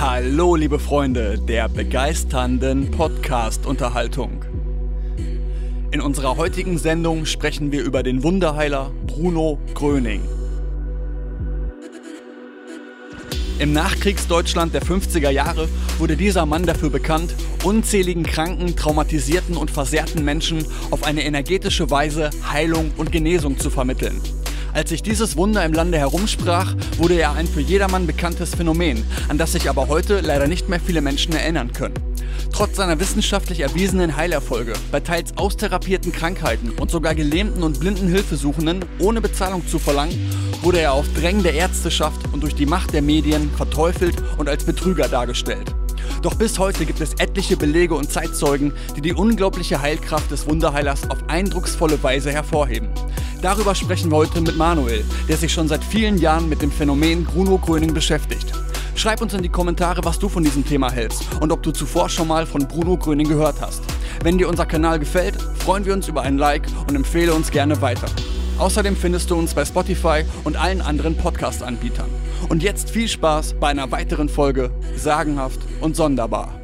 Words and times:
Hallo, 0.00 0.54
liebe 0.54 0.78
Freunde 0.78 1.40
der 1.40 1.68
begeisternden 1.68 2.88
Podcast-Unterhaltung. 2.92 4.44
In 5.90 6.00
unserer 6.00 6.36
heutigen 6.36 6.78
Sendung 6.78 7.26
sprechen 7.26 7.72
wir 7.72 7.82
über 7.82 8.04
den 8.04 8.22
Wunderheiler 8.22 8.92
Bruno 9.08 9.58
Gröning. 9.74 10.22
Im 13.58 13.72
Nachkriegsdeutschland 13.72 14.72
der 14.72 14.82
50er 14.82 15.30
Jahre 15.30 15.68
wurde 15.98 16.16
dieser 16.16 16.46
Mann 16.46 16.64
dafür 16.64 16.90
bekannt, 16.90 17.34
unzähligen 17.64 18.22
kranken, 18.22 18.76
traumatisierten 18.76 19.56
und 19.56 19.72
versehrten 19.72 20.24
Menschen 20.24 20.64
auf 20.92 21.02
eine 21.02 21.24
energetische 21.24 21.90
Weise 21.90 22.30
Heilung 22.48 22.92
und 22.98 23.10
Genesung 23.10 23.58
zu 23.58 23.68
vermitteln. 23.68 24.20
Als 24.72 24.90
sich 24.90 25.02
dieses 25.02 25.36
Wunder 25.36 25.64
im 25.64 25.72
Lande 25.72 25.98
herumsprach, 25.98 26.74
wurde 26.98 27.14
er 27.14 27.32
ein 27.32 27.46
für 27.46 27.60
jedermann 27.60 28.06
bekanntes 28.06 28.54
Phänomen, 28.54 29.04
an 29.28 29.38
das 29.38 29.52
sich 29.52 29.68
aber 29.68 29.88
heute 29.88 30.20
leider 30.20 30.46
nicht 30.46 30.68
mehr 30.68 30.80
viele 30.80 31.00
Menschen 31.00 31.34
erinnern 31.34 31.72
können. 31.72 31.94
Trotz 32.52 32.76
seiner 32.76 33.00
wissenschaftlich 33.00 33.60
erwiesenen 33.60 34.16
Heilerfolge 34.16 34.74
bei 34.90 35.00
teils 35.00 35.36
austherapierten 35.36 36.12
Krankheiten 36.12 36.70
und 36.70 36.90
sogar 36.90 37.14
gelähmten 37.14 37.62
und 37.62 37.80
blinden 37.80 38.08
Hilfesuchenden 38.08 38.84
ohne 38.98 39.20
Bezahlung 39.20 39.66
zu 39.66 39.78
verlangen, 39.78 40.18
wurde 40.62 40.80
er 40.80 40.92
auf 40.92 41.06
Drängen 41.14 41.42
der 41.42 41.54
Ärzteschaft 41.54 42.20
und 42.32 42.42
durch 42.42 42.54
die 42.54 42.66
Macht 42.66 42.92
der 42.92 43.02
Medien 43.02 43.50
verteufelt 43.56 44.16
und 44.38 44.48
als 44.48 44.64
Betrüger 44.64 45.08
dargestellt. 45.08 45.74
Doch 46.22 46.34
bis 46.34 46.58
heute 46.58 46.84
gibt 46.84 47.00
es 47.00 47.14
etliche 47.14 47.56
Belege 47.56 47.94
und 47.94 48.10
Zeitzeugen, 48.10 48.72
die 48.96 49.00
die 49.00 49.12
unglaubliche 49.12 49.80
Heilkraft 49.80 50.30
des 50.30 50.48
Wunderheilers 50.48 51.08
auf 51.10 51.18
eindrucksvolle 51.28 52.02
Weise 52.02 52.32
hervorheben. 52.32 52.88
Darüber 53.40 53.74
sprechen 53.74 54.10
wir 54.10 54.16
heute 54.16 54.40
mit 54.40 54.56
Manuel, 54.56 55.04
der 55.28 55.36
sich 55.36 55.52
schon 55.52 55.68
seit 55.68 55.84
vielen 55.84 56.18
Jahren 56.18 56.48
mit 56.48 56.60
dem 56.60 56.72
Phänomen 56.72 57.24
Bruno 57.24 57.58
Gröning 57.58 57.94
beschäftigt. 57.94 58.52
Schreib 58.96 59.22
uns 59.22 59.32
in 59.32 59.42
die 59.42 59.48
Kommentare, 59.48 60.04
was 60.04 60.18
du 60.18 60.28
von 60.28 60.42
diesem 60.42 60.66
Thema 60.66 60.90
hältst 60.90 61.22
und 61.40 61.52
ob 61.52 61.62
du 61.62 61.70
zuvor 61.70 62.08
schon 62.08 62.26
mal 62.26 62.46
von 62.46 62.66
Bruno 62.66 62.96
Gröning 62.96 63.28
gehört 63.28 63.60
hast. 63.60 63.82
Wenn 64.24 64.38
dir 64.38 64.48
unser 64.48 64.66
Kanal 64.66 64.98
gefällt, 64.98 65.36
freuen 65.58 65.84
wir 65.84 65.94
uns 65.94 66.08
über 66.08 66.22
ein 66.22 66.36
Like 66.36 66.66
und 66.88 66.96
empfehle 66.96 67.32
uns 67.32 67.52
gerne 67.52 67.80
weiter. 67.80 68.08
Außerdem 68.58 68.96
findest 68.96 69.30
du 69.30 69.36
uns 69.36 69.54
bei 69.54 69.64
Spotify 69.64 70.24
und 70.42 70.56
allen 70.56 70.80
anderen 70.80 71.16
Podcast-Anbietern. 71.16 72.10
Und 72.48 72.64
jetzt 72.64 72.90
viel 72.90 73.06
Spaß 73.06 73.54
bei 73.60 73.68
einer 73.68 73.92
weiteren 73.92 74.28
Folge 74.28 74.72
Sagenhaft 74.96 75.60
und 75.80 75.94
Sonderbar. 75.94 76.57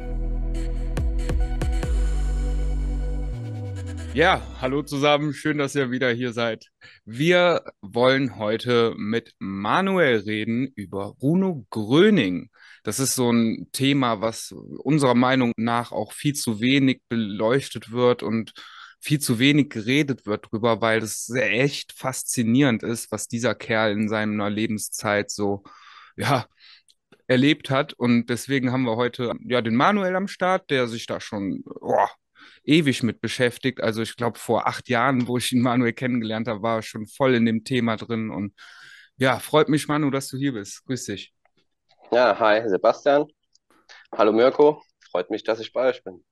Ja, 4.15 4.41
hallo 4.61 4.81
zusammen, 4.81 5.33
schön, 5.33 5.57
dass 5.57 5.75
ihr 5.75 5.91
wieder 5.91 6.09
hier 6.09 6.31
seid. 6.31 6.69
Wir 7.03 7.65
wollen 7.81 8.37
heute 8.37 8.93
mit 8.95 9.33
Manuel 9.39 10.19
reden 10.19 10.71
über 10.77 11.15
Bruno 11.15 11.65
Gröning. 11.69 12.49
Das 12.83 13.01
ist 13.01 13.15
so 13.15 13.29
ein 13.29 13.67
Thema, 13.73 14.21
was 14.21 14.53
unserer 14.53 15.15
Meinung 15.15 15.51
nach 15.57 15.91
auch 15.91 16.13
viel 16.13 16.33
zu 16.33 16.61
wenig 16.61 17.01
beleuchtet 17.09 17.91
wird 17.91 18.23
und 18.23 18.53
viel 19.01 19.19
zu 19.19 19.37
wenig 19.37 19.69
geredet 19.69 20.25
wird 20.25 20.49
drüber, 20.49 20.79
weil 20.79 21.03
es 21.03 21.29
echt 21.35 21.91
faszinierend 21.91 22.83
ist, 22.83 23.11
was 23.11 23.27
dieser 23.27 23.53
Kerl 23.53 23.91
in 23.91 24.07
seiner 24.07 24.49
Lebenszeit 24.49 25.29
so, 25.29 25.63
ja, 26.15 26.45
erlebt 27.27 27.69
hat. 27.69 27.91
Und 27.91 28.27
deswegen 28.29 28.71
haben 28.71 28.83
wir 28.83 28.95
heute 28.95 29.33
ja 29.45 29.61
den 29.61 29.75
Manuel 29.75 30.15
am 30.15 30.29
Start, 30.29 30.69
der 30.69 30.87
sich 30.87 31.05
da 31.05 31.19
schon 31.19 31.65
oh, 31.81 32.07
ewig 32.65 33.03
mit 33.03 33.21
beschäftigt. 33.21 33.81
Also 33.81 34.01
ich 34.01 34.15
glaube, 34.15 34.39
vor 34.39 34.67
acht 34.67 34.89
Jahren, 34.89 35.27
wo 35.27 35.37
ich 35.37 35.51
ihn 35.51 35.61
Manuel 35.61 35.93
kennengelernt 35.93 36.47
habe, 36.47 36.61
war 36.61 36.77
er 36.77 36.81
schon 36.81 37.07
voll 37.07 37.35
in 37.35 37.45
dem 37.45 37.63
Thema 37.63 37.95
drin. 37.95 38.29
Und 38.29 38.53
ja, 39.17 39.39
freut 39.39 39.69
mich, 39.69 39.87
Manu, 39.87 40.09
dass 40.09 40.27
du 40.27 40.37
hier 40.37 40.53
bist. 40.53 40.85
Grüß 40.85 41.05
dich. 41.05 41.33
Ja, 42.11 42.37
hi, 42.39 42.67
Sebastian. 42.67 43.25
Hallo 44.11 44.31
Mirko. 44.31 44.81
Freut 45.11 45.29
mich, 45.29 45.43
dass 45.43 45.59
ich 45.59 45.71
bei 45.71 45.89
euch 45.89 46.03
bin. 46.03 46.23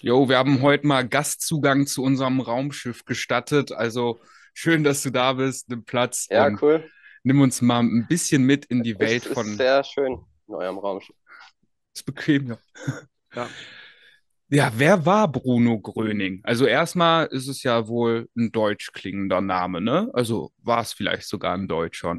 Jo, 0.00 0.28
wir 0.28 0.38
haben 0.38 0.60
heute 0.60 0.86
mal 0.86 1.06
Gastzugang 1.06 1.86
zu 1.86 2.02
unserem 2.02 2.40
Raumschiff 2.40 3.04
gestattet. 3.04 3.72
Also 3.72 4.20
schön, 4.52 4.84
dass 4.84 5.02
du 5.02 5.10
da 5.10 5.32
bist, 5.32 5.68
nimm 5.68 5.84
Platz. 5.84 6.26
Ja, 6.30 6.50
cool. 6.60 6.90
Nimm 7.22 7.40
uns 7.40 7.62
mal 7.62 7.80
ein 7.80 8.06
bisschen 8.06 8.44
mit 8.44 8.66
in 8.66 8.82
die 8.82 8.98
Welt 8.98 9.24
es 9.24 9.32
von. 9.32 9.46
Ist 9.46 9.56
sehr 9.56 9.82
schön 9.82 10.18
in 10.46 10.54
eurem 10.54 10.78
Raumschiff. 10.78 11.16
Ist 11.94 12.04
bequem, 12.04 12.48
ja. 12.48 12.58
ja. 13.34 13.48
Ja, 14.48 14.72
wer 14.76 15.04
war 15.06 15.28
Bruno 15.28 15.80
Gröning? 15.80 16.40
Also 16.44 16.66
erstmal 16.66 17.26
ist 17.26 17.48
es 17.48 17.62
ja 17.62 17.88
wohl 17.88 18.28
ein 18.36 18.52
deutsch 18.52 18.92
klingender 18.92 19.40
Name, 19.40 19.80
ne? 19.80 20.10
Also 20.12 20.52
war 20.62 20.80
es 20.80 20.92
vielleicht 20.92 21.26
sogar 21.26 21.54
ein 21.54 21.66
Deutscher. 21.66 22.18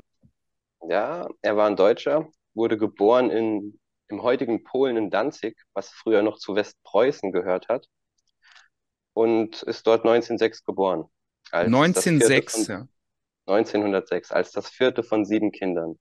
Ja, 0.87 1.27
er 1.41 1.57
war 1.57 1.67
ein 1.67 1.75
Deutscher, 1.75 2.27
wurde 2.53 2.77
geboren 2.77 3.29
in 3.29 3.79
im 4.07 4.21
heutigen 4.21 4.63
Polen 4.63 4.97
in 4.97 5.09
Danzig, 5.09 5.57
was 5.73 5.89
früher 5.89 6.21
noch 6.21 6.37
zu 6.37 6.55
Westpreußen 6.55 7.31
gehört 7.31 7.69
hat, 7.69 7.87
und 9.13 9.63
ist 9.63 9.87
dort 9.87 10.03
1906 10.03 10.63
geboren. 10.63 11.05
1906, 11.51 12.67
ja. 12.67 12.87
1906, 13.47 14.31
als 14.31 14.51
das 14.51 14.69
vierte 14.69 15.03
von 15.03 15.25
sieben 15.25 15.51
Kindern. 15.51 15.97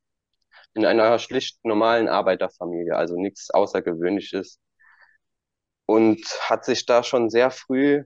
In 0.75 0.85
einer 0.87 1.19
schlicht 1.19 1.65
normalen 1.65 2.09
Arbeiterfamilie, 2.09 2.97
also 2.97 3.17
nichts 3.17 3.51
Außergewöhnliches. 3.51 4.59
Und 5.87 6.25
hat 6.41 6.65
sich 6.65 6.87
da 6.87 7.03
schon 7.03 7.31
sehr 7.31 7.50
früh, 7.50 8.05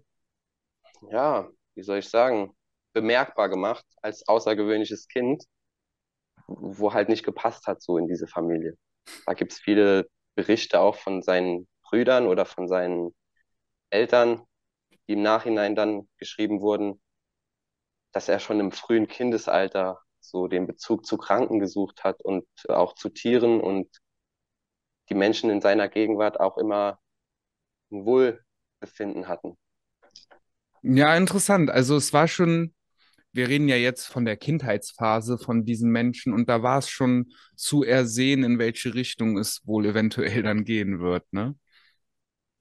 ja, 1.10 1.48
wie 1.74 1.82
soll 1.82 1.98
ich 1.98 2.08
sagen, 2.08 2.56
bemerkbar 2.92 3.48
gemacht 3.48 3.84
als 4.02 4.26
außergewöhnliches 4.26 5.08
Kind, 5.08 5.44
wo 6.46 6.92
halt 6.92 7.08
nicht 7.08 7.24
gepasst 7.24 7.66
hat 7.66 7.82
so 7.82 7.98
in 7.98 8.08
diese 8.08 8.26
Familie. 8.26 8.76
Da 9.26 9.34
gibt 9.34 9.52
es 9.52 9.58
viele 9.58 10.08
Berichte 10.34 10.80
auch 10.80 10.96
von 10.96 11.22
seinen 11.22 11.68
Brüdern 11.82 12.26
oder 12.26 12.44
von 12.46 12.68
seinen 12.68 13.14
Eltern, 13.90 14.44
die 15.06 15.14
im 15.14 15.22
Nachhinein 15.22 15.74
dann 15.74 16.08
geschrieben 16.18 16.60
wurden, 16.60 17.00
dass 18.12 18.28
er 18.28 18.40
schon 18.40 18.60
im 18.60 18.72
frühen 18.72 19.06
Kindesalter 19.08 20.00
so 20.20 20.48
den 20.48 20.66
Bezug 20.66 21.06
zu 21.06 21.16
Kranken 21.16 21.60
gesucht 21.60 22.04
hat 22.04 22.22
und 22.22 22.46
auch 22.68 22.94
zu 22.94 23.08
Tieren 23.08 23.60
und 23.60 23.88
die 25.08 25.14
Menschen 25.14 25.50
in 25.50 25.60
seiner 25.60 25.88
Gegenwart 25.88 26.40
auch 26.40 26.58
immer 26.58 26.98
ein 27.90 28.04
Wohlbefinden 28.04 29.28
hatten. 29.28 29.56
Ja, 30.82 31.16
interessant. 31.16 31.70
Also 31.70 31.96
es 31.96 32.12
war 32.12 32.28
schon 32.28 32.74
wir 33.32 33.48
reden 33.48 33.68
ja 33.68 33.76
jetzt 33.76 34.06
von 34.06 34.24
der 34.24 34.36
Kindheitsphase 34.36 35.38
von 35.38 35.64
diesen 35.64 35.90
Menschen 35.90 36.32
und 36.32 36.48
da 36.48 36.62
war 36.62 36.78
es 36.78 36.88
schon 36.88 37.32
zu 37.56 37.84
ersehen, 37.84 38.42
in 38.42 38.58
welche 38.58 38.94
Richtung 38.94 39.38
es 39.38 39.66
wohl 39.66 39.86
eventuell 39.86 40.42
dann 40.42 40.64
gehen 40.64 41.00
wird, 41.00 41.32
ne? 41.32 41.54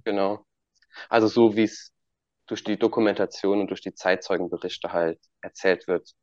Genau. 0.04 0.46
Also 1.10 1.28
so 1.28 1.56
wie 1.56 1.64
es 1.64 1.92
durch 2.48 2.64
die 2.64 2.78
Dokumentation 2.78 3.62
und 3.62 3.70
durch 3.70 3.82
die 3.82 3.94
Zeitzeugenberichte 3.94 4.94
halt 4.94 5.20
erzählt 5.42 5.88
wird, 5.88 6.14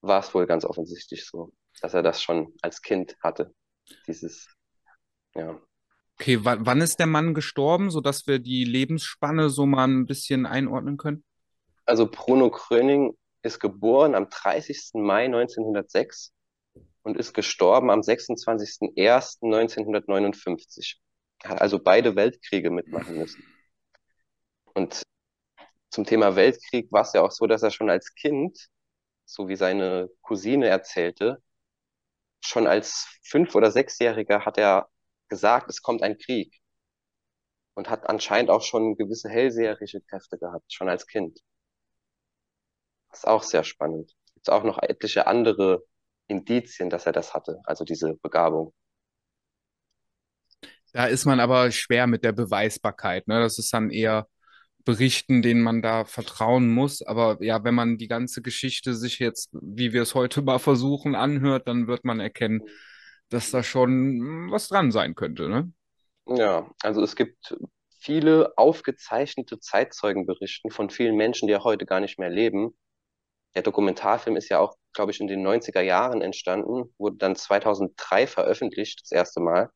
war 0.00 0.20
es 0.20 0.34
wohl 0.34 0.46
ganz 0.46 0.64
offensichtlich 0.64 1.26
so, 1.26 1.52
dass 1.80 1.94
er 1.94 2.02
das 2.02 2.22
schon 2.22 2.54
als 2.62 2.82
Kind 2.82 3.16
hatte. 3.22 3.54
Dieses, 4.06 4.48
ja. 5.34 5.60
Okay, 6.22 6.38
wann 6.40 6.80
ist 6.80 7.00
der 7.00 7.08
Mann 7.08 7.34
gestorben, 7.34 7.90
sodass 7.90 8.28
wir 8.28 8.38
die 8.38 8.62
Lebensspanne 8.62 9.50
so 9.50 9.66
mal 9.66 9.88
ein 9.88 10.06
bisschen 10.06 10.46
einordnen 10.46 10.96
können? 10.96 11.24
Also 11.84 12.08
Bruno 12.08 12.48
Kröning 12.48 13.18
ist 13.42 13.58
geboren 13.58 14.14
am 14.14 14.30
30. 14.30 15.02
Mai 15.02 15.24
1906 15.24 16.30
und 17.02 17.16
ist 17.16 17.34
gestorben 17.34 17.90
am 17.90 18.02
26.01.1959. 18.02 20.98
Hat 21.42 21.60
also 21.60 21.80
beide 21.80 22.14
Weltkriege 22.14 22.70
mitmachen 22.70 23.18
müssen. 23.18 23.42
Und 24.74 25.02
zum 25.90 26.04
Thema 26.04 26.36
Weltkrieg 26.36 26.86
war 26.92 27.02
es 27.02 27.14
ja 27.14 27.22
auch 27.22 27.32
so, 27.32 27.48
dass 27.48 27.64
er 27.64 27.72
schon 27.72 27.90
als 27.90 28.14
Kind, 28.14 28.68
so 29.24 29.48
wie 29.48 29.56
seine 29.56 30.08
Cousine 30.20 30.68
erzählte, 30.68 31.42
schon 32.44 32.68
als 32.68 33.08
fünf- 33.24 33.56
oder 33.56 33.72
sechsjähriger 33.72 34.44
hat 34.44 34.56
er 34.56 34.88
gesagt, 35.32 35.70
es 35.70 35.80
kommt 35.80 36.02
ein 36.02 36.18
Krieg. 36.18 36.60
Und 37.74 37.88
hat 37.88 38.06
anscheinend 38.06 38.50
auch 38.50 38.60
schon 38.60 38.96
gewisse 38.96 39.30
hellseherische 39.30 40.02
Kräfte 40.02 40.36
gehabt, 40.38 40.70
schon 40.70 40.90
als 40.90 41.06
Kind. 41.06 41.40
Das 43.08 43.20
ist 43.20 43.24
auch 43.26 43.42
sehr 43.42 43.64
spannend. 43.64 44.12
Gibt 44.34 44.50
auch 44.50 44.62
noch 44.62 44.78
etliche 44.82 45.26
andere 45.26 45.82
Indizien, 46.28 46.90
dass 46.90 47.06
er 47.06 47.12
das 47.12 47.32
hatte, 47.32 47.60
also 47.64 47.84
diese 47.84 48.14
Begabung. 48.16 48.74
Da 50.92 51.06
ist 51.06 51.24
man 51.24 51.40
aber 51.40 51.70
schwer 51.70 52.06
mit 52.06 52.24
der 52.24 52.32
Beweisbarkeit. 52.32 53.26
Ne? 53.26 53.40
Das 53.40 53.58
ist 53.58 53.72
dann 53.72 53.88
eher 53.88 54.28
Berichten, 54.84 55.40
denen 55.40 55.62
man 55.62 55.80
da 55.80 56.04
vertrauen 56.04 56.68
muss. 56.68 57.00
Aber 57.00 57.42
ja, 57.42 57.64
wenn 57.64 57.74
man 57.74 57.96
die 57.96 58.08
ganze 58.08 58.42
Geschichte 58.42 58.94
sich 58.94 59.18
jetzt, 59.18 59.48
wie 59.52 59.94
wir 59.94 60.02
es 60.02 60.14
heute 60.14 60.42
mal 60.42 60.58
versuchen, 60.58 61.14
anhört, 61.14 61.68
dann 61.68 61.86
wird 61.86 62.04
man 62.04 62.20
erkennen, 62.20 62.60
dass 63.32 63.50
da 63.50 63.62
schon 63.62 64.50
was 64.50 64.68
dran 64.68 64.90
sein 64.92 65.14
könnte. 65.14 65.48
Ne? 65.48 65.72
Ja, 66.26 66.70
also 66.82 67.02
es 67.02 67.16
gibt 67.16 67.56
viele 68.00 68.52
aufgezeichnete 68.56 69.60
Zeitzeugenberichten 69.60 70.70
von 70.70 70.90
vielen 70.90 71.16
Menschen, 71.16 71.46
die 71.48 71.52
ja 71.52 71.64
heute 71.64 71.86
gar 71.86 72.00
nicht 72.00 72.18
mehr 72.18 72.30
leben, 72.30 72.74
Der 73.54 73.62
Dokumentarfilm 73.62 74.36
ist 74.36 74.48
ja 74.48 74.58
auch, 74.60 74.76
glaube 74.94 75.12
ich, 75.12 75.20
in 75.20 75.26
den 75.26 75.46
90er 75.46 75.82
Jahren 75.82 76.22
entstanden, 76.22 76.94
wurde 76.98 77.16
dann 77.18 77.36
2003 77.36 78.26
veröffentlicht, 78.26 79.02
das 79.02 79.12
erste 79.12 79.40
Mal. 79.40 79.70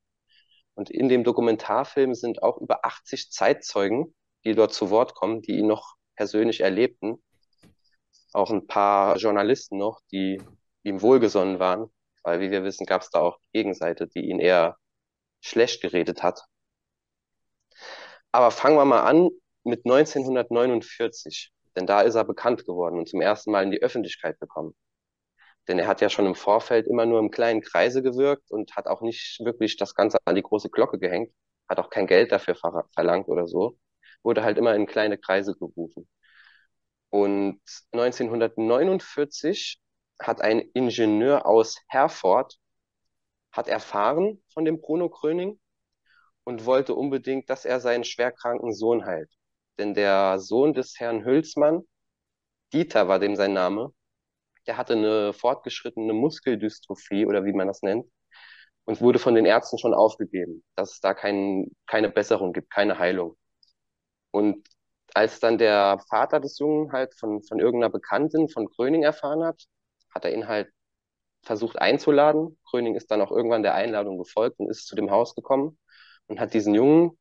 Und 0.74 0.90
in 0.90 1.08
dem 1.08 1.24
Dokumentarfilm 1.24 2.14
sind 2.14 2.42
auch 2.42 2.58
über 2.58 2.84
80 2.86 3.30
Zeitzeugen, 3.30 4.14
die 4.44 4.54
dort 4.54 4.72
zu 4.74 4.90
Wort 4.90 5.14
kommen, 5.14 5.42
die 5.42 5.58
ihn 5.58 5.66
noch 5.66 5.96
persönlich 6.16 6.60
erlebten. 6.60 7.22
Auch 8.32 8.50
ein 8.50 8.66
paar 8.66 9.16
Journalisten 9.18 9.78
noch, 9.78 10.00
die 10.12 10.40
ihm 10.84 11.02
wohlgesonnen 11.02 11.58
waren, 11.58 11.90
weil 12.26 12.40
wie 12.40 12.50
wir 12.50 12.64
wissen, 12.64 12.86
gab 12.86 13.02
es 13.02 13.10
da 13.10 13.20
auch 13.20 13.38
Gegenseite, 13.52 14.08
die 14.08 14.28
ihn 14.28 14.40
eher 14.40 14.76
schlecht 15.40 15.80
geredet 15.80 16.22
hat. 16.24 16.42
Aber 18.32 18.50
fangen 18.50 18.76
wir 18.76 18.84
mal 18.84 19.02
an 19.02 19.30
mit 19.64 19.86
1949, 19.86 21.52
denn 21.76 21.86
da 21.86 22.00
ist 22.02 22.16
er 22.16 22.24
bekannt 22.24 22.66
geworden 22.66 22.98
und 22.98 23.08
zum 23.08 23.20
ersten 23.20 23.52
Mal 23.52 23.62
in 23.62 23.70
die 23.70 23.80
Öffentlichkeit 23.82 24.40
gekommen. 24.40 24.74
Denn 25.68 25.78
er 25.78 25.86
hat 25.86 26.00
ja 26.00 26.10
schon 26.10 26.26
im 26.26 26.34
Vorfeld 26.34 26.88
immer 26.88 27.06
nur 27.06 27.20
im 27.20 27.30
kleinen 27.30 27.62
Kreise 27.62 28.02
gewirkt 28.02 28.50
und 28.50 28.74
hat 28.76 28.86
auch 28.86 29.02
nicht 29.02 29.40
wirklich 29.44 29.76
das 29.76 29.94
Ganze 29.94 30.18
an 30.24 30.34
die 30.34 30.42
große 30.42 30.70
Glocke 30.70 30.98
gehängt, 30.98 31.32
hat 31.68 31.78
auch 31.78 31.90
kein 31.90 32.08
Geld 32.08 32.32
dafür 32.32 32.56
ver 32.56 32.86
verlangt 32.94 33.28
oder 33.28 33.46
so, 33.46 33.78
wurde 34.24 34.42
halt 34.44 34.58
immer 34.58 34.74
in 34.74 34.86
kleine 34.86 35.18
Kreise 35.18 35.54
gerufen. 35.54 36.08
Und 37.10 37.60
1949 37.92 39.80
hat 40.20 40.40
ein 40.40 40.60
Ingenieur 40.74 41.46
aus 41.46 41.80
Herford 41.88 42.58
hat 43.52 43.68
erfahren 43.68 44.42
von 44.52 44.64
dem 44.64 44.80
Bruno 44.80 45.08
Gröning 45.08 45.58
und 46.44 46.66
wollte 46.66 46.94
unbedingt, 46.94 47.50
dass 47.50 47.64
er 47.64 47.80
seinen 47.80 48.04
schwerkranken 48.04 48.72
Sohn 48.72 49.04
heilt. 49.06 49.30
Denn 49.78 49.94
der 49.94 50.38
Sohn 50.38 50.74
des 50.74 50.98
Herrn 51.00 51.24
Hülsmann, 51.24 51.82
Dieter 52.72 53.08
war 53.08 53.18
dem 53.18 53.36
sein 53.36 53.52
Name, 53.52 53.92
der 54.66 54.76
hatte 54.76 54.94
eine 54.94 55.32
fortgeschrittene 55.32 56.12
Muskeldystrophie 56.12 57.26
oder 57.26 57.44
wie 57.44 57.52
man 57.52 57.68
das 57.68 57.82
nennt 57.82 58.06
und 58.84 59.00
wurde 59.00 59.18
von 59.18 59.34
den 59.34 59.46
Ärzten 59.46 59.78
schon 59.78 59.94
aufgegeben, 59.94 60.64
dass 60.76 60.94
es 60.94 61.00
da 61.00 61.14
kein, 61.14 61.70
keine 61.86 62.10
Besserung 62.10 62.52
gibt, 62.52 62.70
keine 62.72 62.98
Heilung. 62.98 63.36
Und 64.30 64.68
als 65.14 65.40
dann 65.40 65.58
der 65.58 65.98
Vater 66.10 66.40
des 66.40 66.58
Jungen 66.58 66.92
halt 66.92 67.14
von, 67.14 67.42
von 67.42 67.58
irgendeiner 67.60 67.90
Bekannten 67.92 68.48
von 68.48 68.66
Gröning 68.66 69.02
erfahren 69.02 69.44
hat, 69.44 69.64
hat 70.16 70.24
er 70.24 70.34
ihn 70.34 70.48
halt 70.48 70.70
versucht 71.42 71.78
einzuladen. 71.80 72.58
Gröning 72.64 72.96
ist 72.96 73.10
dann 73.10 73.20
auch 73.22 73.30
irgendwann 73.30 73.62
der 73.62 73.74
Einladung 73.74 74.18
gefolgt 74.18 74.58
und 74.60 74.70
ist 74.70 74.86
zu 74.86 74.96
dem 74.96 75.10
Haus 75.10 75.34
gekommen 75.34 75.78
und 76.26 76.40
hat 76.40 76.54
diesen 76.54 76.74
Jungen, 76.74 77.18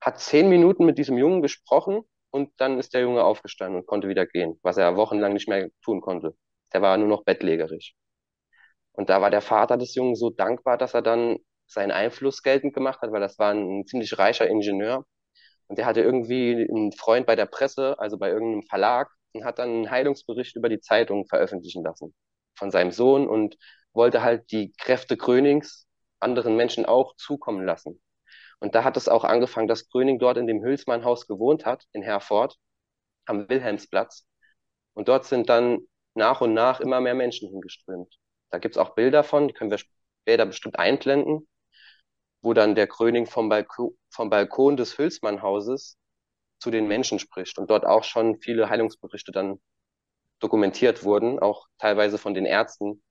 hat 0.00 0.20
zehn 0.20 0.48
Minuten 0.48 0.84
mit 0.84 0.98
diesem 0.98 1.18
Jungen 1.18 1.42
gesprochen 1.42 2.02
und 2.30 2.50
dann 2.58 2.78
ist 2.78 2.94
der 2.94 3.02
Junge 3.02 3.24
aufgestanden 3.24 3.80
und 3.80 3.86
konnte 3.86 4.08
wieder 4.08 4.26
gehen, 4.26 4.58
was 4.62 4.76
er 4.76 4.96
wochenlang 4.96 5.32
nicht 5.32 5.48
mehr 5.48 5.68
tun 5.84 6.00
konnte. 6.00 6.36
Der 6.72 6.82
war 6.82 6.96
nur 6.98 7.08
noch 7.08 7.24
bettlägerig. 7.24 7.94
Und 8.92 9.08
da 9.10 9.20
war 9.20 9.30
der 9.30 9.40
Vater 9.42 9.76
des 9.78 9.94
Jungen 9.94 10.16
so 10.16 10.30
dankbar, 10.30 10.78
dass 10.78 10.94
er 10.94 11.02
dann 11.02 11.38
seinen 11.66 11.90
Einfluss 11.92 12.42
geltend 12.42 12.74
gemacht 12.74 13.00
hat, 13.02 13.12
weil 13.12 13.20
das 13.20 13.38
war 13.38 13.52
ein 13.54 13.86
ziemlich 13.86 14.18
reicher 14.18 14.46
Ingenieur. 14.48 15.06
Und 15.68 15.78
der 15.78 15.86
hatte 15.86 16.02
irgendwie 16.02 16.68
einen 16.70 16.92
Freund 16.92 17.26
bei 17.26 17.36
der 17.36 17.46
Presse, 17.46 17.98
also 17.98 18.18
bei 18.18 18.28
irgendeinem 18.30 18.62
Verlag, 18.64 19.10
und 19.34 19.44
hat 19.44 19.58
dann 19.58 19.68
einen 19.68 19.90
Heilungsbericht 19.90 20.56
über 20.56 20.68
die 20.68 20.80
Zeitung 20.80 21.26
veröffentlichen 21.26 21.82
lassen 21.84 22.14
von 22.54 22.70
seinem 22.70 22.92
Sohn 22.92 23.26
und 23.26 23.56
wollte 23.92 24.22
halt 24.22 24.50
die 24.52 24.72
Kräfte 24.78 25.16
Grönings 25.16 25.86
anderen 26.20 26.56
Menschen 26.56 26.86
auch 26.86 27.16
zukommen 27.16 27.64
lassen. 27.66 28.00
Und 28.60 28.74
da 28.74 28.84
hat 28.84 28.96
es 28.96 29.08
auch 29.08 29.24
angefangen, 29.24 29.68
dass 29.68 29.88
Gröning 29.88 30.18
dort 30.18 30.36
in 30.36 30.46
dem 30.46 30.62
Hülsmann-Haus 30.62 31.26
gewohnt 31.26 31.66
hat, 31.66 31.84
in 31.92 32.02
Herford, 32.02 32.56
am 33.26 33.48
Wilhelmsplatz. 33.48 34.26
Und 34.94 35.08
dort 35.08 35.24
sind 35.24 35.48
dann 35.48 35.80
nach 36.14 36.40
und 36.40 36.54
nach 36.54 36.80
immer 36.80 37.00
mehr 37.00 37.14
Menschen 37.14 37.48
hingeströmt. 37.48 38.14
Da 38.50 38.58
gibt's 38.58 38.78
auch 38.78 38.94
Bilder 38.94 39.24
von, 39.24 39.48
die 39.48 39.54
können 39.54 39.70
wir 39.70 39.78
später 39.78 40.46
bestimmt 40.46 40.78
einblenden, 40.78 41.48
wo 42.42 42.52
dann 42.52 42.74
der 42.74 42.86
Gröning 42.86 43.26
vom, 43.26 43.48
Balko 43.48 43.96
vom 44.10 44.30
Balkon 44.30 44.76
des 44.76 44.96
Hülsmann-Hauses 44.98 45.98
zu 46.62 46.70
den 46.70 46.86
Menschen 46.86 47.18
spricht 47.18 47.58
und 47.58 47.70
dort 47.70 47.84
auch 47.84 48.04
schon 48.04 48.38
viele 48.40 48.70
Heilungsberichte 48.70 49.32
dann 49.32 49.60
dokumentiert 50.38 51.02
wurden, 51.02 51.40
auch 51.40 51.66
teilweise 51.78 52.18
von 52.18 52.34
den 52.34 52.46
Ärzten, 52.46 53.02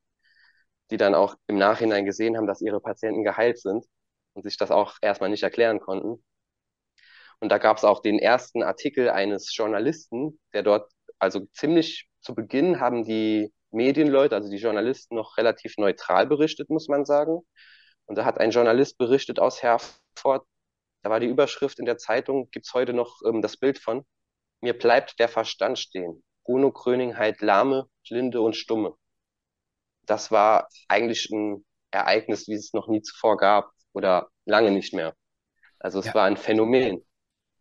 die 0.89 0.95
dann 0.95 1.13
auch 1.13 1.35
im 1.47 1.57
Nachhinein 1.57 2.05
gesehen 2.05 2.37
haben, 2.37 2.47
dass 2.47 2.61
ihre 2.61 2.79
Patienten 2.79 3.23
geheilt 3.25 3.59
sind 3.59 3.85
und 4.33 4.43
sich 4.43 4.55
das 4.55 4.71
auch 4.71 4.95
erstmal 5.01 5.29
nicht 5.29 5.43
erklären 5.43 5.81
konnten. 5.81 6.23
Und 7.41 7.49
da 7.51 7.57
gab 7.57 7.75
es 7.75 7.83
auch 7.83 8.01
den 8.01 8.19
ersten 8.19 8.63
Artikel 8.63 9.09
eines 9.09 9.53
Journalisten, 9.53 10.39
der 10.53 10.63
dort, 10.63 10.89
also 11.19 11.41
ziemlich 11.53 12.07
zu 12.21 12.33
Beginn 12.33 12.79
haben 12.79 13.03
die 13.03 13.53
Medienleute, 13.71 14.35
also 14.35 14.49
die 14.49 14.57
Journalisten, 14.57 15.15
noch 15.15 15.37
relativ 15.37 15.75
neutral 15.77 16.25
berichtet, 16.25 16.69
muss 16.69 16.87
man 16.87 17.03
sagen. 17.03 17.41
Und 18.05 18.15
da 18.17 18.23
hat 18.23 18.37
ein 18.37 18.51
Journalist 18.51 18.97
berichtet 18.97 19.39
aus 19.39 19.61
Herford, 19.61 20.45
da 21.01 21.09
war 21.09 21.19
die 21.19 21.27
Überschrift 21.27 21.79
in 21.79 21.85
der 21.85 21.97
Zeitung, 21.97 22.49
gibt's 22.51 22.73
heute 22.73 22.93
noch 22.93 23.21
ähm, 23.27 23.41
das 23.41 23.57
Bild 23.57 23.79
von, 23.79 24.05
mir 24.61 24.77
bleibt 24.77 25.19
der 25.19 25.29
Verstand 25.29 25.79
stehen. 25.79 26.23
Bruno 26.43 26.71
Kröning 26.71 27.17
heilt 27.17 27.41
Lahme, 27.41 27.87
Blinde 28.07 28.41
und 28.41 28.55
Stumme 28.55 28.95
das 30.05 30.31
war 30.31 30.67
eigentlich 30.87 31.29
ein 31.31 31.65
Ereignis, 31.91 32.47
wie 32.47 32.53
es 32.53 32.73
noch 32.73 32.87
nie 32.87 33.01
zuvor 33.01 33.37
gab 33.37 33.71
oder 33.93 34.29
lange 34.45 34.71
nicht 34.71 34.93
mehr. 34.93 35.15
Also 35.79 35.99
es 35.99 36.07
ja. 36.07 36.13
war 36.13 36.25
ein 36.25 36.37
Phänomen. 36.37 37.03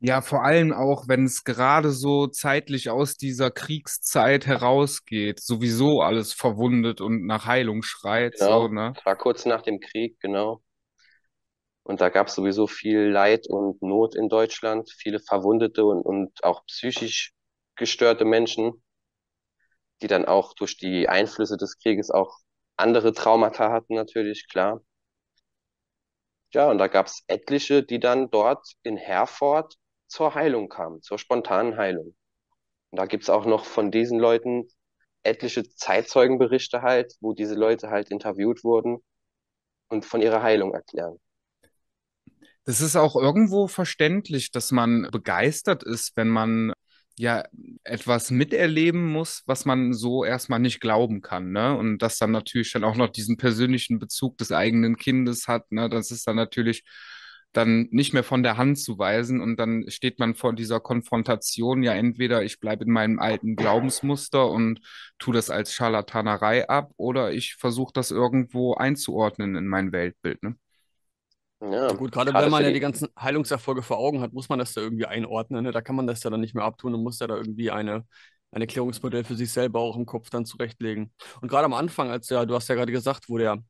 Ja, 0.03 0.23
vor 0.23 0.45
allem 0.45 0.73
auch, 0.73 1.09
wenn 1.09 1.25
es 1.25 1.45
gerade 1.45 1.91
so 1.91 2.27
zeitlich 2.27 2.89
aus 2.89 3.17
dieser 3.17 3.51
Kriegszeit 3.51 4.47
herausgeht, 4.47 5.41
sowieso 5.41 6.01
alles 6.01 6.33
verwundet 6.33 7.03
und 7.03 7.27
nach 7.27 7.45
Heilung 7.45 7.83
schreit. 7.83 8.37
Genau, 8.39 8.63
so, 8.63 8.69
ne? 8.69 8.95
war 9.05 9.17
kurz 9.17 9.45
nach 9.45 9.61
dem 9.61 9.79
Krieg, 9.79 10.19
genau. 10.21 10.63
Und 11.91 12.01
da 12.01 12.09
gab 12.09 12.29
es 12.29 12.35
sowieso 12.35 12.67
viel 12.67 13.01
Leid 13.01 13.47
und 13.49 13.83
Not 13.83 14.15
in 14.15 14.29
Deutschland, 14.29 14.91
viele 14.91 15.21
Verwundete 15.21 15.85
und, 15.85 16.03
und 16.03 16.45
auch 16.45 16.65
psychisch 16.67 17.33
gestörte 17.77 18.25
Menschen 18.25 18.83
die 20.03 20.07
dann 20.07 20.25
auch 20.25 20.55
durch 20.55 20.77
die 20.77 21.09
Einflüsse 21.09 21.57
des 21.57 21.79
Krieges 21.79 22.11
auch 22.11 22.39
andere 22.77 23.13
Traumata 23.13 23.71
hatten 23.71 23.95
natürlich, 23.95 24.49
klar. 24.49 24.81
Ja, 26.53 26.71
und 26.71 26.79
da 26.79 26.89
gab 26.89 27.07
es 27.07 27.23
etliche, 27.29 27.83
die 27.83 28.01
dann 28.01 28.31
dort 28.31 28.67
in 28.83 28.97
Herford 28.97 29.77
zur 30.09 30.35
Heilung 30.35 30.69
kamen, 30.69 31.03
zur 31.03 31.19
spontanen 31.19 31.77
Heilung. 31.77 32.17
Und 32.91 32.99
da 32.99 33.07
gibt's 33.07 33.31
auch 33.31 33.47
noch 33.47 33.65
von 33.65 33.91
diesen 33.91 34.19
Leuten 34.19 34.69
etliche 35.23 35.65
Zeitzeugenberichte 35.65 36.83
halt, 36.83 37.15
wo 37.21 37.35
diese 37.35 37.55
Leute 37.55 37.91
halt 37.91 38.11
interviewt 38.11 38.65
wurden 38.65 38.99
und 39.89 40.05
von 40.05 40.23
ihrer 40.23 40.43
Heilung 40.43 40.75
erklären. 40.75 41.21
Das 42.65 42.81
ist 42.81 42.97
auch 42.97 43.17
irgendwo 43.17 43.67
verständlich, 43.69 44.51
dass 44.53 44.71
man 44.71 45.09
begeistert 45.11 45.83
ist, 45.83 46.13
wenn 46.17 46.29
man 46.29 46.73
ja 47.19 47.45
etwas 47.85 48.31
miterleben 48.31 49.11
muss, 49.13 49.43
was 49.47 49.65
man 49.65 49.93
so 49.93 50.25
erstmal 50.25 50.61
nicht 50.61 50.81
glauben 50.81 51.21
kann, 51.23 51.53
ne? 51.53 51.77
Und 51.77 51.99
das 51.99 52.19
dann 52.19 52.31
natürlich 52.31 52.73
dann 52.73 52.85
auch 52.85 52.97
noch 52.97 53.09
diesen 53.09 53.37
persönlichen 53.37 53.99
Bezug 53.99 54.39
des 54.39 54.53
eigenen 54.53 54.97
Kindes 54.97 55.49
hat, 55.49 55.71
ne? 55.73 55.89
Das 55.91 56.11
ist 56.11 56.27
dann 56.27 56.37
natürlich 56.37 56.85
dann 57.53 57.89
nicht 57.91 58.15
mehr 58.15 58.23
von 58.25 58.43
der 58.45 58.57
Hand 58.57 58.79
zu 58.79 58.99
weisen 58.99 59.41
und 59.41 59.57
dann 59.59 59.85
steht 59.91 60.19
man 60.21 60.35
vor 60.37 60.55
dieser 60.55 60.79
Konfrontation, 60.81 61.83
ja 61.83 61.95
entweder 61.95 62.45
ich 62.45 62.61
bleibe 62.61 62.85
in 62.85 62.93
meinem 62.93 63.19
alten 63.19 63.57
Glaubensmuster 63.57 64.49
und 64.49 64.81
tue 65.19 65.35
das 65.35 65.51
als 65.51 65.75
Scharlatanerei 65.75 66.69
ab 66.69 66.93
oder 66.97 67.33
ich 67.33 67.57
versuche 67.57 67.93
das 67.93 68.13
irgendwo 68.13 68.75
einzuordnen 68.75 69.57
in 69.57 69.67
mein 69.67 69.93
Weltbild, 69.93 70.43
ne? 70.43 70.57
Ja, 71.63 71.93
gut, 71.93 72.11
gerade 72.13 72.39
wenn 72.39 72.49
man 72.49 72.65
ja 72.65 72.71
die 72.71 72.81
ganzen 72.81 73.09
Heilungserfolge 73.21 73.83
vor 73.83 73.99
Augen 73.99 74.21
hat, 74.23 74.33
muss 74.33 74.49
man 74.49 74.59
das 74.59 74.73
da 74.73 74.81
irgendwie 74.81 75.05
einordnen. 75.05 75.63
Ne? 75.65 75.73
Da 75.73 75.83
kann 75.83 75.95
man 75.95 76.07
das 76.07 76.23
ja 76.23 76.31
dann 76.31 76.41
nicht 76.41 76.55
mehr 76.55 76.65
abtun 76.65 76.95
und 76.95 77.03
muss 77.03 77.19
ja 77.21 77.27
da 77.27 77.37
irgendwie 77.37 77.71
eine, 77.71 78.07
ein 78.51 78.63
Erklärungsmodell 78.63 79.25
für 79.25 79.35
sich 79.37 79.53
selber 79.53 79.81
auch 79.81 79.97
im 79.97 80.07
Kopf 80.07 80.31
dann 80.31 80.47
zurechtlegen. 80.47 81.13
Und 81.43 81.49
gerade 81.49 81.67
am 81.67 81.75
Anfang, 81.75 82.11
als 82.11 82.31
ja, 82.31 82.47
du 82.47 82.55
hast 82.55 82.69
ja 82.69 82.75
gerade 82.77 82.93
gesagt, 82.93 83.29
wo 83.29 83.37
der 83.37 83.63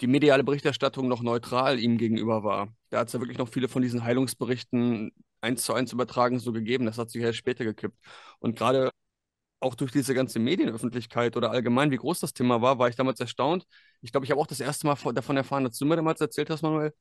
die 0.00 0.06
mediale 0.06 0.44
Berichterstattung 0.44 1.08
noch 1.08 1.22
neutral 1.22 1.78
ihm 1.78 1.98
gegenüber 1.98 2.44
war, 2.44 2.68
da 2.90 3.00
hat 3.00 3.08
es 3.08 3.14
ja 3.14 3.20
wirklich 3.20 3.38
noch 3.38 3.48
viele 3.48 3.68
von 3.68 3.82
diesen 3.82 4.04
Heilungsberichten 4.04 5.12
eins 5.42 5.64
zu 5.64 5.74
eins 5.74 5.92
übertragen 5.92 6.38
so 6.40 6.52
gegeben. 6.52 6.86
Das 6.86 6.98
hat 6.98 7.10
sich 7.10 7.22
ja 7.22 7.32
später 7.32 7.64
gekippt. 7.64 7.96
Und 8.38 8.56
gerade 8.56 8.90
auch 9.60 9.74
durch 9.74 9.92
diese 9.92 10.14
ganze 10.14 10.38
Medienöffentlichkeit 10.40 11.36
oder 11.36 11.50
allgemein, 11.50 11.90
wie 11.90 11.96
groß 11.96 12.20
das 12.20 12.32
Thema 12.34 12.62
war, 12.62 12.78
war 12.78 12.88
ich 12.88 12.96
damals 12.96 13.20
erstaunt. 13.20 13.66
Ich 14.02 14.12
glaube, 14.12 14.26
ich 14.26 14.30
habe 14.32 14.40
auch 14.40 14.46
das 14.48 14.60
erste 14.60 14.86
Mal 14.86 14.96
davon 15.14 15.36
erfahren, 15.36 15.64
dass 15.64 15.78
du 15.78 15.86
mir 15.86 15.96
damals 15.96 16.20
erzählt 16.20 16.50
hast, 16.50 16.62
Manuel. 16.62 16.92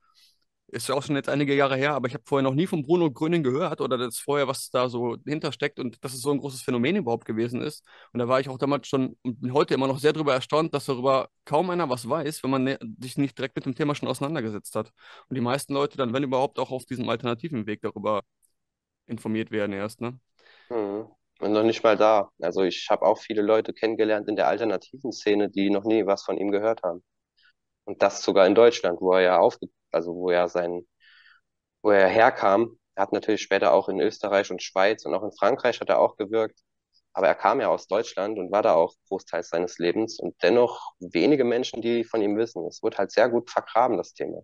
Ist 0.67 0.87
ja 0.87 0.95
auch 0.95 1.03
schon 1.03 1.17
jetzt 1.17 1.29
einige 1.29 1.53
Jahre 1.55 1.75
her, 1.75 1.93
aber 1.95 2.07
ich 2.07 2.13
habe 2.13 2.23
vorher 2.25 2.43
noch 2.43 2.55
nie 2.55 2.67
von 2.67 2.83
Bruno 2.83 3.11
Gröning 3.11 3.43
gehört 3.43 3.81
oder 3.81 3.97
das 3.97 4.19
vorher, 4.19 4.47
was 4.47 4.69
da 4.69 4.89
so 4.89 5.17
hintersteckt 5.25 5.79
und 5.79 6.03
dass 6.03 6.13
es 6.13 6.21
so 6.21 6.31
ein 6.31 6.39
großes 6.39 6.61
Phänomen 6.61 6.95
überhaupt 6.95 7.25
gewesen 7.25 7.61
ist. 7.61 7.85
Und 8.13 8.19
da 8.19 8.27
war 8.29 8.39
ich 8.39 8.49
auch 8.49 8.57
damals 8.57 8.87
schon 8.87 9.17
und 9.23 9.41
bin 9.41 9.53
heute 9.53 9.73
immer 9.73 9.87
noch 9.87 9.99
sehr 9.99 10.13
darüber 10.13 10.33
erstaunt, 10.33 10.73
dass 10.73 10.85
darüber 10.85 11.29
kaum 11.45 11.69
einer 11.71 11.89
was 11.89 12.07
weiß, 12.09 12.43
wenn 12.43 12.51
man 12.51 12.63
ne, 12.63 12.79
sich 13.01 13.17
nicht 13.17 13.37
direkt 13.37 13.55
mit 13.57 13.65
dem 13.65 13.75
Thema 13.75 13.95
schon 13.95 14.07
auseinandergesetzt 14.09 14.75
hat. 14.75 14.93
Und 15.29 15.35
die 15.35 15.41
meisten 15.41 15.73
Leute 15.73 15.97
dann, 15.97 16.13
wenn 16.13 16.23
überhaupt, 16.23 16.59
auch 16.59 16.71
auf 16.71 16.85
diesem 16.85 17.09
alternativen 17.09 17.67
Weg 17.67 17.81
darüber 17.81 18.23
informiert 19.07 19.51
werden 19.51 19.73
erst, 19.73 20.01
ne? 20.01 20.19
Mhm. 20.69 21.11
Und 21.41 21.53
noch 21.53 21.63
nicht 21.63 21.83
mal 21.83 21.97
da. 21.97 22.31
Also 22.41 22.61
ich 22.63 22.87
habe 22.89 23.05
auch 23.05 23.17
viele 23.19 23.41
Leute 23.41 23.73
kennengelernt 23.73 24.27
in 24.29 24.35
der 24.35 24.47
alternativen 24.47 25.11
Szene, 25.11 25.49
die 25.49 25.69
noch 25.69 25.83
nie 25.83 26.05
was 26.05 26.23
von 26.23 26.37
ihm 26.37 26.51
gehört 26.51 26.83
haben. 26.83 27.03
Und 27.85 28.03
das 28.03 28.23
sogar 28.23 28.47
in 28.47 28.55
Deutschland, 28.55 29.01
wo 29.01 29.13
er 29.13 29.21
ja 29.21 29.39
aufge, 29.39 29.67
also 29.91 30.15
wo 30.15 30.29
er 30.31 30.49
sein, 30.49 30.87
wo 31.83 31.91
er 31.91 32.07
herkam. 32.09 32.77
Er 32.95 33.03
hat 33.03 33.13
natürlich 33.13 33.41
später 33.41 33.73
auch 33.73 33.89
in 33.89 33.99
Österreich 34.01 34.51
und 34.51 34.63
Schweiz 34.63 35.05
und 35.05 35.13
auch 35.15 35.23
in 35.23 35.31
Frankreich 35.31 35.79
hat 35.81 35.89
er 35.89 35.99
auch 35.99 36.17
gewirkt. 36.17 36.61
Aber 37.13 37.27
er 37.27 37.35
kam 37.35 37.61
ja 37.61 37.69
aus 37.69 37.87
Deutschland 37.87 38.39
und 38.39 38.51
war 38.51 38.63
da 38.63 38.73
auch 38.75 38.95
großteils 39.09 39.49
seines 39.49 39.79
Lebens 39.79 40.19
und 40.19 40.35
dennoch 40.43 40.93
wenige 40.99 41.43
Menschen, 41.45 41.81
die 41.81 42.03
von 42.05 42.21
ihm 42.21 42.37
wissen. 42.37 42.65
Es 42.67 42.83
wird 42.83 42.97
halt 42.97 43.11
sehr 43.11 43.29
gut 43.29 43.49
vergraben, 43.51 43.97
das 43.97 44.13
Thema. 44.13 44.41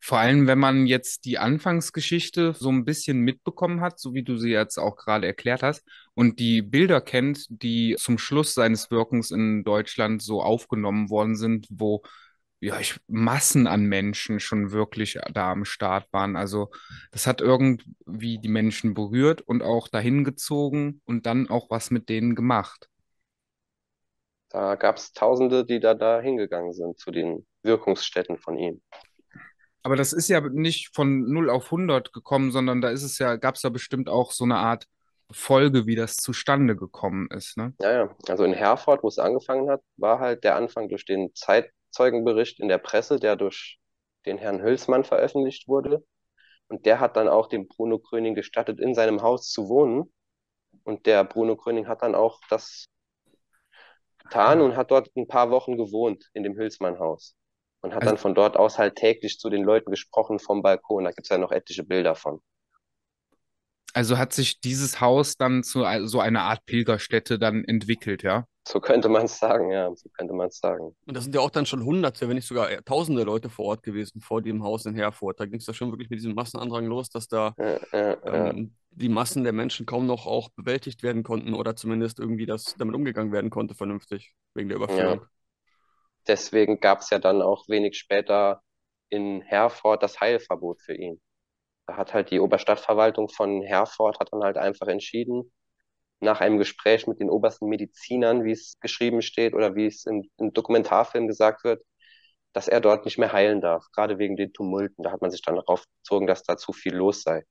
Vor 0.00 0.18
allem, 0.18 0.46
wenn 0.46 0.58
man 0.58 0.86
jetzt 0.86 1.24
die 1.24 1.38
Anfangsgeschichte 1.38 2.54
so 2.54 2.70
ein 2.70 2.84
bisschen 2.84 3.20
mitbekommen 3.20 3.80
hat, 3.80 3.98
so 3.98 4.14
wie 4.14 4.22
du 4.22 4.36
sie 4.36 4.50
jetzt 4.50 4.78
auch 4.78 4.96
gerade 4.96 5.26
erklärt 5.26 5.62
hast, 5.62 5.82
und 6.14 6.38
die 6.38 6.62
Bilder 6.62 7.00
kennt, 7.00 7.46
die 7.48 7.96
zum 7.98 8.18
Schluss 8.18 8.54
seines 8.54 8.90
Wirkens 8.90 9.30
in 9.30 9.64
Deutschland 9.64 10.22
so 10.22 10.42
aufgenommen 10.42 11.10
worden 11.10 11.36
sind, 11.36 11.66
wo 11.70 12.02
ja, 12.60 12.80
ich, 12.80 12.98
Massen 13.08 13.66
an 13.66 13.84
Menschen 13.84 14.40
schon 14.40 14.72
wirklich 14.72 15.18
da 15.32 15.52
am 15.52 15.66
Start 15.66 16.10
waren. 16.12 16.34
Also 16.36 16.70
das 17.10 17.26
hat 17.26 17.42
irgendwie 17.42 18.38
die 18.38 18.48
Menschen 18.48 18.94
berührt 18.94 19.42
und 19.42 19.62
auch 19.62 19.88
dahin 19.88 20.24
gezogen 20.24 21.02
und 21.04 21.26
dann 21.26 21.50
auch 21.50 21.68
was 21.68 21.90
mit 21.90 22.08
denen 22.08 22.34
gemacht. 22.34 22.88
Da 24.48 24.76
gab 24.76 24.96
es 24.96 25.12
Tausende, 25.12 25.64
die 25.66 25.80
da, 25.80 25.94
da 25.94 26.20
hingegangen 26.20 26.72
sind 26.72 26.98
zu 26.98 27.10
den 27.10 27.46
Wirkungsstätten 27.62 28.38
von 28.38 28.56
ihm. 28.56 28.80
Aber 29.84 29.96
das 29.96 30.14
ist 30.14 30.28
ja 30.28 30.40
nicht 30.40 30.94
von 30.94 31.30
0 31.30 31.50
auf 31.50 31.66
100 31.66 32.12
gekommen, 32.14 32.50
sondern 32.50 32.80
da 32.80 32.88
ist 32.88 33.02
es 33.02 33.18
ja, 33.18 33.36
gab 33.36 33.56
es 33.56 33.62
ja 33.62 33.68
bestimmt 33.68 34.08
auch 34.08 34.32
so 34.32 34.44
eine 34.44 34.56
Art 34.56 34.86
Folge, 35.30 35.86
wie 35.86 35.94
das 35.94 36.16
zustande 36.16 36.74
gekommen 36.74 37.28
ist, 37.30 37.58
ne? 37.58 37.74
Ja, 37.80 37.92
ja. 37.92 38.16
Also 38.28 38.44
in 38.44 38.54
Herford, 38.54 39.02
wo 39.02 39.08
es 39.08 39.18
angefangen 39.18 39.68
hat, 39.68 39.82
war 39.96 40.20
halt 40.20 40.42
der 40.42 40.56
Anfang 40.56 40.88
durch 40.88 41.04
den 41.04 41.34
Zeitzeugenbericht 41.34 42.60
in 42.60 42.68
der 42.68 42.78
Presse, 42.78 43.18
der 43.18 43.36
durch 43.36 43.78
den 44.24 44.38
Herrn 44.38 44.62
Hülsmann 44.62 45.04
veröffentlicht 45.04 45.68
wurde. 45.68 46.02
Und 46.68 46.86
der 46.86 46.98
hat 46.98 47.18
dann 47.18 47.28
auch 47.28 47.48
dem 47.48 47.68
Bruno 47.68 47.98
Gröning 47.98 48.34
gestattet, 48.34 48.80
in 48.80 48.94
seinem 48.94 49.20
Haus 49.20 49.50
zu 49.50 49.68
wohnen. 49.68 50.10
Und 50.84 51.04
der 51.04 51.24
Bruno 51.24 51.56
Gröning 51.56 51.88
hat 51.88 52.00
dann 52.00 52.14
auch 52.14 52.40
das 52.48 52.86
getan 54.18 54.62
und 54.62 54.76
hat 54.76 54.90
dort 54.90 55.10
ein 55.14 55.28
paar 55.28 55.50
Wochen 55.50 55.76
gewohnt 55.76 56.30
in 56.32 56.42
dem 56.42 56.56
Hülsmann-Haus 56.56 57.36
und 57.84 57.94
hat 57.94 58.02
Also, 58.02 58.08
dann 58.08 58.18
von 58.18 58.34
dort 58.34 58.56
aus 58.56 58.78
halt 58.78 58.96
täglich 58.96 59.38
zu 59.38 59.50
den 59.50 59.64
Leuten 59.64 59.92
gesprochen 59.92 60.40
vom 60.40 60.62
Balkon. 60.62 61.04
Da 61.04 61.12
gibt's 61.12 61.30
ja 61.30 61.38
noch 61.38 61.52
etliche 61.52 61.84
Bilder 61.84 62.16
von. 62.16 62.42
also 63.92 64.18
hat 64.18 64.32
sich 64.32 64.60
dieses 64.60 65.00
Haus 65.00 65.36
dann 65.36 65.62
zu 65.62 65.84
so 66.06 66.20
einer 66.20 66.42
Art 66.42 66.64
Pilgerstätte 66.66 67.38
dann 67.38 67.64
entwickelt, 67.64 68.22
ja? 68.22 68.46
So 68.68 68.80
könnte 68.80 69.08
man 69.08 69.24
es 69.24 69.38
sagen, 69.38 69.70
ja, 69.70 69.94
so 69.94 70.08
könnte 70.10 70.34
man 70.34 70.48
es 70.48 70.58
sagen. 70.58 70.94
Und 71.06 71.16
da 71.16 71.20
sind 71.20 71.34
ja 71.34 71.40
auch 71.42 71.50
dann 71.50 71.66
schon 71.66 71.84
hunderte, 71.84 72.28
wenn 72.28 72.36
nicht 72.36 72.46
sogar 72.48 72.68
tausende 72.84 73.24
Leute 73.24 73.50
vor 73.50 73.66
Ort 73.66 73.82
gewesen, 73.82 74.20
vor 74.22 74.40
dem 74.40 74.62
Haus 74.62 74.86
in 74.86 74.94
Herford. 74.94 75.38
Da 75.38 75.44
ging 75.46 75.60
es 75.60 75.66
ja 75.66 75.74
schon 75.74 75.90
wirklich 75.90 76.08
mit 76.08 76.18
diesem 76.18 76.34
Massenandrang 76.34 76.86
los, 76.86 77.10
dass 77.10 77.28
da 77.28 77.54
Ja, 77.56 77.78
ja, 77.92 78.16
ja. 78.24 78.52
ähm, 78.52 78.76
die 78.90 79.08
Massen 79.10 79.44
der 79.44 79.52
Menschen 79.52 79.86
kaum 79.86 80.06
noch 80.06 80.26
auch 80.26 80.50
bewältigt 80.50 81.02
werden 81.02 81.22
konnten 81.24 81.54
oder 81.54 81.76
zumindest 81.76 82.20
irgendwie 82.20 82.46
das 82.46 82.74
damit 82.78 82.94
umgegangen 82.96 83.32
werden 83.32 83.50
konnte, 83.50 83.74
vernünftig, 83.74 84.34
wegen 84.54 84.68
der 84.70 84.78
Ja. 84.88 85.16
Überfüllung. 85.16 85.26
Deswegen 86.26 86.80
gab's 86.80 87.10
ja 87.10 87.18
dann 87.18 87.42
auch 87.42 87.68
wenig 87.68 87.96
später 87.98 88.62
in 89.10 89.42
Herford 89.42 90.02
das 90.02 90.20
Heilverbot 90.20 90.82
für 90.82 90.94
ihn. 90.94 91.20
Da 91.86 91.96
hat 91.96 92.14
halt 92.14 92.30
die 92.30 92.40
Oberstadtverwaltung 92.40 93.28
von 93.30 93.62
Herford 93.62 94.20
hat 94.20 94.32
dann 94.32 94.42
halt 94.44 94.56
einfach 94.58 94.88
entschieden, 94.88 95.52
nach 96.20 96.40
einem 96.40 96.58
Gespräch 96.58 97.06
mit 97.06 97.20
den 97.20 97.30
obersten 97.30 97.68
Medizinern, 97.68 98.44
wie 98.44 98.52
es 98.52 98.78
geschrieben 98.80 99.22
steht 99.22 99.54
oder 99.54 99.74
wie 99.76 99.86
es 99.86 100.06
im, 100.06 100.28
im 100.38 100.52
Dokumentarfilm 100.52 101.28
gesagt 101.28 101.64
wird, 101.64 101.84
dass 102.54 102.68
er 102.68 102.80
dort 102.80 103.04
nicht 103.04 103.18
mehr 103.18 103.32
heilen 103.32 103.60
darf, 103.60 103.86
gerade 103.92 104.18
wegen 104.18 104.36
den 104.36 104.52
Tumulten. 104.52 105.04
Da 105.04 105.12
hat 105.12 105.22
man 105.22 105.30
sich 105.30 105.42
dann 105.42 105.56
darauf 105.56 105.84
bezogen, 106.02 106.26
dass 106.26 106.42
da 106.44 106.56
zu 106.56 106.72
viel 106.72 106.94
los 106.94 107.22
sei. 107.22 107.44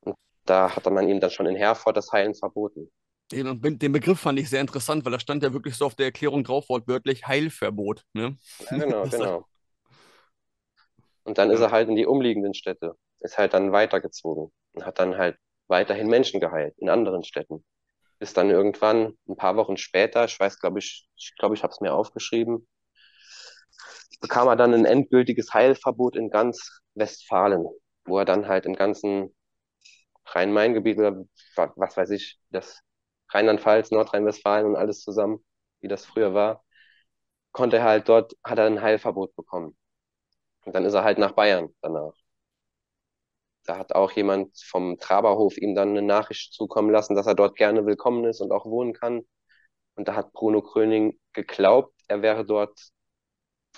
Und 0.00 0.16
da 0.46 0.74
hatte 0.74 0.90
man 0.90 1.06
ihm 1.08 1.20
dann 1.20 1.30
schon 1.30 1.44
in 1.46 1.54
Herford 1.56 1.96
das 1.98 2.10
Heilen 2.12 2.34
verboten. 2.34 2.90
Den, 3.32 3.60
den 3.80 3.92
Begriff 3.92 4.20
fand 4.20 4.38
ich 4.38 4.48
sehr 4.48 4.60
interessant, 4.60 5.04
weil 5.04 5.12
da 5.12 5.18
stand 5.18 5.42
ja 5.42 5.52
wirklich 5.52 5.74
so 5.76 5.86
auf 5.86 5.96
der 5.96 6.06
Erklärung 6.06 6.44
drauf, 6.44 6.68
wortwörtlich 6.68 7.26
Heilverbot. 7.26 8.04
Ne? 8.12 8.36
Ja, 8.58 8.68
genau, 8.76 9.08
genau. 9.08 9.48
Und 11.24 11.36
dann 11.38 11.50
ist 11.50 11.60
er 11.60 11.72
halt 11.72 11.88
in 11.90 11.96
die 11.96 12.06
umliegenden 12.06 12.54
Städte, 12.54 12.96
ist 13.20 13.36
halt 13.36 13.52
dann 13.54 13.70
weitergezogen 13.72 14.50
und 14.72 14.86
hat 14.86 14.98
dann 14.98 15.18
halt 15.18 15.36
weiterhin 15.68 16.06
Menschen 16.08 16.40
geheilt 16.40 16.74
in 16.78 16.88
anderen 16.88 17.22
Städten. 17.24 17.64
Bis 18.18 18.34
dann 18.34 18.50
irgendwann, 18.50 19.14
ein 19.28 19.36
paar 19.36 19.56
Wochen 19.56 19.76
später, 19.78 20.24
ich 20.26 20.38
weiß, 20.40 20.60
glaube 20.60 20.78
ich, 20.80 21.08
ich 21.16 21.34
glaube, 21.38 21.54
ich 21.56 21.62
habe 21.64 21.72
es 21.72 21.80
mir 21.80 21.94
aufgeschrieben, 21.94 22.66
bekam 24.20 24.48
er 24.48 24.56
dann 24.56 24.74
ein 24.74 24.84
endgültiges 24.84 25.52
Heilverbot 25.54 26.16
in 26.16 26.30
ganz 26.30 26.80
Westfalen, 26.94 27.66
wo 28.04 28.18
er 28.18 28.24
dann 28.24 28.48
halt 28.48 28.66
im 28.66 28.74
ganzen 28.74 29.34
Rhein-Main-Gebiet 30.26 30.98
oder 30.98 31.24
wa- 31.56 31.72
was 31.76 31.96
weiß 31.96 32.10
ich, 32.10 32.38
das 32.50 32.80
Rheinland-Pfalz, 33.32 33.90
Nordrhein-Westfalen 33.90 34.66
und 34.66 34.76
alles 34.76 35.02
zusammen, 35.02 35.44
wie 35.80 35.88
das 35.88 36.04
früher 36.06 36.34
war, 36.34 36.64
konnte 37.52 37.78
er 37.78 37.84
halt 37.84 38.08
dort, 38.08 38.36
hat 38.44 38.58
er 38.58 38.66
ein 38.66 38.82
Heilverbot 38.82 39.36
bekommen. 39.36 39.76
Und 40.66 40.74
dann 40.74 40.84
ist 40.86 40.94
er 40.94 41.04
halt 41.04 41.18
nach 41.18 41.32
Bayern 41.32 41.70
danach. 41.82 42.14
Da 43.64 43.76
hat 43.78 43.94
auch 43.94 44.12
jemand 44.12 44.56
vom 44.64 44.98
Traberhof 44.98 45.56
ihm 45.58 45.74
dann 45.74 45.90
eine 45.90 46.02
Nachricht 46.02 46.52
zukommen 46.54 46.90
lassen, 46.90 47.14
dass 47.16 47.26
er 47.26 47.34
dort 47.34 47.56
gerne 47.56 47.84
willkommen 47.84 48.24
ist 48.24 48.40
und 48.40 48.52
auch 48.52 48.64
wohnen 48.66 48.92
kann. 48.94 49.26
Und 49.96 50.08
da 50.08 50.14
hat 50.16 50.32
Bruno 50.32 50.62
Gröning 50.62 51.18
geglaubt, 51.34 51.94
er 52.08 52.22
wäre 52.22 52.44
dort 52.46 52.78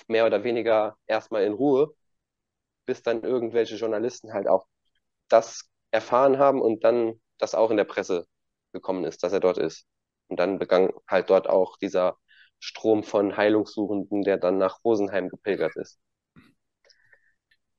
mehr 0.08 0.26
oder 0.26 0.44
weniger 0.44 0.96
erstmal 1.06 1.44
in 1.44 1.52
Ruhe, 1.52 1.94
bis 2.86 3.02
dann 3.02 3.22
irgendwelche 3.24 3.76
Journalisten 3.76 4.32
halt 4.34 4.48
auch 4.48 4.66
das 5.28 5.70
erfahren 5.92 6.38
haben 6.38 6.62
und 6.62 6.84
dann 6.84 7.20
das 7.38 7.54
auch 7.54 7.70
in 7.72 7.76
der 7.78 7.84
Presse 7.84 8.26
gekommen 8.72 9.04
ist, 9.04 9.22
dass 9.22 9.32
er 9.32 9.40
dort 9.40 9.58
ist. 9.58 9.86
Und 10.28 10.38
dann 10.38 10.58
begann 10.58 10.90
halt 11.08 11.30
dort 11.30 11.48
auch 11.48 11.76
dieser 11.78 12.16
Strom 12.60 13.02
von 13.02 13.36
Heilungssuchenden, 13.36 14.22
der 14.22 14.36
dann 14.36 14.58
nach 14.58 14.84
Rosenheim 14.84 15.28
gepilgert 15.28 15.76
ist. 15.76 15.98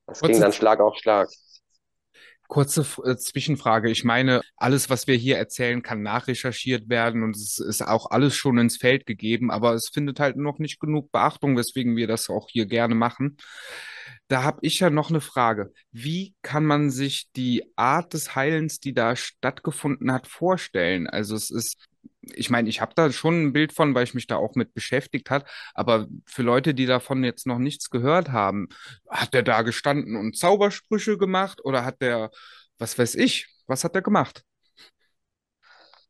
Das 0.06 0.20
ging 0.20 0.30
Kurze 0.30 0.40
dann 0.40 0.52
Schlag 0.52 0.80
auf 0.80 0.96
Schlag. 0.96 1.28
Kurze 2.50 2.84
äh, 3.04 3.16
Zwischenfrage. 3.16 3.90
Ich 3.90 4.02
meine, 4.02 4.40
alles, 4.56 4.90
was 4.90 5.06
wir 5.06 5.14
hier 5.14 5.38
erzählen, 5.38 5.82
kann 5.82 6.02
nachrecherchiert 6.02 6.88
werden 6.88 7.22
und 7.22 7.36
es 7.36 7.60
ist 7.60 7.80
auch 7.80 8.10
alles 8.10 8.34
schon 8.34 8.58
ins 8.58 8.76
Feld 8.76 9.06
gegeben, 9.06 9.52
aber 9.52 9.72
es 9.74 9.88
findet 9.88 10.18
halt 10.18 10.36
noch 10.36 10.58
nicht 10.58 10.80
genug 10.80 11.12
Beachtung, 11.12 11.56
weswegen 11.56 11.94
wir 11.94 12.08
das 12.08 12.28
auch 12.28 12.48
hier 12.50 12.66
gerne 12.66 12.96
machen. 12.96 13.36
Da 14.26 14.42
habe 14.42 14.58
ich 14.62 14.80
ja 14.80 14.90
noch 14.90 15.10
eine 15.10 15.20
Frage. 15.20 15.72
Wie 15.92 16.34
kann 16.42 16.64
man 16.64 16.90
sich 16.90 17.30
die 17.36 17.72
Art 17.76 18.14
des 18.14 18.34
Heilens, 18.34 18.80
die 18.80 18.94
da 18.94 19.14
stattgefunden 19.14 20.12
hat, 20.12 20.26
vorstellen? 20.26 21.06
Also 21.06 21.36
es 21.36 21.50
ist, 21.50 21.86
ich 22.22 22.50
meine, 22.50 22.68
ich 22.68 22.80
habe 22.80 22.92
da 22.94 23.10
schon 23.12 23.46
ein 23.46 23.52
Bild 23.52 23.72
von, 23.72 23.94
weil 23.94 24.04
ich 24.04 24.14
mich 24.14 24.26
da 24.26 24.36
auch 24.36 24.54
mit 24.54 24.74
beschäftigt 24.74 25.30
hat, 25.30 25.48
aber 25.74 26.06
für 26.26 26.42
Leute, 26.42 26.74
die 26.74 26.86
davon 26.86 27.24
jetzt 27.24 27.46
noch 27.46 27.58
nichts 27.58 27.90
gehört 27.90 28.30
haben, 28.30 28.68
hat 29.08 29.34
der 29.34 29.42
da 29.42 29.62
gestanden 29.62 30.16
und 30.16 30.36
Zaubersprüche 30.36 31.18
gemacht 31.18 31.60
oder 31.64 31.84
hat 31.84 32.02
der, 32.02 32.30
was 32.78 32.98
weiß 32.98 33.14
ich, 33.16 33.48
was 33.66 33.84
hat 33.84 33.94
der 33.94 34.02
gemacht? 34.02 34.44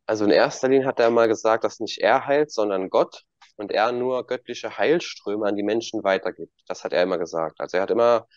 Also 0.05 0.25
in 0.25 0.31
erster 0.31 0.67
Linie 0.69 0.87
hat 0.87 0.99
er 0.99 1.09
mal 1.11 1.27
gesagt, 1.27 1.63
dass 1.63 1.79
nicht 1.79 1.99
er 1.99 2.25
heilt, 2.27 2.51
sondern 2.51 2.89
Gott 2.89 3.23
und 3.57 3.71
er 3.71 3.91
nur 3.91 4.25
göttliche 4.27 4.77
Heilströme 4.77 5.47
an 5.47 5.55
die 5.55 5.63
Menschen 5.63 6.03
weitergibt. 6.03 6.53
Das 6.67 6.83
hat 6.83 6.93
er 6.93 7.03
immer 7.03 7.17
gesagt. 7.17 7.59
Also 7.59 7.77
er 7.77 7.83
hat 7.83 7.91
immer 7.91 8.27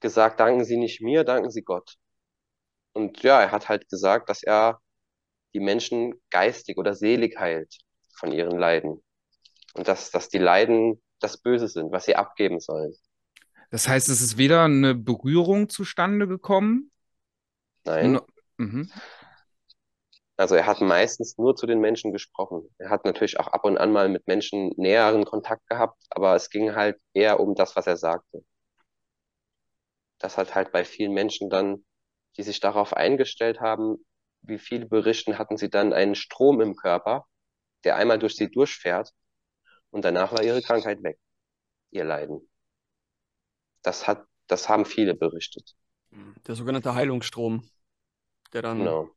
gesagt, 0.00 0.40
danken 0.40 0.64
Sie 0.64 0.76
nicht 0.78 1.02
mir, 1.02 1.24
danken 1.24 1.50
Sie 1.50 1.62
Gott. 1.62 1.96
Und 2.94 3.22
ja, 3.24 3.42
er 3.42 3.52
hat 3.52 3.68
halt 3.70 3.88
gesagt, 3.90 4.30
dass 4.30 4.44
er 4.44 4.80
die 5.54 5.60
Menschen 5.60 6.14
geistig 6.30 6.78
oder 6.78 6.94
selig 6.94 7.38
heilt 7.38 7.76
von 8.18 8.32
ihren 8.32 8.58
Leiden. 8.58 9.02
Und 9.74 9.88
dass, 9.88 10.10
dass 10.10 10.28
die 10.30 10.38
Leiden 10.38 11.02
das 11.20 11.38
Böse 11.38 11.68
sind, 11.68 11.92
was 11.92 12.06
sie 12.06 12.16
abgeben 12.16 12.60
sollen. 12.60 12.94
Das 13.70 13.88
heißt, 13.88 14.08
es 14.08 14.20
ist 14.20 14.36
weder 14.38 14.64
eine 14.64 14.94
Berührung 14.94 15.68
zustande 15.68 16.28
gekommen, 16.28 16.90
Nein. 17.84 18.12
no- 18.12 18.26
mhm. 18.58 18.92
Also 20.36 20.56
er 20.56 20.66
hat 20.66 20.82
meistens 20.82 21.38
nur 21.38 21.56
zu 21.56 21.66
den 21.66 21.80
Menschen 21.80 22.12
gesprochen. 22.12 22.68
Er 22.76 22.90
hat 22.90 23.06
natürlich 23.06 23.40
auch 23.40 23.46
ab 23.48 23.64
und 23.64 23.78
an 23.78 23.92
mal 23.92 24.10
mit 24.10 24.26
Menschen 24.26 24.70
näheren 24.76 25.24
Kontakt 25.24 25.66
gehabt, 25.68 25.96
aber 26.10 26.34
es 26.36 26.50
ging 26.50 26.74
halt 26.74 26.98
eher 27.14 27.40
um 27.40 27.54
das, 27.54 27.76
was 27.76 27.86
er 27.86 27.96
sagte. 27.96 28.44
Das 30.20 30.38
hat 30.38 30.54
halt 30.54 30.72
bei 30.72 30.84
vielen 30.86 31.12
Menschen 31.12 31.50
dann, 31.50 31.84
die 32.38 32.42
sich 32.42 32.60
darauf 32.60 32.94
eingestellt 32.94 33.60
haben, 33.60 34.02
wie 34.42 34.58
viele 34.58 34.86
berichten, 34.86 35.38
hatten 35.38 35.56
sie 35.56 35.70
dann 35.70 35.92
einen 35.92 36.14
Strom 36.14 36.60
im 36.60 36.76
Körper, 36.76 37.26
der 37.84 37.96
einmal 37.96 38.18
durch 38.18 38.36
sie 38.36 38.50
durchfährt 38.50 39.12
und 39.90 40.04
danach 40.04 40.32
war 40.32 40.42
ihre 40.44 40.62
Krankheit 40.62 41.02
weg, 41.02 41.18
ihr 41.92 42.04
Leiden. 42.04 42.48
Das 43.82 44.08
hat, 44.08 44.26
das 44.48 44.68
haben 44.68 44.84
viele 44.84 45.14
berichtet. 45.14 45.76
Der 46.46 46.54
sogenannte 46.54 46.94
Heilungsstrom, 46.94 47.68
der 48.52 48.62
dann 48.62 48.78
Genau. 48.78 49.10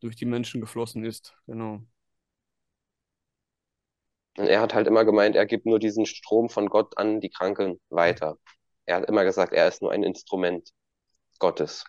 durch 0.00 0.16
die 0.16 0.26
Menschen 0.26 0.60
geflossen 0.60 1.04
ist. 1.04 1.36
Genau. 1.46 1.82
Und 4.36 4.46
er 4.48 4.60
hat 4.60 4.74
halt 4.74 4.86
immer 4.86 5.04
gemeint, 5.04 5.36
er 5.36 5.46
gibt 5.46 5.66
nur 5.66 5.78
diesen 5.78 6.06
Strom 6.06 6.48
von 6.48 6.68
Gott 6.68 6.96
an 6.98 7.20
die 7.20 7.30
Kranken 7.30 7.80
weiter. 7.88 8.38
Er 8.86 8.96
hat 8.96 9.08
immer 9.08 9.24
gesagt, 9.24 9.52
er 9.52 9.66
ist 9.68 9.82
nur 9.82 9.92
ein 9.92 10.02
Instrument 10.02 10.70
Gottes. 11.38 11.84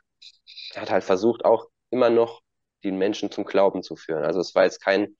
Er 0.73 0.83
hat 0.83 0.91
halt 0.91 1.03
versucht, 1.03 1.45
auch 1.45 1.67
immer 1.91 2.09
noch 2.09 2.41
die 2.83 2.91
Menschen 2.91 3.31
zum 3.31 3.45
Glauben 3.45 3.83
zu 3.83 3.95
führen. 3.95 4.23
Also 4.23 4.39
es 4.39 4.55
war 4.55 4.63
jetzt 4.63 4.81
kein 4.81 5.15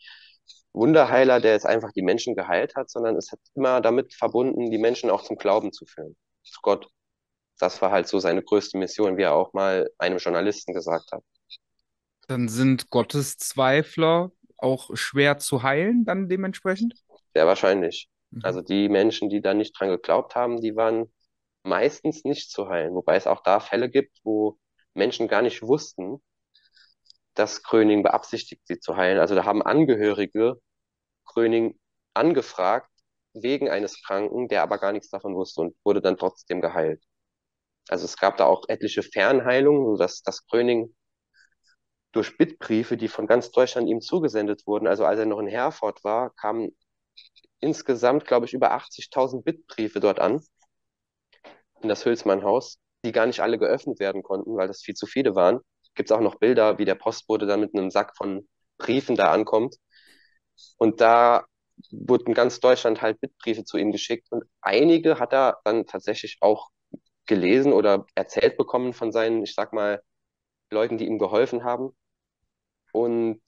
Wunderheiler, 0.74 1.40
der 1.40 1.54
jetzt 1.54 1.66
einfach 1.66 1.92
die 1.92 2.02
Menschen 2.02 2.36
geheilt 2.36 2.76
hat, 2.76 2.90
sondern 2.90 3.16
es 3.16 3.32
hat 3.32 3.40
immer 3.56 3.82
damit 3.82 4.14
verbunden, 4.14 4.70
die 4.70 4.78
Menschen 4.78 5.10
auch 5.10 5.24
zum 5.24 5.38
Glauben 5.38 5.74
zu 5.74 5.86
führen, 5.86 6.16
zu 6.44 6.60
Gott. 6.62 6.88
Das 7.60 7.82
war 7.82 7.92
halt 7.92 8.08
so 8.08 8.20
seine 8.20 8.44
größte 8.44 8.78
Mission, 8.78 9.18
wie 9.18 9.24
er 9.24 9.34
auch 9.34 9.54
mal 9.54 9.90
einem 9.98 10.20
Journalisten 10.20 10.74
gesagt 10.74 11.12
hat. 11.12 11.24
Dann 12.28 12.48
sind 12.50 12.90
Gotteszweifler 12.90 14.32
auch 14.58 14.96
schwer 14.96 15.38
zu 15.40 15.64
heilen, 15.64 16.06
dann 16.06 16.30
dementsprechend? 16.30 16.94
Sehr 17.34 17.48
wahrscheinlich. 17.48 18.10
Mhm. 18.32 18.42
Also 18.44 18.62
die 18.62 18.90
Menschen, 18.90 19.30
die 19.30 19.42
da 19.42 19.54
nicht 19.54 19.80
dran 19.80 19.90
geglaubt 19.90 20.36
haben, 20.36 20.62
die 20.62 20.76
waren 20.76 21.12
meistens 21.64 22.24
nicht 22.24 22.52
zu 22.52 22.70
heilen. 22.70 22.94
Wobei 22.94 23.16
es 23.16 23.28
auch 23.28 23.42
da 23.42 23.60
Fälle 23.60 23.90
gibt, 23.90 24.20
wo 24.24 24.58
Menschen 24.94 25.28
gar 25.28 25.42
nicht 25.42 25.62
wussten, 25.62 26.22
dass 27.38 27.64
Gröning 27.64 28.04
beabsichtigt, 28.04 28.64
sie 28.66 28.80
zu 28.80 28.98
heilen. 28.98 29.20
Also 29.20 29.36
da 29.36 29.46
haben 29.46 29.62
Angehörige 29.62 30.60
Gröning 31.26 31.80
angefragt 32.14 32.90
wegen 33.34 33.70
eines 33.70 34.02
Kranken, 34.04 34.48
der 34.48 34.64
aber 34.64 34.80
gar 34.80 34.92
nichts 34.92 35.10
davon 35.10 35.36
wusste 35.36 35.62
und 35.62 35.76
wurde 35.84 36.02
dann 36.02 36.18
trotzdem 36.18 36.62
geheilt. 36.62 37.04
Also 37.90 38.06
es 38.06 38.18
gab 38.18 38.38
da 38.38 38.46
auch 38.46 38.64
etliche 38.70 39.04
Fernheilungen, 39.04 39.86
sodass 39.86 40.24
das 40.24 40.48
Gröning 40.48 40.96
durch 42.12 42.38
Bittbriefe, 42.38 42.98
die 42.98 43.08
von 43.08 43.28
ganz 43.28 43.52
Deutschland 43.52 43.88
ihm 43.88 44.02
zugesendet 44.02 44.66
wurden, 44.66 44.88
also 44.88 45.06
als 45.06 45.20
er 45.20 45.26
noch 45.26 45.40
in 45.40 45.48
Herford 45.48 46.04
war, 46.04 46.32
kamen 46.32 46.76
insgesamt, 47.60 48.26
glaube 48.26 48.46
ich, 48.46 48.54
über 48.54 48.72
80.000 48.72 49.44
Bittbriefe 49.44 50.00
dort 50.00 50.20
an, 50.20 50.42
in 51.82 51.90
das 51.90 52.06
Hülsmann-Haus, 52.06 52.80
die 53.06 53.12
gar 53.12 53.26
nicht 53.26 53.42
alle 53.42 53.60
geöffnet 53.60 54.00
werden 54.00 54.24
konnten, 54.24 54.58
weil 54.58 54.68
das 54.68 54.82
viel 54.82 54.96
zu 54.96 55.06
viele 55.06 55.36
waren. 55.36 55.60
Gibt 55.98 56.12
es 56.12 56.16
auch 56.18 56.22
noch 56.22 56.38
Bilder, 56.38 56.80
wie 56.80 56.86
der 56.86 56.96
Postbote 56.96 57.48
dann 57.48 57.62
mit 57.62 57.76
einem 57.76 57.92
Sack 57.92 58.16
von 58.18 58.48
Briefen 58.80 59.18
da 59.18 59.32
ankommt. 59.34 59.78
Und 60.78 61.02
da 61.02 61.46
wurden 61.92 62.34
ganz 62.34 62.60
Deutschland 62.60 63.02
halt 63.02 63.22
Bittbriefe 63.22 63.64
zu 63.64 63.78
ihm 63.78 63.92
geschickt 63.92 64.28
und 64.32 64.44
einige 64.62 65.20
hat 65.20 65.34
er 65.34 65.60
dann 65.64 65.86
tatsächlich 65.86 66.38
auch 66.42 66.70
gelesen 67.28 67.74
oder 67.74 68.06
erzählt 68.16 68.58
bekommen 68.58 68.94
von 68.94 69.12
seinen, 69.12 69.44
ich 69.44 69.54
sag 69.56 69.74
mal, 69.74 70.02
Leuten, 70.72 70.98
die 70.98 71.08
ihm 71.08 71.20
geholfen 71.20 71.64
haben 71.64 71.92
und 72.94 73.42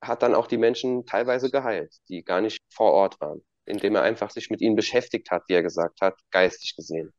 hat 0.00 0.22
dann 0.22 0.34
auch 0.34 0.46
die 0.46 0.58
Menschen 0.58 1.06
teilweise 1.06 1.50
geheilt, 1.50 1.94
die 2.08 2.22
gar 2.24 2.40
nicht 2.40 2.60
vor 2.72 2.92
Ort 2.92 3.20
waren, 3.20 3.42
indem 3.64 3.94
er 3.96 4.02
einfach 4.02 4.30
sich 4.30 4.50
mit 4.50 4.60
ihnen 4.60 4.76
beschäftigt 4.76 5.30
hat, 5.30 5.44
wie 5.48 5.54
er 5.54 5.62
gesagt 5.62 6.00
hat, 6.00 6.14
geistig 6.30 6.76
gesehen. 6.76 7.12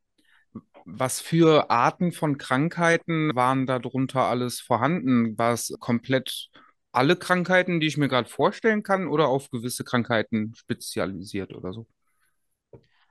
Was 0.84 1.20
für 1.20 1.70
Arten 1.70 2.12
von 2.12 2.38
Krankheiten 2.38 3.34
waren 3.34 3.66
darunter 3.66 4.22
alles 4.22 4.60
vorhanden? 4.60 5.36
War 5.36 5.52
es 5.52 5.74
komplett 5.80 6.48
alle 6.92 7.16
Krankheiten, 7.16 7.80
die 7.80 7.88
ich 7.88 7.96
mir 7.96 8.08
gerade 8.08 8.28
vorstellen 8.28 8.82
kann, 8.82 9.08
oder 9.08 9.28
auf 9.28 9.50
gewisse 9.50 9.84
Krankheiten 9.84 10.54
spezialisiert 10.54 11.54
oder 11.54 11.72
so? 11.72 11.86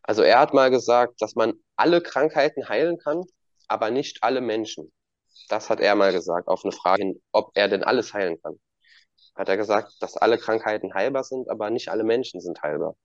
Also 0.02 0.22
er 0.22 0.40
hat 0.40 0.54
mal 0.54 0.70
gesagt, 0.70 1.22
dass 1.22 1.36
man 1.36 1.54
alle 1.76 2.02
Krankheiten 2.02 2.70
heilen 2.70 2.98
kann, 2.98 3.24
aber 3.68 3.92
nicht 3.92 4.24
alle 4.24 4.42
Menschen. 4.42 4.92
Das 5.50 5.70
hat 5.70 5.80
er 5.80 5.96
mal 5.96 6.14
gesagt, 6.14 6.48
auf 6.48 6.64
eine 6.64 6.72
Frage, 6.72 7.16
ob 7.32 7.52
er 7.56 7.68
denn 7.68 7.84
alles 7.84 8.14
heilen 8.14 8.42
kann. 8.42 8.60
Hat 9.36 9.50
er 9.50 9.58
gesagt, 9.58 9.94
dass 10.00 10.16
alle 10.16 10.38
Krankheiten 10.38 10.94
heilbar 10.94 11.24
sind, 11.24 11.50
aber 11.50 11.70
nicht 11.70 11.90
alle 11.90 12.04
Menschen 12.04 12.40
sind 12.40 12.62
heilbar. 12.62 12.96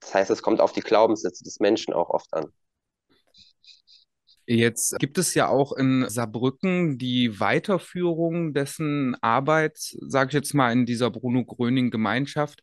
Das 0.00 0.14
heißt, 0.14 0.30
es 0.30 0.42
kommt 0.42 0.60
auf 0.60 0.72
die 0.72 0.80
Glaubenssätze 0.80 1.44
des 1.44 1.60
Menschen 1.60 1.92
auch 1.92 2.10
oft 2.10 2.32
an. 2.32 2.52
Jetzt 4.46 4.98
gibt 5.00 5.18
es 5.18 5.34
ja 5.34 5.48
auch 5.48 5.72
in 5.72 6.08
Saarbrücken 6.08 6.98
die 6.98 7.40
Weiterführung 7.40 8.54
dessen 8.54 9.16
Arbeit, 9.20 9.76
sage 9.76 10.28
ich 10.28 10.34
jetzt 10.34 10.54
mal, 10.54 10.72
in 10.72 10.86
dieser 10.86 11.10
Bruno 11.10 11.44
Gröning 11.44 11.90
Gemeinschaft. 11.90 12.62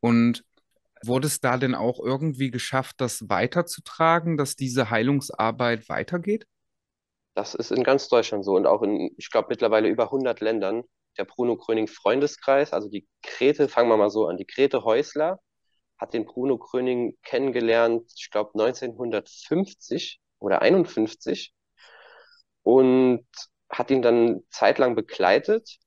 Und 0.00 0.44
wurde 1.02 1.26
es 1.26 1.40
da 1.40 1.56
denn 1.56 1.74
auch 1.74 2.00
irgendwie 2.00 2.50
geschafft, 2.50 2.96
das 2.98 3.28
weiterzutragen, 3.28 4.36
dass 4.36 4.56
diese 4.56 4.90
Heilungsarbeit 4.90 5.88
weitergeht? 5.88 6.46
Das 7.34 7.54
ist 7.54 7.70
in 7.70 7.82
ganz 7.82 8.08
Deutschland 8.08 8.44
so 8.44 8.54
und 8.56 8.66
auch 8.66 8.82
in, 8.82 9.10
ich 9.16 9.30
glaube, 9.30 9.48
mittlerweile 9.50 9.88
über 9.88 10.04
100 10.04 10.40
Ländern. 10.40 10.84
Der 11.18 11.24
Bruno 11.24 11.56
Gröning 11.56 11.86
Freundeskreis, 11.86 12.74
also 12.74 12.90
die 12.90 13.08
Grete, 13.22 13.68
fangen 13.68 13.88
wir 13.88 13.96
mal 13.96 14.10
so 14.10 14.26
an, 14.26 14.36
die 14.36 14.46
Grete 14.46 14.84
Häusler 14.84 15.40
hat 15.98 16.12
den 16.12 16.26
Bruno 16.26 16.58
Gröning 16.58 17.16
kennengelernt, 17.22 18.12
ich 18.14 18.30
glaube 18.30 18.50
1950 18.52 20.20
oder 20.38 20.62
51 20.62 21.54
und 22.62 23.26
hat 23.68 23.90
ihn 23.90 24.02
dann 24.02 24.42
zeitlang 24.50 24.94
begleitet 24.94 25.78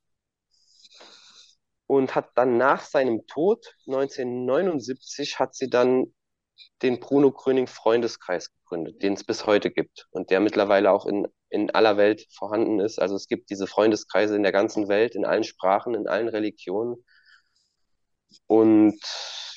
und 1.88 2.16
hat 2.16 2.32
dann 2.36 2.58
nach 2.58 2.84
seinem 2.84 3.26
Tod 3.28 3.66
1979 3.88 5.40
hat 5.40 5.56
sie 5.56 5.70
dann 5.70 6.14
den 6.82 7.00
Bruno 7.00 7.32
Gröning 7.32 7.68
Freundeskreis 7.68 8.52
gegründet, 8.54 9.02
den 9.02 9.14
es 9.14 9.24
bis 9.24 9.46
heute 9.46 9.72
gibt 9.72 10.08
und 10.12 10.30
der 10.30 10.40
mittlerweile 10.40 10.92
auch 10.92 11.06
in, 11.06 11.28
in 11.50 11.72
aller 11.72 11.98
Welt 11.98 12.28
vorhanden 12.32 12.80
ist. 12.80 13.00
Also 13.00 13.16
es 13.16 13.28
gibt 13.28 13.50
diese 13.50 13.68
Freundeskreise 13.68 14.36
in 14.36 14.44
der 14.44 14.52
ganzen 14.52 14.88
Welt, 14.88 15.16
in 15.16 15.26
allen 15.26 15.44
Sprachen, 15.44 15.96
in 15.96 16.08
allen 16.08 16.28
Religionen. 16.28 17.04
Und 18.48 19.00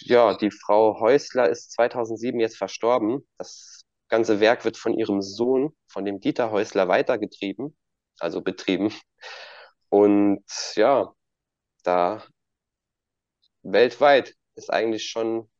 ja, 0.00 0.35
die 0.35 0.50
Frau 0.50 0.98
Häusler 1.00 1.48
ist 1.48 1.72
2007 1.72 2.40
jetzt 2.40 2.57
verstorben. 2.57 3.26
Das 3.38 3.72
ganze 4.12 4.40
Werk 4.40 4.66
wird 4.66 4.77
von 4.77 4.92
ihrem 4.92 5.22
Sohn, 5.22 5.75
von 5.88 6.05
dem 6.05 6.20
Dieter 6.20 6.51
Häusler, 6.51 6.87
weitergetrieben, 6.87 7.75
also 8.18 8.42
betrieben. 8.42 8.92
Und 9.88 10.44
ja, 10.77 11.14
da 11.83 12.22
weltweit 13.62 14.35
ist 14.55 14.70
eigentlich 14.70 15.09
schon 15.09 15.51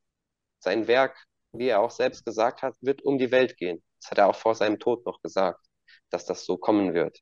sein 0.60 0.86
Werk, 0.86 1.16
wie 1.52 1.68
er 1.68 1.80
auch 1.80 1.90
selbst 1.90 2.26
gesagt 2.26 2.60
hat, 2.60 2.76
wird 2.82 3.00
um 3.02 3.16
die 3.16 3.30
Welt 3.30 3.56
gehen. 3.56 3.82
Das 4.02 4.10
hat 4.10 4.18
er 4.18 4.28
auch 4.28 4.36
vor 4.36 4.54
seinem 4.54 4.78
Tod 4.78 5.06
noch 5.06 5.22
gesagt, 5.22 5.64
dass 6.10 6.26
das 6.26 6.44
so 6.44 6.58
kommen 6.58 6.92
wird. 6.92 7.18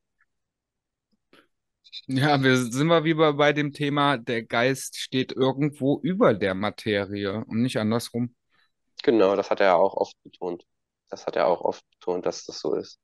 Ja, 2.08 2.42
wir 2.42 2.56
sind 2.56 2.88
mal 2.88 3.04
wieder 3.04 3.34
bei 3.34 3.52
dem 3.52 3.72
Thema, 3.72 4.18
der 4.18 4.42
Geist 4.42 4.98
steht 4.98 5.30
irgendwo 5.30 6.00
über 6.02 6.34
der 6.34 6.54
Materie 6.54 7.44
und 7.46 7.62
nicht 7.62 7.76
andersrum. 7.76 8.34
Genau, 9.04 9.36
das 9.36 9.48
hat 9.50 9.60
er 9.60 9.76
auch 9.76 9.94
oft 9.94 10.20
betont. 10.24 10.64
Das 11.10 11.26
hat 11.26 11.36
er 11.36 11.46
auch 11.46 11.60
oft 11.62 11.84
betont, 11.90 12.26
dass 12.26 12.44
das 12.44 12.60
so 12.60 12.74
ist. 12.74 12.98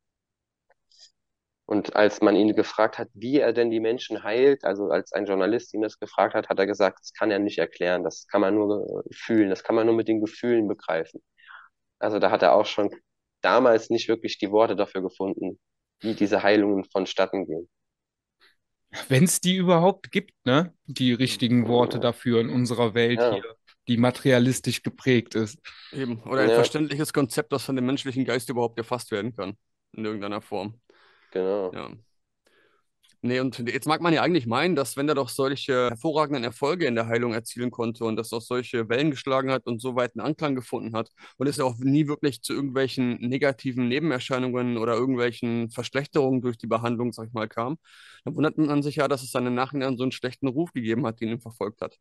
Und 1.68 1.96
als 1.96 2.20
man 2.20 2.36
ihn 2.36 2.54
gefragt 2.54 2.98
hat, 2.98 3.08
wie 3.12 3.40
er 3.40 3.52
denn 3.52 3.70
die 3.70 3.80
Menschen 3.80 4.22
heilt, 4.22 4.64
also 4.64 4.88
als 4.88 5.12
ein 5.12 5.26
Journalist 5.26 5.74
ihn 5.74 5.82
das 5.82 5.98
gefragt 5.98 6.34
hat, 6.34 6.48
hat 6.48 6.58
er 6.60 6.66
gesagt, 6.66 7.00
das 7.00 7.12
kann 7.12 7.32
er 7.32 7.40
nicht 7.40 7.58
erklären, 7.58 8.04
das 8.04 8.28
kann 8.28 8.40
man 8.40 8.54
nur 8.54 9.04
fühlen, 9.12 9.50
das 9.50 9.64
kann 9.64 9.74
man 9.74 9.86
nur 9.86 9.96
mit 9.96 10.06
den 10.06 10.20
Gefühlen 10.20 10.68
begreifen. 10.68 11.20
Also 11.98 12.20
da 12.20 12.30
hat 12.30 12.42
er 12.42 12.54
auch 12.54 12.66
schon 12.66 12.94
damals 13.40 13.90
nicht 13.90 14.08
wirklich 14.08 14.38
die 14.38 14.52
Worte 14.52 14.76
dafür 14.76 15.02
gefunden, 15.02 15.58
wie 16.00 16.14
diese 16.14 16.44
Heilungen 16.44 16.84
vonstatten 16.84 17.46
gehen. 17.46 17.68
Wenn 19.08 19.24
es 19.24 19.40
die 19.40 19.56
überhaupt 19.56 20.12
gibt, 20.12 20.34
ne? 20.46 20.72
Die 20.86 21.12
richtigen 21.12 21.66
Worte 21.66 21.98
dafür 21.98 22.40
in 22.40 22.48
unserer 22.48 22.94
Welt 22.94 23.18
ja. 23.18 23.34
hier, 23.34 23.56
die 23.88 23.96
materialistisch 23.96 24.82
geprägt 24.82 25.34
ist. 25.34 25.58
Eben. 25.92 26.20
Oder 26.22 26.42
ein 26.42 26.50
ja. 26.50 26.54
verständliches 26.56 27.12
Konzept, 27.12 27.52
das 27.52 27.64
von 27.64 27.76
dem 27.76 27.86
menschlichen 27.86 28.24
Geist 28.24 28.48
überhaupt 28.48 28.78
erfasst 28.78 29.10
werden 29.10 29.34
kann. 29.34 29.56
In 29.92 30.04
irgendeiner 30.04 30.40
Form. 30.40 30.80
Genau. 31.30 31.72
Ja. 31.72 31.90
Nee, 33.22 33.40
und 33.40 33.58
jetzt 33.68 33.86
mag 33.86 34.00
man 34.00 34.12
ja 34.12 34.22
eigentlich 34.22 34.46
meinen, 34.46 34.76
dass 34.76 34.96
wenn 34.96 35.08
er 35.08 35.14
doch 35.14 35.28
solche 35.28 35.88
hervorragenden 35.90 36.44
Erfolge 36.44 36.86
in 36.86 36.94
der 36.94 37.06
Heilung 37.06 37.32
erzielen 37.34 37.70
konnte 37.70 38.04
und 38.04 38.16
dass 38.16 38.32
auch 38.32 38.40
solche 38.42 38.88
Wellen 38.88 39.10
geschlagen 39.10 39.50
hat 39.50 39.66
und 39.66 39.80
so 39.80 39.96
weit 39.96 40.12
einen 40.14 40.26
Anklang 40.26 40.54
gefunden 40.54 40.94
hat 40.94 41.10
und 41.36 41.46
es 41.46 41.56
ja 41.56 41.64
auch 41.64 41.76
nie 41.78 42.06
wirklich 42.06 42.42
zu 42.42 42.52
irgendwelchen 42.52 43.16
negativen 43.20 43.88
Nebenerscheinungen 43.88 44.76
oder 44.78 44.94
irgendwelchen 44.94 45.70
Verschlechterungen 45.70 46.40
durch 46.42 46.58
die 46.58 46.66
Behandlung, 46.66 47.12
sag 47.12 47.28
ich 47.28 47.32
mal, 47.32 47.48
kam, 47.48 47.78
dann 48.24 48.36
wundert 48.36 48.58
man 48.58 48.82
sich 48.82 48.96
ja, 48.96 49.08
dass 49.08 49.22
es 49.22 49.32
dann 49.32 49.46
im 49.46 49.54
Nachhinein 49.54 49.96
so 49.96 50.04
einen 50.04 50.12
schlechten 50.12 50.46
Ruf 50.48 50.72
gegeben 50.72 51.06
hat, 51.06 51.20
den 51.20 51.30
ihn 51.30 51.40
verfolgt 51.40 51.80
hat. 51.80 51.96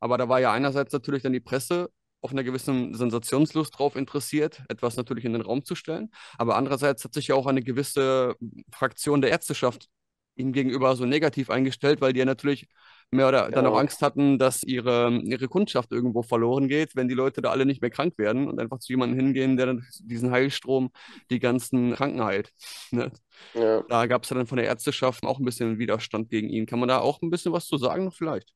Aber 0.00 0.18
da 0.18 0.28
war 0.28 0.40
ja 0.40 0.52
einerseits 0.52 0.92
natürlich 0.92 1.22
dann 1.22 1.32
die 1.32 1.40
Presse 1.40 1.90
auf 2.20 2.30
einer 2.30 2.44
gewissen 2.44 2.94
Sensationslust 2.94 3.76
drauf 3.78 3.96
interessiert, 3.96 4.62
etwas 4.68 4.96
natürlich 4.96 5.24
in 5.24 5.32
den 5.32 5.42
Raum 5.42 5.64
zu 5.64 5.74
stellen. 5.74 6.10
Aber 6.38 6.56
andererseits 6.56 7.04
hat 7.04 7.14
sich 7.14 7.28
ja 7.28 7.34
auch 7.34 7.46
eine 7.46 7.62
gewisse 7.62 8.36
Fraktion 8.72 9.20
der 9.20 9.30
Ärzteschaft 9.30 9.88
ihm 10.34 10.52
gegenüber 10.52 10.96
so 10.96 11.04
negativ 11.04 11.50
eingestellt, 11.50 12.00
weil 12.00 12.12
die 12.12 12.20
ja 12.20 12.24
natürlich 12.24 12.68
mehr 13.10 13.28
oder 13.28 13.50
dann 13.50 13.66
auch. 13.66 13.76
Angst 13.76 14.00
hatten, 14.00 14.38
dass 14.38 14.62
ihre, 14.62 15.12
ihre 15.24 15.48
Kundschaft 15.48 15.92
irgendwo 15.92 16.22
verloren 16.22 16.68
geht, 16.68 16.96
wenn 16.96 17.08
die 17.08 17.14
Leute 17.14 17.42
da 17.42 17.50
alle 17.50 17.66
nicht 17.66 17.82
mehr 17.82 17.90
krank 17.90 18.16
werden 18.16 18.48
und 18.48 18.58
einfach 18.58 18.78
zu 18.78 18.92
jemandem 18.92 19.18
hingehen, 19.18 19.56
der 19.56 19.66
dann 19.66 19.86
diesen 20.00 20.30
Heilstrom 20.30 20.90
die 21.30 21.38
ganzen 21.38 21.94
Kranken 21.94 22.24
heilt. 22.24 22.50
Ne? 22.90 23.12
Ja. 23.54 23.82
Da 23.88 24.06
gab 24.06 24.22
es 24.22 24.30
dann 24.30 24.46
von 24.46 24.56
der 24.56 24.66
Ärzteschaft 24.66 25.24
auch 25.24 25.38
ein 25.38 25.44
bisschen 25.44 25.78
Widerstand 25.78 26.30
gegen 26.30 26.48
ihn. 26.48 26.64
Kann 26.64 26.78
man 26.78 26.88
da 26.88 27.00
auch 27.00 27.20
ein 27.20 27.30
bisschen 27.30 27.52
was 27.52 27.66
zu 27.66 27.76
sagen, 27.76 28.10
vielleicht? 28.10 28.50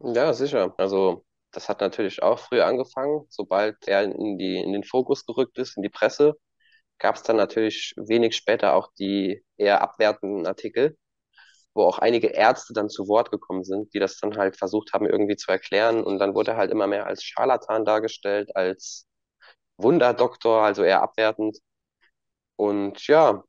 Ja, 0.00 0.32
sicher. 0.32 0.74
Also 0.78 1.24
das 1.50 1.68
hat 1.68 1.80
natürlich 1.80 2.22
auch 2.22 2.38
früh 2.38 2.60
angefangen. 2.60 3.26
Sobald 3.28 3.76
er 3.86 4.04
in 4.04 4.38
die, 4.38 4.56
in 4.56 4.72
den 4.72 4.84
Fokus 4.84 5.26
gerückt 5.26 5.58
ist, 5.58 5.76
in 5.76 5.82
die 5.82 5.88
Presse, 5.90 6.34
gab 6.98 7.16
es 7.16 7.22
dann 7.22 7.36
natürlich 7.36 7.94
wenig 7.96 8.36
später 8.36 8.74
auch 8.74 8.90
die 8.98 9.42
eher 9.56 9.82
abwertenden 9.82 10.46
Artikel, 10.46 10.96
wo 11.74 11.84
auch 11.84 11.98
einige 11.98 12.28
Ärzte 12.28 12.72
dann 12.72 12.88
zu 12.88 13.08
Wort 13.08 13.30
gekommen 13.30 13.64
sind, 13.64 13.94
die 13.94 13.98
das 14.00 14.18
dann 14.18 14.36
halt 14.36 14.56
versucht 14.56 14.92
haben 14.92 15.06
irgendwie 15.06 15.36
zu 15.36 15.50
erklären. 15.50 16.02
Und 16.04 16.18
dann 16.18 16.34
wurde 16.34 16.52
er 16.52 16.56
halt 16.58 16.70
immer 16.70 16.86
mehr 16.86 17.06
als 17.06 17.22
Scharlatan 17.22 17.84
dargestellt, 17.84 18.54
als 18.56 19.06
Wunderdoktor, 19.78 20.62
also 20.62 20.82
eher 20.84 21.02
abwertend. 21.02 21.58
Und 22.56 23.06
ja, 23.06 23.44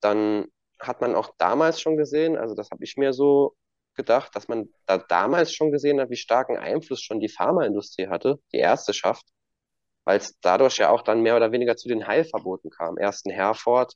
dann 0.00 0.46
hat 0.80 1.00
man 1.00 1.14
auch 1.14 1.34
damals 1.38 1.80
schon 1.80 1.96
gesehen, 1.96 2.36
also 2.36 2.54
das 2.54 2.70
habe 2.70 2.84
ich 2.84 2.96
mir 2.96 3.12
so 3.12 3.56
gedacht, 3.96 4.34
dass 4.36 4.48
man 4.48 4.68
da 4.86 4.98
damals 4.98 5.54
schon 5.54 5.72
gesehen 5.72 6.00
hat, 6.00 6.10
wie 6.10 6.16
starken 6.16 6.56
Einfluss 6.58 7.00
schon 7.02 7.20
die 7.20 7.28
Pharmaindustrie 7.28 8.08
hatte, 8.08 8.40
die 8.52 8.58
Ärzteschaft, 8.58 9.24
weil 10.04 10.18
es 10.18 10.38
dadurch 10.40 10.78
ja 10.78 10.90
auch 10.90 11.02
dann 11.02 11.22
mehr 11.22 11.36
oder 11.36 11.52
weniger 11.52 11.76
zu 11.76 11.88
den 11.88 12.06
Heilverboten 12.06 12.70
kam. 12.70 12.98
Erst 12.98 13.26
in 13.26 13.32
Herford, 13.32 13.94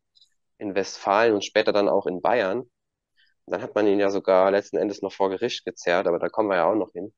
in 0.58 0.74
Westfalen 0.74 1.34
und 1.34 1.44
später 1.44 1.72
dann 1.72 1.88
auch 1.88 2.06
in 2.06 2.22
Bayern. 2.22 2.70
Dann 3.50 3.62
hat 3.62 3.74
man 3.74 3.86
ihn 3.86 4.00
ja 4.00 4.10
sogar 4.10 4.50
letzten 4.50 4.76
Endes 4.76 5.02
noch 5.02 5.12
vor 5.12 5.30
Gericht 5.30 5.64
gezerrt, 5.64 6.06
aber 6.06 6.18
da 6.18 6.28
kommen 6.28 6.48
wir 6.50 6.56
ja 6.56 6.70
auch 6.70 6.74
noch 6.74 6.92
hin. 6.92 7.12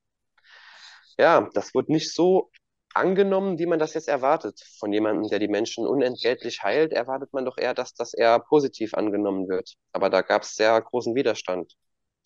Ja, 1.18 1.48
das 1.54 1.74
wurde 1.74 1.92
nicht 1.92 2.14
so 2.14 2.50
angenommen, 2.94 3.58
wie 3.58 3.66
man 3.66 3.78
das 3.78 3.94
jetzt 3.94 4.08
erwartet. 4.08 4.60
Von 4.78 4.92
jemandem, 4.92 5.28
der 5.28 5.38
die 5.38 5.48
Menschen 5.48 5.86
unentgeltlich 5.86 6.62
heilt, 6.62 6.92
erwartet 6.92 7.32
man 7.32 7.44
doch 7.44 7.58
eher, 7.58 7.74
dass 7.74 7.94
das 7.94 8.14
eher 8.14 8.38
positiv 8.40 8.94
angenommen 8.94 9.48
wird. 9.48 9.74
Aber 9.92 10.10
da 10.10 10.22
gab 10.22 10.42
es 10.42 10.56
sehr 10.56 10.80
großen 10.80 11.14
Widerstand. 11.14 11.74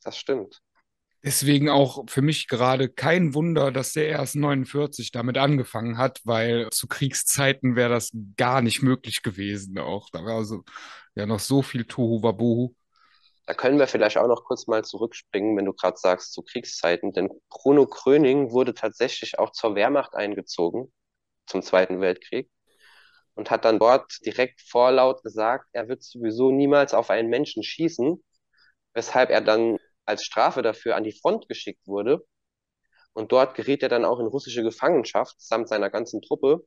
Das 0.05 0.17
stimmt. 0.17 0.61
Deswegen 1.25 1.71
auch 1.71 2.05
für 2.07 2.21
mich 2.21 2.49
gerade 2.49 2.90
kein 2.90 3.33
Wunder, 3.33 3.73
dass 3.73 3.95
der 3.95 4.09
erst 4.09 4.37
49 4.37 5.11
damit 5.11 5.38
angefangen 5.38 5.97
hat, 5.97 6.21
weil 6.25 6.69
zu 6.71 6.87
Kriegszeiten 6.87 7.77
wäre 7.77 7.88
das 7.88 8.11
gar 8.37 8.61
nicht 8.61 8.83
möglich 8.83 9.23
gewesen 9.23 9.79
auch. 9.79 10.11
Da 10.11 10.23
war 10.23 10.37
also 10.37 10.64
ja 11.14 11.25
noch 11.25 11.40
so 11.40 11.62
viel 11.62 11.87
Tohu 11.87 12.23
Wabohu. 12.23 12.75
Da 13.46 13.54
können 13.54 13.78
wir 13.78 13.87
vielleicht 13.87 14.16
auch 14.16 14.26
noch 14.26 14.44
kurz 14.44 14.66
mal 14.66 14.85
zurückspringen, 14.85 15.57
wenn 15.57 15.66
du 15.66 15.74
gerade 15.74 15.98
sagst, 15.98 16.33
zu 16.33 16.42
Kriegszeiten. 16.42 17.12
Denn 17.12 17.30
Bruno 17.50 17.87
Kröning 17.87 18.52
wurde 18.52 18.74
tatsächlich 18.74 19.38
auch 19.38 19.50
zur 19.52 19.74
Wehrmacht 19.74 20.14
eingezogen, 20.14 20.92
zum 21.46 21.62
Zweiten 21.62 22.00
Weltkrieg, 22.00 22.50
und 23.35 23.50
hat 23.50 23.64
dann 23.64 23.78
dort 23.78 24.11
direkt 24.24 24.61
vorlaut 24.62 25.22
gesagt, 25.22 25.68
er 25.72 25.88
wird 25.88 26.02
sowieso 26.02 26.52
niemals 26.52 26.94
auf 26.94 27.11
einen 27.11 27.28
Menschen 27.28 27.62
schießen, 27.62 28.22
weshalb 28.94 29.30
er 29.30 29.40
dann 29.42 29.78
als 30.07 30.22
Strafe 30.24 30.62
dafür 30.62 30.96
an 30.96 31.04
die 31.04 31.18
Front 31.18 31.48
geschickt 31.48 31.87
wurde. 31.87 32.24
Und 33.12 33.33
dort 33.33 33.54
geriet 33.54 33.83
er 33.83 33.88
dann 33.88 34.04
auch 34.04 34.20
in 34.20 34.26
russische 34.26 34.62
Gefangenschaft 34.62 35.37
samt 35.40 35.68
seiner 35.68 35.90
ganzen 35.90 36.22
Truppe, 36.22 36.64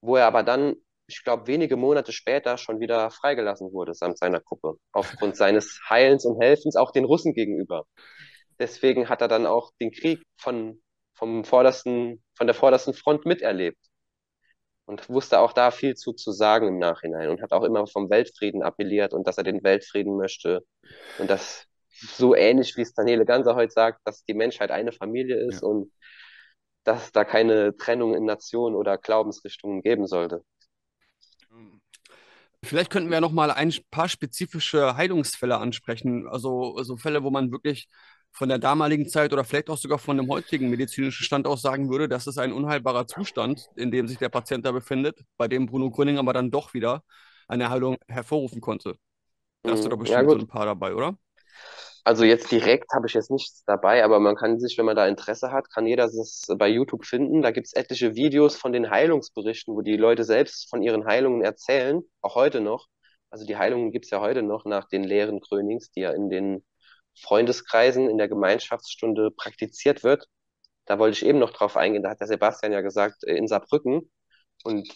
wo 0.00 0.16
er 0.16 0.26
aber 0.26 0.42
dann, 0.42 0.76
ich 1.10 1.24
glaube, 1.24 1.46
wenige 1.48 1.76
Monate 1.76 2.12
später 2.12 2.56
schon 2.56 2.78
wieder 2.80 3.10
freigelassen 3.10 3.72
wurde 3.72 3.94
samt 3.94 4.18
seiner 4.18 4.40
Gruppe, 4.40 4.76
aufgrund 4.92 5.36
seines 5.36 5.80
Heilens 5.88 6.24
und 6.24 6.40
Helfens 6.40 6.76
auch 6.76 6.92
den 6.92 7.04
Russen 7.04 7.34
gegenüber. 7.34 7.84
Deswegen 8.58 9.08
hat 9.08 9.20
er 9.20 9.28
dann 9.28 9.46
auch 9.46 9.72
den 9.80 9.90
Krieg 9.90 10.22
von, 10.36 10.80
vom 11.14 11.44
vordersten, 11.44 12.22
von 12.34 12.46
der 12.46 12.54
vordersten 12.54 12.94
Front 12.94 13.26
miterlebt 13.26 13.78
und 14.86 15.08
wusste 15.08 15.40
auch 15.40 15.52
da 15.52 15.70
viel 15.70 15.94
zu, 15.94 16.12
zu 16.12 16.30
sagen 16.30 16.68
im 16.68 16.78
Nachhinein 16.78 17.28
und 17.28 17.42
hat 17.42 17.52
auch 17.52 17.64
immer 17.64 17.86
vom 17.86 18.08
Weltfrieden 18.08 18.62
appelliert 18.62 19.12
und 19.12 19.26
dass 19.26 19.38
er 19.38 19.44
den 19.44 19.64
Weltfrieden 19.64 20.16
möchte 20.16 20.64
und 21.18 21.28
das 21.28 21.66
so 21.88 22.34
ähnlich 22.34 22.76
wie 22.76 22.82
es 22.82 22.94
Daniele 22.94 23.24
Ganser 23.24 23.56
heute 23.56 23.72
sagt, 23.72 24.00
dass 24.04 24.24
die 24.24 24.34
Menschheit 24.34 24.70
eine 24.70 24.92
Familie 24.92 25.36
ist 25.46 25.62
Ja. 25.62 25.68
und 25.68 25.92
dass 26.84 27.04
es 27.04 27.12
da 27.12 27.24
keine 27.24 27.76
Trennung 27.76 28.14
in 28.14 28.24
Nationen 28.24 28.74
oder 28.76 28.96
Glaubensrichtungen 28.96 29.82
geben 29.82 30.06
sollte. 30.06 30.44
Vielleicht 32.62 32.90
könnten 32.90 33.10
wir 33.10 33.20
noch 33.20 33.32
mal 33.32 33.50
ein 33.50 33.72
paar 33.90 34.08
spezifische 34.08 34.96
Heilungsfälle 34.96 35.56
ansprechen. 35.58 36.28
Also, 36.28 36.76
also 36.76 36.96
Fälle, 36.96 37.22
wo 37.22 37.30
man 37.30 37.50
wirklich 37.52 37.88
von 38.32 38.48
der 38.48 38.58
damaligen 38.58 39.08
Zeit 39.08 39.32
oder 39.32 39.44
vielleicht 39.44 39.70
auch 39.70 39.78
sogar 39.78 39.98
von 39.98 40.16
dem 40.18 40.28
heutigen 40.28 40.68
medizinischen 40.70 41.24
Stand 41.24 41.46
aus 41.46 41.62
sagen 41.62 41.90
würde, 41.90 42.08
das 42.08 42.26
ist 42.26 42.38
ein 42.38 42.52
unheilbarer 42.52 43.06
Zustand, 43.06 43.68
in 43.74 43.90
dem 43.90 44.06
sich 44.06 44.18
der 44.18 44.28
Patient 44.28 44.64
da 44.66 44.72
befindet, 44.72 45.24
bei 45.36 45.48
dem 45.48 45.66
Bruno 45.66 45.90
Gröning 45.90 46.18
aber 46.18 46.32
dann 46.32 46.50
doch 46.50 46.74
wieder 46.74 47.02
eine 47.48 47.70
Heilung 47.70 47.96
hervorrufen 48.08 48.60
konnte. 48.60 48.96
Da 49.64 49.72
hast 49.72 49.84
du 49.84 49.88
Mhm. 49.88 49.90
doch 49.90 49.98
Ja, 50.04 50.22
bestimmt 50.22 50.30
so 50.30 50.38
gut. 50.38 50.40
ein 50.40 50.48
paar 50.48 50.66
dabei, 50.66 50.94
oder? 50.94 51.18
Also 52.04 52.24
jetzt 52.24 52.50
direkt 52.50 52.92
habe 52.94 53.06
ich 53.06 53.14
jetzt 53.14 53.30
nichts 53.30 53.64
dabei, 53.66 54.04
aber 54.04 54.20
man 54.20 54.34
kann 54.36 54.58
sich, 54.58 54.78
wenn 54.78 54.86
man 54.86 54.96
da 54.96 55.06
Interesse 55.06 55.52
hat, 55.52 55.70
kann 55.70 55.86
jeder 55.86 56.04
das 56.04 56.46
bei 56.58 56.68
YouTube 56.68 57.04
finden. 57.04 57.42
Da 57.42 57.50
gibt 57.50 57.66
es 57.66 57.72
etliche 57.74 58.14
Videos 58.14 58.56
von 58.56 58.72
den 58.72 58.90
Heilungsberichten, 58.90 59.74
wo 59.74 59.82
die 59.82 59.96
Leute 59.96 60.24
selbst 60.24 60.70
von 60.70 60.82
ihren 60.82 61.04
Heilungen 61.04 61.42
erzählen, 61.42 62.02
auch 62.22 62.34
heute 62.36 62.60
noch. 62.60 62.86
Also 63.30 63.46
die 63.46 63.56
Heilungen 63.56 63.92
gibt 63.92 64.06
es 64.06 64.10
ja 64.10 64.20
heute 64.20 64.42
noch 64.42 64.64
nach 64.64 64.88
den 64.88 65.04
Lehren 65.04 65.40
Krönings, 65.40 65.90
die 65.92 66.00
ja 66.00 66.10
in 66.12 66.30
den 66.30 66.64
Freundeskreisen, 67.20 68.08
in 68.08 68.18
der 68.18 68.28
Gemeinschaftsstunde 68.28 69.30
praktiziert 69.30 70.02
wird. 70.02 70.26
Da 70.86 70.98
wollte 70.98 71.18
ich 71.18 71.26
eben 71.26 71.38
noch 71.38 71.50
drauf 71.52 71.76
eingehen. 71.76 72.02
Da 72.02 72.10
hat 72.10 72.20
der 72.20 72.26
Sebastian 72.26 72.72
ja 72.72 72.80
gesagt, 72.80 73.24
äh, 73.24 73.36
in 73.36 73.46
Saarbrücken. 73.48 74.10
Und 74.64 74.88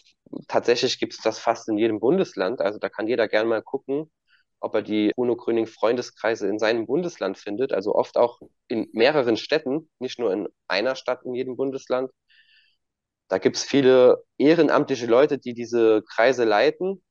tatsächlich 0.47 0.99
gibt 0.99 1.13
es 1.13 1.21
das 1.21 1.39
fast 1.39 1.69
in 1.69 1.77
jedem 1.77 1.99
Bundesland. 1.99 2.61
Also 2.61 2.79
da 2.79 2.89
kann 2.89 3.07
jeder 3.07 3.27
gerne 3.27 3.49
mal 3.49 3.61
gucken, 3.63 4.11
ob 4.59 4.75
er 4.75 4.81
die 4.81 5.11
Bruno 5.15 5.35
Gröning 5.35 5.67
Freundeskreise 5.67 6.47
in 6.47 6.59
seinem 6.59 6.85
Bundesland 6.87 7.37
findet. 7.37 7.73
Also 7.73 7.95
oft 7.95 8.17
auch 8.17 8.39
in 8.67 8.87
mehreren 8.93 9.37
Städten, 9.37 9.89
nicht 9.99 10.19
nur 10.19 10.31
in 10.33 10.47
einer 10.67 10.95
Stadt 10.95 11.23
in 11.25 11.35
jedem 11.35 11.55
Bundesland. 11.57 12.11
Da 13.27 13.37
gibt 13.39 13.57
es 13.57 13.63
viele 13.63 14.23
ehrenamtliche 14.37 15.07
Leute, 15.07 15.37
die 15.37 15.53
diese 15.53 16.03
Kreise 16.13 16.43
leiten. 16.43 17.03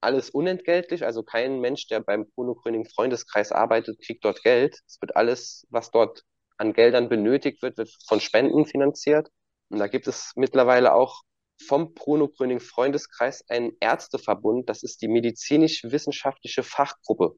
Alles 0.00 0.30
unentgeltlich, 0.30 1.04
also 1.04 1.22
kein 1.22 1.60
Mensch, 1.60 1.86
der 1.88 2.00
beim 2.00 2.26
Bruno 2.34 2.54
Gröning 2.54 2.86
Freundeskreis 2.86 3.52
arbeitet, 3.52 4.00
kriegt 4.04 4.24
dort 4.24 4.42
Geld. 4.42 4.78
Es 4.86 5.00
wird 5.00 5.16
alles, 5.16 5.66
was 5.70 5.90
dort 5.90 6.22
an 6.58 6.74
Geldern 6.74 7.08
benötigt 7.08 7.62
wird, 7.62 7.78
wird 7.78 7.90
von 8.06 8.20
Spenden 8.20 8.66
finanziert. 8.66 9.28
Und 9.70 9.78
da 9.78 9.86
gibt 9.86 10.06
es 10.06 10.32
mittlerweile 10.36 10.92
auch 10.94 11.22
vom 11.60 11.94
Bruno 11.94 12.28
Gröning 12.28 12.60
Freundeskreis 12.60 13.44
einen 13.48 13.72
Ärzteverbund. 13.80 14.68
Das 14.68 14.82
ist 14.82 15.02
die 15.02 15.08
medizinisch-wissenschaftliche 15.08 16.62
Fachgruppe. 16.62 17.36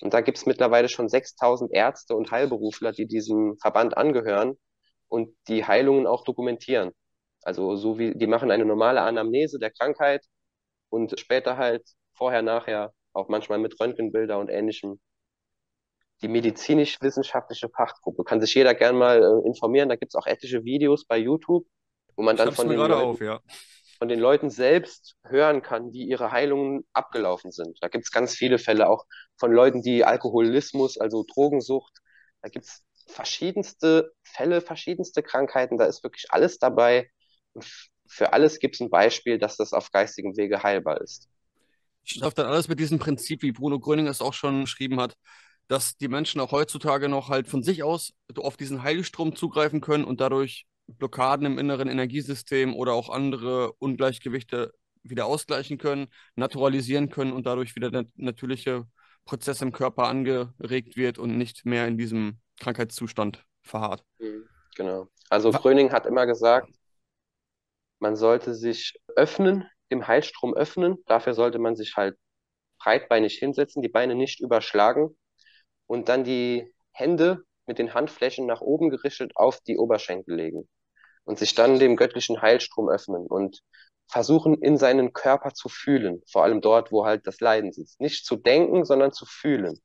Und 0.00 0.14
da 0.14 0.20
gibt 0.20 0.38
es 0.38 0.46
mittlerweile 0.46 0.88
schon 0.88 1.08
6000 1.08 1.72
Ärzte 1.72 2.14
und 2.14 2.30
Heilberufler, 2.30 2.92
die 2.92 3.06
diesem 3.06 3.56
Verband 3.58 3.96
angehören 3.96 4.56
und 5.08 5.34
die 5.48 5.64
Heilungen 5.64 6.06
auch 6.06 6.24
dokumentieren. 6.24 6.92
Also 7.42 7.76
so 7.76 7.98
wie, 7.98 8.16
die 8.16 8.26
machen 8.26 8.50
eine 8.50 8.64
normale 8.64 9.00
Anamnese 9.02 9.58
der 9.58 9.70
Krankheit 9.70 10.24
und 10.90 11.18
später 11.18 11.56
halt 11.56 11.84
vorher, 12.14 12.42
nachher, 12.42 12.92
auch 13.12 13.28
manchmal 13.28 13.58
mit 13.58 13.78
Röntgenbilder 13.80 14.38
und 14.38 14.48
ähnlichem. 14.48 15.00
Die 16.22 16.28
medizinisch-wissenschaftliche 16.28 17.68
Fachgruppe. 17.68 18.24
Kann 18.24 18.40
sich 18.40 18.54
jeder 18.54 18.74
gern 18.74 18.96
mal 18.96 19.22
äh, 19.22 19.46
informieren. 19.46 19.88
Da 19.88 19.96
gibt 19.96 20.10
es 20.12 20.16
auch 20.16 20.26
etliche 20.26 20.64
Videos 20.64 21.06
bei 21.06 21.16
YouTube, 21.16 21.66
wo 22.18 22.22
man 22.24 22.34
Ich 22.34 22.42
dann 22.42 22.52
von 22.52 22.68
den 22.68 22.76
Leuten 22.76 22.94
auf, 22.94 23.20
ja. 23.20 23.40
von 23.98 24.08
den 24.08 24.18
Leuten 24.18 24.50
selbst 24.50 25.14
hören 25.24 25.62
kann, 25.62 25.92
wie 25.92 26.02
ihre 26.02 26.32
Heilungen 26.32 26.84
abgelaufen 26.92 27.52
sind. 27.52 27.78
Da 27.80 27.86
gibt 27.86 28.04
es 28.04 28.10
ganz 28.10 28.34
viele 28.34 28.58
Fälle, 28.58 28.88
auch 28.88 29.06
von 29.36 29.52
Leuten, 29.52 29.82
die 29.82 30.04
Alkoholismus, 30.04 30.98
also 30.98 31.24
Drogensucht, 31.32 31.92
da 32.42 32.48
gibt 32.48 32.66
es 32.66 32.82
verschiedenste 33.06 34.12
Fälle, 34.24 34.60
verschiedenste 34.60 35.22
Krankheiten, 35.22 35.78
da 35.78 35.86
ist 35.86 36.02
wirklich 36.02 36.26
alles 36.30 36.58
dabei. 36.58 37.08
Und 37.52 37.64
für 38.08 38.32
alles 38.32 38.58
gibt 38.58 38.74
es 38.74 38.80
ein 38.80 38.90
Beispiel, 38.90 39.38
dass 39.38 39.56
das 39.56 39.72
auf 39.72 39.92
geistigem 39.92 40.36
Wege 40.36 40.64
heilbar 40.64 41.00
ist. 41.00 41.28
läuft 42.16 42.38
dann 42.38 42.46
alles 42.46 42.66
mit 42.66 42.80
diesem 42.80 42.98
Prinzip, 42.98 43.42
wie 43.42 43.52
Bruno 43.52 43.78
Gröning 43.78 44.08
es 44.08 44.20
auch 44.20 44.34
schon 44.34 44.62
geschrieben 44.62 45.00
hat, 45.00 45.14
dass 45.68 45.96
die 45.96 46.08
Menschen 46.08 46.40
auch 46.40 46.50
heutzutage 46.50 47.08
noch 47.08 47.28
halt 47.28 47.46
von 47.46 47.62
sich 47.62 47.84
aus 47.84 48.12
auf 48.36 48.56
diesen 48.56 48.82
Heilstrom 48.82 49.36
zugreifen 49.36 49.80
können 49.80 50.04
und 50.04 50.20
dadurch 50.20 50.66
Blockaden 50.88 51.46
im 51.46 51.58
inneren 51.58 51.88
Energiesystem 51.88 52.74
oder 52.74 52.94
auch 52.94 53.10
andere 53.10 53.72
Ungleichgewichte 53.74 54.72
wieder 55.02 55.26
ausgleichen 55.26 55.78
können, 55.78 56.08
naturalisieren 56.36 57.10
können 57.10 57.32
und 57.32 57.46
dadurch 57.46 57.76
wieder 57.76 57.90
der 57.90 58.06
natürliche 58.16 58.86
Prozess 59.24 59.62
im 59.62 59.72
Körper 59.72 60.04
angeregt 60.08 60.96
wird 60.96 61.18
und 61.18 61.36
nicht 61.38 61.64
mehr 61.66 61.86
in 61.86 61.98
diesem 61.98 62.40
Krankheitszustand 62.58 63.44
verharrt. 63.62 64.04
Genau. 64.76 65.08
Also 65.28 65.52
Wa- 65.52 65.60
Gröning 65.60 65.92
hat 65.92 66.06
immer 66.06 66.26
gesagt, 66.26 66.70
man 68.00 68.16
sollte 68.16 68.54
sich 68.54 68.94
öffnen, 69.16 69.68
dem 69.90 70.06
Heilstrom 70.06 70.54
öffnen. 70.54 70.98
Dafür 71.06 71.34
sollte 71.34 71.58
man 71.58 71.76
sich 71.76 71.96
halt 71.96 72.16
breitbeinig 72.80 73.38
hinsetzen, 73.38 73.82
die 73.82 73.88
Beine 73.88 74.14
nicht 74.14 74.40
überschlagen 74.40 75.16
und 75.86 76.08
dann 76.08 76.24
die 76.24 76.72
Hände 76.92 77.44
mit 77.66 77.78
den 77.78 77.94
Handflächen 77.94 78.46
nach 78.46 78.60
oben 78.62 78.90
gerichtet 78.90 79.32
auf 79.36 79.60
die 79.62 79.78
Oberschenkel 79.78 80.36
legen 80.36 80.68
und 81.28 81.38
sich 81.38 81.54
dann 81.54 81.78
dem 81.78 81.96
göttlichen 81.96 82.40
Heilstrom 82.40 82.88
öffnen 82.88 83.26
und 83.26 83.60
versuchen, 84.10 84.54
in 84.62 84.78
seinen 84.78 85.12
Körper 85.12 85.52
zu 85.52 85.68
fühlen, 85.68 86.22
vor 86.26 86.42
allem 86.42 86.62
dort, 86.62 86.90
wo 86.90 87.04
halt 87.04 87.26
das 87.26 87.40
Leiden 87.40 87.70
sitzt. 87.70 88.00
Nicht 88.00 88.24
zu 88.24 88.36
denken, 88.36 88.86
sondern 88.86 89.12
zu 89.12 89.26
fühlen. 89.26 89.78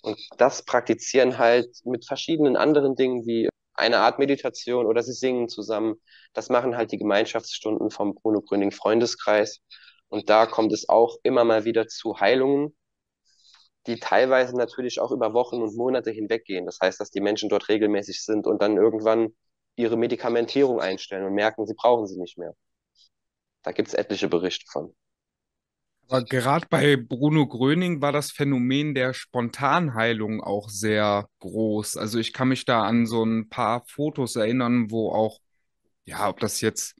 Und 0.00 0.18
das 0.38 0.64
praktizieren 0.64 1.36
halt 1.36 1.68
mit 1.84 2.06
verschiedenen 2.06 2.56
anderen 2.56 2.96
Dingen 2.96 3.26
wie 3.26 3.50
eine 3.74 3.98
Art 3.98 4.18
Meditation 4.18 4.86
oder 4.86 5.02
sie 5.02 5.12
singen 5.12 5.50
zusammen. 5.50 5.96
Das 6.32 6.48
machen 6.48 6.78
halt 6.78 6.92
die 6.92 6.98
Gemeinschaftsstunden 6.98 7.90
vom 7.90 8.14
Bruno 8.14 8.40
Gröning 8.40 8.72
Freundeskreis. 8.72 9.60
Und 10.08 10.30
da 10.30 10.46
kommt 10.46 10.72
es 10.72 10.88
auch 10.88 11.18
immer 11.22 11.44
mal 11.44 11.66
wieder 11.66 11.88
zu 11.88 12.20
Heilungen, 12.20 12.74
die 13.86 14.00
teilweise 14.00 14.56
natürlich 14.56 14.98
auch 15.00 15.10
über 15.12 15.34
Wochen 15.34 15.60
und 15.60 15.76
Monate 15.76 16.10
hinweggehen. 16.10 16.64
Das 16.64 16.78
heißt, 16.80 16.98
dass 16.98 17.10
die 17.10 17.20
Menschen 17.20 17.50
dort 17.50 17.68
regelmäßig 17.68 18.24
sind 18.24 18.46
und 18.46 18.62
dann 18.62 18.78
irgendwann 18.78 19.34
ihre 19.76 19.96
Medikamentierung 19.96 20.80
einstellen 20.80 21.24
und 21.24 21.34
merken, 21.34 21.66
sie 21.66 21.74
brauchen 21.74 22.06
sie 22.06 22.18
nicht 22.18 22.38
mehr. 22.38 22.54
Da 23.64 23.72
gibt 23.72 23.88
es 23.88 23.94
etliche 23.94 24.28
Berichte 24.28 24.64
von. 24.72 24.94
Aber 26.08 26.24
gerade 26.24 26.66
bei 26.70 26.96
Bruno 26.96 27.46
Gröning 27.48 28.00
war 28.00 28.12
das 28.12 28.30
Phänomen 28.30 28.94
der 28.94 29.12
Spontanheilung 29.12 30.40
auch 30.42 30.68
sehr 30.68 31.28
groß. 31.40 31.96
Also 31.96 32.18
ich 32.20 32.32
kann 32.32 32.48
mich 32.48 32.64
da 32.64 32.84
an 32.84 33.06
so 33.06 33.24
ein 33.24 33.48
paar 33.48 33.84
Fotos 33.88 34.36
erinnern, 34.36 34.90
wo 34.90 35.10
auch, 35.10 35.40
ja, 36.06 36.28
ob 36.28 36.40
das 36.40 36.60
jetzt, 36.60 36.96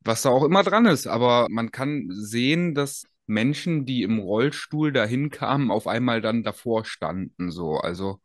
was 0.00 0.22
da 0.22 0.30
auch 0.30 0.44
immer 0.44 0.62
dran 0.64 0.86
ist, 0.86 1.06
aber 1.08 1.48
man 1.50 1.72
kann 1.72 2.08
sehen, 2.10 2.74
dass 2.74 3.04
Menschen, 3.26 3.86
die 3.86 4.02
im 4.02 4.18
Rollstuhl 4.20 4.92
dahin 4.92 5.30
kamen, 5.30 5.70
auf 5.70 5.86
einmal 5.86 6.20
dann 6.22 6.42
davor 6.44 6.84
standen. 6.84 7.50
So, 7.50 7.76
also 7.76 8.20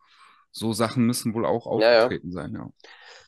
so 0.51 0.73
Sachen 0.73 1.05
müssen 1.05 1.33
wohl 1.33 1.45
auch 1.45 1.65
aufgetreten 1.65 2.31
ja, 2.31 2.41
ja. 2.41 2.43
sein, 2.43 2.53
ja. 2.53 2.69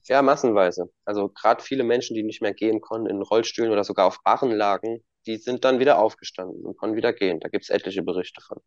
Ja, 0.05 0.21
massenweise. 0.21 0.91
Also 1.05 1.29
gerade 1.29 1.63
viele 1.63 1.83
Menschen, 1.83 2.15
die 2.15 2.23
nicht 2.23 2.41
mehr 2.41 2.53
gehen 2.53 2.81
konnten, 2.81 3.09
in 3.09 3.21
Rollstühlen 3.21 3.71
oder 3.71 3.83
sogar 3.83 4.05
auf 4.05 4.21
Barren 4.23 4.51
lagen, 4.51 5.03
die 5.25 5.37
sind 5.37 5.63
dann 5.63 5.79
wieder 5.79 5.99
aufgestanden 5.99 6.65
und 6.65 6.77
konnten 6.77 6.97
wieder 6.97 7.13
gehen. 7.13 7.39
Da 7.39 7.47
gibt 7.47 7.63
es 7.63 7.69
etliche 7.69 8.03
Berichte 8.03 8.41
von. 8.41 8.57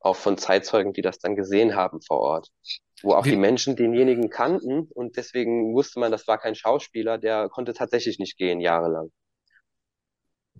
Auch 0.00 0.16
von 0.16 0.36
Zeitzeugen, 0.36 0.92
die 0.92 1.02
das 1.02 1.18
dann 1.18 1.36
gesehen 1.36 1.74
haben 1.74 2.00
vor 2.00 2.18
Ort. 2.18 2.48
Wo 3.02 3.12
auch 3.12 3.24
Wie? 3.24 3.30
die 3.30 3.36
Menschen 3.36 3.76
denjenigen 3.76 4.28
kannten 4.28 4.88
und 4.92 5.16
deswegen 5.16 5.74
wusste 5.74 6.00
man, 6.00 6.12
das 6.12 6.26
war 6.26 6.38
kein 6.38 6.54
Schauspieler, 6.54 7.18
der 7.18 7.48
konnte 7.48 7.72
tatsächlich 7.72 8.18
nicht 8.18 8.36
gehen, 8.36 8.60
jahrelang. 8.60 9.10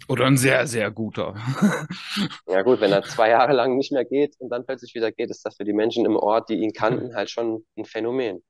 Oder 0.08 0.26
ein 0.26 0.36
sehr, 0.36 0.66
sehr 0.66 0.90
guter. 0.90 1.34
ja 2.46 2.62
gut, 2.62 2.80
wenn 2.80 2.92
er 2.92 3.02
zwei 3.02 3.30
Jahre 3.30 3.52
lang 3.52 3.76
nicht 3.76 3.92
mehr 3.92 4.04
geht 4.04 4.36
und 4.38 4.50
dann 4.50 4.64
plötzlich 4.64 4.94
wieder 4.94 5.10
geht, 5.10 5.30
ist 5.30 5.44
das 5.44 5.56
für 5.56 5.64
die 5.64 5.72
Menschen 5.72 6.04
im 6.04 6.16
Ort, 6.16 6.48
die 6.48 6.56
ihn 6.56 6.72
kannten, 6.72 7.14
halt 7.14 7.30
schon 7.30 7.64
ein 7.76 7.84
Phänomen. 7.84 8.42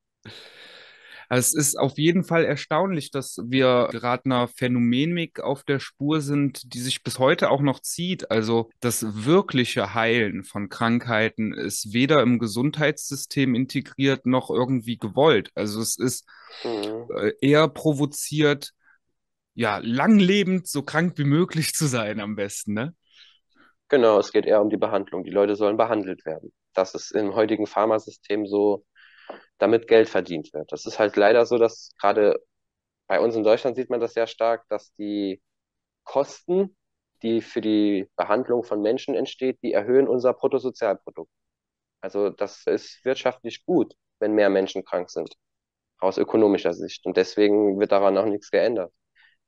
Es 1.29 1.55
ist 1.55 1.77
auf 1.77 1.99
jeden 1.99 2.23
Fall 2.23 2.45
erstaunlich, 2.45 3.11
dass 3.11 3.39
wir 3.45 3.89
gerade 3.91 4.27
einer 4.27 4.49
Phänomenik 4.49 5.41
auf 5.41 5.65
der 5.65 5.81
Spur 5.81 6.21
sind, 6.21 6.73
die 6.75 6.79
sich 6.79 7.03
bis 7.03 7.19
heute 7.19 7.51
auch 7.51 7.63
noch 7.63 7.81
zieht. 7.81 8.31
Also 8.31 8.71
das 8.81 9.25
wirkliche 9.25 9.95
Heilen 9.95 10.45
von 10.45 10.69
Krankheiten 10.69 11.53
ist 11.53 11.93
weder 11.93 12.23
im 12.23 12.39
Gesundheitssystem 12.39 13.55
integriert 13.55 14.27
noch 14.27 14.51
irgendwie 14.51 14.99
gewollt. 14.99 15.51
Also 15.55 15.81
es 15.81 15.99
ist 15.99 16.27
mhm. 16.63 17.07
Äh, 17.17 17.33
eher 17.41 17.69
provoziert, 17.69 18.73
ja, 19.57 19.79
langlebend 19.83 20.69
so 20.69 20.83
krank 20.83 21.15
wie 21.19 21.25
möglich 21.25 21.75
zu 21.75 21.87
sein 21.87 22.21
am 22.21 22.37
besten, 22.37 22.75
ne? 22.75 22.95
Genau, 23.89 24.19
es 24.19 24.33
geht 24.33 24.47
eher 24.47 24.61
um 24.63 24.71
die 24.71 24.77
Behandlung. 24.77 25.25
Die 25.25 25.31
Leute 25.31 25.57
sollen 25.57 25.77
behandelt 25.77 26.25
werden. 26.27 26.53
Das 26.75 26.95
ist 26.95 27.13
im 27.13 27.35
heutigen 27.35 27.67
Pharmasystem 27.67 28.47
so 28.47 28.85
damit 29.59 29.89
Geld 29.89 30.09
verdient 30.09 30.53
wird. 30.55 30.73
Das 30.73 30.87
ist 30.87 30.99
halt 30.99 31.17
leider 31.17 31.47
so, 31.47 31.59
dass 31.59 31.93
gerade 32.01 32.41
bei 33.09 33.21
uns 33.21 33.37
in 33.37 33.45
Deutschland 33.45 33.77
sieht 33.77 33.91
man 33.91 34.01
das 34.01 34.15
sehr 34.15 34.27
stark, 34.29 34.65
dass 34.69 34.95
die 34.97 35.43
Kosten, 36.05 36.77
die 37.23 37.43
für 37.43 37.61
die 37.63 38.09
Behandlung 38.17 38.65
von 38.65 38.83
Menschen 38.83 39.15
entsteht, 39.15 39.59
die 39.63 39.73
erhöhen 39.73 40.09
unser 40.09 40.35
Bruttosozialprodukt. 40.35 41.31
Also 42.01 42.31
das 42.31 42.67
ist 42.67 43.05
wirtschaftlich 43.05 43.65
gut, 43.67 43.95
wenn 44.21 44.35
mehr 44.35 44.51
Menschen 44.51 44.85
krank 44.85 45.11
sind, 45.11 45.35
aus 45.99 46.19
ökonomischer 46.19 46.75
Sicht. 46.75 47.07
Und 47.07 47.17
deswegen 47.17 47.81
wird 47.81 47.93
daran 47.93 48.19
auch 48.19 48.27
nichts 48.27 48.51
geändert. 48.51 48.93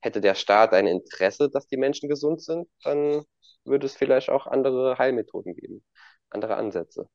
Hätte 0.00 0.20
der 0.20 0.34
Staat 0.34 0.72
ein 0.72 0.86
Interesse, 0.86 1.50
dass 1.50 1.66
die 1.66 1.76
Menschen 1.76 2.08
gesund 2.08 2.42
sind, 2.42 2.68
dann 2.84 3.24
würde 3.64 3.86
es 3.86 3.96
vielleicht 3.96 4.30
auch 4.30 4.46
andere 4.46 4.98
Heilmethoden 4.98 5.54
geben, 5.54 5.84
andere 6.30 6.56
Ansätze. 6.56 7.08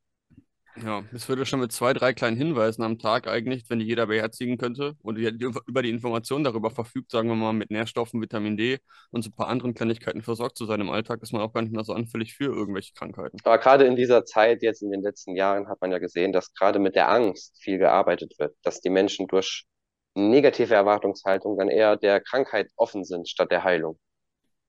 Ja, 0.75 1.03
es 1.13 1.29
würde 1.29 1.45
schon 1.45 1.59
mit 1.59 1.71
zwei, 1.71 1.93
drei 1.93 2.13
kleinen 2.13 2.35
Hinweisen 2.35 2.81
am 2.81 2.97
Tag 2.97 3.27
eigentlich, 3.27 3.69
wenn 3.69 3.77
die 3.77 3.85
jeder 3.85 4.07
beherzigen 4.07 4.57
könnte 4.57 4.95
und 5.03 5.17
über 5.19 5.83
die 5.83 5.89
Informationen 5.91 6.43
darüber 6.43 6.71
verfügt, 6.71 7.11
sagen 7.11 7.29
wir 7.29 7.35
mal 7.35 7.53
mit 7.53 7.69
Nährstoffen, 7.69 8.19
Vitamin 8.21 8.57
D 8.57 8.79
und 9.11 9.21
so 9.21 9.29
ein 9.29 9.35
paar 9.35 9.49
anderen 9.49 9.75
Kleinigkeiten 9.75 10.23
versorgt 10.23 10.57
zu 10.57 10.65
sein 10.65 10.81
im 10.81 10.89
Alltag, 10.89 11.21
ist 11.21 11.31
man 11.31 11.43
auch 11.43 11.53
gar 11.53 11.61
nicht 11.61 11.73
mehr 11.73 11.83
so 11.83 11.93
anfällig 11.93 12.33
für 12.33 12.45
irgendwelche 12.45 12.93
Krankheiten. 12.93 13.37
Aber 13.43 13.59
gerade 13.59 13.85
in 13.85 13.95
dieser 13.95 14.25
Zeit, 14.25 14.63
jetzt 14.63 14.81
in 14.81 14.89
den 14.89 15.03
letzten 15.03 15.35
Jahren, 15.35 15.67
hat 15.67 15.79
man 15.79 15.91
ja 15.91 15.99
gesehen, 15.99 16.33
dass 16.33 16.51
gerade 16.55 16.79
mit 16.79 16.95
der 16.95 17.07
Angst 17.07 17.55
viel 17.61 17.77
gearbeitet 17.77 18.33
wird, 18.39 18.55
dass 18.63 18.81
die 18.81 18.89
Menschen 18.89 19.27
durch 19.27 19.65
negative 20.15 20.73
Erwartungshaltung 20.73 21.57
dann 21.57 21.69
eher 21.69 21.97
der 21.97 22.21
Krankheit 22.21 22.69
offen 22.75 23.03
sind 23.03 23.27
statt 23.27 23.51
der 23.51 23.63
Heilung. 23.63 23.99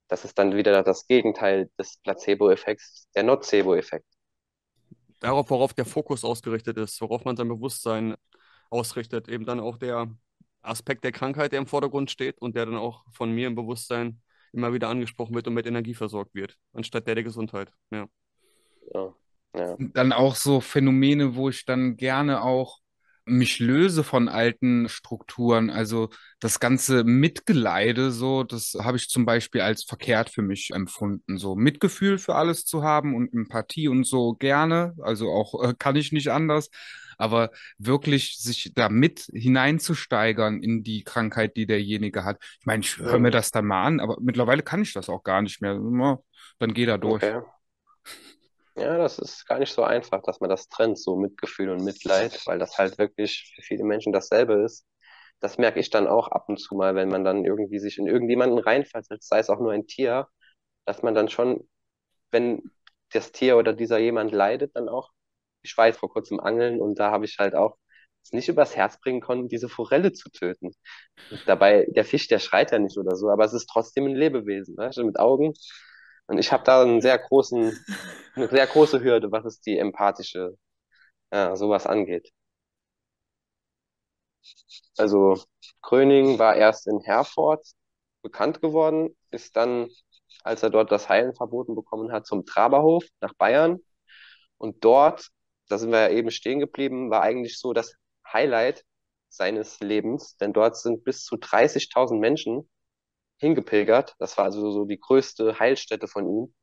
Das 0.09 0.25
ist 0.25 0.39
dann 0.39 0.55
wieder 0.55 0.83
das 0.83 1.07
Gegenteil 1.07 1.71
des 1.79 1.99
Placebo-Effekts, 2.03 3.09
der 3.15 3.23
Nocebo-Effekt 3.25 4.07
darauf, 5.25 5.51
worauf 5.51 5.73
der 5.73 5.85
Fokus 5.85 6.25
ausgerichtet 6.25 6.77
ist, 6.79 7.01
worauf 7.01 7.25
man 7.25 7.37
sein 7.37 7.49
Bewusstsein 7.49 8.15
ausrichtet, 8.71 9.29
eben 9.29 9.45
dann 9.45 9.61
auch 9.61 9.79
der 9.79 10.15
Aspekt 10.63 11.05
der 11.05 11.13
Krankheit, 11.13 11.53
der 11.53 11.59
im 11.59 11.67
Vordergrund 11.67 12.11
steht 12.11 12.41
und 12.41 12.57
der 12.57 12.67
dann 12.67 12.77
auch 12.77 13.05
von 13.13 13.33
mir 13.33 13.47
im 13.47 13.55
Bewusstsein 13.55 14.21
immer 14.53 14.73
wieder 14.73 14.89
angesprochen 14.89 15.35
wird 15.35 15.49
und 15.49 15.55
mit 15.55 15.67
Energie 15.67 15.95
versorgt 15.95 16.35
wird, 16.35 16.57
anstatt 16.73 17.07
der 17.07 17.17
der 17.17 17.25
Gesundheit. 17.25 17.73
Ja. 17.91 18.07
Ja, 18.93 19.15
ja. 19.57 19.77
Dann 19.79 20.13
auch 20.13 20.37
so 20.37 20.61
Phänomene, 20.61 21.35
wo 21.35 21.49
ich 21.49 21.65
dann 21.65 21.97
gerne 21.97 22.43
auch 22.43 22.81
mich 23.27 23.59
löse 23.59 24.05
von 24.05 24.29
alten 24.29 24.89
Strukturen. 24.89 25.71
Also 25.71 26.11
das 26.41 26.61
ganze 26.61 27.05
Mitgeleide, 27.05 28.11
so, 28.11 28.45
das 28.45 28.77
habe 28.81 28.97
ich 28.97 29.09
zum 29.09 29.25
Beispiel 29.25 29.63
als 29.63 29.85
verkehrt 29.85 30.31
für 30.31 30.43
mich 30.43 30.71
empfunden. 30.73 31.39
So 31.39 31.57
Mitgefühl 31.57 32.19
für 32.19 32.35
alles 32.35 32.65
zu 32.65 32.83
haben 32.83 33.15
und 33.15 33.33
Empathie 33.33 33.89
und 33.89 34.05
so 34.05 34.35
gerne. 34.35 34.95
Also 35.03 35.31
auch 35.31 35.63
äh, 35.63 35.75
kann 35.79 35.97
ich 35.97 36.13
nicht 36.13 36.29
anders. 36.31 36.71
Aber 37.17 37.51
wirklich 37.79 38.39
sich 38.39 38.73
da 38.75 38.89
mit 38.89 39.29
hineinzusteigern 39.33 40.61
in 40.61 40.83
die 40.83 41.05
Krankheit, 41.05 41.57
die 41.57 41.67
derjenige 41.67 42.25
hat. 42.25 42.39
Ich 42.59 42.67
meine, 42.67 42.83
ich 42.83 42.99
höre 42.99 43.21
mir 43.21 43.31
das 43.31 43.53
dann 43.53 43.67
mal 43.67 43.85
an, 43.85 44.01
aber 44.01 44.19
mittlerweile 44.21 44.63
kann 44.63 44.83
ich 44.83 44.93
das 44.93 45.09
auch 45.09 45.23
gar 45.23 45.41
nicht 45.41 45.63
mehr. 45.63 45.79
Dann 46.59 46.75
geht 46.75 46.89
er 46.89 46.99
durch. 46.99 47.23
Okay. 47.23 47.41
Ja, 48.77 48.99
das 48.99 49.19
ist 49.21 49.47
gar 49.47 49.59
nicht 49.61 49.73
so 49.73 49.85
einfach, 49.85 50.23
dass 50.23 50.41
man 50.41 50.51
das 50.51 50.69
trennt, 50.69 50.99
so 50.99 51.17
Mitgefühl 51.17 51.71
und 51.71 51.85
Mitleid, 51.85 52.41
weil 52.47 52.59
das 52.59 52.77
halt 52.77 52.99
wirklich 52.99 53.53
für 53.55 53.63
viele 53.63 53.85
Menschen 53.85 54.13
dasselbe 54.13 54.55
ist. 54.65 54.85
Das 55.41 55.59
merke 55.59 55.79
ich 55.81 55.91
dann 55.91 56.09
auch 56.09 56.29
ab 56.29 56.49
und 56.49 56.59
zu 56.59 56.75
mal, 56.75 56.95
wenn 56.97 57.09
man 57.09 57.25
dann 57.25 57.45
irgendwie 57.45 57.79
sich 57.79 57.99
in 57.99 58.07
irgendjemanden 58.09 58.59
reinversetzt, 58.59 59.29
sei 59.29 59.39
es 59.39 59.51
auch 59.51 59.61
nur 59.61 59.73
ein 59.73 59.87
Tier, 59.87 60.29
dass 60.87 61.03
man 61.03 61.15
dann 61.15 61.29
schon, 61.31 61.69
wenn 62.33 62.73
das 63.13 63.33
Tier 63.33 63.57
oder 63.59 63.73
dieser 63.75 63.99
jemand 63.99 64.33
leidet, 64.33 64.77
dann 64.77 64.89
auch, 64.89 65.13
ich 65.63 65.77
war 65.79 65.87
jetzt 65.89 65.99
vor 66.01 66.11
kurzem 66.13 66.41
angeln 66.41 66.81
und 66.81 66.99
da 66.99 67.11
habe 67.13 67.25
ich 67.27 67.39
halt 67.39 67.55
auch 67.57 67.77
es 68.25 68.33
nicht 68.33 68.49
übers 68.49 68.77
Herz 68.77 69.01
bringen 69.01 69.21
können, 69.21 69.49
diese 69.49 69.69
Forelle 69.69 70.13
zu 70.13 70.31
töten. 70.31 70.73
Und 71.31 71.43
dabei, 71.47 71.87
der 71.91 72.05
Fisch, 72.07 72.29
der 72.29 72.39
schreit 72.41 72.73
ja 72.73 72.79
nicht 72.81 72.99
oder 72.99 73.17
so, 73.17 73.31
aber 73.31 73.45
es 73.45 73.55
ist 73.55 73.67
trotzdem 73.69 74.07
ein 74.07 74.17
Lebewesen, 74.17 74.77
ne? 74.77 74.91
mit 75.05 75.19
Augen. 75.21 75.55
Und 76.27 76.39
ich 76.39 76.53
habe 76.53 76.65
da 76.65 76.83
einen 76.83 77.01
sehr 77.01 77.19
großen, 77.19 77.85
eine 78.35 78.49
sehr 78.49 78.67
große 78.67 79.03
Hürde, 79.03 79.31
was 79.33 79.45
es 79.45 79.61
die 79.61 79.79
empathische, 79.79 80.57
ja, 81.33 81.57
sowas 81.57 81.87
angeht. 81.87 82.33
Also 84.97 85.43
Gröning 85.83 86.39
war 86.39 86.57
erst 86.57 86.87
in 86.87 87.01
Herford 87.01 87.65
bekannt 88.23 88.61
geworden, 88.61 89.17
ist 89.31 89.57
dann, 89.57 89.89
als 90.43 90.63
er 90.63 90.71
dort 90.71 90.91
das 90.93 91.09
Heilen 91.09 91.35
verboten 91.35 91.75
bekommen 91.75 92.13
hat, 92.13 92.27
zum 92.27 92.47
Traberhof 92.47 93.05
nach 93.21 93.35
Bayern. 93.35 93.81
Und 94.59 94.85
dort, 94.85 95.29
da 95.69 95.79
sind 95.79 95.91
wir 95.91 96.01
ja 96.01 96.11
eben 96.11 96.31
stehen 96.31 96.61
geblieben, 96.61 97.11
war 97.11 97.23
eigentlich 97.23 97.59
so 97.59 97.73
das 97.73 97.95
Highlight 98.33 98.85
seines 99.29 99.81
Lebens, 99.81 100.37
denn 100.37 100.53
dort 100.53 100.77
sind 100.77 101.05
bis 101.05 101.25
zu 101.25 101.37
30.000 101.37 102.21
Menschen 102.21 102.69
hingepilgert. 103.39 104.15
Das 104.19 104.37
war 104.39 104.47
also 104.47 104.71
so 104.71 104.85
die 104.85 104.99
größte 105.01 105.59
Heilstätte 105.59 106.09
von 106.09 106.27
ihm, 106.29 106.55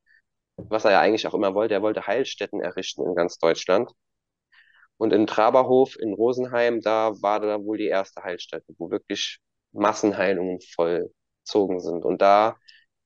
was 0.58 0.86
er 0.86 0.92
ja 0.92 1.02
eigentlich 1.02 1.28
auch 1.28 1.34
immer 1.34 1.56
wollte. 1.56 1.74
Er 1.76 1.82
wollte 1.82 2.08
Heilstätten 2.08 2.62
errichten 2.62 3.06
in 3.06 3.16
ganz 3.16 3.38
Deutschland. 3.40 3.92
Und 4.98 5.14
in 5.14 5.28
Traberhof 5.28 5.98
in 6.00 6.14
Rosenheim, 6.14 6.82
da 6.82 7.14
war 7.22 7.40
da 7.40 7.64
wohl 7.64 7.78
die 7.78 7.88
erste 7.88 8.24
Heilstätte, 8.24 8.74
wo 8.78 8.92
wirklich 8.92 9.40
Massenheilungen 9.72 10.60
vollzogen 10.76 11.80
sind. 11.80 12.06
Und 12.06 12.22
da 12.22 12.58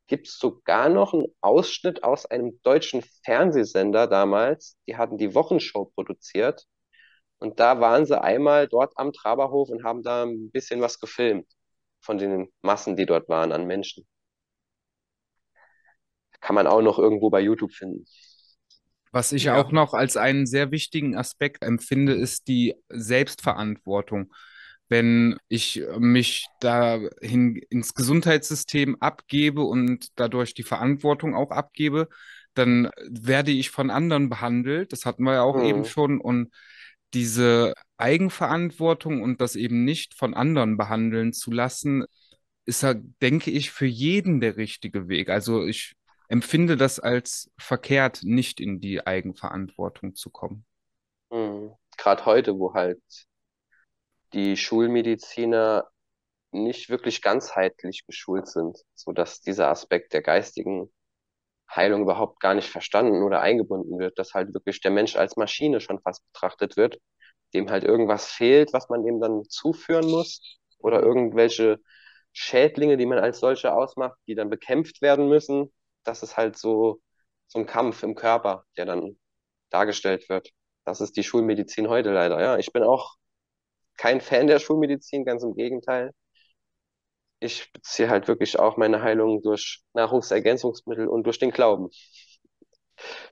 gibt 0.08 0.28
es 0.28 0.38
sogar 0.38 0.89
noch 0.89 1.13
einen 1.13 1.28
Ausschnitt 1.41 2.04
aus 2.04 2.25
einem 2.25 2.60
deutschen 2.63 3.04
Fernsehsender 3.23 4.08
damals. 4.08 4.78
Die 4.88 4.97
hatten 4.97 5.17
die 5.17 5.34
Wochenshow 5.36 5.86
produziert. 5.95 6.65
Und 7.39 7.60
da 7.60 7.80
waren 7.82 8.06
sie 8.06 8.21
einmal 8.21 8.67
dort 8.67 8.93
am 8.97 9.13
Traberhof 9.13 9.69
und 9.69 9.84
haben 9.84 10.04
da 10.04 10.23
ein 10.25 10.51
bisschen 10.51 10.82
was 10.82 10.99
gefilmt 10.99 11.47
von 12.05 12.17
den 12.19 12.49
Massen, 12.61 12.95
die 12.95 13.05
dort 13.05 13.29
waren 13.29 13.51
an 13.51 13.67
Menschen. 13.67 14.05
Kann 16.39 16.55
man 16.55 16.65
auch 16.67 16.81
noch 16.81 16.97
irgendwo 16.97 17.29
bei 17.29 17.41
YouTube 17.41 17.73
finden. 17.73 18.05
Was 19.11 19.31
ich 19.31 19.45
Ja. 19.45 19.55
auch 19.55 19.71
noch 19.71 19.93
als 19.93 20.17
einen 20.17 20.45
sehr 20.45 20.71
wichtigen 20.71 21.15
Aspekt 21.15 21.63
empfinde, 21.63 22.13
ist 22.13 22.47
die 22.49 22.75
Selbstverantwortung. 22.89 24.33
Wenn 24.89 25.37
ich 25.47 25.81
mich 25.97 26.47
dahin 26.59 27.55
ins 27.69 27.93
Gesundheitssystem 27.93 28.97
abgebe 28.99 29.61
und 29.63 30.09
dadurch 30.19 30.53
die 30.53 30.63
Verantwortung 30.63 31.33
auch 31.35 31.51
abgebe, 31.51 32.09
dann 32.55 32.89
werde 33.09 33.51
ich 33.51 33.69
von 33.71 33.89
anderen 33.89 34.29
behandelt. 34.29 34.91
Das 34.91 35.05
hatten 35.05 35.23
wir 35.23 35.33
ja 35.33 35.41
auch 35.43 35.59
eben 35.59 35.83
Mhm. 35.83 35.85
schon. 35.85 36.19
Und 36.19 36.53
diese 37.15 37.73
Eigenverantwortung 37.97 39.23
und 39.23 39.41
das 39.41 39.56
eben 39.56 39.86
nicht 39.86 40.13
von 40.13 40.34
anderen 40.36 40.78
behandeln 40.78 41.34
zu 41.34 41.49
lassen, 41.49 42.06
ist 42.65 42.84
ja, 42.84 42.93
denke 43.21 43.49
ich, 43.49 43.71
für 43.71 43.86
jeden 43.86 44.41
der 44.41 44.58
richtige 44.58 45.08
Weg. 45.08 45.30
Also 45.30 45.65
ich 45.65 45.95
empfinde 46.28 46.78
das 46.78 46.99
als 46.99 47.51
verkehrt, 47.58 48.19
nicht 48.23 48.60
in 48.60 48.80
die 48.80 49.06
Eigenverantwortung 49.06 50.15
zu 50.15 50.30
kommen. 50.30 50.65
Mhm. 51.32 51.73
Gerade 51.97 52.25
heute, 52.25 52.60
wo 52.60 52.73
halt 52.73 53.01
die 54.34 54.58
Schulmediziner 54.58 55.88
nicht 56.51 56.89
wirklich 56.89 57.21
ganzheitlich 57.21 58.06
geschult 58.06 58.47
sind, 58.47 58.78
sodass 58.93 59.41
dieser 59.41 59.69
Aspekt 59.69 60.13
der 60.13 60.21
geistigen 60.21 60.91
Heilung 61.73 62.04
überhaupt 62.04 62.39
gar 62.39 62.54
nicht 62.54 62.69
verstanden 62.69 63.23
oder 63.23 63.41
eingebunden 63.41 63.99
wird, 63.99 64.17
dass 64.19 64.34
halt 64.34 64.54
wirklich 64.54 64.82
der 64.82 64.91
Mensch 64.91 65.15
als 65.15 65.36
Maschine 65.38 65.82
schon 65.82 65.99
fast 66.01 66.23
betrachtet 66.32 66.78
wird, 66.78 66.99
dem 67.54 67.69
halt 67.69 67.84
irgendwas 67.84 68.28
fehlt, 68.28 68.73
was 68.73 68.89
man 68.89 69.04
dem 69.06 69.19
dann 69.21 69.43
zuführen 69.49 70.10
muss 70.10 70.60
oder 70.80 71.01
irgendwelche 71.01 71.80
Schädlinge, 72.34 72.97
die 72.97 73.06
man 73.06 73.19
als 73.19 73.39
solche 73.39 73.73
ausmacht, 73.73 74.17
die 74.28 74.36
dann 74.36 74.49
bekämpft 74.49 75.01
werden 75.01 75.30
müssen. 75.30 75.71
Das 76.04 76.23
ist 76.23 76.38
halt 76.38 76.58
so, 76.58 77.01
so 77.47 77.60
ein 77.60 77.65
Kampf 77.65 78.04
im 78.04 78.15
Körper, 78.15 78.65
der 78.78 78.86
dann 78.86 79.17
dargestellt 79.69 80.30
wird. 80.30 80.51
Das 80.86 81.01
ist 81.01 81.15
die 81.17 81.23
Schulmedizin 81.23 81.89
heute 81.89 82.12
leider. 82.13 82.41
Ja, 82.41 82.58
ich 82.58 82.71
bin 82.73 82.84
auch 82.84 83.15
kein 83.97 84.21
Fan 84.21 84.47
der 84.47 84.60
Schulmedizin, 84.60 85.25
ganz 85.25 85.43
im 85.43 85.56
Gegenteil. 85.56 86.12
Ich 87.45 87.71
beziehe 87.71 88.10
halt 88.10 88.27
wirklich 88.27 88.58
auch 88.60 88.75
meine 88.75 89.03
Heilung 89.03 89.41
durch 89.43 89.84
Nahrungsergänzungsmittel 89.93 91.08
und 91.08 91.25
durch 91.25 91.38
den 91.39 91.51
Glauben. 91.51 91.89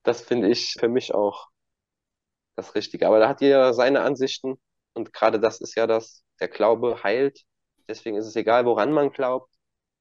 Das 0.04 0.22
finde 0.22 0.50
ich 0.50 0.74
für 0.80 0.88
mich 0.88 1.14
auch 1.14 1.48
das 2.56 2.76
Richtige. 2.76 3.08
Aber 3.08 3.20
da 3.20 3.30
hat 3.30 3.42
jeder 3.42 3.74
seine 3.74 4.02
Ansichten 4.02 4.56
und 4.94 5.14
gerade 5.14 5.40
das 5.40 5.62
ist 5.62 5.76
ja 5.76 5.88
das, 5.88 6.24
der 6.40 6.48
Glaube 6.48 7.04
heilt. 7.04 7.42
Deswegen 7.88 8.18
ist 8.18 8.28
es 8.28 8.36
egal, 8.36 8.66
woran 8.66 8.92
man 8.92 9.12
glaubt. 9.12 9.52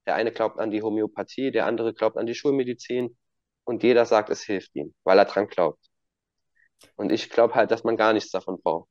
Der 0.06 0.14
eine 0.16 0.32
glaubt 0.32 0.58
an 0.58 0.70
die 0.70 0.82
Homöopathie, 0.82 1.50
der 1.52 1.66
andere 1.66 1.94
glaubt 1.94 2.16
an 2.18 2.26
die 2.26 2.34
Schulmedizin 2.34 3.16
und 3.64 3.82
jeder 3.82 4.04
sagt, 4.06 4.30
es 4.30 4.42
hilft 4.42 4.74
ihm, 4.76 4.94
weil 5.04 5.18
er 5.18 5.24
dran 5.26 5.48
glaubt. 5.48 5.80
Und 6.96 7.12
ich 7.12 7.28
glaube 7.30 7.54
halt, 7.54 7.70
dass 7.70 7.84
man 7.84 7.96
gar 7.98 8.12
nichts 8.14 8.30
davon 8.30 8.60
braucht. 8.62 8.88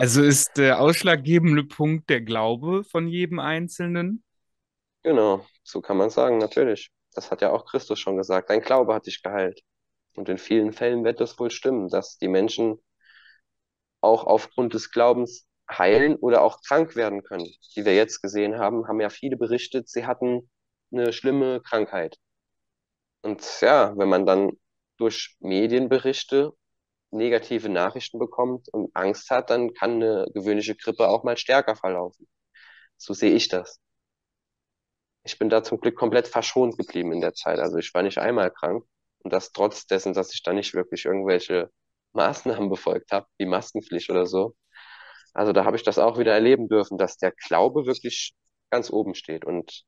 Also 0.00 0.22
ist 0.22 0.56
der 0.56 0.80
ausschlaggebende 0.80 1.62
Punkt 1.62 2.08
der 2.08 2.22
Glaube 2.22 2.84
von 2.84 3.06
jedem 3.06 3.38
Einzelnen. 3.38 4.24
Genau, 5.02 5.44
so 5.62 5.82
kann 5.82 5.98
man 5.98 6.08
sagen, 6.08 6.38
natürlich. 6.38 6.90
Das 7.12 7.30
hat 7.30 7.42
ja 7.42 7.52
auch 7.52 7.66
Christus 7.66 8.00
schon 8.00 8.16
gesagt. 8.16 8.48
Dein 8.48 8.62
Glaube 8.62 8.94
hat 8.94 9.04
dich 9.06 9.22
geheilt. 9.22 9.60
Und 10.14 10.30
in 10.30 10.38
vielen 10.38 10.72
Fällen 10.72 11.04
wird 11.04 11.20
das 11.20 11.38
wohl 11.38 11.50
stimmen, 11.50 11.90
dass 11.90 12.16
die 12.16 12.28
Menschen 12.28 12.80
auch 14.00 14.24
aufgrund 14.24 14.72
des 14.72 14.90
Glaubens 14.90 15.46
heilen 15.70 16.16
oder 16.16 16.40
auch 16.44 16.62
krank 16.62 16.96
werden 16.96 17.22
können. 17.22 17.46
Die 17.76 17.84
wir 17.84 17.94
jetzt 17.94 18.22
gesehen 18.22 18.58
haben, 18.58 18.88
haben 18.88 19.02
ja 19.02 19.10
viele 19.10 19.36
berichtet, 19.36 19.90
sie 19.90 20.06
hatten 20.06 20.50
eine 20.90 21.12
schlimme 21.12 21.60
Krankheit. 21.60 22.16
Und 23.20 23.42
ja, 23.60 23.92
wenn 23.98 24.08
man 24.08 24.24
dann 24.24 24.52
durch 24.96 25.36
Medienberichte 25.40 26.52
negative 27.12 27.68
Nachrichten 27.68 28.18
bekommt 28.18 28.68
und 28.72 28.90
Angst 28.94 29.30
hat, 29.30 29.50
dann 29.50 29.74
kann 29.74 29.94
eine 30.02 30.26
gewöhnliche 30.34 30.76
Grippe 30.76 31.08
auch 31.08 31.24
mal 31.24 31.36
stärker 31.36 31.76
verlaufen. 31.76 32.28
So 32.96 33.14
sehe 33.14 33.34
ich 33.34 33.48
das. 33.48 33.80
Ich 35.24 35.38
bin 35.38 35.48
da 35.50 35.62
zum 35.62 35.80
Glück 35.80 35.96
komplett 35.96 36.28
verschont 36.28 36.76
geblieben 36.78 37.12
in 37.12 37.20
der 37.20 37.34
Zeit. 37.34 37.58
Also 37.58 37.78
ich 37.78 37.92
war 37.94 38.02
nicht 38.02 38.18
einmal 38.18 38.50
krank 38.50 38.84
und 39.20 39.32
das 39.32 39.52
trotz 39.52 39.86
dessen, 39.86 40.14
dass 40.14 40.32
ich 40.34 40.42
da 40.42 40.52
nicht 40.52 40.74
wirklich 40.74 41.04
irgendwelche 41.04 41.70
Maßnahmen 42.12 42.68
befolgt 42.70 43.12
habe, 43.12 43.26
wie 43.38 43.46
Maskenpflicht 43.46 44.10
oder 44.10 44.26
so. 44.26 44.56
Also 45.34 45.52
da 45.52 45.64
habe 45.64 45.76
ich 45.76 45.84
das 45.84 45.98
auch 45.98 46.18
wieder 46.18 46.34
erleben 46.34 46.68
dürfen, 46.68 46.98
dass 46.98 47.18
der 47.18 47.32
Glaube 47.32 47.86
wirklich 47.86 48.34
ganz 48.70 48.90
oben 48.90 49.14
steht. 49.14 49.44
Und 49.44 49.84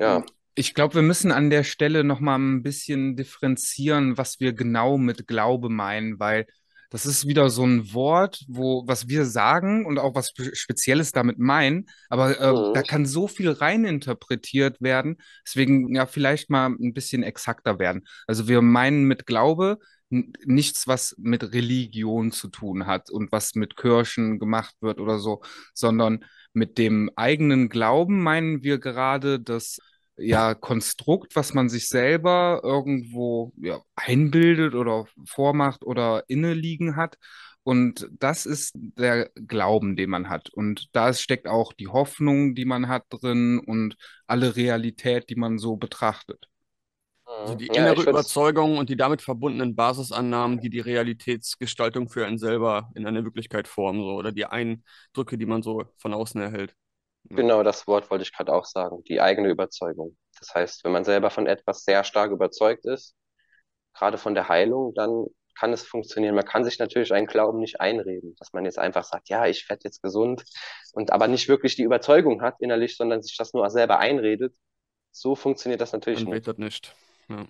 ja, 0.00 0.24
Ich 0.54 0.74
glaube, 0.74 0.96
wir 0.96 1.02
müssen 1.02 1.32
an 1.32 1.50
der 1.50 1.64
Stelle 1.64 2.04
noch 2.04 2.20
mal 2.20 2.36
ein 2.38 2.62
bisschen 2.62 3.16
differenzieren, 3.16 4.18
was 4.18 4.40
wir 4.40 4.52
genau 4.52 4.98
mit 4.98 5.26
Glaube 5.26 5.68
meinen, 5.68 6.18
weil 6.18 6.46
das 6.90 7.06
ist 7.06 7.26
wieder 7.28 7.50
so 7.50 7.64
ein 7.64 7.92
Wort, 7.94 8.44
wo 8.48 8.82
was 8.86 9.08
wir 9.08 9.24
sagen 9.24 9.86
und 9.86 9.98
auch 9.98 10.14
was 10.16 10.30
Spe- 10.30 10.54
Spezielles 10.56 11.12
damit 11.12 11.38
meinen, 11.38 11.86
aber 12.08 12.40
äh, 12.40 12.52
mhm, 12.52 12.72
da 12.72 12.82
kann 12.82 13.06
so 13.06 13.28
viel 13.28 13.50
reininterpretiert 13.50 14.80
werden. 14.82 15.18
Deswegen 15.46 15.94
ja 15.94 16.06
vielleicht 16.06 16.50
mal 16.50 16.66
ein 16.68 16.92
bisschen 16.92 17.22
exakter 17.22 17.78
werden. 17.78 18.02
Also 18.26 18.48
wir 18.48 18.60
meinen 18.60 19.04
mit 19.04 19.26
Glaube 19.26 19.78
nichts, 20.10 20.88
was 20.88 21.14
mit 21.18 21.52
Religion 21.52 22.32
zu 22.32 22.48
tun 22.48 22.86
hat 22.86 23.10
und 23.10 23.30
was 23.30 23.54
mit 23.54 23.76
Kirchen 23.76 24.40
gemacht 24.40 24.74
wird 24.80 25.00
oder 25.00 25.18
so, 25.20 25.42
sondern 25.74 26.24
mit 26.52 26.78
dem 26.78 27.10
eigenen 27.14 27.68
Glauben 27.68 28.20
meinen 28.22 28.64
wir 28.64 28.78
gerade 28.78 29.38
das 29.38 29.78
ja, 30.20 30.54
Konstrukt, 30.54 31.36
was 31.36 31.54
man 31.54 31.68
sich 31.68 31.88
selber 31.88 32.60
irgendwo 32.62 33.52
ja, 33.56 33.80
einbildet 33.96 34.74
oder 34.74 35.06
vormacht 35.26 35.84
oder 35.84 36.24
inne 36.28 36.54
liegen 36.54 36.96
hat. 36.96 37.16
Und 37.62 38.08
das 38.18 38.46
ist 38.46 38.72
der 38.74 39.30
Glauben, 39.34 39.96
den 39.96 40.10
man 40.10 40.28
hat. 40.28 40.50
Und 40.50 40.88
da 40.92 41.12
steckt 41.12 41.46
auch 41.46 41.72
die 41.72 41.88
Hoffnung, 41.88 42.54
die 42.54 42.64
man 42.64 42.88
hat 42.88 43.04
drin 43.10 43.58
und 43.58 43.96
alle 44.26 44.56
Realität, 44.56 45.28
die 45.30 45.36
man 45.36 45.58
so 45.58 45.76
betrachtet. 45.76 46.48
Also 47.26 47.54
mhm. 47.54 47.58
die 47.58 47.70
Ja, 47.72 47.86
innere 47.86 48.00
es, 48.00 48.06
Überzeugung 48.06 48.78
und 48.78 48.90
die 48.90 48.96
damit 48.96 49.22
verbundenen 49.22 49.76
Basisannahmen, 49.76 50.60
die 50.60 50.70
die 50.70 50.80
Realitätsgestaltung 50.80 52.08
für 52.08 52.26
einen 52.26 52.38
selber 52.38 52.90
in 52.94 53.06
eine 53.06 53.24
Wirklichkeit 53.24 53.68
formen, 53.68 54.02
so, 54.02 54.14
oder 54.14 54.32
die 54.32 54.46
Eindrücke, 54.46 55.38
die 55.38 55.46
man 55.46 55.62
so 55.62 55.84
von 55.98 56.14
außen 56.14 56.40
erhält. 56.40 56.74
Genau 57.30 57.62
das 57.62 57.86
Wort 57.86 58.10
wollte 58.10 58.22
ich 58.22 58.32
gerade 58.32 58.52
auch 58.52 58.64
sagen, 58.64 59.04
die 59.04 59.20
eigene 59.20 59.48
Überzeugung. 59.48 60.16
Das 60.38 60.54
heißt, 60.54 60.84
wenn 60.84 60.92
man 60.92 61.04
selber 61.04 61.30
von 61.30 61.46
etwas 61.46 61.84
sehr 61.84 62.02
stark 62.02 62.32
überzeugt 62.32 62.84
ist, 62.86 63.14
gerade 63.94 64.18
von 64.18 64.34
der 64.34 64.48
Heilung, 64.48 64.94
dann 64.94 65.26
kann 65.54 65.72
es 65.72 65.82
funktionieren. 65.82 66.34
Man 66.34 66.44
kann 66.44 66.64
sich 66.64 66.78
natürlich 66.78 67.12
einen 67.12 67.26
Glauben 67.26 67.60
nicht 67.60 67.80
einreden, 67.80 68.34
dass 68.38 68.52
man 68.52 68.64
jetzt 68.64 68.78
einfach 68.78 69.04
sagt, 69.04 69.28
ja, 69.28 69.46
ich 69.46 69.68
werde 69.68 69.82
jetzt 69.84 70.02
gesund 70.02 70.42
und 70.92 71.12
aber 71.12 71.28
nicht 71.28 71.48
wirklich 71.48 71.76
die 71.76 71.82
Überzeugung 71.82 72.42
hat 72.42 72.56
innerlich, 72.60 72.96
sondern 72.96 73.22
sich 73.22 73.36
das 73.36 73.52
nur 73.52 73.68
selber 73.70 73.98
einredet. 73.98 74.56
So 75.12 75.34
funktioniert 75.36 75.80
das 75.80 75.92
natürlich 75.92 76.24
Dann 76.24 76.32
nicht. 76.32 76.58
nicht. 76.58 76.96
Ja. 77.28 77.46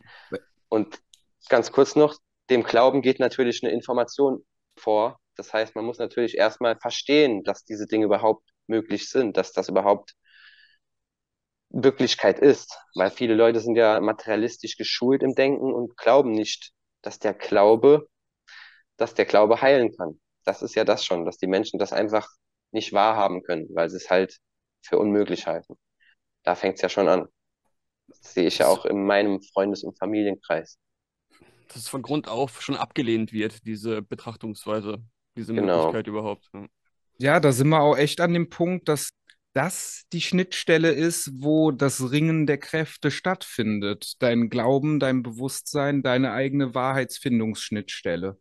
Und 0.68 1.00
ganz 1.48 1.72
kurz 1.72 1.94
noch, 1.96 2.16
dem 2.50 2.64
Glauben 2.64 3.00
geht 3.00 3.20
natürlich 3.20 3.62
eine 3.62 3.72
Information 3.72 4.44
vor. 4.76 5.20
Das 5.36 5.52
heißt, 5.52 5.74
man 5.74 5.84
muss 5.84 5.98
natürlich 5.98 6.36
erstmal 6.36 6.76
verstehen, 6.78 7.44
dass 7.44 7.64
diese 7.64 7.86
Dinge 7.86 8.06
überhaupt 8.06 8.49
möglich 8.70 9.10
sind, 9.10 9.36
dass 9.38 9.52
das 9.52 9.68
überhaupt 9.70 10.14
Wirklichkeit 11.70 12.38
ist. 12.38 12.76
Weil 12.94 13.10
viele 13.10 13.34
Leute 13.34 13.60
sind 13.60 13.76
ja 13.76 14.00
materialistisch 14.00 14.76
geschult 14.76 15.22
im 15.22 15.34
Denken 15.34 15.72
und 15.72 15.96
glauben 15.96 16.32
nicht, 16.32 16.72
dass 17.02 17.18
der 17.18 17.34
Glaube, 17.34 18.08
dass 18.98 19.14
der 19.14 19.26
Glaube 19.26 19.62
heilen 19.62 19.96
kann. 19.96 20.20
Das 20.44 20.62
ist 20.62 20.74
ja 20.76 20.84
das 20.84 21.04
schon, 21.04 21.24
dass 21.26 21.38
die 21.38 21.46
Menschen 21.48 21.78
das 21.78 21.92
einfach 21.92 22.28
nicht 22.72 22.92
wahrhaben 22.92 23.42
können, 23.42 23.68
weil 23.74 23.90
sie 23.90 23.96
es 23.98 24.10
halt 24.10 24.38
für 24.82 24.98
unmöglich 24.98 25.46
halten. 25.46 25.78
Da 26.44 26.54
fängt 26.56 26.76
es 26.76 26.82
ja 26.82 26.88
schon 26.90 27.08
an. 27.08 27.28
Das 28.08 28.34
sehe 28.34 28.48
ich 28.48 28.58
ja 28.58 28.68
auch 28.68 28.86
in 28.86 29.04
meinem 29.06 29.42
Freundes- 29.42 29.84
und 29.84 29.98
Familienkreis. 29.98 30.78
dass 31.68 31.76
es 31.78 31.88
von 31.88 32.02
Grund 32.02 32.28
auf 32.28 32.60
schon 32.62 32.76
abgelehnt 32.76 33.32
wird, 33.32 33.64
diese 33.66 34.02
Betrachtungsweise, 34.02 35.02
diese 35.36 35.52
Genau. 35.52 35.94
Möglichkeit 35.94 36.06
überhaupt. 36.06 36.50
Ja. 37.20 37.40
Da 37.40 37.52
sind 37.52 37.68
wir 37.68 37.80
auch 37.80 37.96
echt 37.96 38.20
an 38.20 38.34
dem 38.34 38.48
Punkt, 38.48 38.88
dass 38.88 39.10
das 39.52 40.02
die 40.12 40.20
Schnittstelle 40.20 40.92
ist, 40.92 41.30
wo 41.42 41.70
das 41.72 42.12
Ringen 42.12 42.46
der 42.46 42.58
Kräfte 42.58 43.10
stattfindet. 43.10 44.14
Dein 44.20 44.48
Glauben, 44.48 45.00
dein 45.00 45.22
Bewusstsein, 45.22 46.02
deine 46.02 46.32
eigene 46.32 46.74
Wahrheitsfindungsschnittstelle. 46.74 48.38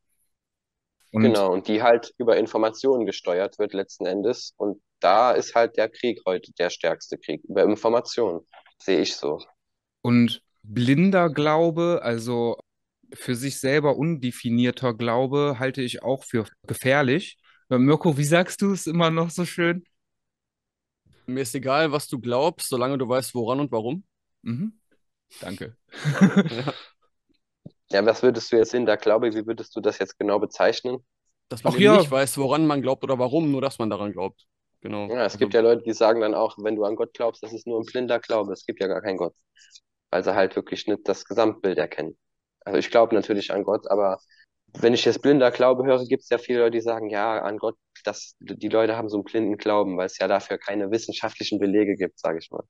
Und 1.11 1.23
Genau, 1.23 1.51
und 1.53 1.67
die 1.67 1.81
halt 1.81 2.13
über 2.17 2.37
Informationen 2.37 3.05
gesteuert 3.05 3.57
wird 3.57 3.73
letzten 3.73 4.05
Endes. 4.05 4.53
Und 4.57 4.79
da 4.99 5.31
ist 5.31 5.55
halt 5.55 5.77
der 5.77 5.89
Krieg 5.89 6.21
heute 6.25 6.51
der 6.59 6.69
stärkste 6.69 7.17
Krieg, 7.17 7.43
über 7.45 7.63
Informationen. 7.63 8.41
Sehe 8.77 9.01
ich 9.01 9.15
so. 9.15 9.39
Und 10.01 10.41
blinder 10.61 11.29
Glaube, 11.29 12.01
also 12.03 12.59
für 13.13 13.35
sich 13.35 13.59
selber 13.59 13.97
undefinierter 13.97 14.93
Glaube, 14.93 15.55
halte 15.57 15.81
ich 15.81 16.03
auch 16.03 16.23
für 16.23 16.45
gefährlich. 16.67 17.39
Mirko, 17.77 18.17
wie 18.17 18.23
sagst 18.23 18.61
du 18.61 18.71
es 18.71 18.87
immer 18.87 19.11
noch 19.11 19.29
so 19.29 19.45
schön? 19.45 19.83
Mir 21.27 21.41
ist 21.41 21.53
egal, 21.53 21.91
was 21.91 22.07
du 22.07 22.19
glaubst, 22.19 22.69
solange 22.69 22.97
du 22.97 23.07
weißt, 23.07 23.35
woran 23.35 23.59
und 23.59 23.71
warum. 23.71 24.03
Mhm. 24.41 24.79
Danke. 25.39 25.77
ja. 26.09 26.73
ja, 27.91 28.05
was 28.05 28.23
würdest 28.23 28.51
du 28.51 28.57
jetzt 28.57 28.73
in 28.73 28.87
der 28.87 28.97
Glaube, 28.97 29.33
wie 29.35 29.45
würdest 29.45 29.75
du 29.75 29.81
das 29.81 29.99
jetzt 29.99 30.17
genau 30.17 30.39
bezeichnen? 30.39 31.05
Dass 31.49 31.63
man 31.63 31.77
ja. 31.79 31.97
nicht 31.97 32.09
weiß, 32.09 32.37
woran 32.39 32.65
man 32.65 32.81
glaubt 32.81 33.03
oder 33.03 33.19
warum, 33.19 33.51
nur 33.51 33.61
dass 33.61 33.77
man 33.77 33.91
daran 33.91 34.11
glaubt. 34.11 34.45
Genau. 34.81 35.07
Ja, 35.07 35.17
es 35.17 35.33
also, 35.33 35.37
gibt 35.39 35.53
ja 35.53 35.61
Leute, 35.61 35.83
die 35.83 35.93
sagen 35.93 36.21
dann 36.21 36.33
auch, 36.33 36.57
wenn 36.59 36.75
du 36.75 36.85
an 36.85 36.95
Gott 36.95 37.13
glaubst, 37.13 37.43
das 37.43 37.53
ist 37.53 37.67
nur 37.67 37.79
ein 37.79 37.85
blinder 37.85 38.19
Glaube. 38.19 38.53
Es 38.53 38.65
gibt 38.65 38.79
ja 38.79 38.87
gar 38.87 39.01
keinen 39.01 39.17
Gott. 39.17 39.35
Weil 40.09 40.23
sie 40.23 40.33
halt 40.33 40.55
wirklich 40.55 40.87
nicht 40.87 41.07
das 41.07 41.25
Gesamtbild 41.25 41.77
erkennen. 41.77 42.17
Also 42.61 42.79
ich 42.79 42.89
glaube 42.89 43.13
natürlich 43.13 43.51
an 43.51 43.63
Gott, 43.63 43.89
aber 43.89 44.19
wenn 44.79 44.93
ich 44.93 45.05
jetzt 45.05 45.21
blinder 45.21 45.51
Glaube 45.51 45.85
höre, 45.85 46.05
gibt 46.05 46.23
es 46.23 46.29
ja 46.29 46.37
viele 46.37 46.59
Leute, 46.59 46.71
die 46.71 46.81
sagen, 46.81 47.09
ja, 47.09 47.41
an 47.41 47.57
Gott, 47.57 47.75
das, 48.03 48.35
die 48.39 48.69
Leute 48.69 48.95
haben 48.95 49.09
so 49.09 49.17
einen 49.17 49.23
blinden 49.23 49.57
Glauben, 49.57 49.97
weil 49.97 50.05
es 50.05 50.17
ja 50.17 50.27
dafür 50.27 50.57
keine 50.57 50.91
wissenschaftlichen 50.91 51.59
Belege 51.59 51.95
gibt, 51.95 52.19
sage 52.19 52.39
ich 52.39 52.49
mal. 52.51 52.63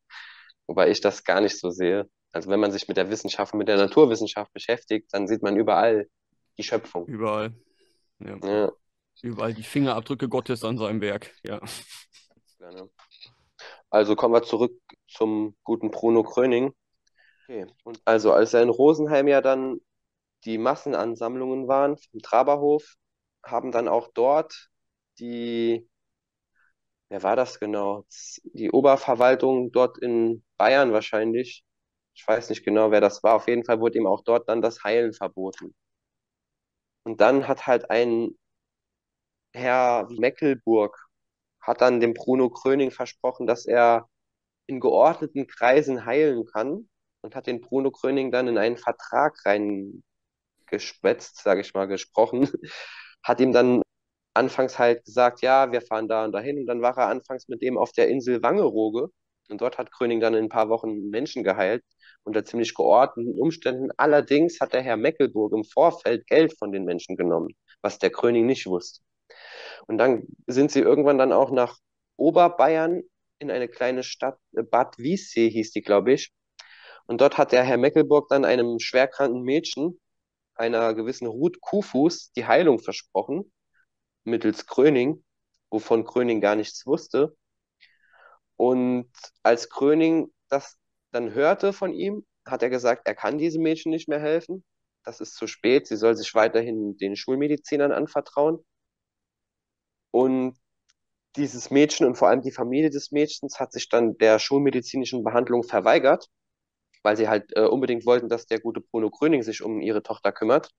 Wobei 0.68 0.89
ich 0.89 1.02
das 1.02 1.24
gar 1.24 1.41
nicht 1.41 1.60
so 1.60 1.70
sehe. 1.70 2.10
Also 2.32 2.50
wenn 2.50 2.60
man 2.60 2.72
sich 2.72 2.88
mit 2.88 2.97
der 2.97 3.10
Wissenschaft, 3.10 3.54
mit 3.54 3.68
der 3.68 3.78
Naturwissenschaft 3.78 4.54
beschäftigt, 4.54 5.08
dann 5.12 5.28
sieht 5.28 5.41
man 5.41 5.58
überall 5.58 6.08
die 6.58 6.64
Schöpfung. 6.64 7.06
Überall. 7.08 7.54
Ja. 8.20 8.38
ja. 8.43 8.72
Überall 9.22 9.54
die 9.54 9.64
Fingerabdrücke 9.64 10.30
Gottes 10.30 10.64
an 10.64 10.78
seinem 10.78 11.02
Werk, 11.02 11.32
ja. 11.43 11.60
Also 13.89 14.16
kommen 14.16 14.34
wir 14.34 14.43
zurück 14.43 14.74
zum 15.08 15.56
guten 15.64 15.89
Bruno 15.89 16.24
Kröning. 16.24 16.74
Okay. 17.43 17.66
Und 17.84 18.00
also 18.06 18.32
als 18.32 18.54
er 18.54 18.62
in 18.62 18.70
Rosenheim 18.70 19.28
ja 19.28 19.41
dann 19.41 19.80
die 20.46 20.58
Massenansammlungen 20.58 21.68
waren 21.68 21.98
vom 21.98 22.22
Traberhof, 22.22 22.96
haben 23.44 23.72
dann 23.72 23.88
auch 23.88 24.10
dort 24.14 24.70
die, 25.20 25.90
wer 27.10 27.24
war 27.24 27.36
das 27.36 27.60
genau? 27.60 28.06
Die 28.44 28.72
Oberverwaltung 28.72 29.72
dort 29.72 29.98
in 30.00 30.44
Bayern 30.58 30.92
wahrscheinlich. 30.94 31.64
Ich 32.16 32.28
weiß 32.28 32.50
nicht 32.50 32.66
genau, 32.66 32.92
wer 32.92 33.02
das 33.02 33.24
war. 33.24 33.36
Auf 33.36 33.48
jeden 33.48 33.64
Fall 33.66 33.80
wurde 33.80 33.98
ihm 34.00 34.08
auch 34.08 34.24
dort 34.24 34.50
dann 34.50 34.62
das 34.62 34.84
Heilen 34.84 35.14
verboten. 35.14 35.74
Und 37.04 37.20
dann 37.20 37.48
hat 37.50 37.68
halt 37.68 37.90
ein 37.92 38.38
Herr 39.54 40.08
Meckelburg 40.10 40.98
hat 41.62 41.82
dann 41.82 42.00
dem 42.00 42.14
Bruno 42.14 42.50
Kröning 42.50 42.92
versprochen, 42.92 43.46
dass 43.48 43.66
er 43.66 44.10
in 44.68 44.80
geordneten 44.80 45.48
Kreisen 45.48 46.06
heilen 46.06 46.46
kann 46.46 46.90
und 47.22 47.36
hat 47.36 47.48
den 47.48 47.62
Bruno 47.62 47.92
Kröning 47.92 48.32
dann 48.32 48.48
in 48.48 48.58
einen 48.58 48.78
Vertrag 48.78 49.38
rein 49.46 50.04
geschwätzt, 50.70 51.42
sage 51.44 51.62
ich 51.62 51.74
mal, 51.74 51.88
gesprochen, 51.88 52.50
hat 53.24 53.40
ihm 53.40 53.52
dann 53.52 53.82
anfangs 54.34 54.80
halt 54.80 55.06
gesagt, 55.06 55.42
ja, 55.42 55.72
wir 55.72 55.82
fahren 55.82 56.08
da 56.08 56.26
und 56.26 56.32
dahin. 56.32 56.60
Und 56.60 56.66
dann 56.68 56.82
war 56.82 56.98
er 56.98 57.08
anfangs 57.08 57.48
mit 57.48 57.62
dem 57.62 57.78
auf 57.78 57.92
der 57.92 58.08
Insel 58.10 58.42
Wangerooge. 58.44 59.10
Und 59.50 59.62
dort 59.62 59.78
hat 59.78 59.92
Kröning 59.92 60.20
dann 60.20 60.34
in 60.36 60.46
ein 60.46 60.50
paar 60.50 60.70
Wochen 60.70 61.10
Menschen 61.10 61.44
geheilt, 61.44 61.84
unter 62.24 62.46
ziemlich 62.46 62.76
geordneten 62.76 63.40
Umständen. 63.40 63.90
Allerdings 63.98 64.60
hat 64.60 64.74
der 64.74 64.82
Herr 64.82 64.98
Meckelburg 64.98 65.54
im 65.54 65.64
Vorfeld 65.64 66.28
Geld 66.28 66.58
von 66.58 66.72
den 66.72 66.86
Menschen 66.86 67.18
genommen, 67.18 67.56
was 67.82 68.00
der 68.00 68.12
Kröning 68.12 68.46
nicht 68.46 68.68
wusste. 68.68 69.02
Und 69.88 69.98
dann 69.98 70.28
sind 70.48 70.72
sie 70.72 70.82
irgendwann 70.82 71.18
dann 71.18 71.34
auch 71.34 71.52
nach 71.52 71.78
Oberbayern 72.18 73.02
in 73.40 73.52
eine 73.52 73.68
kleine 73.68 74.04
Stadt, 74.04 74.38
Bad 74.52 74.98
Wiessee 74.98 75.50
hieß 75.50 75.72
die, 75.72 75.82
glaube 75.82 76.14
ich. 76.14 76.32
Und 77.08 77.22
dort 77.22 77.38
hat 77.38 77.52
der 77.52 77.64
Herr 77.64 77.78
Meckelburg 77.78 78.28
dann 78.30 78.46
einem 78.46 78.80
schwerkranken 78.80 79.42
Mädchen 79.42 80.00
einer 80.60 80.93
gewissen 80.93 81.28
Ruth 81.28 81.62
Kufus 81.62 82.32
die 82.34 82.45
Heilung 82.45 82.80
versprochen, 82.80 83.51
mittels 84.26 84.66
Kröning, 84.66 85.24
wovon 85.72 86.05
Kröning 86.05 86.41
gar 86.41 86.55
nichts 86.55 86.86
wusste. 86.86 87.36
Und 88.57 89.10
als 89.41 89.70
Kröning 89.70 90.34
das 90.49 90.78
dann 91.12 91.34
hörte 91.34 91.74
von 91.74 91.93
ihm, 91.93 92.26
hat 92.45 92.62
er 92.62 92.70
gesagt, 92.70 93.07
er 93.07 93.16
kann 93.16 93.38
diesem 93.38 93.64
Mädchen 93.64 93.91
nicht 93.91 94.10
mehr 94.10 94.20
helfen. 94.20 94.66
Das 95.03 95.22
ist 95.22 95.36
zu 95.36 95.47
spät. 95.47 95.88
Sie 95.88 95.95
soll 95.95 96.16
sich 96.18 96.36
weiterhin 96.36 96.97
den 96.97 97.16
Schulmedizinern 97.16 97.91
anvertrauen. 97.91 98.60
Und 100.12 100.57
dieses 101.36 101.72
Mädchen 101.72 102.05
und 102.05 102.16
vor 102.16 102.28
allem 102.28 102.41
die 102.41 102.51
Familie 102.51 102.89
des 102.89 103.12
Mädchens 103.12 103.60
hat 103.60 103.72
sich 103.72 103.89
dann 103.89 104.18
der 104.18 104.39
schulmedizinischen 104.39 105.24
Behandlung 105.24 105.64
verweigert 105.64 106.28
weil 107.04 107.18
sie 107.18 107.30
halt 107.30 107.56
äh, 107.56 107.62
unbedingt 107.62 108.06
wollten, 108.06 108.30
dass 108.30 108.45
der 108.45 108.60
gute 108.60 108.82
Bruno 108.82 109.10
Gröning 109.10 109.43
sich 109.43 109.62
um 109.64 109.82
ihre 109.82 110.04
Tochter 110.04 110.32
kümmert. 110.32 110.72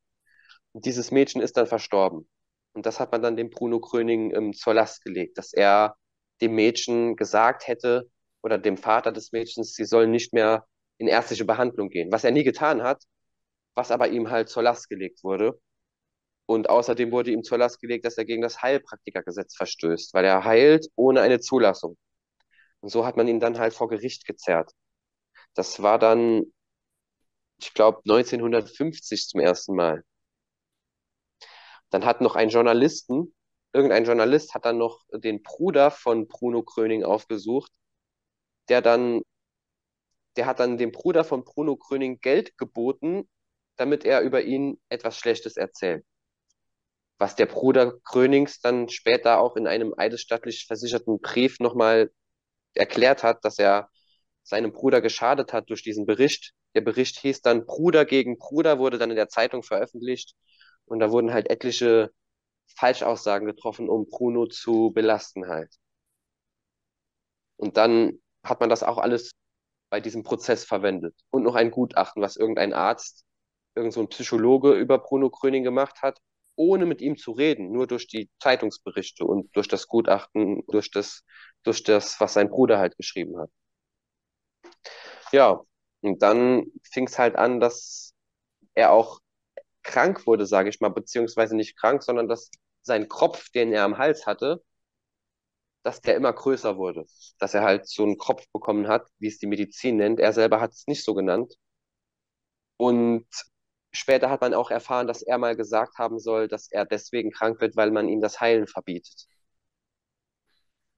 Und 0.72 0.84
dieses 0.86 1.10
Mädchen 1.10 1.40
ist 1.42 1.56
dann 1.56 1.66
verstorben. 1.66 2.28
Und 2.72 2.86
das 2.86 3.00
hat 3.00 3.12
man 3.12 3.22
dann 3.22 3.36
dem 3.36 3.50
Bruno 3.50 3.80
Gröning 3.80 4.34
ähm, 4.34 4.52
zur 4.52 4.74
Last 4.74 5.04
gelegt, 5.04 5.38
dass 5.38 5.52
er 5.52 5.96
dem 6.40 6.54
Mädchen 6.54 7.16
gesagt 7.16 7.66
hätte 7.68 8.10
oder 8.42 8.58
dem 8.58 8.76
Vater 8.76 9.12
des 9.12 9.32
Mädchens, 9.32 9.74
sie 9.74 9.84
sollen 9.84 10.10
nicht 10.10 10.32
mehr 10.32 10.66
in 10.98 11.08
ärztliche 11.08 11.44
Behandlung 11.44 11.88
gehen, 11.90 12.12
was 12.12 12.24
er 12.24 12.30
nie 12.30 12.44
getan 12.44 12.82
hat, 12.82 13.02
was 13.74 13.90
aber 13.90 14.08
ihm 14.08 14.30
halt 14.30 14.48
zur 14.48 14.62
Last 14.62 14.88
gelegt 14.88 15.24
wurde. 15.24 15.60
Und 16.46 16.68
außerdem 16.70 17.12
wurde 17.12 17.30
ihm 17.32 17.44
zur 17.44 17.58
Last 17.58 17.80
gelegt, 17.80 18.04
dass 18.04 18.18
er 18.18 18.24
gegen 18.24 18.42
das 18.42 18.62
Heilpraktikergesetz 18.62 19.56
verstößt, 19.56 20.14
weil 20.14 20.24
er 20.24 20.44
heilt 20.44 20.88
ohne 20.96 21.20
eine 21.22 21.40
Zulassung. 21.40 21.96
Und 22.80 22.90
so 22.90 23.06
hat 23.06 23.16
man 23.16 23.28
ihn 23.28 23.40
dann 23.40 23.58
halt 23.58 23.74
vor 23.74 23.88
Gericht 23.88 24.26
gezerrt. 24.26 24.72
Das 25.54 25.82
war 25.82 25.98
dann, 25.98 26.52
ich 27.58 27.74
glaube, 27.74 28.00
1950 28.04 29.28
zum 29.28 29.40
ersten 29.40 29.74
Mal. 29.74 30.04
Dann 31.90 32.04
hat 32.04 32.20
noch 32.20 32.36
ein 32.36 32.48
Journalisten, 32.50 33.34
irgendein 33.72 34.04
Journalist 34.04 34.54
hat 34.54 34.64
dann 34.64 34.78
noch 34.78 35.00
den 35.12 35.42
Bruder 35.42 35.90
von 35.90 36.28
Bruno 36.28 36.62
Kröning 36.62 37.04
aufgesucht, 37.04 37.72
der 38.68 38.82
dann, 38.82 39.22
der 40.36 40.46
hat 40.46 40.60
dann 40.60 40.78
dem 40.78 40.92
Bruder 40.92 41.24
von 41.24 41.44
Bruno 41.44 41.76
Kröning 41.76 42.20
Geld 42.20 42.56
geboten, 42.56 43.28
damit 43.76 44.04
er 44.04 44.20
über 44.22 44.42
ihn 44.42 44.80
etwas 44.88 45.16
Schlechtes 45.18 45.56
erzählt. 45.56 46.04
Was 47.18 47.36
der 47.36 47.46
Bruder 47.46 47.98
Krönings 48.04 48.60
dann 48.60 48.88
später 48.88 49.40
auch 49.40 49.56
in 49.56 49.66
einem 49.66 49.94
eidesstattlich 49.96 50.66
versicherten 50.66 51.20
Brief 51.20 51.60
nochmal 51.60 52.10
erklärt 52.74 53.22
hat, 53.22 53.44
dass 53.44 53.58
er 53.58 53.90
seinem 54.42 54.72
Bruder 54.72 55.00
geschadet 55.00 55.52
hat 55.52 55.70
durch 55.70 55.82
diesen 55.82 56.06
Bericht. 56.06 56.52
Der 56.74 56.80
Bericht 56.80 57.18
hieß 57.20 57.42
dann 57.42 57.66
Bruder 57.66 58.04
gegen 58.04 58.38
Bruder, 58.38 58.78
wurde 58.78 58.98
dann 58.98 59.10
in 59.10 59.16
der 59.16 59.28
Zeitung 59.28 59.62
veröffentlicht 59.62 60.34
und 60.86 61.00
da 61.00 61.10
wurden 61.10 61.32
halt 61.32 61.50
etliche 61.50 62.10
Falschaussagen 62.76 63.46
getroffen, 63.46 63.88
um 63.88 64.08
Bruno 64.08 64.46
zu 64.46 64.90
belasten 64.92 65.48
halt. 65.48 65.74
Und 67.56 67.76
dann 67.76 68.20
hat 68.42 68.60
man 68.60 68.68
das 68.70 68.82
auch 68.82 68.98
alles 68.98 69.32
bei 69.90 70.00
diesem 70.00 70.22
Prozess 70.22 70.64
verwendet. 70.64 71.14
Und 71.30 71.42
noch 71.42 71.54
ein 71.54 71.70
Gutachten, 71.70 72.22
was 72.22 72.36
irgendein 72.36 72.72
Arzt, 72.72 73.24
irgend 73.74 73.92
so 73.92 74.06
Psychologe 74.06 74.72
über 74.74 74.98
Bruno 74.98 75.30
Kröning 75.30 75.64
gemacht 75.64 76.02
hat, 76.02 76.18
ohne 76.56 76.86
mit 76.86 77.00
ihm 77.00 77.16
zu 77.16 77.32
reden, 77.32 77.72
nur 77.72 77.86
durch 77.86 78.06
die 78.06 78.30
Zeitungsberichte 78.40 79.24
und 79.24 79.54
durch 79.56 79.68
das 79.68 79.86
Gutachten, 79.88 80.62
durch 80.68 80.90
das, 80.90 81.24
durch 81.64 81.82
das, 81.84 82.20
was 82.20 82.34
sein 82.34 82.50
Bruder 82.50 82.78
halt 82.78 82.96
geschrieben 82.96 83.38
hat. 83.38 83.50
Ja, 85.32 85.60
und 86.02 86.22
dann 86.22 86.66
fing 86.82 87.06
es 87.06 87.18
halt 87.18 87.36
an, 87.36 87.60
dass 87.60 88.14
er 88.74 88.92
auch 88.92 89.20
krank 89.84 90.26
wurde, 90.26 90.46
sage 90.46 90.70
ich 90.70 90.80
mal, 90.80 90.90
beziehungsweise 90.90 91.56
nicht 91.56 91.78
krank, 91.78 92.02
sondern 92.02 92.28
dass 92.28 92.50
sein 92.82 93.08
Kropf, 93.08 93.50
den 93.50 93.72
er 93.72 93.84
am 93.84 93.98
Hals 93.98 94.26
hatte, 94.26 94.62
dass 95.82 96.00
der 96.00 96.16
immer 96.16 96.32
größer 96.32 96.76
wurde. 96.78 97.04
Dass 97.38 97.52
er 97.54 97.62
halt 97.62 97.86
so 97.88 98.02
einen 98.04 98.16
Kropf 98.18 98.46
bekommen 98.52 98.88
hat, 98.88 99.06
wie 99.18 99.28
es 99.28 99.38
die 99.38 99.46
Medizin 99.46 99.96
nennt. 99.96 100.20
Er 100.20 100.32
selber 100.32 100.60
hat 100.60 100.72
es 100.72 100.86
nicht 100.86 101.04
so 101.04 101.14
genannt. 101.14 101.54
Und 102.78 103.26
später 103.92 104.30
hat 104.30 104.40
man 104.40 104.54
auch 104.54 104.70
erfahren, 104.70 105.06
dass 105.06 105.22
er 105.22 105.38
mal 105.38 105.56
gesagt 105.56 105.98
haben 105.98 106.18
soll, 106.18 106.48
dass 106.48 106.70
er 106.70 106.84
deswegen 106.86 107.30
krank 107.30 107.60
wird, 107.60 107.76
weil 107.76 107.90
man 107.90 108.08
ihm 108.08 108.20
das 108.20 108.40
Heilen 108.40 108.66
verbietet. 108.66 109.26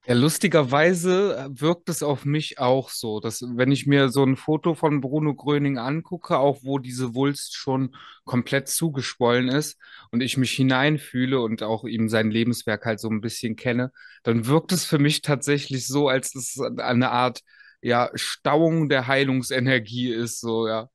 Ja, 0.06 0.14
lustigerweise 0.14 1.36
äh, 1.36 1.60
wirkt 1.60 1.88
es 1.88 2.02
auf 2.02 2.24
mich 2.24 2.58
auch 2.58 2.90
so, 2.90 3.20
dass 3.20 3.40
wenn 3.42 3.70
ich 3.70 3.86
mir 3.86 4.08
so 4.08 4.24
ein 4.24 4.36
Foto 4.36 4.74
von 4.74 5.00
Bruno 5.00 5.34
Gröning 5.34 5.78
angucke, 5.78 6.38
auch 6.38 6.58
wo 6.64 6.78
diese 6.80 7.14
Wulst 7.14 7.54
schon 7.54 7.94
komplett 8.24 8.68
zugeschwollen 8.68 9.48
ist 9.48 9.78
und 10.10 10.20
ich 10.20 10.36
mich 10.36 10.50
hineinfühle 10.52 11.40
und 11.40 11.62
auch 11.62 11.84
ihm 11.84 12.08
sein 12.08 12.30
Lebenswerk 12.32 12.84
halt 12.84 12.98
so 12.98 13.08
ein 13.10 13.20
bisschen 13.20 13.54
kenne, 13.54 13.92
dann 14.24 14.46
wirkt 14.46 14.72
es 14.72 14.84
für 14.84 14.98
mich 14.98 15.22
tatsächlich 15.22 15.86
so, 15.86 16.08
als 16.08 16.34
es 16.34 16.58
eine 16.78 17.10
Art 17.12 17.40
ja 17.80 18.10
Stauung 18.14 18.88
der 18.88 19.06
Heilungsenergie 19.06 20.12
ist, 20.12 20.40
so 20.40 20.66
ja. 20.66 20.88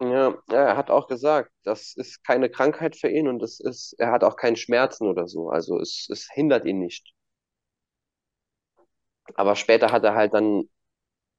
Ja, 0.00 0.42
er 0.50 0.76
hat 0.76 0.90
auch 0.90 1.06
gesagt, 1.08 1.50
das 1.64 1.94
ist 1.96 2.22
keine 2.24 2.50
Krankheit 2.50 2.96
für 2.96 3.08
ihn 3.08 3.28
und 3.28 3.42
es 3.42 3.60
ist, 3.60 3.94
er 3.98 4.10
hat 4.12 4.24
auch 4.24 4.36
keinen 4.36 4.56
Schmerzen 4.56 5.06
oder 5.08 5.26
so. 5.28 5.48
Also 5.50 5.80
es, 5.80 6.08
es 6.10 6.28
hindert 6.32 6.66
ihn 6.66 6.78
nicht. 6.80 7.14
Aber 9.34 9.56
später 9.56 9.92
hat 9.92 10.04
er 10.04 10.14
halt 10.14 10.34
dann 10.34 10.68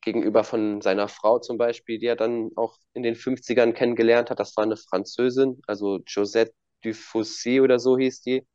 gegenüber 0.01 0.43
von 0.43 0.81
seiner 0.81 1.07
Frau 1.09 1.39
zum 1.39 1.57
Beispiel, 1.57 1.99
die 1.99 2.07
er 2.07 2.15
dann 2.15 2.51
auch 2.55 2.77
in 2.93 3.03
den 3.03 3.15
50ern 3.15 3.73
kennengelernt 3.73 4.29
hat. 4.29 4.39
Das 4.39 4.55
war 4.57 4.63
eine 4.65 4.77
Französin, 4.77 5.61
also 5.67 5.99
Josette 6.07 6.53
Dufossé 6.83 7.61
oder 7.63 7.79
so 7.79 7.97
hieß 7.97 8.21
die. 8.21 8.47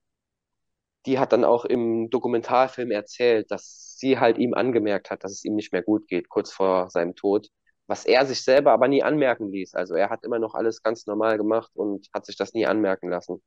Die 1.07 1.19
hat 1.19 1.33
dann 1.33 1.45
auch 1.45 1.65
im 1.65 2.11
Dokumentarfilm 2.11 2.91
erzählt, 2.93 3.51
dass 3.51 3.97
sie 3.99 4.19
halt 4.19 4.39
ihm 4.39 4.55
angemerkt 4.55 5.11
hat, 5.11 5.25
dass 5.25 5.33
es 5.33 5.45
ihm 5.45 5.55
nicht 5.57 5.73
mehr 5.73 5.83
gut 5.83 6.07
geht, 6.09 6.29
kurz 6.29 6.53
vor 6.53 6.91
seinem 6.91 7.15
Tod, 7.17 7.49
was 7.89 8.05
er 8.05 8.25
sich 8.27 8.43
selber 8.45 8.73
aber 8.73 8.87
nie 8.89 9.03
anmerken 9.03 9.51
ließ. 9.51 9.75
Also 9.75 9.95
er 9.95 10.11
hat 10.11 10.23
immer 10.25 10.39
noch 10.39 10.55
alles 10.55 10.83
ganz 10.83 11.07
normal 11.07 11.39
gemacht 11.39 11.71
und 11.75 12.09
hat 12.15 12.27
sich 12.27 12.37
das 12.37 12.53
nie 12.55 12.67
anmerken 12.67 13.09
lassen. 13.11 13.43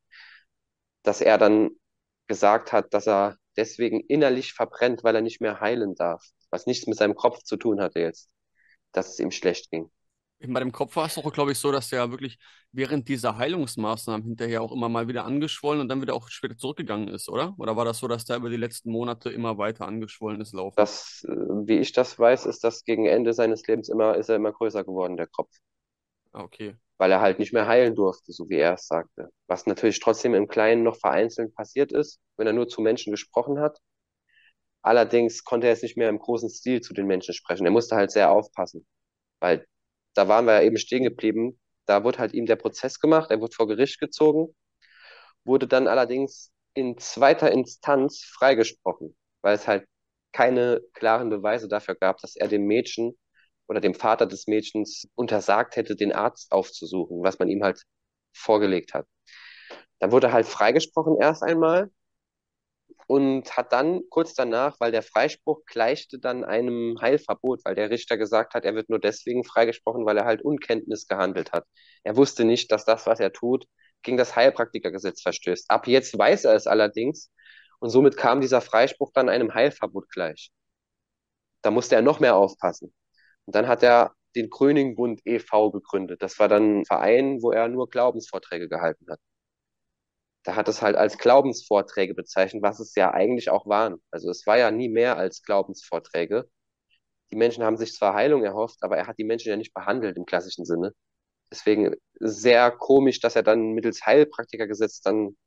Dass 1.03 1.21
er 1.21 1.37
dann 1.37 1.71
gesagt 2.27 2.73
hat, 2.73 2.93
dass 2.93 3.07
er 3.07 3.37
deswegen 3.57 4.01
innerlich 4.01 4.53
verbrennt, 4.53 5.03
weil 5.03 5.15
er 5.15 5.21
nicht 5.21 5.41
mehr 5.41 5.59
heilen 5.59 5.95
darf, 5.95 6.23
was 6.51 6.65
nichts 6.67 6.87
mit 6.87 6.97
seinem 6.97 7.15
Kopf 7.15 7.43
zu 7.43 7.57
tun 7.57 7.81
hatte 7.81 7.99
jetzt, 7.99 8.29
dass 8.93 9.09
es 9.09 9.19
ihm 9.19 9.31
schlecht 9.31 9.71
ging. 9.71 9.91
Bei 10.47 10.59
dem 10.59 10.71
Kopf 10.71 10.95
war 10.95 11.05
es 11.07 11.17
auch, 11.17 11.33
glaube 11.33 11.53
ich, 11.53 11.57
so, 11.59 11.71
dass 11.71 11.89
der 11.89 12.11
wirklich 12.11 12.37
während 12.71 13.07
dieser 13.07 13.37
Heilungsmaßnahmen 13.37 14.25
hinterher 14.25 14.61
auch 14.61 14.71
immer 14.71 14.89
mal 14.89 15.07
wieder 15.07 15.25
angeschwollen 15.25 15.81
und 15.81 15.89
dann 15.89 16.01
wieder 16.01 16.13
auch 16.13 16.29
später 16.29 16.57
zurückgegangen 16.57 17.07
ist, 17.07 17.29
oder? 17.29 17.55
Oder 17.57 17.75
war 17.75 17.85
das 17.85 17.99
so, 17.99 18.07
dass 18.07 18.25
der 18.25 18.37
über 18.37 18.49
die 18.49 18.57
letzten 18.57 18.91
Monate 18.91 19.29
immer 19.31 19.57
weiter 19.57 19.87
angeschwollen 19.87 20.41
ist, 20.41 20.53
laufen? 20.53 20.77
Das, 20.77 21.25
äh, 21.27 21.31
wie 21.67 21.79
ich 21.79 21.91
das 21.91 22.17
weiß, 22.17 22.45
ist 22.45 22.63
das 22.63 22.83
gegen 22.85 23.05
Ende 23.05 23.33
seines 23.33 23.65
Lebens 23.67 23.89
immer, 23.89 24.15
ist 24.15 24.29
er 24.29 24.37
immer 24.37 24.51
größer 24.53 24.83
geworden, 24.85 25.17
der 25.17 25.27
Kopf. 25.27 25.51
Ah, 26.33 26.43
okay. 26.43 26.75
Weil 26.97 27.11
er 27.11 27.21
halt 27.21 27.39
nicht 27.39 27.53
mehr 27.53 27.67
heilen 27.67 27.95
durfte, 27.95 28.31
so 28.31 28.49
wie 28.49 28.55
er 28.57 28.73
es 28.75 28.87
sagte. 28.87 29.29
Was 29.47 29.65
natürlich 29.65 29.99
trotzdem 29.99 30.33
im 30.33 30.47
Kleinen 30.47 30.83
noch 30.83 30.97
vereinzelt 30.97 31.53
passiert 31.55 31.91
ist, 31.91 32.19
wenn 32.37 32.47
er 32.47 32.53
nur 32.53 32.67
zu 32.67 32.81
Menschen 32.81 33.11
gesprochen 33.11 33.59
hat. 33.59 33.79
Allerdings 34.81 35.43
konnte 35.43 35.67
er 35.67 35.73
jetzt 35.73 35.83
nicht 35.83 35.97
mehr 35.97 36.09
im 36.09 36.19
großen 36.19 36.49
Stil 36.49 36.81
zu 36.81 36.93
den 36.93 37.07
Menschen 37.07 37.33
sprechen. 37.33 37.65
Er 37.65 37.71
musste 37.71 37.95
halt 37.95 38.11
sehr 38.11 38.31
aufpassen, 38.31 38.85
weil 39.39 39.67
da 40.15 40.27
waren 40.27 40.45
wir 40.45 40.53
ja 40.55 40.61
eben 40.63 40.77
stehen 40.77 41.03
geblieben. 41.03 41.59
Da 41.85 42.03
wurde 42.03 42.19
halt 42.19 42.33
ihm 42.33 42.45
der 42.45 42.55
Prozess 42.57 42.99
gemacht, 42.99 43.31
er 43.31 43.41
wurde 43.41 43.55
vor 43.55 43.67
Gericht 43.67 43.99
gezogen, 43.99 44.55
wurde 45.45 45.67
dann 45.67 45.87
allerdings 45.87 46.51
in 46.73 46.97
zweiter 46.97 47.51
Instanz 47.51 48.23
freigesprochen, 48.23 49.15
weil 49.41 49.55
es 49.55 49.67
halt 49.67 49.87
keine 50.33 50.81
klaren 50.93 51.29
Beweise 51.29 51.67
dafür 51.67 51.95
gab, 51.95 52.17
dass 52.19 52.35
er 52.35 52.47
dem 52.47 52.65
Mädchen 52.67 53.17
oder 53.67 53.81
dem 53.81 53.93
Vater 53.95 54.25
des 54.25 54.47
Mädchens 54.47 55.07
untersagt 55.15 55.75
hätte, 55.75 55.95
den 55.95 56.13
Arzt 56.13 56.51
aufzusuchen, 56.51 57.23
was 57.23 57.39
man 57.39 57.49
ihm 57.49 57.63
halt 57.63 57.83
vorgelegt 58.33 58.93
hat. 58.93 59.07
Dann 59.99 60.11
wurde 60.11 60.27
er 60.27 60.33
halt 60.33 60.45
freigesprochen 60.47 61.17
erst 61.19 61.43
einmal 61.43 61.89
und 63.07 63.55
hat 63.55 63.71
dann 63.71 64.01
kurz 64.09 64.33
danach, 64.33 64.79
weil 64.79 64.91
der 64.91 65.03
Freispruch 65.03 65.61
gleichte 65.65 66.19
dann 66.19 66.43
einem 66.43 66.97
Heilverbot, 67.01 67.61
weil 67.63 67.75
der 67.75 67.89
Richter 67.89 68.17
gesagt 68.17 68.53
hat, 68.55 68.65
er 68.65 68.75
wird 68.75 68.89
nur 68.89 68.99
deswegen 68.99 69.43
freigesprochen, 69.43 70.05
weil 70.05 70.17
er 70.17 70.25
halt 70.25 70.41
Unkenntnis 70.41 71.07
gehandelt 71.07 71.51
hat. 71.51 71.65
Er 72.03 72.17
wusste 72.17 72.45
nicht, 72.45 72.71
dass 72.71 72.85
das, 72.85 73.05
was 73.05 73.19
er 73.19 73.31
tut, 73.33 73.65
gegen 74.01 74.17
das 74.17 74.35
Heilpraktikergesetz 74.35 75.21
verstößt. 75.21 75.65
Ab 75.69 75.87
jetzt 75.87 76.17
weiß 76.17 76.45
er 76.45 76.55
es 76.55 76.67
allerdings 76.67 77.31
und 77.79 77.89
somit 77.89 78.17
kam 78.17 78.41
dieser 78.41 78.61
Freispruch 78.61 79.11
dann 79.13 79.29
einem 79.29 79.53
Heilverbot 79.53 80.09
gleich. 80.09 80.51
Da 81.63 81.71
musste 81.71 81.95
er 81.95 82.01
noch 82.01 82.19
mehr 82.21 82.35
aufpassen. 82.35 82.93
Und 83.45 83.55
dann 83.55 83.67
hat 83.67 83.83
er 83.83 84.13
den 84.35 84.49
Gröningbund 84.49 85.21
e.V. 85.25 85.71
gegründet. 85.71 86.21
Das 86.21 86.39
war 86.39 86.47
dann 86.47 86.81
ein 86.81 86.85
Verein, 86.85 87.41
wo 87.41 87.51
er 87.51 87.67
nur 87.69 87.89
Glaubensvorträge 87.89 88.67
gehalten 88.69 89.05
hat 89.09 89.19
da 90.45 90.55
hat 90.55 90.67
es 90.67 90.81
halt 90.81 90.95
als 90.95 91.17
Glaubensvorträge 91.17 92.13
bezeichnet, 92.13 92.61
was 92.63 92.79
es 92.79 92.93
ja 92.95 93.11
eigentlich 93.13 93.49
auch 93.49 93.65
waren. 93.65 93.97
Also 94.11 94.29
es 94.29 94.45
war 94.45 94.57
ja 94.57 94.71
nie 94.71 94.89
mehr 94.89 95.17
als 95.17 95.41
Glaubensvorträge. 95.41 96.49
Die 97.31 97.37
Menschen 97.37 97.63
haben 97.63 97.77
sich 97.77 97.93
zwar 97.95 98.15
Heilung 98.15 98.43
erhofft, 98.43 98.79
aber 98.83 98.97
er 98.97 99.07
hat 99.07 99.17
die 99.19 99.23
Menschen 99.25 99.49
ja 99.49 99.57
nicht 99.57 99.73
behandelt 99.73 100.17
im 100.17 100.25
klassischen 100.25 100.65
Sinne. 100.65 100.93
Deswegen 101.51 101.95
sehr 102.19 102.71
komisch, 102.71 103.19
dass 103.21 103.35
er 103.35 103.43
dann 103.43 103.73
mittels 103.73 104.05
Heilpraktikergesetz 104.05 105.01
dann 105.01 105.37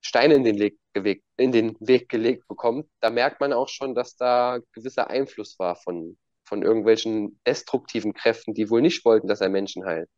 Steine 0.00 0.34
in 0.34 0.44
den, 0.44 0.58
Weg, 0.60 1.24
in 1.36 1.50
den 1.52 1.76
Weg 1.80 2.08
gelegt 2.08 2.46
bekommt. 2.46 2.88
Da 3.00 3.10
merkt 3.10 3.40
man 3.40 3.52
auch 3.52 3.68
schon, 3.68 3.94
dass 3.94 4.16
da 4.16 4.58
gewisser 4.72 5.08
Einfluss 5.10 5.58
war 5.58 5.76
von, 5.76 6.16
von 6.44 6.62
irgendwelchen 6.62 7.40
destruktiven 7.46 8.14
Kräften, 8.14 8.54
die 8.54 8.70
wohl 8.70 8.82
nicht 8.82 9.04
wollten, 9.04 9.28
dass 9.28 9.40
er 9.40 9.48
Menschen 9.48 9.84
heilt. 9.84 10.08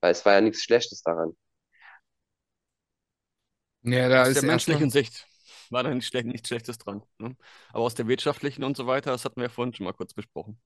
Weil 0.00 0.12
es 0.12 0.24
war 0.24 0.34
ja 0.34 0.40
nichts 0.40 0.62
Schlechtes 0.62 1.02
daran. 1.02 1.36
Ja, 3.82 4.08
da 4.08 4.22
aus 4.22 4.28
ist 4.28 4.42
der 4.42 4.50
menschlichen 4.50 4.90
Sicht 4.90 5.26
war 5.70 5.82
da 5.82 5.94
nicht 5.94 6.06
schlecht, 6.06 6.26
nichts 6.26 6.48
Schlechtes 6.48 6.78
dran. 6.78 7.02
Ne? 7.18 7.36
Aber 7.72 7.84
aus 7.84 7.94
der 7.94 8.08
wirtschaftlichen 8.08 8.64
und 8.64 8.76
so 8.76 8.86
weiter, 8.86 9.10
das 9.10 9.24
hatten 9.24 9.36
wir 9.36 9.44
ja 9.44 9.48
vorhin 9.48 9.74
schon 9.74 9.84
mal 9.84 9.92
kurz 9.92 10.14
besprochen. 10.14 10.60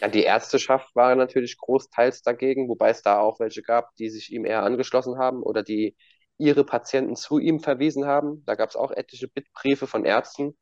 Ja, 0.00 0.08
die 0.08 0.22
Ärzteschaft 0.22 0.94
war 0.94 1.14
natürlich 1.14 1.58
großteils 1.58 2.22
dagegen, 2.22 2.68
wobei 2.68 2.90
es 2.90 3.02
da 3.02 3.18
auch 3.20 3.40
welche 3.40 3.62
gab, 3.62 3.94
die 3.96 4.08
sich 4.08 4.32
ihm 4.32 4.46
eher 4.46 4.62
angeschlossen 4.62 5.18
haben 5.18 5.42
oder 5.42 5.62
die 5.62 5.96
ihre 6.38 6.64
Patienten 6.64 7.14
zu 7.14 7.38
ihm 7.38 7.60
verwiesen 7.60 8.06
haben. 8.06 8.42
Da 8.46 8.54
gab 8.54 8.70
es 8.70 8.76
auch 8.76 8.90
etliche 8.90 9.28
Bittbriefe 9.28 9.86
von 9.86 10.04
Ärzten, 10.04 10.56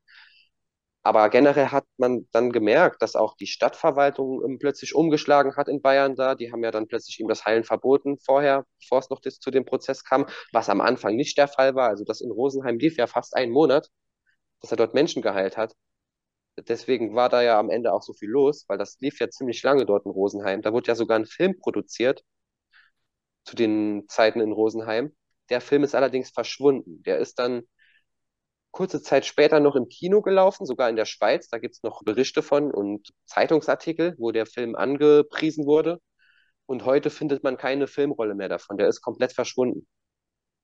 aber 1.03 1.30
generell 1.30 1.68
hat 1.68 1.86
man 1.96 2.28
dann 2.32 2.53
gemerkt, 2.53 3.01
dass 3.03 3.16
auch 3.16 3.34
die 3.36 3.46
Stadtverwaltung 3.46 4.44
ähm, 4.44 4.59
plötzlich 4.59 4.94
umgeschlagen 4.94 5.57
hat 5.57 5.68
in 5.68 5.80
Bayern 5.80 6.14
da. 6.14 6.34
Die 6.34 6.53
haben 6.53 6.62
ja 6.62 6.70
dann 6.70 6.88
plötzlich 6.88 7.20
ihm 7.20 7.28
das 7.28 7.46
Heilen 7.46 7.64
verboten 7.64 8.18
vorher, 8.18 8.66
bevor 8.80 8.98
es 8.98 9.09
noch 9.11 9.20
zu 9.22 9.51
dem 9.51 9.64
Prozess 9.64 10.05
kam, 10.05 10.26
was 10.53 10.68
am 10.68 10.80
Anfang 10.82 11.16
nicht 11.16 11.38
der 11.38 11.48
Fall 11.48 11.74
war. 11.74 11.88
Also 11.88 12.05
das 12.05 12.20
in 12.20 12.30
Rosenheim 12.30 12.78
lief 12.78 12.96
ja 12.98 13.07
fast 13.07 13.34
einen 13.34 13.53
Monat, 13.53 13.88
dass 14.61 14.72
er 14.72 14.76
dort 14.76 14.94
Menschen 14.94 15.22
geheilt 15.22 15.57
hat. 15.57 15.74
Deswegen 16.68 17.14
war 17.14 17.28
da 17.28 17.42
ja 17.42 17.59
am 17.59 17.70
Ende 17.70 17.92
auch 17.92 18.03
so 18.03 18.12
viel 18.12 18.28
los, 18.30 18.64
weil 18.68 18.78
das 18.78 18.98
lief 19.01 19.20
ja 19.20 19.30
ziemlich 19.30 19.62
lange 19.62 19.86
dort 19.86 20.05
in 20.07 20.12
Rosenheim. 20.12 20.62
Da 20.62 20.72
wurde 20.72 20.88
ja 20.88 20.94
sogar 20.94 21.18
ein 21.18 21.26
Film 21.26 21.59
produziert 21.59 22.22
zu 23.44 23.57
den 23.57 24.05
Zeiten 24.09 24.40
in 24.40 24.53
Rosenheim. 24.53 25.14
Der 25.51 25.61
Film 25.61 25.84
ist 25.84 25.94
allerdings 25.94 26.30
verschwunden. 26.30 27.03
Der 27.03 27.18
ist 27.18 27.38
dann 27.38 27.62
kurze 28.70 29.02
Zeit 29.02 29.26
später 29.26 29.60
noch 29.60 29.76
im 29.76 29.88
Kino 29.88 30.22
gelaufen, 30.22 30.66
sogar 30.66 30.88
in 30.88 30.96
der 30.96 31.04
Schweiz. 31.04 31.48
Da 31.48 31.58
gibt 31.58 31.74
es 31.76 31.82
noch 31.82 32.02
Berichte 32.02 32.42
von 32.42 32.72
und 32.72 33.10
Zeitungsartikel, 33.26 34.14
wo 34.18 34.30
der 34.32 34.46
Film 34.46 34.76
angepriesen 34.76 35.66
wurde. 35.66 36.00
Und 36.66 36.84
heute 36.84 37.10
findet 37.10 37.42
man 37.44 37.56
keine 37.56 37.86
Filmrolle 37.88 38.34
mehr 38.34 38.48
davon. 38.48 38.78
Der 38.78 38.88
ist 38.88 39.00
komplett 39.02 39.32
verschwunden. 39.32 39.86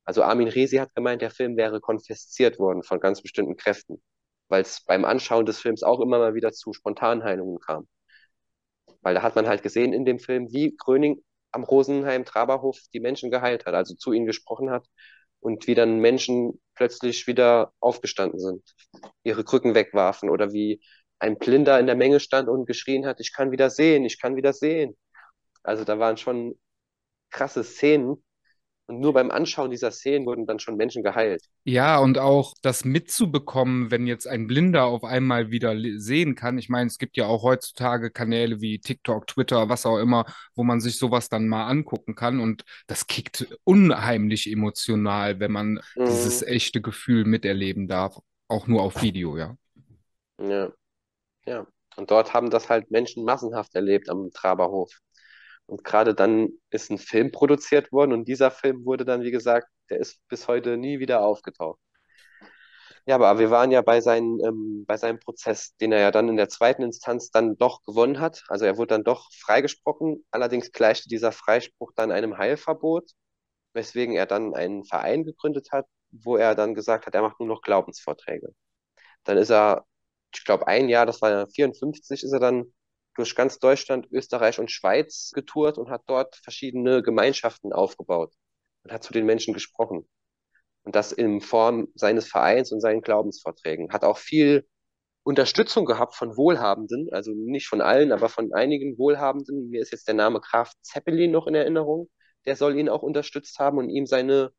Also 0.04 0.22
Armin 0.22 0.48
Resi 0.48 0.76
hat 0.76 0.94
gemeint, 0.94 1.22
der 1.22 1.32
Film 1.32 1.56
wäre 1.56 1.80
konfisziert 1.80 2.58
worden 2.58 2.82
von 2.84 3.00
ganz 3.00 3.22
bestimmten 3.22 3.56
Kräften, 3.56 4.00
weil 4.48 4.62
es 4.62 4.84
beim 4.84 5.04
Anschauen 5.04 5.46
des 5.46 5.58
Films 5.60 5.82
auch 5.82 6.00
immer 6.00 6.18
mal 6.18 6.34
wieder 6.34 6.52
zu 6.52 6.72
Spontanheilungen 6.72 7.58
kam. 7.60 7.88
Weil 9.02 9.14
da 9.14 9.22
hat 9.22 9.36
man 9.36 9.48
halt 9.48 9.62
gesehen 9.62 9.92
in 9.92 10.04
dem 10.04 10.20
Film, 10.20 10.48
wie 10.52 10.76
Gröning 10.76 11.22
am 11.50 11.64
Rosenheim-Traberhof 11.64 12.78
die 12.92 13.00
Menschen 13.00 13.30
geheilt 13.30 13.66
hat, 13.66 13.74
also 13.74 13.94
zu 13.94 14.12
ihnen 14.12 14.26
gesprochen 14.26 14.70
hat 14.70 14.86
und 15.40 15.66
wie 15.66 15.74
dann 15.74 16.00
Menschen 16.00 16.60
plötzlich 16.74 17.26
wieder 17.26 17.72
aufgestanden 17.80 18.38
sind, 18.40 18.62
ihre 19.22 19.44
Krücken 19.44 19.74
wegwarfen 19.74 20.30
oder 20.30 20.52
wie 20.52 20.80
ein 21.18 21.38
Blinder 21.38 21.80
in 21.80 21.86
der 21.86 21.96
Menge 21.96 22.20
stand 22.20 22.48
und 22.48 22.66
geschrien 22.66 23.06
hat, 23.06 23.20
ich 23.20 23.32
kann 23.32 23.50
wieder 23.50 23.70
sehen, 23.70 24.04
ich 24.04 24.20
kann 24.20 24.36
wieder 24.36 24.52
sehen. 24.52 24.96
Also 25.62 25.84
da 25.84 25.98
waren 25.98 26.16
schon 26.16 26.58
krasse 27.30 27.64
Szenen, 27.64 28.24
und 28.88 29.00
nur 29.00 29.12
beim 29.12 29.32
Anschauen 29.32 29.70
dieser 29.70 29.90
Szenen 29.90 30.26
wurden 30.26 30.46
dann 30.46 30.60
schon 30.60 30.76
Menschen 30.76 31.02
geheilt. 31.02 31.42
Ja, 31.64 31.98
und 31.98 32.18
auch 32.18 32.54
das 32.62 32.84
mitzubekommen, 32.84 33.90
wenn 33.90 34.06
jetzt 34.06 34.28
ein 34.28 34.46
Blinder 34.46 34.84
auf 34.84 35.02
einmal 35.02 35.50
wieder 35.50 35.74
sehen 35.96 36.36
kann. 36.36 36.56
Ich 36.56 36.68
meine, 36.68 36.86
es 36.86 36.98
gibt 36.98 37.16
ja 37.16 37.26
auch 37.26 37.42
heutzutage 37.42 38.10
Kanäle 38.10 38.60
wie 38.60 38.78
TikTok, 38.78 39.26
Twitter, 39.26 39.68
was 39.68 39.86
auch 39.86 39.98
immer, 39.98 40.24
wo 40.54 40.62
man 40.62 40.80
sich 40.80 40.98
sowas 40.98 41.28
dann 41.28 41.48
mal 41.48 41.66
angucken 41.66 42.14
kann. 42.14 42.38
Und 42.38 42.64
das 42.86 43.08
kickt 43.08 43.58
unheimlich 43.64 44.50
emotional, 44.50 45.40
wenn 45.40 45.50
man 45.50 45.80
mhm. 45.96 46.04
dieses 46.04 46.42
echte 46.42 46.80
Gefühl 46.80 47.24
miterleben 47.24 47.88
darf. 47.88 48.20
Auch 48.46 48.68
nur 48.68 48.82
auf 48.82 49.02
Video, 49.02 49.36
ja. 49.36 49.56
Ja. 50.40 50.72
Ja. 51.44 51.66
Und 51.96 52.10
dort 52.10 52.34
haben 52.34 52.50
das 52.50 52.68
halt 52.68 52.90
Menschen 52.92 53.24
massenhaft 53.24 53.74
erlebt 53.74 54.08
am 54.10 54.30
Traberhof. 54.32 54.92
Und 55.66 55.84
gerade 55.84 56.14
dann 56.14 56.50
ist 56.70 56.90
ein 56.90 56.98
Film 56.98 57.32
produziert 57.32 57.92
worden 57.92 58.12
und 58.12 58.26
dieser 58.28 58.50
Film 58.50 58.84
wurde 58.84 59.04
dann, 59.04 59.22
wie 59.22 59.30
gesagt, 59.32 59.68
der 59.90 59.98
ist 59.98 60.20
bis 60.28 60.48
heute 60.48 60.76
nie 60.76 61.00
wieder 61.00 61.22
aufgetaucht. 61.22 61.80
Ja, 63.06 63.14
aber 63.16 63.38
wir 63.38 63.50
waren 63.50 63.70
ja 63.70 63.82
bei, 63.82 64.00
seinen, 64.00 64.40
ähm, 64.44 64.84
bei 64.86 64.96
seinem 64.96 65.20
Prozess, 65.20 65.76
den 65.76 65.92
er 65.92 66.00
ja 66.00 66.10
dann 66.10 66.28
in 66.28 66.36
der 66.36 66.48
zweiten 66.48 66.82
Instanz 66.82 67.30
dann 67.30 67.56
doch 67.56 67.82
gewonnen 67.84 68.18
hat. 68.20 68.44
Also 68.48 68.64
er 68.64 68.76
wurde 68.78 68.88
dann 68.88 69.04
doch 69.04 69.30
freigesprochen. 69.32 70.24
Allerdings 70.32 70.72
gleichte 70.72 71.08
dieser 71.08 71.30
Freispruch 71.30 71.92
dann 71.94 72.10
einem 72.10 72.36
Heilverbot, 72.36 73.12
weswegen 73.74 74.14
er 74.16 74.26
dann 74.26 74.54
einen 74.54 74.84
Verein 74.84 75.24
gegründet 75.24 75.72
hat, 75.72 75.86
wo 76.10 76.36
er 76.36 76.54
dann 76.56 76.74
gesagt 76.74 77.06
hat, 77.06 77.14
er 77.14 77.22
macht 77.22 77.40
nur 77.40 77.48
noch 77.48 77.62
Glaubensvorträge. 77.62 78.54
Dann 79.24 79.38
ist 79.38 79.50
er, 79.50 79.86
ich 80.34 80.44
glaube, 80.44 80.68
ein 80.68 80.88
Jahr, 80.88 81.06
das 81.06 81.22
war 81.22 81.48
54, 81.48 82.22
ist 82.24 82.32
er 82.32 82.40
dann 82.40 82.72
durch 83.16 83.34
ganz 83.34 83.58
Deutschland, 83.58 84.06
Österreich 84.12 84.58
und 84.58 84.70
Schweiz 84.70 85.32
getourt 85.34 85.78
und 85.78 85.90
hat 85.90 86.02
dort 86.06 86.36
verschiedene 86.36 87.02
Gemeinschaften 87.02 87.72
aufgebaut 87.72 88.34
und 88.84 88.92
hat 88.92 89.02
zu 89.02 89.12
den 89.12 89.26
Menschen 89.26 89.54
gesprochen. 89.54 90.08
Und 90.84 90.94
das 90.94 91.12
in 91.12 91.40
Form 91.40 91.88
seines 91.94 92.28
Vereins 92.28 92.70
und 92.72 92.80
seinen 92.80 93.02
Glaubensvorträgen. 93.02 93.92
Hat 93.92 94.04
auch 94.04 94.18
viel 94.18 94.66
Unterstützung 95.24 95.86
gehabt 95.86 96.14
von 96.14 96.36
Wohlhabenden, 96.36 97.08
also 97.12 97.32
nicht 97.34 97.66
von 97.66 97.80
allen, 97.80 98.12
aber 98.12 98.28
von 98.28 98.52
einigen 98.54 98.96
Wohlhabenden. 98.96 99.70
Mir 99.70 99.82
ist 99.82 99.90
jetzt 99.90 100.06
der 100.06 100.14
Name 100.14 100.40
Graf 100.40 100.72
Zeppelin 100.82 101.32
noch 101.32 101.48
in 101.48 101.56
Erinnerung. 101.56 102.08
Der 102.44 102.54
soll 102.54 102.78
ihn 102.78 102.88
auch 102.88 103.02
unterstützt 103.02 103.58
haben 103.58 103.78
und 103.78 103.90
ihm 103.90 104.06
seine 104.06 104.52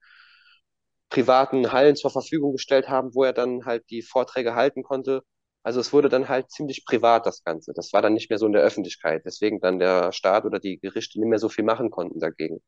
privaten 1.09 1.71
Hallen 1.71 1.95
zur 1.95 2.11
Verfügung 2.11 2.53
gestellt 2.53 2.89
haben, 2.89 3.15
wo 3.15 3.23
er 3.23 3.33
dann 3.33 3.65
halt 3.65 3.89
die 3.89 4.01
Vorträge 4.01 4.55
halten 4.55 4.83
konnte. 4.83 5.23
Also 5.67 5.81
es 5.81 5.91
wurde 5.91 6.07
dann 6.07 6.29
halt 6.29 6.49
ziemlich 6.49 6.85
privat, 6.85 7.25
das 7.25 7.43
Ganze. 7.43 7.73
Das 7.73 7.91
war 7.91 8.01
dann 8.01 8.13
nicht 8.13 8.29
mehr 8.29 8.39
so 8.39 8.45
in 8.45 8.53
der 8.53 8.61
Öffentlichkeit, 8.61 9.25
weswegen 9.25 9.59
dann 9.59 9.79
der 9.79 10.13
Staat 10.13 10.45
oder 10.45 10.59
die 10.61 10.79
Gerichte 10.79 11.19
nicht 11.19 11.27
mehr 11.27 11.39
so 11.39 11.49
viel 11.49 11.65
machen 11.65 11.91
konnten 11.91 12.21
dagegen. 12.21 12.61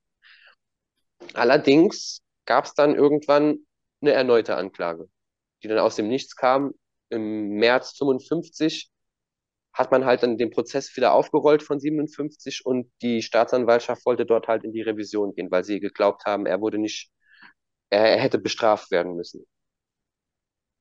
Allerdings 1.33 2.19
gab 2.43 2.65
es 2.65 2.73
dann 2.73 2.95
irgendwann 2.95 3.59
eine 4.01 4.11
erneute 4.11 4.57
Anklage, 4.57 5.07
die 5.63 5.69
dann 5.69 5.79
aus 5.79 5.95
dem 5.95 6.09
Nichts 6.09 6.35
kam. 6.35 6.73
Im 7.09 7.51
März 7.51 7.95
55 7.97 8.91
hat 9.71 9.91
man 9.91 10.03
halt 10.03 10.21
dann 10.23 10.37
den 10.37 10.49
Prozess 10.49 10.93
wieder 10.97 11.13
aufgerollt 11.13 11.63
von 11.63 11.79
57 11.79 12.65
und 12.65 12.91
die 13.01 13.21
Staatsanwaltschaft 13.21 14.05
wollte 14.05 14.25
dort 14.25 14.49
halt 14.49 14.65
in 14.65 14.73
die 14.73 14.81
Revision 14.81 15.33
gehen, 15.35 15.49
weil 15.51 15.63
sie 15.63 15.79
geglaubt 15.79 16.25
haben, 16.25 16.45
er 16.45 16.59
wurde 16.59 16.77
nicht, 16.77 17.09
er, 17.89 18.09
er 18.09 18.19
hätte 18.19 18.39
bestraft 18.39 18.91
werden 18.91 19.15
müssen. 19.15 19.45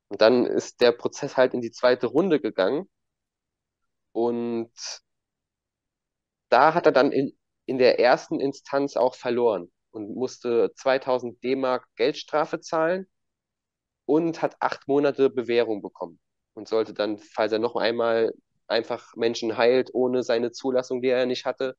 Und 0.09 0.21
dann 0.23 0.47
ist 0.47 0.81
der 0.81 0.93
Prozess 0.93 1.37
halt 1.37 1.55
in 1.55 1.61
die 1.61 1.71
zweite 1.71 2.07
Runde 2.07 2.41
gegangen 2.41 2.89
und 4.13 4.71
da 6.51 6.75
hat 6.75 6.87
er 6.87 6.93
dann 6.93 7.13
in, 7.13 7.37
in 7.67 7.79
der 7.79 8.01
ersten 8.01 8.41
Instanz 8.41 8.97
auch 8.97 9.15
verloren 9.15 9.71
und 9.91 10.15
musste 10.15 10.73
2000 10.75 11.43
D-Mark 11.43 11.87
Geldstrafe 11.97 12.61
zahlen 12.61 13.07
und 14.07 14.43
hat 14.43 14.57
acht 14.61 14.89
Monate 14.89 15.31
Bewährung 15.31 15.83
bekommen 15.83 16.19
und 16.55 16.69
sollte 16.69 16.95
dann, 16.95 17.19
falls 17.19 17.53
er 17.53 17.59
noch 17.59 17.77
einmal 17.77 18.33
einfach 18.67 19.15
Menschen 19.17 19.57
heilt 19.57 19.91
ohne 19.95 20.23
seine 20.23 20.51
Zulassung, 20.53 21.03
die 21.03 21.09
er 21.09 21.27
nicht 21.27 21.45
hatte, 21.47 21.77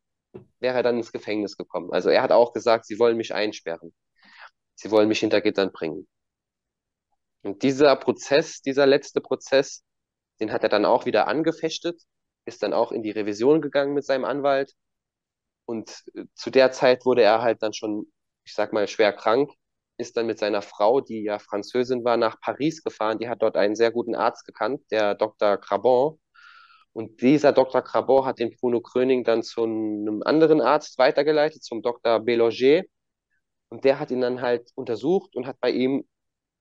wäre 0.59 0.77
er 0.77 0.83
dann 0.83 0.97
ins 0.97 1.11
Gefängnis 1.11 1.57
gekommen. 1.57 1.91
Also 1.93 2.09
er 2.09 2.21
hat 2.23 2.31
auch 2.31 2.53
gesagt, 2.53 2.85
sie 2.85 2.99
wollen 2.99 3.17
mich 3.17 3.33
einsperren. 3.33 3.93
Sie 4.75 4.91
wollen 4.91 5.09
mich 5.09 5.19
hinter 5.21 5.41
Gittern 5.41 5.71
bringen. 5.71 6.07
Und 7.43 7.63
dieser 7.63 7.95
Prozess, 7.95 8.61
dieser 8.61 8.85
letzte 8.85 9.21
Prozess, 9.21 9.83
den 10.39 10.51
hat 10.51 10.63
er 10.63 10.69
dann 10.69 10.85
auch 10.85 11.05
wieder 11.05 11.27
angefechtet, 11.27 12.01
ist 12.45 12.63
dann 12.63 12.73
auch 12.73 12.91
in 12.91 13.03
die 13.03 13.11
Revision 13.11 13.61
gegangen 13.61 13.93
mit 13.93 14.05
seinem 14.05 14.25
Anwalt. 14.25 14.73
Und 15.65 16.03
äh, 16.15 16.25
zu 16.33 16.49
der 16.49 16.71
Zeit 16.71 17.05
wurde 17.05 17.23
er 17.23 17.41
halt 17.41 17.61
dann 17.63 17.73
schon, 17.73 18.11
ich 18.45 18.53
sag 18.53 18.73
mal, 18.73 18.87
schwer 18.87 19.13
krank, 19.13 19.51
ist 19.97 20.17
dann 20.17 20.25
mit 20.27 20.39
seiner 20.39 20.61
Frau, 20.61 21.01
die 21.01 21.23
ja 21.23 21.39
Französin 21.39 22.03
war, 22.03 22.17
nach 22.17 22.39
Paris 22.41 22.83
gefahren. 22.83 23.19
Die 23.19 23.29
hat 23.29 23.41
dort 23.41 23.57
einen 23.57 23.75
sehr 23.75 23.91
guten 23.91 24.15
Arzt 24.15 24.45
gekannt, 24.45 24.81
der 24.91 25.15
Dr. 25.15 25.57
Crabon. 25.57 26.19
Und 26.93 27.21
dieser 27.21 27.53
Dr. 27.53 27.81
Crabon 27.81 28.25
hat 28.25 28.39
den 28.39 28.55
Bruno 28.57 28.81
Kröning 28.81 29.23
dann 29.23 29.43
zu 29.43 29.63
einem 29.63 30.23
anderen 30.23 30.61
Arzt 30.61 30.97
weitergeleitet, 30.97 31.63
zum 31.63 31.81
Dr. 31.81 32.17
Bélanger. 32.19 32.83
Und 33.69 33.85
der 33.85 33.99
hat 33.99 34.11
ihn 34.11 34.21
dann 34.21 34.41
halt 34.41 34.71
untersucht 34.75 35.35
und 35.35 35.45
hat 35.45 35.59
bei 35.59 35.71
ihm 35.71 36.07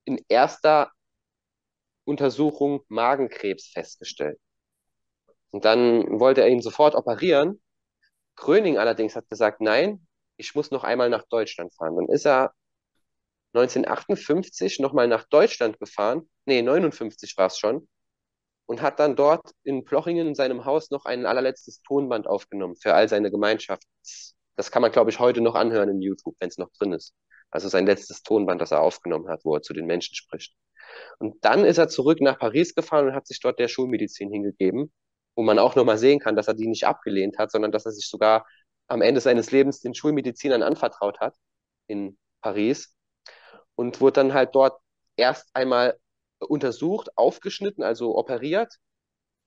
in 0.09 0.25
erster 0.29 0.91
Untersuchung 2.05 2.81
Magenkrebs 2.89 3.69
festgestellt. 3.69 4.41
Und 5.51 5.67
dann 5.67 6.19
wollte 6.19 6.41
er 6.41 6.49
ihn 6.49 6.63
sofort 6.63 6.95
operieren. 6.95 7.61
Kröning 8.35 8.79
allerdings 8.79 9.17
hat 9.17 9.29
gesagt, 9.29 9.61
nein, 9.61 10.07
ich 10.39 10.55
muss 10.55 10.71
noch 10.71 10.83
einmal 10.83 11.11
nach 11.11 11.25
Deutschland 11.29 11.75
fahren. 11.75 11.97
Dann 11.97 12.09
ist 12.09 12.25
er 12.25 12.55
1958 13.53 14.79
nochmal 14.81 15.09
nach 15.09 15.25
Deutschland 15.25 15.79
gefahren. 15.79 16.27
Nee, 16.47 16.63
59 16.63 17.37
war 17.37 17.49
es 17.49 17.59
schon. 17.59 17.87
Und 18.65 18.81
hat 18.81 18.99
dann 19.01 19.15
dort 19.15 19.51
in 19.63 19.85
Plochingen 19.85 20.29
in 20.29 20.35
seinem 20.35 20.65
Haus 20.65 20.91
noch 20.91 21.05
ein 21.05 21.27
allerletztes 21.27 21.83
Tonband 21.83 22.27
aufgenommen 22.27 22.77
für 22.77 22.95
all 22.95 23.11
seine 23.11 23.31
Gemeinschaft. 23.31 23.83
Das 24.57 24.71
kann 24.71 24.81
man, 24.81 24.93
glaube 24.93 25.11
ich, 25.11 25.19
heute 25.19 25.43
noch 25.43 25.55
anhören 25.55 25.91
in 25.91 26.01
YouTube, 26.01 26.37
wenn 26.41 26.49
es 26.49 26.57
noch 26.57 26.71
drin 26.73 26.95
ist. 26.95 27.15
Also 27.51 27.69
sein 27.69 27.87
letztes 27.87 28.23
Tonband, 28.23 28.61
das 28.61 28.73
er 28.73 28.83
aufgenommen 28.83 29.29
hat, 29.29 29.45
wo 29.45 29.55
er 29.55 29.63
zu 29.63 29.73
den 29.73 29.87
Menschen 29.87 30.15
spricht. 30.15 30.55
Und 31.19 31.45
dann 31.45 31.65
ist 31.65 31.79
er 31.79 31.89
zurück 31.89 32.21
nach 32.21 32.39
Paris 32.39 32.75
gefahren 32.75 33.09
und 33.09 33.15
hat 33.15 33.27
sich 33.27 33.41
dort 33.41 33.59
der 33.59 33.69
Schulmedizin 33.69 34.31
hingegeben, 34.31 34.93
wo 35.35 35.43
man 35.43 35.59
auch 35.59 35.77
nochmal 35.77 35.99
sehen 35.99 36.21
kann, 36.21 36.37
dass 36.37 36.49
er 36.49 36.55
die 36.55 36.67
nicht 36.67 36.87
abgelehnt 36.87 37.39
hat, 37.39 37.51
sondern 37.51 37.73
dass 37.73 37.87
er 37.87 37.93
sich 37.93 38.09
sogar 38.09 38.47
am 38.89 39.03
Ende 39.03 39.21
seines 39.21 39.51
Lebens 39.51 39.81
den 39.81 39.95
Schulmedizinern 39.95 40.63
anvertraut 40.63 41.21
hat 41.21 41.37
in 41.87 42.19
Paris 42.41 42.95
und 43.75 44.01
wurde 44.01 44.15
dann 44.15 44.35
halt 44.35 44.55
dort 44.55 44.81
erst 45.17 45.49
einmal 45.55 45.99
untersucht, 46.41 47.17
aufgeschnitten, 47.17 47.83
also 47.83 48.17
operiert 48.17 48.75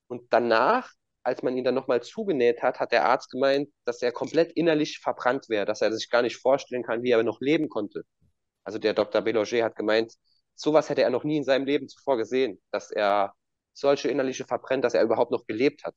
und 0.08 0.32
danach 0.32 0.92
als 1.24 1.44
man 1.44 1.56
ihn 1.56 1.64
dann 1.64 1.76
nochmal 1.76 2.02
zugenäht 2.02 2.62
hat, 2.62 2.80
hat 2.80 2.92
der 2.92 3.06
Arzt 3.06 3.30
gemeint, 3.30 3.70
dass 3.86 4.02
er 4.02 4.12
komplett 4.12 4.52
innerlich 4.54 5.00
verbrannt 5.00 5.50
wäre, 5.50 5.66
dass 5.66 5.82
er 5.82 5.94
sich 5.94 6.10
gar 6.10 6.22
nicht 6.22 6.38
vorstellen 6.38 6.84
kann, 6.84 7.04
wie 7.04 7.12
er 7.12 7.24
noch 7.24 7.42
leben 7.42 7.70
konnte. 7.70 8.04
Also 8.64 8.80
der 8.80 8.94
Dr. 8.94 9.22
Beloger 9.22 9.64
hat 9.64 9.76
gemeint, 9.76 10.14
sowas 10.56 10.90
hätte 10.90 11.04
er 11.04 11.10
noch 11.10 11.24
nie 11.24 11.38
in 11.38 11.44
seinem 11.44 11.66
Leben 11.66 11.88
zuvor 11.88 12.18
gesehen, 12.18 12.62
dass 12.72 12.92
er 12.92 13.34
solche 13.74 14.10
innerliche 14.10 14.46
verbrennt, 14.46 14.84
dass 14.84 14.94
er 14.94 15.04
überhaupt 15.04 15.32
noch 15.32 15.46
gelebt 15.46 15.84
hat. 15.84 15.96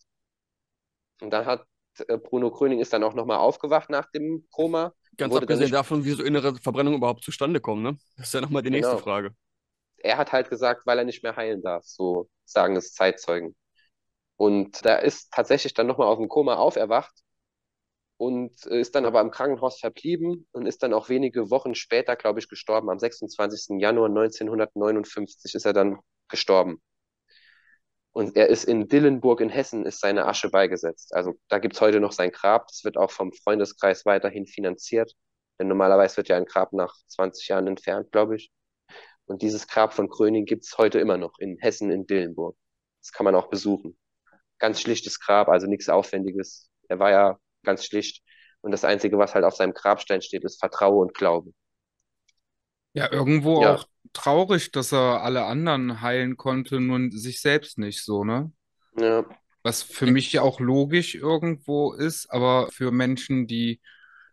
Und 1.20 1.30
dann 1.30 1.46
hat 1.46 1.66
äh, 2.08 2.18
Bruno 2.18 2.50
Kröning 2.50 2.80
ist 2.80 2.92
dann 2.92 3.04
auch 3.04 3.14
nochmal 3.14 3.38
aufgewacht 3.38 3.90
nach 3.90 4.10
dem 4.10 4.46
Koma. 4.50 4.92
Ganz 5.16 5.34
abgesehen 5.34 5.70
davon, 5.70 6.04
wie 6.04 6.10
so 6.10 6.22
innere 6.22 6.54
Verbrennungen 6.56 6.98
überhaupt 6.98 7.22
zustande 7.22 7.60
kommen, 7.60 7.82
ne? 7.82 7.98
Das 8.16 8.28
ist 8.28 8.34
ja 8.34 8.40
nochmal 8.40 8.62
die 8.62 8.70
nächste 8.70 8.92
genau. 8.94 9.02
Frage. 9.02 9.34
Er 9.98 10.16
hat 10.18 10.32
halt 10.32 10.50
gesagt, 10.50 10.86
weil 10.86 10.98
er 10.98 11.04
nicht 11.04 11.22
mehr 11.22 11.36
heilen 11.36 11.62
darf, 11.62 11.84
so 11.84 12.28
sagen 12.44 12.76
es 12.76 12.92
Zeitzeugen. 12.92 13.54
Und 14.36 14.84
da 14.84 14.96
ist 14.96 15.32
tatsächlich 15.32 15.74
dann 15.74 15.86
nochmal 15.86 16.08
aus 16.08 16.18
dem 16.18 16.28
Koma 16.28 16.56
auferwacht 16.56 17.14
und 18.16 18.64
ist 18.66 18.94
dann 18.94 19.04
aber 19.06 19.20
im 19.20 19.30
Krankenhaus 19.30 19.78
verblieben 19.80 20.46
und 20.52 20.66
ist 20.66 20.82
dann 20.82 20.92
auch 20.94 21.08
wenige 21.08 21.50
Wochen 21.50 21.74
später, 21.74 22.16
glaube 22.16 22.40
ich, 22.40 22.48
gestorben. 22.48 22.90
Am 22.90 22.98
26. 22.98 23.80
Januar 23.80 24.08
1959 24.08 25.54
ist 25.54 25.66
er 25.66 25.72
dann 25.72 25.98
gestorben. 26.28 26.80
Und 28.12 28.36
er 28.36 28.48
ist 28.48 28.64
in 28.64 28.86
Dillenburg 28.88 29.40
in 29.40 29.48
Hessen, 29.50 29.84
ist 29.86 30.00
seine 30.00 30.26
Asche 30.26 30.48
beigesetzt. 30.48 31.14
Also 31.14 31.34
da 31.48 31.58
gibt's 31.58 31.80
heute 31.80 31.98
noch 32.00 32.12
sein 32.12 32.30
Grab. 32.30 32.68
Das 32.68 32.84
wird 32.84 32.96
auch 32.96 33.10
vom 33.10 33.32
Freundeskreis 33.32 34.06
weiterhin 34.06 34.46
finanziert. 34.46 35.12
Denn 35.58 35.68
normalerweise 35.68 36.18
wird 36.18 36.28
ja 36.28 36.36
ein 36.36 36.44
Grab 36.44 36.72
nach 36.72 36.94
20 37.08 37.48
Jahren 37.48 37.66
entfernt, 37.66 38.12
glaube 38.12 38.36
ich. 38.36 38.52
Und 39.26 39.42
dieses 39.42 39.66
Grab 39.66 39.92
von 39.92 40.08
Kröning 40.08 40.44
gibt's 40.44 40.78
heute 40.78 41.00
immer 41.00 41.16
noch 41.18 41.38
in 41.38 41.58
Hessen 41.58 41.90
in 41.90 42.06
Dillenburg. 42.06 42.56
Das 43.00 43.12
kann 43.12 43.24
man 43.24 43.34
auch 43.34 43.48
besuchen 43.48 43.96
ganz 44.64 44.80
schlichtes 44.80 45.20
Grab, 45.20 45.48
also 45.50 45.66
nichts 45.66 45.90
Aufwendiges. 45.90 46.70
Er 46.88 46.98
war 46.98 47.10
ja 47.10 47.38
ganz 47.64 47.84
schlicht. 47.84 48.22
Und 48.62 48.70
das 48.70 48.82
Einzige, 48.82 49.18
was 49.18 49.34
halt 49.34 49.44
auf 49.44 49.54
seinem 49.54 49.74
Grabstein 49.74 50.22
steht, 50.22 50.42
ist 50.42 50.58
Vertraue 50.58 51.02
und 51.02 51.12
Glaube. 51.12 51.50
Ja, 52.94 53.12
irgendwo 53.12 53.60
ja. 53.60 53.74
auch 53.74 53.84
traurig, 54.14 54.72
dass 54.72 54.90
er 54.90 55.22
alle 55.22 55.44
anderen 55.44 56.00
heilen 56.00 56.38
konnte, 56.38 56.80
nur 56.80 57.10
sich 57.10 57.42
selbst 57.42 57.76
nicht 57.76 58.02
so, 58.02 58.24
ne? 58.24 58.52
Ja. 58.96 59.26
Was 59.62 59.82
für 59.82 60.06
mich 60.06 60.32
ja 60.32 60.40
auch 60.40 60.60
logisch 60.60 61.14
irgendwo 61.14 61.92
ist, 61.92 62.30
aber 62.30 62.70
für 62.72 62.90
Menschen, 62.90 63.46
die 63.46 63.82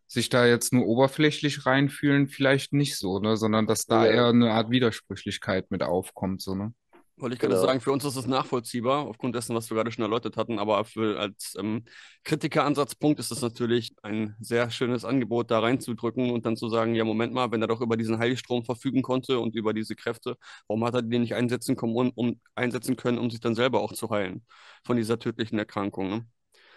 sich 0.07 0.29
da 0.29 0.45
jetzt 0.45 0.71
nur 0.71 0.86
oberflächlich 0.88 1.65
reinfühlen, 1.65 2.29
vielleicht 2.29 2.71
nicht 2.71 2.97
so, 2.97 3.19
ne? 3.19 3.36
Sondern 3.36 3.67
dass 3.67 3.86
da 3.86 4.05
ja. 4.05 4.13
eher 4.13 4.27
eine 4.27 4.51
Art 4.51 4.69
Widersprüchlichkeit 4.69 5.71
mit 5.71 5.84
aufkommt, 5.84 6.41
so, 6.41 6.55
ne? 6.55 6.73
Wollte 7.22 7.36
ich 7.36 7.39
gerade 7.39 7.53
genau. 7.53 7.67
sagen, 7.67 7.82
für 7.82 7.91
uns 7.91 8.03
ist 8.03 8.15
es 8.15 8.26
nachvollziehbar, 8.26 9.05
aufgrund 9.05 9.36
dessen, 9.36 9.55
was 9.55 9.69
wir 9.69 9.76
gerade 9.76 9.91
schon 9.91 10.01
erläutert 10.01 10.38
hatten, 10.38 10.57
aber 10.57 10.84
für, 10.86 11.19
als 11.19 11.55
ähm, 11.57 11.86
Kritikeransatzpunkt 12.24 13.19
ist 13.19 13.32
es 13.32 13.43
natürlich 13.43 13.93
ein 14.01 14.36
sehr 14.39 14.72
schönes 14.72 15.05
Angebot, 15.05 15.51
da 15.51 15.59
reinzudrücken 15.59 16.32
und 16.32 16.47
dann 16.47 16.57
zu 16.57 16.67
sagen, 16.67 16.95
ja, 16.95 17.03
Moment 17.03 17.32
mal, 17.32 17.51
wenn 17.51 17.61
er 17.61 17.67
doch 17.67 17.80
über 17.80 17.95
diesen 17.95 18.17
Heilstrom 18.17 18.65
verfügen 18.65 19.03
konnte 19.03 19.39
und 19.39 19.55
über 19.55 19.72
diese 19.72 19.95
Kräfte, 19.95 20.36
warum 20.67 20.84
hat 20.84 20.95
er 20.95 21.03
den 21.03 21.22
nicht 21.22 21.36
einsetzen, 21.36 21.76
können, 21.76 21.95
um, 21.95 22.11
um 22.15 22.41
einsetzen 22.55 22.95
können, 22.95 23.19
um 23.19 23.30
sich 23.30 23.39
dann 23.39 23.53
selber 23.53 23.82
auch 23.82 23.93
zu 23.93 24.09
heilen 24.09 24.43
von 24.84 24.97
dieser 24.97 25.19
tödlichen 25.19 25.59
Erkrankung? 25.59 26.09
Ne? 26.09 26.26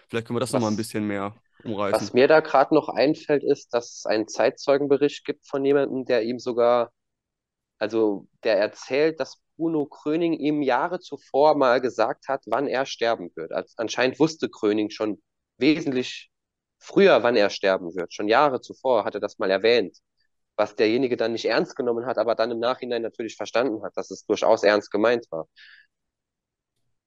Vielleicht 0.09 0.27
können 0.27 0.35
wir 0.35 0.41
das 0.41 0.53
nochmal 0.53 0.69
ein 0.69 0.77
bisschen 0.77 1.07
mehr 1.07 1.33
umreißen. 1.63 1.99
Was 1.99 2.13
mir 2.13 2.27
da 2.27 2.41
gerade 2.41 2.75
noch 2.75 2.89
einfällt, 2.89 3.43
ist, 3.43 3.73
dass 3.73 3.97
es 3.97 4.05
einen 4.05 4.27
Zeitzeugenbericht 4.27 5.25
gibt 5.25 5.47
von 5.47 5.65
jemandem, 5.65 6.05
der 6.05 6.21
ihm 6.21 6.37
sogar, 6.37 6.91
also 7.79 8.27
der 8.43 8.59
erzählt, 8.59 9.19
dass 9.19 9.41
Bruno 9.57 9.85
Kröning 9.85 10.33
ihm 10.33 10.61
Jahre 10.61 10.99
zuvor 10.99 11.55
mal 11.55 11.81
gesagt 11.81 12.27
hat, 12.27 12.43
wann 12.47 12.67
er 12.67 12.85
sterben 12.85 13.31
wird. 13.35 13.51
Also 13.51 13.73
anscheinend 13.77 14.19
wusste 14.19 14.49
Kröning 14.49 14.89
schon 14.89 15.21
wesentlich 15.57 16.29
früher, 16.79 17.23
wann 17.23 17.35
er 17.35 17.49
sterben 17.49 17.95
wird. 17.95 18.13
Schon 18.13 18.27
Jahre 18.27 18.61
zuvor 18.61 19.05
hat 19.05 19.15
er 19.15 19.21
das 19.21 19.37
mal 19.39 19.51
erwähnt, 19.51 19.97
was 20.55 20.75
derjenige 20.75 21.17
dann 21.17 21.33
nicht 21.33 21.45
ernst 21.45 21.75
genommen 21.75 22.05
hat, 22.05 22.17
aber 22.17 22.35
dann 22.35 22.51
im 22.51 22.59
Nachhinein 22.59 23.01
natürlich 23.01 23.35
verstanden 23.35 23.83
hat, 23.83 23.93
dass 23.97 24.11
es 24.11 24.25
durchaus 24.25 24.63
ernst 24.63 24.91
gemeint 24.91 25.25
war. 25.31 25.47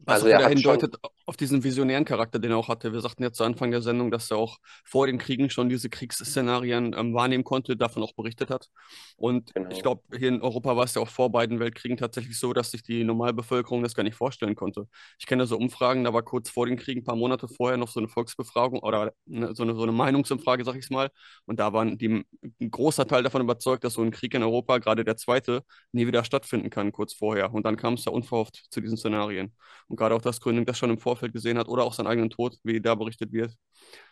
Was 0.01 0.23
also 0.23 0.29
er 0.29 0.49
hindeutet 0.49 0.97
auf 1.27 1.37
diesen 1.37 1.65
visionären 1.65 2.05
Charakter, 2.05 2.39
den 2.39 2.53
er 2.53 2.57
auch 2.57 2.69
hatte. 2.69 2.93
Wir 2.93 3.01
sagten 3.01 3.23
ja 3.23 3.33
zu 3.33 3.45
Anfang 3.45 3.71
der 3.71 3.83
Sendung, 3.83 4.11
dass 4.11 4.31
er 4.31 4.39
auch 4.39 4.59
vor 4.85 5.07
den 5.07 5.19
Kriegen 5.19 5.51
schon 5.51 5.69
diese 5.69 5.91
Kriegsszenarien 5.91 6.95
ähm, 6.97 7.13
wahrnehmen 7.15 7.45
konnte, 7.45 7.77
davon 7.77 8.03
auch 8.03 8.15
berichtet 8.15 8.49
hat. 8.49 8.69
Und 9.17 9.53
genau. 9.55 9.69
ich 9.71 9.83
glaube, 9.83 10.03
hier 10.17 10.29
in 10.29 10.41
Europa 10.41 10.77
war 10.77 10.85
es 10.85 10.95
ja 10.95 11.03
auch 11.03 11.09
vor 11.09 11.31
beiden 11.31 11.61
Weltkriegen 11.61 11.97
tatsächlich 11.97 12.39
so, 12.39 12.53
dass 12.53 12.71
sich 12.71 12.83
die 12.83 13.05
Normalbevölkerung 13.05 13.83
das 13.83 13.95
gar 13.95 14.05
nicht 14.05 14.15
vorstellen 14.15 14.55
konnte. 14.55 14.87
Ich 15.19 15.27
kenne 15.27 15.47
so 15.47 15.59
Umfragen, 15.59 16.05
da 16.05 16.15
war 16.15 16.23
kurz 16.23 16.49
vor 16.49 16.67
den 16.67 16.77
Kriegen, 16.77 17.01
ein 17.01 17.05
paar 17.05 17.17
Monate 17.17 17.49
vorher, 17.49 17.77
noch 17.77 17.89
so 17.89 18.01
eine 18.01 18.09
Volksbefragung 18.09 18.79
oder 18.79 19.13
eine, 19.29 19.55
so, 19.55 19.65
eine, 19.65 19.75
so 19.75 19.83
eine 19.83 19.93
Meinungsumfrage, 19.93 20.65
sag 20.65 20.77
ich 20.77 20.85
es 20.85 20.91
mal. 20.91 21.11
Und 21.45 21.59
da 21.59 21.73
waren 21.73 21.99
die, 21.99 22.25
ein 22.61 22.71
großer 22.71 23.07
Teil 23.07 23.25
davon 23.25 23.43
überzeugt, 23.43 23.85
dass 23.85 23.95
so 23.95 24.03
ein 24.03 24.13
Krieg 24.13 24.33
in 24.33 24.43
Europa, 24.43 24.79
gerade 24.79 25.05
der 25.05 25.17
zweite, 25.17 25.63
nie 25.93 26.07
wieder 26.07 26.25
stattfinden 26.25 26.71
kann, 26.71 26.93
kurz 26.93 27.13
vorher. 27.13 27.53
Und 27.53 27.67
dann 27.67 27.77
kam 27.77 27.95
es 27.95 28.05
ja 28.05 28.13
unverhofft 28.13 28.67
zu 28.71 28.81
diesen 28.81 28.97
Szenarien. 28.97 29.53
Und 29.89 29.97
gerade 29.97 30.15
auch, 30.15 30.23
dass 30.23 30.41
Gröning 30.41 30.67
das 30.67 30.79
schon 30.79 30.91
im 30.91 30.99
Vorfeld 30.99 31.33
gesehen 31.33 31.59
hat 31.59 31.69
oder 31.69 31.85
auch 31.85 31.95
seinen 31.95 32.07
eigenen 32.07 32.31
Tod, 32.31 32.59
wie 32.63 32.81
da 32.81 32.95
berichtet 32.95 33.33
wird, 33.33 33.55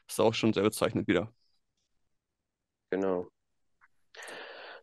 ist 0.08 0.20
auch 0.20 0.34
schon 0.34 0.52
sehr 0.52 0.62
bezeichnend 0.62 1.06
wieder. 1.06 1.32
Genau. 2.90 3.28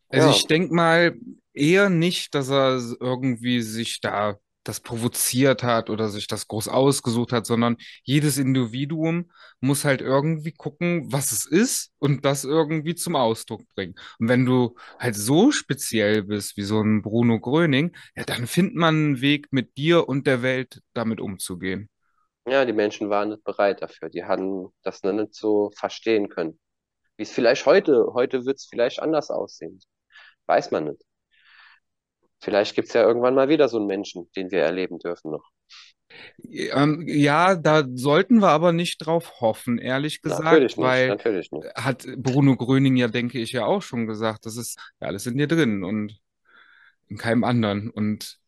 Also 0.10 0.28
ja. 0.28 0.36
ich 0.36 0.46
denke 0.46 0.74
mal 0.74 1.18
eher 1.54 1.89
nicht, 1.89 2.36
dass 2.36 2.50
er 2.50 2.80
irgendwie 3.00 3.62
sich 3.62 4.00
da 4.02 4.38
das 4.64 4.80
provoziert 4.80 5.64
hat 5.64 5.89
oder 5.89 6.09
sich 6.09 6.28
das 6.28 6.47
groß 6.47 6.68
ausgesucht 6.68 7.32
hat, 7.32 7.45
sondern 7.45 7.78
jedes 8.03 8.38
Individuum 8.38 9.32
muss 9.59 9.86
halt 9.86 10.01
irgendwie 10.01 10.51
gucken, 10.51 11.11
was 11.11 11.32
es 11.32 11.45
ist 11.45 11.91
und 11.99 12.26
das 12.26 12.43
irgendwie 12.43 12.95
zum 12.95 13.16
Ausdruck 13.16 13.61
bringen. 13.76 13.95
Und 14.20 14.30
wenn 14.30 14.45
du 14.45 14.76
halt 14.99 15.16
so 15.16 15.51
speziell 15.51 16.24
bist 16.24 16.57
wie 16.57 16.64
so 16.64 16.82
ein 16.82 17.01
Bruno 17.01 17.39
Gröning, 17.39 17.95
ja, 18.16 18.24
dann 18.24 18.47
findet 18.47 18.76
man 18.76 18.95
einen 18.95 19.22
Weg 19.22 19.47
mit 19.51 19.78
dir 19.78 20.07
und 20.09 20.28
der 20.28 20.41
Welt 20.43 20.82
damit 20.93 21.20
umzugehen. 21.22 21.89
Ja, 22.45 22.66
die 22.66 22.74
Menschen 22.74 23.09
waren 23.09 23.30
nicht 23.30 23.43
bereit 23.43 23.82
dafür. 23.82 24.09
Die 24.09 24.26
hatten 24.26 24.70
das 24.84 25.01
nicht 25.03 25.34
so 25.34 25.72
verstehen 25.76 26.30
können. 26.30 26.59
Wie 27.18 27.24
es 27.24 27.32
vielleicht 27.32 27.66
heute, 27.66 28.07
heute 28.14 28.45
wird 28.45 28.57
es 28.57 28.68
vielleicht 28.68 29.01
anders 29.01 29.30
aussehen. 29.32 29.80
Weiß 30.47 30.72
man 30.72 30.86
nicht. 30.86 31.03
Vielleicht 32.44 32.76
gibt 32.76 32.89
es 32.89 32.94
ja 32.94 33.04
irgendwann 33.04 33.36
mal 33.36 33.48
wieder 33.48 33.70
so 33.70 33.78
einen 33.78 33.88
Menschen, 33.88 34.30
den 34.36 34.52
wir 34.52 34.60
erleben 34.60 35.00
dürfen 35.00 35.32
noch. 35.32 35.50
Ähm, 36.44 37.06
ja, 37.08 37.56
da 37.56 37.86
sollten 37.94 38.39
wir 38.39 38.50
aber 38.50 38.74
nicht 38.74 38.98
drauf 38.98 39.39
hoffen, 39.39 39.78
ehrlich 39.78 40.22
gesagt, 40.22 40.44
natürlich 40.44 40.76
nicht, 40.76 40.86
weil 40.86 41.08
natürlich 41.08 41.52
nicht. 41.54 41.74
hat 41.76 42.06
Bruno 42.18 42.58
Gröning 42.58 42.98
ja, 42.98 43.08
denke 43.08 43.39
ich, 43.39 43.54
ja 43.54 43.66
auch 43.66 43.82
schon 43.82 44.08
gesagt, 44.08 44.46
das 44.46 44.58
ist 44.58 44.78
ja 45.00 45.08
alles 45.08 45.26
in 45.26 45.38
dir 45.38 45.48
drin 45.48 45.86
und 45.86 46.20
in 47.08 47.18
keinem 47.18 47.46
anderen. 47.46 47.89
Und 47.89 48.39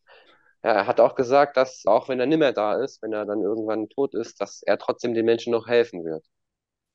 ja, 0.62 0.72
er 0.72 0.86
hat 0.86 1.00
auch 1.00 1.14
gesagt, 1.14 1.56
dass 1.56 1.86
auch 1.86 2.10
wenn 2.10 2.20
er 2.20 2.26
nimmer 2.26 2.52
da 2.52 2.74
ist, 2.74 3.02
wenn 3.02 3.14
er 3.14 3.24
dann 3.24 3.40
irgendwann 3.40 3.88
tot 3.88 4.14
ist, 4.14 4.42
dass 4.42 4.62
er 4.62 4.76
trotzdem 4.76 5.14
den 5.14 5.24
Menschen 5.24 5.52
noch 5.52 5.68
helfen 5.68 6.04
wird. 6.04 6.24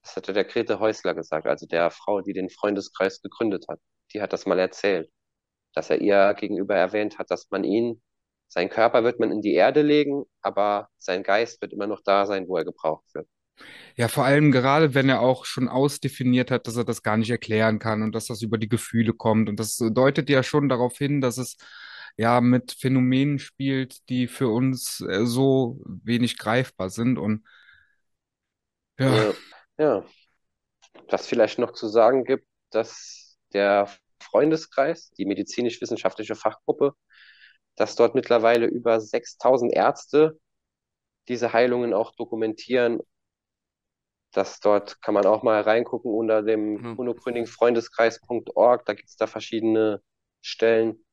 Das 0.04 0.16
hatte 0.16 0.34
der 0.34 0.46
Grete 0.46 0.80
Häusler 0.80 1.16
gesagt, 1.16 1.48
also 1.48 1.66
der 1.66 1.90
Frau, 1.90 2.22
die 2.22 2.34
den 2.34 2.52
Freundeskreis 2.52 3.24
gegründet 3.24 3.66
hat. 3.68 3.80
Die 4.14 4.22
hat 4.22 4.34
das 4.34 4.46
mal 4.46 4.60
erzählt 4.60 5.10
dass 5.74 5.90
er 5.90 6.02
ihr 6.02 6.34
gegenüber 6.34 6.76
erwähnt 6.76 7.20
hat, 7.20 7.32
dass 7.32 7.50
man 7.52 7.64
ihn, 7.64 8.02
sein 8.48 8.70
Körper 8.70 9.04
wird 9.04 9.20
man 9.20 9.32
in 9.32 9.42
die 9.42 9.54
Erde 9.54 9.82
legen, 9.82 10.26
aber 10.42 10.90
sein 10.98 11.24
Geist 11.24 11.62
wird 11.62 11.74
immer 11.74 11.88
noch 11.88 12.02
da 12.04 12.26
sein, 12.26 12.48
wo 12.48 12.58
er 12.58 12.66
gebraucht 12.66 13.06
wird. 13.14 13.28
Ja, 13.96 14.08
vor 14.08 14.26
allem 14.26 14.52
gerade, 14.52 14.94
wenn 14.94 15.10
er 15.10 15.22
auch 15.22 15.46
schon 15.46 15.68
ausdefiniert 15.68 16.52
hat, 16.52 16.68
dass 16.68 16.76
er 16.76 16.84
das 16.84 17.04
gar 17.04 17.18
nicht 17.18 17.30
erklären 17.30 17.80
kann 17.80 18.02
und 18.02 18.14
dass 18.14 18.26
das 18.26 18.42
über 18.42 18.58
die 18.58 18.70
Gefühle 18.70 19.14
kommt. 19.14 19.50
Und 19.50 19.60
das 19.60 19.78
deutet 19.78 20.30
ja 20.30 20.44
schon 20.44 20.70
darauf 20.70 20.98
hin, 20.98 21.22
dass 21.22 21.38
es 21.38 21.58
ja 22.18 22.42
mit 22.42 22.72
Phänomenen 22.74 23.40
spielt, 23.40 24.10
die 24.10 24.28
für 24.28 24.48
uns 24.50 25.02
äh, 25.02 25.26
so 25.26 25.82
wenig 25.86 26.38
greifbar 26.38 26.90
sind. 26.90 27.18
Und 27.18 27.46
ja. 29.00 29.16
ja. 29.16 29.34
ja. 29.78 30.06
Was 31.10 31.28
vielleicht 31.28 31.60
noch 31.60 31.74
zu 31.74 31.88
sagen 31.88 32.24
gibt, 32.24 32.48
dass 32.70 33.38
der 33.54 33.90
Freundeskreis, 34.22 35.12
die 35.12 35.26
medizinisch-wissenschaftliche 35.26 36.36
Fachgruppe, 36.36 36.94
dass 37.76 37.96
dort 37.96 38.16
mittlerweile 38.16 38.68
über 38.68 39.00
6000 39.00 39.74
Ärzte 39.74 40.40
diese 41.28 41.54
Heilungen 41.54 41.94
auch 41.94 42.14
dokumentieren. 42.16 43.02
Dass 44.32 44.60
dort 44.60 45.02
kann 45.02 45.14
man 45.14 45.26
auch 45.26 45.44
mal 45.44 45.62
reingucken 45.62 46.12
unter 46.12 46.42
dem 46.42 46.96
mhm. 46.96 47.48
Freundeskreis.org. 47.48 48.86
Da 48.86 48.94
gibt 48.94 49.10
es 49.10 49.18
da 49.18 49.28
verschiedene 49.28 50.02
Stellen. 50.42 51.06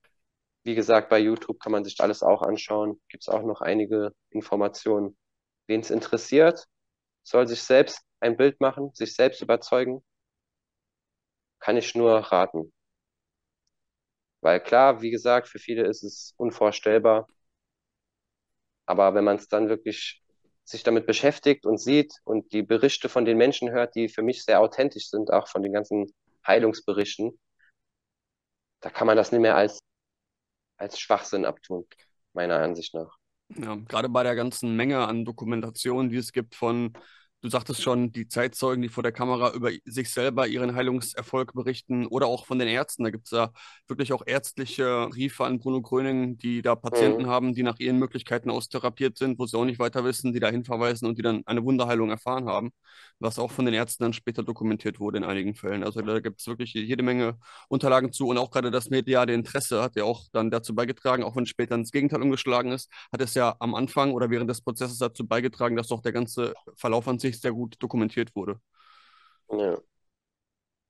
Wie 0.64 0.74
gesagt, 0.74 1.08
bei 1.08 1.18
YouTube 1.18 1.60
kann 1.60 1.72
man 1.72 1.84
sich 1.84 2.00
alles 2.00 2.22
auch 2.22 2.42
anschauen. 2.42 3.00
Gibt 3.08 3.24
es 3.24 3.28
auch 3.28 3.42
noch 3.42 3.60
einige 3.60 4.12
Informationen. 4.30 5.16
Wen 5.66 5.80
es 5.80 5.90
interessiert, 5.90 6.66
soll 7.22 7.46
sich 7.46 7.62
selbst 7.62 8.02
ein 8.20 8.36
Bild 8.36 8.60
machen, 8.60 8.90
sich 8.94 9.14
selbst 9.14 9.42
überzeugen. 9.42 10.02
Kann 11.60 11.76
ich 11.76 11.94
nur 11.94 12.18
raten. 12.18 12.72
Weil 14.40 14.60
klar, 14.60 15.02
wie 15.02 15.10
gesagt, 15.10 15.48
für 15.48 15.58
viele 15.58 15.86
ist 15.86 16.02
es 16.04 16.34
unvorstellbar. 16.36 17.28
Aber 18.86 19.14
wenn 19.14 19.24
man 19.24 19.36
es 19.36 19.48
dann 19.48 19.68
wirklich 19.68 20.22
sich 20.64 20.82
damit 20.82 21.06
beschäftigt 21.06 21.64
und 21.66 21.78
sieht 21.78 22.12
und 22.24 22.52
die 22.52 22.62
Berichte 22.62 23.08
von 23.08 23.24
den 23.24 23.38
Menschen 23.38 23.70
hört, 23.70 23.94
die 23.94 24.08
für 24.08 24.22
mich 24.22 24.44
sehr 24.44 24.60
authentisch 24.60 25.08
sind, 25.08 25.32
auch 25.32 25.48
von 25.48 25.62
den 25.62 25.72
ganzen 25.72 26.12
Heilungsberichten, 26.46 27.38
da 28.80 28.90
kann 28.90 29.06
man 29.06 29.16
das 29.16 29.32
nicht 29.32 29.40
mehr 29.40 29.56
als, 29.56 29.80
als 30.78 30.98
Schwachsinn 30.98 31.44
abtun, 31.44 31.86
meiner 32.32 32.60
Ansicht 32.60 32.94
nach. 32.94 33.16
Ja, 33.56 33.76
gerade 33.76 34.08
bei 34.08 34.22
der 34.22 34.34
ganzen 34.34 34.76
Menge 34.76 35.06
an 35.06 35.24
Dokumentationen, 35.24 36.10
die 36.10 36.18
es 36.18 36.32
gibt 36.32 36.54
von 36.54 36.92
Du 37.40 37.48
sagtest 37.48 37.82
schon, 37.82 38.10
die 38.10 38.26
Zeitzeugen, 38.26 38.82
die 38.82 38.88
vor 38.88 39.04
der 39.04 39.12
Kamera 39.12 39.52
über 39.52 39.70
sich 39.84 40.10
selber 40.10 40.48
ihren 40.48 40.74
Heilungserfolg 40.74 41.52
berichten 41.52 42.04
oder 42.08 42.26
auch 42.26 42.46
von 42.46 42.58
den 42.58 42.66
Ärzten. 42.66 43.04
Da 43.04 43.10
gibt 43.10 43.26
es 43.26 43.30
ja 43.30 43.52
wirklich 43.86 44.12
auch 44.12 44.24
ärztliche 44.26 45.06
Briefe 45.08 45.44
an 45.44 45.60
Bruno 45.60 45.80
Gröning, 45.80 46.36
die 46.36 46.62
da 46.62 46.74
Patienten 46.74 47.22
mhm. 47.22 47.28
haben, 47.28 47.54
die 47.54 47.62
nach 47.62 47.78
ihren 47.78 48.00
Möglichkeiten 48.00 48.50
austherapiert 48.50 49.18
sind, 49.18 49.38
wo 49.38 49.46
sie 49.46 49.56
auch 49.56 49.64
nicht 49.64 49.78
weiter 49.78 50.02
wissen, 50.02 50.32
die 50.32 50.40
da 50.40 50.48
hinverweisen 50.48 51.06
und 51.06 51.16
die 51.16 51.22
dann 51.22 51.42
eine 51.46 51.62
Wunderheilung 51.62 52.10
erfahren 52.10 52.46
haben, 52.46 52.72
was 53.20 53.38
auch 53.38 53.52
von 53.52 53.66
den 53.66 53.74
Ärzten 53.74 54.02
dann 54.02 54.12
später 54.14 54.42
dokumentiert 54.42 54.98
wurde 54.98 55.18
in 55.18 55.24
einigen 55.24 55.54
Fällen. 55.54 55.84
Also 55.84 56.00
da 56.00 56.18
gibt 56.18 56.40
es 56.40 56.46
wirklich 56.48 56.74
jede 56.74 57.04
Menge 57.04 57.38
Unterlagen 57.68 58.12
zu 58.12 58.26
und 58.26 58.38
auch 58.38 58.50
gerade 58.50 58.72
das 58.72 58.90
mediale 58.90 59.32
Interesse 59.32 59.80
hat 59.80 59.94
ja 59.94 60.02
auch 60.02 60.24
dann 60.32 60.50
dazu 60.50 60.74
beigetragen, 60.74 61.22
auch 61.22 61.36
wenn 61.36 61.44
es 61.44 61.50
später 61.50 61.76
ins 61.76 61.92
Gegenteil 61.92 62.20
umgeschlagen 62.20 62.72
ist, 62.72 62.90
hat 63.12 63.20
es 63.20 63.34
ja 63.34 63.54
am 63.60 63.76
Anfang 63.76 64.12
oder 64.12 64.28
während 64.28 64.50
des 64.50 64.60
Prozesses 64.60 64.98
dazu 64.98 65.24
beigetragen, 65.24 65.76
dass 65.76 65.86
doch 65.86 66.02
der 66.02 66.10
ganze 66.10 66.52
Verlauf 66.74 67.06
an 67.06 67.20
sich 67.20 67.27
sich 67.32 67.40
sehr 67.40 67.52
gut 67.52 67.76
dokumentiert 67.80 68.34
wurde. 68.34 68.60
Ja. 69.50 69.78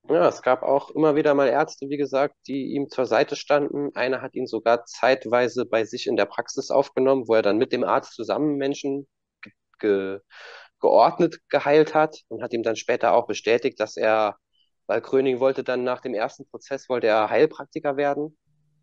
Ja, 0.08 0.26
es 0.28 0.40
gab 0.40 0.62
auch 0.62 0.90
immer 0.90 1.16
wieder 1.16 1.34
mal 1.34 1.48
Ärzte, 1.48 1.88
wie 1.90 1.98
gesagt, 1.98 2.34
die 2.46 2.72
ihm 2.72 2.88
zur 2.88 3.04
Seite 3.04 3.36
standen. 3.36 3.94
Einer 3.94 4.22
hat 4.22 4.34
ihn 4.34 4.46
sogar 4.46 4.86
zeitweise 4.86 5.66
bei 5.66 5.84
sich 5.84 6.06
in 6.06 6.16
der 6.16 6.24
Praxis 6.24 6.70
aufgenommen, 6.70 7.28
wo 7.28 7.34
er 7.34 7.42
dann 7.42 7.58
mit 7.58 7.72
dem 7.72 7.84
Arzt 7.84 8.14
zusammen 8.14 8.56
Menschen 8.56 9.06
ge 9.80 10.20
geordnet 10.80 11.40
geheilt 11.48 11.94
hat 11.94 12.22
und 12.28 12.42
hat 12.42 12.52
ihm 12.54 12.62
dann 12.62 12.76
später 12.76 13.12
auch 13.12 13.26
bestätigt, 13.26 13.80
dass 13.80 13.96
er, 13.96 14.36
weil 14.86 15.02
Kröning 15.02 15.40
wollte 15.40 15.64
dann 15.64 15.84
nach 15.84 16.00
dem 16.00 16.14
ersten 16.14 16.46
Prozess, 16.48 16.88
wollte 16.88 17.08
er 17.08 17.30
Heilpraktiker 17.30 17.96
werden, 17.96 18.38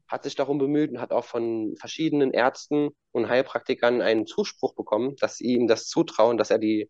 hat 0.08 0.24
sich 0.24 0.36
darum 0.36 0.58
bemüht 0.58 0.92
und 0.92 1.00
hat 1.02 1.12
auch 1.14 1.26
von 1.26 1.76
verschiedenen 1.80 2.32
Ärzten 2.32 2.90
und 3.12 3.30
Heilpraktikern 3.30 4.02
einen 4.02 4.28
Zuspruch 4.28 4.76
bekommen, 4.76 5.16
dass 5.22 5.38
sie 5.38 5.56
ihm 5.56 5.68
das 5.68 5.88
zutrauen, 5.88 6.38
dass 6.38 6.52
er 6.52 6.60
die 6.60 6.90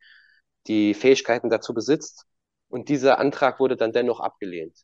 die 0.68 0.94
Fähigkeiten 0.94 1.50
dazu 1.50 1.74
besitzt. 1.74 2.26
Und 2.70 2.90
dieser 2.90 3.20
Antrag 3.20 3.60
wurde 3.60 3.78
dann 3.78 3.94
dennoch 3.94 4.20
abgelehnt. 4.20 4.78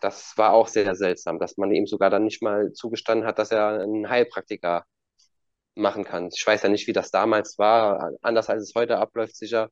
Das 0.00 0.36
war 0.36 0.52
auch 0.52 0.68
sehr 0.68 0.94
seltsam, 0.94 1.38
dass 1.38 1.56
man 1.56 1.72
ihm 1.72 1.86
sogar 1.86 2.10
dann 2.10 2.24
nicht 2.24 2.42
mal 2.42 2.72
zugestanden 2.72 3.26
hat, 3.26 3.38
dass 3.38 3.50
er 3.50 3.80
einen 3.80 4.08
Heilpraktiker 4.08 4.84
machen 5.74 6.04
kann. 6.04 6.28
Ich 6.32 6.46
weiß 6.46 6.62
ja 6.62 6.68
nicht, 6.68 6.86
wie 6.86 6.92
das 6.92 7.10
damals 7.10 7.58
war, 7.58 8.12
anders 8.22 8.50
als 8.50 8.62
es 8.64 8.74
heute 8.74 8.98
abläuft, 8.98 9.36
sicher. 9.36 9.70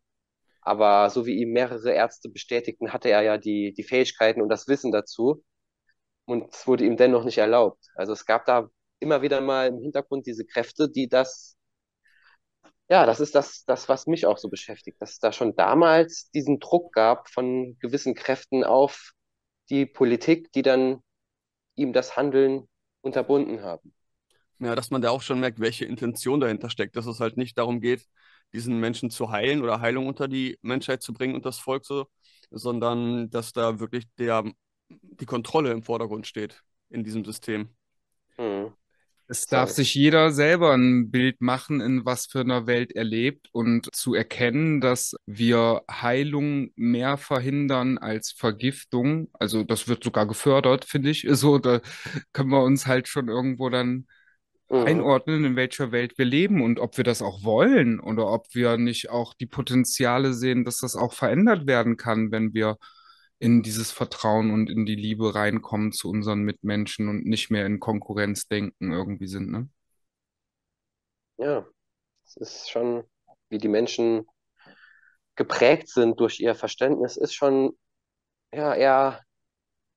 Aber 0.63 1.11
so 1.11 1.27
wie 1.27 1.37
ihm 1.43 1.53
mehrere 1.53 1.93
Ärzte 1.93 2.29
bestätigten, 2.31 2.93
hatte 2.93 3.11
er 3.11 3.23
ja 3.23 3.39
die, 3.39 3.75
die 3.75 3.83
Fähigkeiten 3.85 4.43
und 4.43 4.49
das 4.49 4.69
Wissen 4.69 4.93
dazu. 4.93 5.45
Und 6.27 6.55
es 6.55 6.67
wurde 6.67 6.85
ihm 6.87 6.97
dennoch 6.97 7.25
nicht 7.25 7.39
erlaubt. 7.39 7.85
Also 7.97 8.13
es 8.13 8.25
gab 8.27 8.47
da 8.47 8.69
immer 9.01 9.23
wieder 9.23 9.41
mal 9.41 9.69
im 9.69 9.79
Hintergrund 9.81 10.27
diese 10.27 10.47
Kräfte, 10.47 10.89
die 10.89 11.09
das 11.09 11.57
ja, 12.93 13.07
das 13.07 13.21
ist 13.21 13.35
das, 13.35 13.65
das, 13.65 13.89
was 13.89 14.07
mich 14.07 14.27
auch 14.27 14.37
so 14.37 14.51
beschäftigt, 14.51 15.01
dass 15.01 15.13
es 15.13 15.19
da 15.19 15.33
schon 15.33 15.57
damals 15.57 16.31
diesen 16.33 16.61
Druck 16.61 16.93
gab 16.93 17.31
von 17.31 17.79
gewissen 17.79 18.15
Kräften 18.15 18.65
auf 18.65 19.13
die 19.71 19.87
Politik, 19.87 20.53
die 20.53 20.61
dann 20.61 21.01
ihm 21.75 21.95
das 21.95 22.19
Handeln 22.19 22.69
unterbunden 23.01 23.63
haben. 23.63 23.95
Ja, 24.59 24.75
dass 24.75 24.91
man 24.91 25.01
da 25.01 25.09
auch 25.09 25.23
schon 25.23 25.41
merkt, 25.41 25.59
welche 25.59 25.87
Intention 25.87 26.39
dahinter 26.39 26.69
steckt, 26.69 26.95
dass 26.97 27.07
es 27.07 27.19
halt 27.19 27.39
nicht 27.39 27.57
darum 27.57 27.81
geht, 27.81 28.07
diesen 28.53 28.79
Menschen 28.79 29.09
zu 29.09 29.31
heilen 29.31 29.63
oder 29.63 29.81
Heilung 29.81 30.07
unter 30.07 30.29
die 30.29 30.59
Menschheit 30.61 31.03
zu 31.03 31.15
bringen 31.15 31.35
und 31.35 31.47
das 31.47 31.59
Volk 31.59 31.87
so, 31.87 32.09
sondern 32.51 33.31
dass 33.31 33.55
da 33.55 33.81
wirklich 33.81 34.05
der, 34.19 34.45
die 34.91 35.25
Kontrolle 35.27 35.73
im 35.73 35.83
Vordergrund 35.83 36.27
steht 36.27 36.63
in 36.91 37.05
diesem 37.05 37.25
System. 37.25 37.75
Mhm. 38.37 38.75
Es 39.35 39.47
darf 39.47 39.71
sich 39.71 39.95
jeder 39.95 40.31
selber 40.31 40.73
ein 40.75 41.11
Bild 41.11 41.41
machen, 41.41 41.81
in 41.81 42.05
was 42.05 42.27
für 42.27 42.41
einer 42.41 42.67
Welt 42.67 42.93
er 42.93 43.05
lebt 43.05 43.49
und 43.53 43.89
zu 43.97 44.13
erkennen, 44.15 44.83
dass 44.83 45.15
wir 45.25 45.83
Heilung 45.91 46.71
mehr 46.77 47.17
verhindern 47.17 47.97
als 47.97 48.33
Vergiftung. 48.33 49.31
Also 49.33 49.65
das 49.65 49.89
wird 49.89 50.05
sogar 50.05 50.27
gefördert, 50.27 50.85
finde 50.85 51.11
ich. 51.11 51.27
So, 51.33 51.59
da 51.59 51.81
können 52.35 52.51
wir 52.51 52.63
uns 52.63 52.87
halt 52.87 53.09
schon 53.09 53.29
irgendwo 53.29 53.71
dann 53.71 54.07
Mhm. 54.71 54.87
einordnen, 54.87 55.45
in 55.45 55.57
welcher 55.57 55.93
Welt 55.93 56.19
wir 56.19 56.25
leben 56.27 56.63
und 56.63 56.79
ob 56.81 56.97
wir 56.99 57.05
das 57.05 57.23
auch 57.23 57.43
wollen 57.45 58.01
oder 58.01 58.29
ob 58.29 58.47
wir 58.55 58.77
nicht 58.79 59.11
auch 59.11 59.35
die 59.35 59.47
Potenziale 59.47 60.35
sehen, 60.35 60.65
dass 60.65 60.79
das 60.79 60.97
auch 60.97 61.13
verändert 61.15 61.67
werden 61.67 61.97
kann, 61.97 62.33
wenn 62.33 62.55
wir 62.55 62.79
in 63.43 63.65
dieses 63.65 63.91
Vertrauen 63.91 64.53
und 64.53 64.71
in 64.71 64.87
die 64.87 64.95
Liebe 64.95 65.35
reinkommen 65.35 65.91
zu 65.91 66.09
unseren 66.09 66.43
Mitmenschen 66.43 67.09
und 67.09 67.27
nicht 67.27 67.51
mehr 67.51 67.67
in 67.67 67.81
Konkurrenzdenken 67.81 68.93
irgendwie 68.93 69.27
sind, 69.27 69.51
ne? 69.51 69.69
Ja, 71.39 71.67
es 72.25 72.37
ist 72.37 72.71
schon, 72.71 73.03
wie 73.49 73.59
die 73.59 73.67
Menschen 73.67 74.27
geprägt 75.35 75.89
sind 75.89 76.21
durch 76.21 76.39
ihr 76.39 76.55
Verständnis, 76.55 77.17
ist 77.17 77.35
schon, 77.35 77.77
ja, 78.55 78.77
eher, 78.77 79.21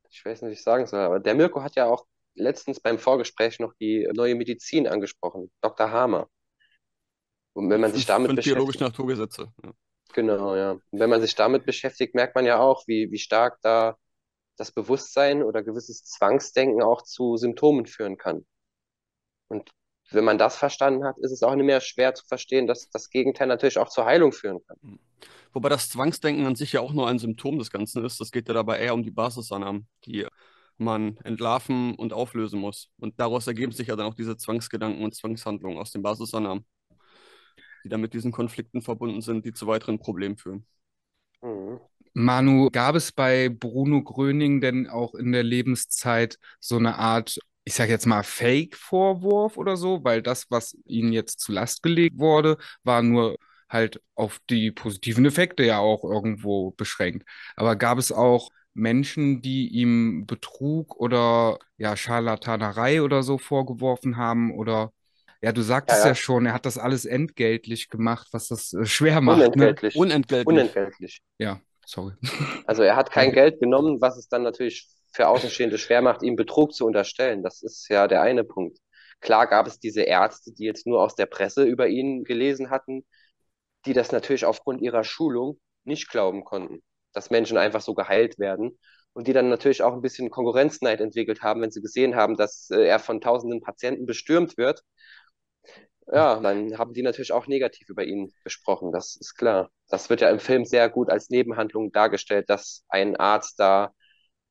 ich 0.09 0.25
weiß 0.25 0.41
nicht, 0.41 0.49
wie 0.49 0.53
ich 0.53 0.63
sagen 0.63 0.87
soll, 0.87 1.01
aber 1.01 1.19
der 1.19 1.35
Mirko 1.35 1.61
hat 1.61 1.75
ja 1.75 1.85
auch 1.85 2.07
letztens 2.33 2.79
beim 2.79 2.97
Vorgespräch 2.97 3.59
noch 3.59 3.75
die 3.79 4.09
neue 4.15 4.33
Medizin 4.33 4.87
angesprochen, 4.87 5.51
Dr. 5.61 5.91
Hamer. 5.91 6.27
Und 7.53 7.69
wenn 7.69 7.79
man 7.79 7.93
sich 7.93 8.07
damit 8.07 8.35
beschäftigt, 8.35 8.81
Naturgesetze. 8.81 9.53
Ja. 9.63 9.71
Genau, 10.13 10.55
ja. 10.55 10.71
Und 10.71 10.99
wenn 10.99 11.09
man 11.09 11.21
sich 11.21 11.35
damit 11.35 11.65
beschäftigt, 11.65 12.15
merkt 12.15 12.35
man 12.35 12.45
ja 12.45 12.59
auch, 12.59 12.87
wie, 12.87 13.11
wie 13.11 13.19
stark 13.19 13.59
da 13.61 13.97
das 14.57 14.71
Bewusstsein 14.71 15.43
oder 15.43 15.63
gewisses 15.63 16.03
Zwangsdenken 16.05 16.81
auch 16.81 17.01
zu 17.01 17.37
Symptomen 17.37 17.85
führen 17.85 18.17
kann. 18.17 18.45
Und 19.47 19.69
wenn 20.11 20.23
man 20.23 20.37
das 20.37 20.57
verstanden 20.57 21.03
hat, 21.03 21.17
ist 21.19 21.31
es 21.31 21.43
auch 21.43 21.55
nicht 21.55 21.65
mehr 21.65 21.81
schwer 21.81 22.13
zu 22.13 22.25
verstehen, 22.25 22.67
dass 22.67 22.89
das 22.89 23.09
Gegenteil 23.09 23.47
natürlich 23.47 23.77
auch 23.77 23.89
zur 23.89 24.05
Heilung 24.05 24.31
führen 24.31 24.59
kann. 24.65 24.99
Wobei 25.53 25.69
das 25.69 25.89
Zwangsdenken 25.89 26.45
an 26.45 26.55
sich 26.55 26.73
ja 26.73 26.81
auch 26.81 26.93
nur 26.93 27.07
ein 27.07 27.19
Symptom 27.19 27.57
des 27.57 27.71
Ganzen 27.71 28.03
ist. 28.03 28.19
Das 28.19 28.31
geht 28.31 28.47
ja 28.47 28.53
dabei 28.53 28.79
eher 28.79 28.93
um 28.93 29.03
die 29.03 29.11
Basisannahmen, 29.11 29.87
die 30.05 30.27
man 30.77 31.17
entlarven 31.23 31.95
und 31.95 32.13
auflösen 32.13 32.59
muss. 32.59 32.91
Und 32.99 33.19
daraus 33.19 33.47
ergeben 33.47 33.71
sich 33.71 33.87
ja 33.87 33.95
dann 33.95 34.07
auch 34.07 34.15
diese 34.15 34.35
Zwangsgedanken 34.37 35.03
und 35.03 35.15
Zwangshandlungen 35.15 35.77
aus 35.77 35.91
den 35.91 36.01
Basisannahmen, 36.01 36.65
die 37.85 37.89
dann 37.89 38.01
mit 38.01 38.13
diesen 38.13 38.31
Konflikten 38.31 38.81
verbunden 38.81 39.21
sind, 39.21 39.45
die 39.45 39.53
zu 39.53 39.67
weiteren 39.67 39.99
Problemen 39.99 40.37
führen. 40.37 40.65
Mhm. 41.41 41.79
Manu, 42.13 42.69
gab 42.71 42.95
es 42.95 43.11
bei 43.11 43.49
Bruno 43.49 44.01
Gröning 44.03 44.61
denn 44.61 44.87
auch 44.87 45.13
in 45.15 45.31
der 45.31 45.43
Lebenszeit 45.43 46.39
so 46.59 46.77
eine 46.77 46.97
Art, 46.97 47.37
ich 47.63 47.73
sage 47.75 47.91
jetzt 47.91 48.05
mal, 48.07 48.23
Fake-Vorwurf 48.23 49.57
oder 49.57 49.77
so? 49.77 50.03
Weil 50.03 50.21
das, 50.21 50.49
was 50.49 50.77
ihnen 50.85 51.13
jetzt 51.13 51.39
zu 51.41 51.51
Last 51.51 51.83
gelegt 51.83 52.17
wurde, 52.17 52.57
war 52.83 53.01
nur 53.03 53.37
halt 53.69 54.01
auf 54.15 54.39
die 54.49 54.71
positiven 54.71 55.25
Effekte 55.25 55.63
ja 55.63 55.79
auch 55.79 56.03
irgendwo 56.03 56.71
beschränkt. 56.71 57.27
Aber 57.55 57.75
gab 57.75 57.97
es 57.97 58.11
auch 58.11 58.49
Menschen, 58.73 59.41
die 59.41 59.67
ihm 59.67 60.25
Betrug 60.25 60.95
oder 60.97 61.59
ja, 61.77 61.95
Scharlatanerei 61.97 63.01
oder 63.01 63.23
so 63.23 63.37
vorgeworfen 63.37 64.17
haben? 64.17 64.51
Oder 64.53 64.91
ja, 65.45 65.53
du 65.53 65.61
Ja, 65.87 65.97
sagtest 66.01 66.03
ja 66.05 66.09
ja, 66.09 66.15
schon, 66.15 66.45
er 66.47 66.53
hat 66.53 66.65
das 66.65 66.77
alles 66.77 67.05
entgeltlich 67.05 67.89
gemacht, 67.89 68.29
was 68.31 68.49
das 68.49 68.73
äh, 68.73 68.85
schwer 68.85 69.21
macht, 69.21 69.55
ne? 69.55 69.75
unentgeltlich. 69.75 69.95
Unentgeltlich. 69.95 70.45
Unentgeltlich. 70.47 71.21
Ja, 71.39 71.61
sorry. 71.85 72.13
Also 72.65 72.83
er 72.83 72.95
hat 72.95 73.11
kein. 73.11 73.31
Geld 73.31 73.59
genommen, 73.59 74.01
was 74.01 74.17
es 74.17 74.27
dann 74.27 74.43
natürlich 74.43 74.87
für 75.13 75.27
Außenstehende 75.27 75.77
schwer 75.77 76.01
macht, 76.01 76.23
ihm 76.23 76.35
Betrug 76.35 76.73
zu 76.73 76.85
unterstellen. 76.85 77.43
Das 77.43 77.61
ist 77.63 77.87
ja 77.89 78.07
der 78.07 78.21
eine 78.21 78.43
Punkt. 78.43 78.79
Klar 79.21 79.47
gab 79.47 79.67
es 79.67 79.79
diese 79.79 80.01
Ärzte, 80.03 80.51
die 80.53 80.65
jetzt 80.65 80.85
nur 80.87 81.01
aus 81.01 81.15
der 81.15 81.25
Presse 81.25 81.63
über 81.63 81.87
ihn 81.87 82.23
gelesen 82.23 82.69
hatten, 82.69 83.05
die 83.85 83.93
das 83.93 84.11
natürlich 84.11 84.45
aufgrund 84.45 84.81
ihrer 84.81 85.03
Schulung 85.03 85.59
nicht 85.83 86.09
glauben 86.09 86.43
konnten, 86.43 86.81
dass 87.13 87.29
Menschen 87.29 87.57
einfach 87.57 87.81
so 87.81 87.93
geheilt 87.93 88.39
werden 88.39 88.77
und 89.13 89.27
die 89.27 89.33
dann 89.33 89.49
natürlich 89.49 89.83
auch 89.83 89.93
ein 89.93 90.01
bisschen 90.01 90.29
Konkurrenzneid 90.29 91.01
entwickelt 91.01 91.41
haben, 91.43 91.61
wenn 91.61 91.71
sie 91.71 91.81
gesehen 91.81 92.15
haben, 92.15 92.35
dass 92.37 92.69
äh, 92.71 92.81
er 92.87 92.99
von 92.99 93.21
tausenden 93.21 93.61
Patienten 93.61 94.05
bestürmt 94.05 94.57
wird. 94.57 94.81
Ja, 96.07 96.39
dann 96.39 96.77
haben 96.77 96.93
die 96.93 97.01
natürlich 97.01 97.31
auch 97.31 97.47
negativ 97.47 97.89
über 97.89 98.03
ihn 98.03 98.31
gesprochen, 98.43 98.91
das 98.91 99.15
ist 99.15 99.35
klar. 99.35 99.71
Das 99.89 100.09
wird 100.09 100.21
ja 100.21 100.29
im 100.29 100.39
Film 100.39 100.63
sehr 100.65 100.89
gut 100.89 101.09
als 101.09 101.29
Nebenhandlung 101.29 101.91
dargestellt, 101.91 102.49
dass 102.49 102.85
ein 102.89 103.15
Arzt 103.15 103.59
da 103.59 103.91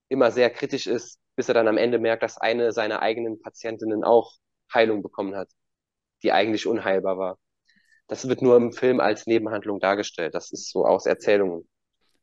immer 0.09 0.32
sehr 0.32 0.50
kritisch 0.50 0.86
ist, 0.86 1.20
bis 1.36 1.48
er 1.48 1.55
dann 1.55 1.68
am 1.68 1.78
Ende 1.78 1.98
merkt, 1.98 2.22
dass 2.24 2.38
eine 2.38 2.72
seiner 2.72 3.02
eigenen 3.02 3.40
Patientinnen 3.40 4.05
auch 4.05 4.32
Heilung 4.72 5.02
bekommen 5.02 5.36
hat, 5.36 5.50
die 6.22 6.32
eigentlich 6.32 6.66
unheilbar 6.66 7.18
war. 7.18 7.38
Das 8.09 8.28
wird 8.28 8.42
nur 8.42 8.57
im 8.57 8.72
Film 8.72 9.00
als 9.00 9.26
Nebenhandlung 9.26 9.80
dargestellt. 9.80 10.34
Das 10.34 10.52
ist 10.52 10.70
so 10.70 10.84
aus 10.86 11.07
Erzählungen. 11.07 11.68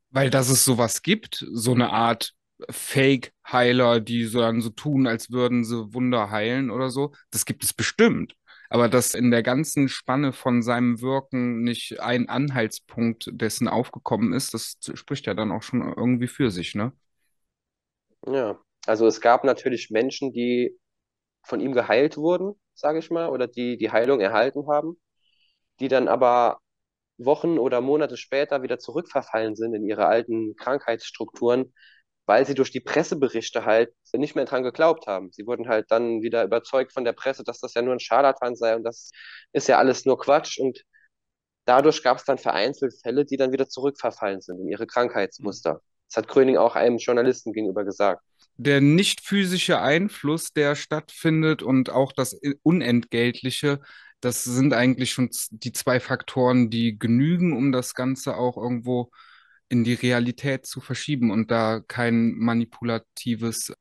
Weil 0.09 0.29
dass 0.29 0.49
es 0.49 0.65
sowas 0.65 1.01
gibt, 1.01 1.45
so 1.53 1.71
eine 1.73 1.91
Art 1.91 2.34
Fake-Heiler, 2.69 3.99
die 4.01 4.25
so 4.25 4.39
dann 4.39 4.61
so 4.61 4.69
tun, 4.69 5.07
als 5.07 5.32
würden 5.32 5.63
sie 5.63 5.93
Wunder 5.93 6.29
heilen 6.29 6.69
oder 6.69 6.89
so, 6.89 7.13
das 7.32 7.45
gibt 7.45 7.63
es 7.63 7.73
bestimmt. 7.73 8.36
Aber 8.72 8.89
dass 8.89 9.13
in 9.15 9.32
der 9.32 9.43
ganzen 9.43 9.89
Spanne 9.89 10.34
von 10.34 10.63
seinem 10.63 11.01
Wirken 11.01 11.61
nicht 11.63 11.99
ein 12.01 12.30
Anhaltspunkt 12.30 13.30
dessen 13.34 13.69
aufgekommen 13.69 14.34
ist, 14.34 14.53
das 14.55 14.80
spricht 14.95 15.28
ja 15.28 15.36
dann 15.36 15.51
auch 15.53 15.63
schon 15.63 15.82
irgendwie 15.95 16.28
für 16.28 16.51
sich, 16.51 16.76
ne? 16.76 16.93
Ja, 18.28 18.59
also 18.86 19.07
es 19.07 19.22
gab 19.22 19.43
natürlich 19.43 19.89
Menschen, 19.91 20.34
die 20.34 20.78
von 21.43 21.59
ihm 21.61 21.74
geheilt 21.74 22.17
wurden, 22.17 22.55
sage 22.76 22.99
ich 22.99 23.11
mal, 23.11 23.30
oder 23.30 23.47
die 23.47 23.78
die 23.78 23.91
Heilung 23.91 24.22
erhalten 24.22 24.67
haben, 24.69 24.99
die 25.80 25.88
dann 25.89 26.07
aber 26.07 26.59
Wochen 27.17 27.59
oder 27.59 27.82
Monate 27.82 28.17
später 28.17 28.63
wieder 28.63 28.80
zurückverfallen 28.80 29.55
sind 29.55 29.76
in 29.76 29.86
ihre 29.86 30.07
alten 30.07 30.55
Krankheitsstrukturen, 30.57 31.74
weil 32.32 32.45
sie 32.45 32.55
durch 32.55 32.71
die 32.71 32.79
Presseberichte 32.79 33.65
halt 33.65 33.91
nicht 34.13 34.38
mehr 34.38 34.45
dran 34.45 34.63
geglaubt 34.63 35.05
haben. 35.05 35.34
Sie 35.34 35.45
wurden 35.45 35.67
halt 35.67 35.91
dann 35.91 36.21
wieder 36.21 36.45
überzeugt 36.45 36.93
von 36.93 37.03
der 37.03 37.11
Presse, 37.11 37.43
dass 37.43 37.59
das 37.59 37.73
ja 37.73 37.82
nur 37.82 37.93
ein 37.93 37.99
Scharlatan 37.99 38.55
sei 38.55 38.73
und 38.73 38.84
das 38.84 39.11
ist 39.51 39.67
ja 39.67 39.77
alles 39.77 40.05
nur 40.05 40.17
Quatsch. 40.17 40.57
Und 40.57 40.82
dadurch 41.65 42.01
gab 42.03 42.19
es 42.19 42.23
dann 42.23 42.38
vereinzelt 42.38 42.93
Fälle, 43.03 43.25
die 43.25 43.36
dann 43.36 43.51
wieder 43.51 43.67
zurückverfallen 43.67 44.39
sind 44.39 44.61
in 44.61 44.69
ihre 44.69 44.88
Krankheitsmuster. 44.88 45.82
Das 46.07 46.15
hat 46.15 46.29
Gröning 46.29 46.55
auch 46.55 46.77
einem 46.77 46.99
Journalisten 46.99 47.51
gegenüber 47.51 47.84
gesagt. 47.84 48.23
Der 48.55 48.79
nicht 48.79 49.19
physische 49.19 49.82
Einfluss, 49.82 50.53
der 50.53 50.77
stattfindet 50.77 51.61
und 51.61 51.89
auch 51.89 52.13
das 52.13 52.39
Unentgeltliche, 52.63 53.82
das 54.21 54.45
sind 54.45 54.73
eigentlich 54.73 55.11
schon 55.11 55.32
die 55.49 55.73
zwei 55.73 55.99
Faktoren, 55.99 56.69
die 56.69 56.97
genügen, 56.97 57.57
um 57.57 57.73
das 57.73 57.93
Ganze 57.93 58.38
auch 58.38 58.55
irgendwo 58.55 59.11
in 59.72 59.84
die 59.86 59.93
Realität 59.93 60.65
zu 60.65 60.82
verschieben 60.82 61.32
und 61.32 61.49
da 61.51 61.80
kein 61.88 62.34
manipulatives 62.38 63.74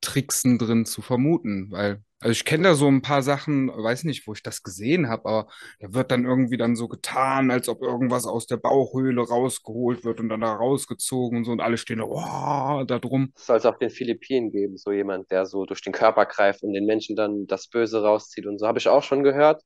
Tricksen 0.00 0.58
drin 0.58 0.84
zu 0.84 1.00
vermuten, 1.00 1.70
weil, 1.70 2.02
also 2.20 2.32
ich 2.32 2.44
kenne 2.44 2.64
da 2.64 2.74
so 2.74 2.88
ein 2.88 3.02
paar 3.02 3.22
Sachen, 3.22 3.68
weiß 3.68 4.04
nicht, 4.04 4.26
wo 4.26 4.32
ich 4.32 4.42
das 4.42 4.64
gesehen 4.64 5.08
habe, 5.08 5.28
aber 5.28 5.48
da 5.80 5.94
wird 5.94 6.10
dann 6.10 6.24
irgendwie 6.24 6.56
dann 6.56 6.74
so 6.74 6.88
getan, 6.88 7.52
als 7.52 7.68
ob 7.68 7.82
irgendwas 7.82 8.26
aus 8.26 8.46
der 8.46 8.56
Bauchhöhle 8.56 9.22
rausgeholt 9.22 10.04
wird 10.04 10.18
und 10.20 10.28
dann 10.28 10.40
da 10.40 10.52
rausgezogen 10.54 11.38
und 11.38 11.44
so 11.44 11.52
und 11.52 11.60
alle 11.60 11.78
stehen 11.78 11.98
da, 11.98 12.04
wow, 12.04 12.84
da 12.84 12.98
drum. 12.98 13.32
Es 13.36 13.46
soll 13.46 13.56
es 13.58 13.66
auf 13.66 13.78
den 13.78 13.90
Philippinen 13.90 14.50
geben, 14.50 14.76
so 14.76 14.90
jemand, 14.92 15.30
der 15.30 15.46
so 15.46 15.64
durch 15.64 15.82
den 15.82 15.92
Körper 15.92 16.26
greift 16.26 16.62
und 16.62 16.72
den 16.72 16.84
Menschen 16.86 17.16
dann 17.16 17.46
das 17.46 17.68
Böse 17.68 18.02
rauszieht 18.02 18.46
und 18.46 18.58
so. 18.58 18.66
Habe 18.66 18.78
ich 18.78 18.88
auch 18.88 19.02
schon 19.02 19.22
gehört. 19.22 19.62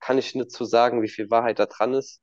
Kann 0.00 0.18
ich 0.18 0.34
nicht 0.34 0.52
zu 0.52 0.64
sagen, 0.64 1.02
wie 1.02 1.08
viel 1.08 1.30
Wahrheit 1.30 1.58
da 1.58 1.66
dran 1.66 1.94
ist. 1.94 2.20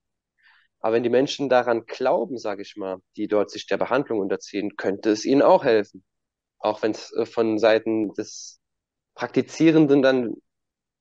Aber 0.82 0.96
wenn 0.96 1.04
die 1.04 1.10
Menschen 1.10 1.50
daran 1.50 1.86
glauben, 1.86 2.38
sage 2.38 2.64
ich 2.64 2.76
mal, 2.78 3.00
die 3.18 3.28
dort 3.28 3.52
sich 3.52 3.68
der 3.68 3.78
Behandlung 3.78 4.20
unterziehen, 4.20 4.76
könnte 4.78 5.12
es 5.12 5.26
ihnen 5.26 5.42
auch 5.44 5.64
helfen. 5.64 6.04
Auch 6.60 6.84
wenn 6.84 6.92
es 6.92 7.14
äh, 7.14 7.26
von 7.26 7.60
Seiten 7.60 8.14
des 8.16 8.62
Praktizierenden 9.16 10.02
dann 10.02 10.36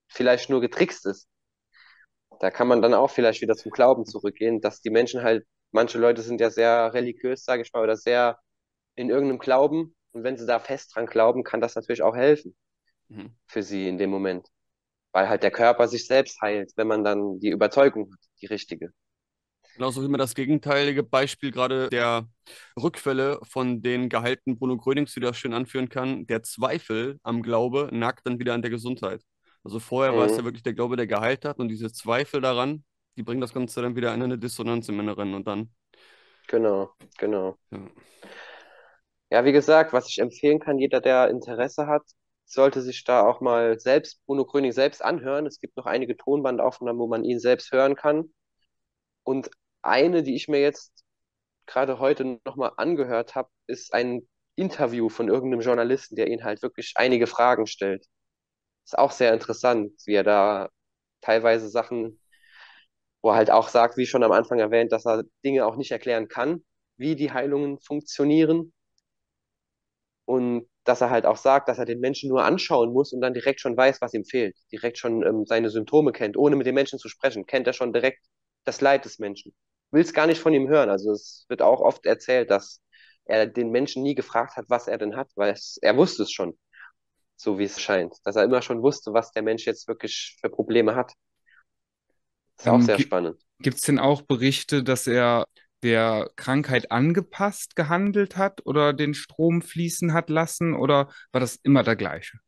vielleicht 0.08 0.50
nur 0.50 0.60
getrickst 0.62 1.06
ist. 1.06 1.28
Da 2.40 2.50
kann 2.50 2.66
man 2.68 2.82
dann 2.82 2.94
auch 2.94 3.10
vielleicht 3.10 3.40
wieder 3.42 3.54
zum 3.54 3.70
Glauben 3.70 4.04
zurückgehen, 4.06 4.60
dass 4.60 4.80
die 4.80 4.90
Menschen 4.90 5.22
halt, 5.22 5.46
manche 5.72 5.98
Leute 5.98 6.22
sind 6.22 6.40
ja 6.40 6.50
sehr 6.50 6.92
religiös, 6.94 7.44
sage 7.44 7.62
ich 7.62 7.72
mal, 7.72 7.82
oder 7.82 7.96
sehr 7.96 8.38
in 8.96 9.10
irgendeinem 9.10 9.38
Glauben. 9.40 9.96
Und 10.12 10.24
wenn 10.24 10.36
sie 10.38 10.46
da 10.46 10.58
fest 10.60 10.94
dran 10.96 11.06
glauben, 11.06 11.44
kann 11.44 11.60
das 11.60 11.74
natürlich 11.76 12.02
auch 12.02 12.16
helfen 12.16 12.56
Mhm. 13.10 13.30
für 13.46 13.62
sie 13.62 13.88
in 13.88 13.98
dem 13.98 14.10
Moment. 14.10 14.48
Weil 15.12 15.28
halt 15.28 15.42
der 15.44 15.52
Körper 15.52 15.88
sich 15.88 16.06
selbst 16.06 16.40
heilt, 16.42 16.72
wenn 16.76 16.88
man 16.88 17.04
dann 17.04 17.40
die 17.40 17.50
Überzeugung 17.50 18.12
hat, 18.12 18.20
die 18.42 18.46
richtige. 18.46 18.92
Genauso 19.80 20.02
wie 20.02 20.08
man 20.08 20.18
das 20.18 20.34
gegenteilige 20.34 21.02
Beispiel 21.02 21.50
gerade 21.52 21.88
der 21.88 22.28
Rückfälle 22.80 23.40
von 23.44 23.80
den 23.82 24.10
geheilten 24.10 24.58
Bruno 24.58 24.76
Grönings 24.76 25.16
wieder 25.16 25.32
schön 25.34 25.54
anführen 25.54 25.88
kann. 25.88 26.26
Der 26.26 26.42
Zweifel 26.42 27.18
am 27.22 27.42
Glaube 27.42 27.88
nagt 27.92 28.26
dann 28.26 28.38
wieder 28.38 28.52
an 28.54 28.62
der 28.62 28.70
Gesundheit. 28.70 29.22
Also 29.64 29.80
vorher 29.80 30.16
war 30.16 30.26
es 30.26 30.36
ja 30.36 30.44
Mhm. 30.44 30.46
wirklich 30.46 30.62
der 30.62 30.74
Glaube, 30.74 30.96
der 30.96 31.06
geheilt 31.06 31.44
hat 31.46 31.58
und 31.58 31.68
diese 31.68 31.92
Zweifel 31.92 32.42
daran, 32.42 32.84
die 33.16 33.22
bringen 33.22 33.40
das 33.40 33.54
Ganze 33.54 33.80
dann 33.82 33.96
wieder 33.96 34.14
in 34.14 34.22
eine 34.22 34.38
Dissonanz 34.38 34.88
im 34.90 35.00
Inneren 35.00 35.34
und 35.34 35.46
dann, 35.46 35.70
Genau, 36.48 36.94
genau. 37.18 37.58
ja. 37.70 37.90
Ja, 39.30 39.44
wie 39.44 39.52
gesagt, 39.52 39.92
was 39.92 40.08
ich 40.08 40.18
empfehlen 40.18 40.58
kann, 40.58 40.78
jeder, 40.78 41.00
der 41.00 41.28
Interesse 41.30 41.86
hat, 41.86 42.02
sollte 42.46 42.82
sich 42.82 43.04
da 43.04 43.22
auch 43.26 43.40
mal 43.40 43.78
selbst, 43.78 44.24
Bruno 44.26 44.44
Gröning 44.44 44.72
selbst 44.72 45.02
anhören. 45.04 45.46
Es 45.46 45.60
gibt 45.60 45.76
noch 45.76 45.86
einige 45.86 46.16
Tonbandaufnahmen, 46.16 46.98
wo 47.00 47.06
man 47.06 47.24
ihn 47.24 47.38
selbst 47.38 47.70
hören 47.72 47.94
kann. 47.94 48.32
Und 49.24 49.50
eine, 49.82 50.22
die 50.22 50.34
ich 50.36 50.48
mir 50.48 50.60
jetzt 50.60 51.04
gerade 51.66 51.98
heute 51.98 52.40
nochmal 52.44 52.72
angehört 52.76 53.34
habe, 53.34 53.50
ist 53.66 53.94
ein 53.94 54.28
Interview 54.56 55.08
von 55.08 55.28
irgendeinem 55.28 55.62
Journalisten, 55.62 56.16
der 56.16 56.28
ihn 56.28 56.44
halt 56.44 56.62
wirklich 56.62 56.94
einige 56.96 57.26
Fragen 57.26 57.66
stellt. 57.66 58.06
Ist 58.84 58.98
auch 58.98 59.12
sehr 59.12 59.32
interessant, 59.34 59.92
wie 60.06 60.14
er 60.14 60.24
da 60.24 60.70
teilweise 61.22 61.68
Sachen, 61.70 62.20
wo 63.22 63.30
er 63.30 63.36
halt 63.36 63.50
auch 63.50 63.68
sagt, 63.68 63.96
wie 63.96 64.06
schon 64.06 64.22
am 64.22 64.32
Anfang 64.32 64.58
erwähnt, 64.58 64.92
dass 64.92 65.06
er 65.06 65.24
Dinge 65.44 65.66
auch 65.66 65.76
nicht 65.76 65.90
erklären 65.90 66.28
kann, 66.28 66.64
wie 66.96 67.16
die 67.16 67.32
Heilungen 67.32 67.78
funktionieren. 67.80 68.72
Und 70.24 70.68
dass 70.84 71.00
er 71.02 71.10
halt 71.10 71.26
auch 71.26 71.36
sagt, 71.36 71.68
dass 71.68 71.78
er 71.78 71.84
den 71.84 72.00
Menschen 72.00 72.28
nur 72.30 72.44
anschauen 72.44 72.92
muss 72.92 73.12
und 73.12 73.20
dann 73.20 73.34
direkt 73.34 73.60
schon 73.60 73.76
weiß, 73.76 74.00
was 74.00 74.14
ihm 74.14 74.24
fehlt. 74.24 74.56
Direkt 74.72 74.98
schon 74.98 75.22
ähm, 75.26 75.44
seine 75.46 75.70
Symptome 75.70 76.12
kennt, 76.12 76.36
ohne 76.36 76.56
mit 76.56 76.66
den 76.66 76.74
Menschen 76.74 76.98
zu 76.98 77.08
sprechen, 77.08 77.46
kennt 77.46 77.66
er 77.66 77.72
schon 77.74 77.92
direkt 77.92 78.20
das 78.64 78.80
Leid 78.80 79.04
des 79.04 79.18
Menschen. 79.18 79.54
Will 79.90 80.02
es 80.02 80.12
gar 80.14 80.26
nicht 80.26 80.40
von 80.40 80.54
ihm 80.54 80.68
hören. 80.68 80.90
Also 80.90 81.12
es 81.12 81.46
wird 81.48 81.62
auch 81.62 81.80
oft 81.80 82.06
erzählt, 82.06 82.50
dass 82.50 82.80
er 83.24 83.46
den 83.46 83.70
Menschen 83.70 84.02
nie 84.02 84.14
gefragt 84.14 84.56
hat, 84.56 84.66
was 84.68 84.88
er 84.88 84.98
denn 84.98 85.16
hat, 85.16 85.30
weil 85.36 85.52
es, 85.52 85.78
er 85.82 85.96
wusste 85.96 86.22
es 86.24 86.32
schon, 86.32 86.58
so 87.36 87.58
wie 87.58 87.64
es 87.64 87.80
scheint. 87.80 88.14
Dass 88.24 88.36
er 88.36 88.44
immer 88.44 88.62
schon 88.62 88.82
wusste, 88.82 89.12
was 89.14 89.32
der 89.32 89.42
Mensch 89.42 89.66
jetzt 89.66 89.88
wirklich 89.88 90.36
für 90.40 90.50
Probleme 90.50 90.94
hat. 90.96 91.12
Ist 92.58 92.68
auch 92.68 92.80
Ähm, 92.80 92.82
sehr 92.82 92.96
gi- 92.96 93.00
spannend. 93.00 93.42
Gibt 93.62 93.76
es 93.76 93.82
denn 93.82 93.98
auch 93.98 94.22
Berichte, 94.22 94.82
dass 94.82 95.06
er 95.06 95.46
der 95.82 96.30
Krankheit 96.36 96.90
angepasst 96.92 97.76
gehandelt 97.76 98.36
hat 98.36 98.64
oder 98.66 98.92
den 98.92 99.14
Strom 99.14 99.62
fließen 99.62 100.12
hat 100.12 100.30
lassen 100.30 100.74
oder 100.74 101.10
war 101.32 101.40
das 101.40 101.56
immer 101.62 101.82
der 101.82 101.96
gleiche? 101.96 102.38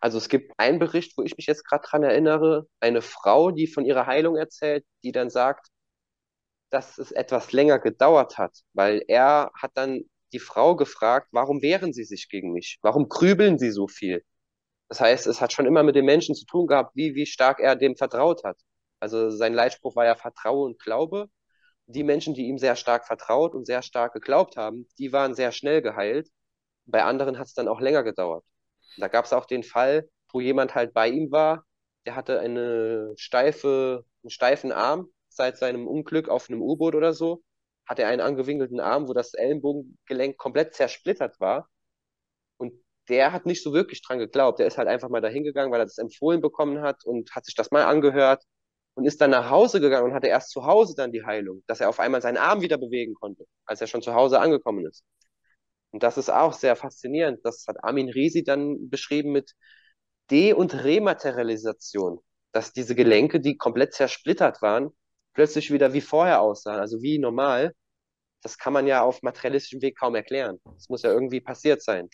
Also 0.00 0.18
es 0.18 0.28
gibt 0.28 0.52
einen 0.58 0.78
Bericht, 0.78 1.16
wo 1.16 1.22
ich 1.22 1.36
mich 1.36 1.46
jetzt 1.46 1.64
gerade 1.64 1.86
dran 1.86 2.02
erinnere, 2.02 2.66
eine 2.80 3.02
Frau, 3.02 3.50
die 3.50 3.66
von 3.66 3.84
ihrer 3.84 4.06
Heilung 4.06 4.36
erzählt, 4.36 4.84
die 5.04 5.12
dann 5.12 5.30
sagt, 5.30 5.68
dass 6.70 6.98
es 6.98 7.12
etwas 7.12 7.52
länger 7.52 7.78
gedauert 7.78 8.38
hat, 8.38 8.56
weil 8.72 9.02
er 9.08 9.50
hat 9.54 9.72
dann 9.74 10.02
die 10.32 10.38
Frau 10.38 10.76
gefragt, 10.76 11.28
warum 11.32 11.62
wehren 11.62 11.92
Sie 11.92 12.04
sich 12.04 12.28
gegen 12.28 12.52
mich? 12.52 12.78
Warum 12.82 13.08
grübeln 13.08 13.58
Sie 13.58 13.70
so 13.70 13.88
viel? 13.88 14.24
Das 14.88 15.00
heißt, 15.00 15.26
es 15.26 15.40
hat 15.40 15.52
schon 15.52 15.66
immer 15.66 15.82
mit 15.84 15.96
den 15.96 16.04
Menschen 16.06 16.34
zu 16.34 16.46
tun 16.46 16.66
gehabt, 16.66 16.96
wie, 16.96 17.14
wie 17.14 17.26
stark 17.26 17.60
er 17.60 17.76
dem 17.76 17.96
vertraut 17.96 18.44
hat. 18.44 18.58
Also 19.00 19.30
sein 19.30 19.54
Leitspruch 19.54 19.96
war 19.96 20.06
ja 20.06 20.16
Vertraue 20.16 20.66
und 20.66 20.80
Glaube. 20.80 21.28
Die 21.86 22.04
Menschen, 22.04 22.34
die 22.34 22.48
ihm 22.48 22.58
sehr 22.58 22.76
stark 22.76 23.06
vertraut 23.06 23.54
und 23.54 23.66
sehr 23.66 23.82
stark 23.82 24.14
geglaubt 24.14 24.56
haben, 24.56 24.88
die 24.98 25.12
waren 25.12 25.34
sehr 25.34 25.52
schnell 25.52 25.82
geheilt. 25.82 26.28
Bei 26.86 27.04
anderen 27.04 27.38
hat 27.38 27.48
es 27.48 27.54
dann 27.54 27.68
auch 27.68 27.80
länger 27.80 28.04
gedauert. 28.04 28.44
Da 28.96 29.08
gab 29.08 29.24
es 29.24 29.32
auch 29.32 29.46
den 29.46 29.62
Fall, 29.62 30.08
wo 30.32 30.40
jemand 30.40 30.74
halt 30.74 30.92
bei 30.94 31.08
ihm 31.08 31.30
war, 31.30 31.64
der 32.06 32.16
hatte 32.16 32.40
eine 32.40 33.12
steife, 33.16 34.04
einen 34.22 34.30
steifen 34.30 34.72
Arm 34.72 35.08
seit 35.28 35.58
seinem 35.58 35.86
Unglück 35.86 36.28
auf 36.28 36.48
einem 36.48 36.62
U-Boot 36.62 36.94
oder 36.94 37.12
so, 37.12 37.42
hatte 37.86 38.02
er 38.02 38.08
einen 38.08 38.20
angewinkelten 38.20 38.80
Arm, 38.80 39.08
wo 39.08 39.12
das 39.12 39.34
Ellenbogengelenk 39.34 40.36
komplett 40.38 40.74
zersplittert 40.74 41.40
war. 41.40 41.68
Und 42.58 42.72
der 43.08 43.32
hat 43.32 43.46
nicht 43.46 43.62
so 43.62 43.72
wirklich 43.72 44.02
dran 44.02 44.18
geglaubt. 44.18 44.58
Der 44.60 44.66
ist 44.66 44.78
halt 44.78 44.88
einfach 44.88 45.08
mal 45.08 45.20
dahin 45.20 45.44
gegangen, 45.44 45.72
weil 45.72 45.80
er 45.80 45.86
das 45.86 45.98
empfohlen 45.98 46.40
bekommen 46.40 46.82
hat 46.82 47.04
und 47.04 47.34
hat 47.34 47.44
sich 47.46 47.54
das 47.54 47.70
mal 47.70 47.84
angehört 47.84 48.44
und 48.94 49.04
ist 49.06 49.20
dann 49.20 49.30
nach 49.30 49.50
Hause 49.50 49.80
gegangen 49.80 50.06
und 50.06 50.14
hatte 50.14 50.28
erst 50.28 50.50
zu 50.50 50.64
Hause 50.66 50.94
dann 50.96 51.12
die 51.12 51.24
Heilung, 51.24 51.62
dass 51.66 51.80
er 51.80 51.88
auf 51.88 52.00
einmal 52.00 52.22
seinen 52.22 52.36
Arm 52.38 52.60
wieder 52.60 52.78
bewegen 52.78 53.14
konnte, 53.14 53.46
als 53.64 53.80
er 53.80 53.86
schon 53.86 54.02
zu 54.02 54.14
Hause 54.14 54.40
angekommen 54.40 54.86
ist. 54.86 55.04
Und 55.92 56.02
das 56.02 56.18
ist 56.18 56.30
auch 56.30 56.52
sehr 56.52 56.76
faszinierend. 56.76 57.40
Das 57.44 57.66
hat 57.68 57.82
Armin 57.84 58.08
Risi 58.10 58.44
dann 58.44 58.88
beschrieben 58.90 59.32
mit 59.32 59.54
De- 60.30 60.52
und 60.54 60.74
Rematerialisation, 60.84 62.20
dass 62.52 62.72
diese 62.72 62.94
Gelenke, 62.94 63.40
die 63.40 63.56
komplett 63.56 63.94
zersplittert 63.94 64.62
waren, 64.62 64.90
plötzlich 65.34 65.72
wieder 65.72 65.92
wie 65.92 66.00
vorher 66.00 66.40
aussahen, 66.40 66.80
also 66.80 67.02
wie 67.02 67.18
normal. 67.18 67.74
Das 68.42 68.58
kann 68.58 68.72
man 68.74 68.86
ja 68.86 69.02
auf 69.02 69.22
materialistischem 69.22 69.82
Weg 69.82 69.98
kaum 69.98 70.14
erklären. 70.16 70.60
Das 70.64 70.88
muss 70.90 71.02
ja 71.02 71.12
irgendwie 71.12 71.40
passiert 71.40 71.82
sein. 71.82 72.08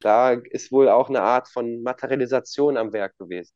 Da 0.00 0.32
ist 0.32 0.72
wohl 0.72 0.88
auch 0.90 1.08
eine 1.10 1.22
Art 1.22 1.48
von 1.48 1.82
Materialisation 1.82 2.76
am 2.76 2.92
Werk 2.92 3.18
gewesen. 3.18 3.52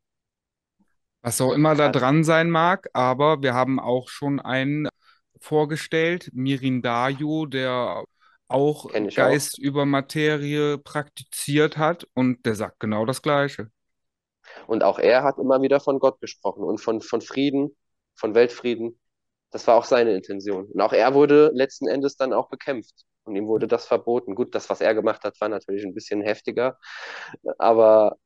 Was 1.22 1.40
auch 1.40 1.52
immer 1.52 1.74
da 1.74 1.88
dran 1.88 2.22
sein 2.24 2.50
mag, 2.50 2.88
aber 2.92 3.42
wir 3.42 3.54
haben 3.54 3.80
auch 3.80 4.08
schon 4.08 4.40
einen 4.40 4.88
vorgestellt, 5.40 6.30
Mirin 6.32 6.82
Dayu, 6.82 7.46
der 7.46 8.04
auch 8.48 8.90
Geist 9.14 9.58
über 9.58 9.86
Materie 9.86 10.78
praktiziert 10.78 11.76
hat 11.78 12.06
und 12.14 12.44
der 12.46 12.54
sagt 12.54 12.80
genau 12.80 13.04
das 13.06 13.22
Gleiche. 13.22 13.70
Und 14.66 14.82
auch 14.82 14.98
er 14.98 15.22
hat 15.22 15.38
immer 15.38 15.62
wieder 15.62 15.80
von 15.80 15.98
Gott 15.98 16.20
gesprochen 16.20 16.64
und 16.64 16.78
von, 16.80 17.00
von 17.00 17.20
Frieden, 17.20 17.76
von 18.14 18.34
Weltfrieden. 18.34 18.98
Das 19.50 19.66
war 19.66 19.76
auch 19.76 19.84
seine 19.84 20.14
Intention. 20.14 20.66
Und 20.66 20.80
auch 20.80 20.92
er 20.92 21.14
wurde 21.14 21.50
letzten 21.54 21.88
Endes 21.88 22.16
dann 22.16 22.32
auch 22.32 22.48
bekämpft. 22.48 22.94
Und 23.24 23.36
ihm 23.36 23.46
wurde 23.46 23.66
das 23.66 23.86
verboten. 23.86 24.34
Gut, 24.34 24.54
das, 24.54 24.70
was 24.70 24.80
er 24.80 24.94
gemacht 24.94 25.24
hat, 25.24 25.40
war 25.40 25.48
natürlich 25.48 25.84
ein 25.84 25.94
bisschen 25.94 26.22
heftiger. 26.22 26.78
Aber 27.58 28.16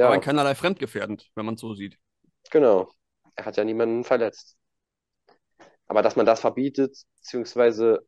Aber 0.00 0.14
ja, 0.14 0.14
in 0.14 0.20
keinerlei 0.20 0.54
fremdgefährdend, 0.54 1.30
wenn 1.34 1.46
man 1.46 1.54
es 1.56 1.60
so 1.60 1.74
sieht. 1.74 1.98
genau. 2.50 2.90
Er 3.36 3.44
hat 3.46 3.56
ja 3.56 3.64
niemanden 3.64 4.04
verletzt. 4.04 4.56
Aber 5.86 6.02
dass 6.02 6.16
man 6.16 6.26
das 6.26 6.40
verbietet, 6.40 6.96
beziehungsweise 7.16 8.06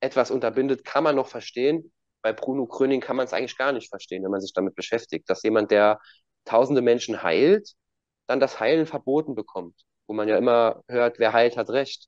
etwas 0.00 0.30
unterbindet, 0.30 0.84
kann 0.84 1.04
man 1.04 1.16
noch 1.16 1.28
verstehen. 1.28 1.92
Bei 2.22 2.32
Bruno 2.32 2.66
Gröning 2.66 3.00
kann 3.00 3.16
man 3.16 3.24
es 3.26 3.32
eigentlich 3.32 3.56
gar 3.56 3.72
nicht 3.72 3.88
verstehen, 3.88 4.22
wenn 4.24 4.30
man 4.30 4.40
sich 4.40 4.52
damit 4.52 4.74
beschäftigt. 4.74 5.28
Dass 5.30 5.42
jemand, 5.42 5.70
der 5.70 6.00
tausende 6.44 6.82
Menschen 6.82 7.22
heilt, 7.22 7.72
dann 8.26 8.40
das 8.40 8.60
Heilen 8.60 8.86
verboten 8.86 9.34
bekommt. 9.34 9.74
Wo 10.06 10.14
man 10.14 10.28
ja 10.28 10.36
immer 10.36 10.82
hört, 10.88 11.18
wer 11.18 11.32
heilt, 11.32 11.56
hat 11.56 11.70
Recht. 11.70 12.06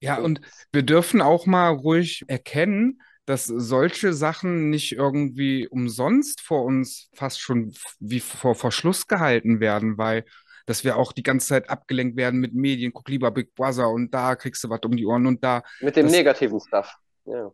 Ja, 0.00 0.18
und 0.18 0.40
wir 0.72 0.82
dürfen 0.82 1.20
auch 1.22 1.46
mal 1.46 1.70
ruhig 1.70 2.24
erkennen, 2.28 3.00
dass 3.24 3.46
solche 3.46 4.12
Sachen 4.12 4.70
nicht 4.70 4.92
irgendwie 4.92 5.66
umsonst 5.66 6.40
vor 6.40 6.64
uns 6.64 7.08
fast 7.14 7.40
schon 7.40 7.74
wie 7.98 8.20
vor 8.20 8.54
Verschluss 8.54 9.06
gehalten 9.06 9.58
werden, 9.60 9.98
weil 9.98 10.24
dass 10.66 10.82
wir 10.82 10.96
auch 10.96 11.12
die 11.12 11.22
ganze 11.22 11.46
Zeit 11.48 11.70
abgelenkt 11.70 12.16
werden 12.16 12.40
mit 12.40 12.52
Medien. 12.52 12.92
Guck 12.92 13.08
lieber 13.08 13.30
Big 13.30 13.54
Brother 13.54 13.88
und 13.88 14.12
da 14.12 14.34
kriegst 14.34 14.62
du 14.64 14.68
was 14.68 14.80
um 14.84 14.96
die 14.96 15.06
Ohren 15.06 15.26
und 15.26 15.42
da. 15.42 15.62
Mit 15.80 15.94
dem 15.96 16.06
Das- 16.06 16.12
negativen 16.12 16.60
Stuff. 16.60 16.92
Ja. 17.26 17.52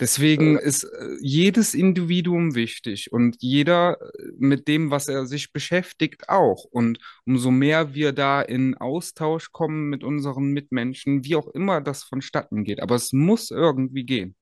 Deswegen 0.00 0.54
Ja. 0.54 0.60
ist 0.60 0.84
äh, 0.84 1.16
jedes 1.20 1.74
Individuum 1.74 2.54
wichtig 2.54 3.12
und 3.12 3.36
jeder 3.40 4.00
äh, 4.00 4.32
mit 4.38 4.68
dem, 4.68 4.90
was 4.90 5.08
er 5.08 5.26
sich 5.26 5.52
beschäftigt, 5.52 6.28
auch. 6.28 6.64
Und 6.64 6.98
umso 7.26 7.50
mehr 7.50 7.94
wir 7.94 8.12
da 8.12 8.42
in 8.42 8.76
Austausch 8.76 9.52
kommen 9.52 9.88
mit 9.88 10.04
unseren 10.04 10.52
Mitmenschen, 10.52 11.24
wie 11.24 11.36
auch 11.36 11.48
immer 11.48 11.80
das 11.80 12.04
vonstatten 12.04 12.64
geht, 12.64 12.80
aber 12.82 12.96
es 12.96 13.12
muss 13.12 13.50
irgendwie 13.50 14.04
gehen. 14.04 14.36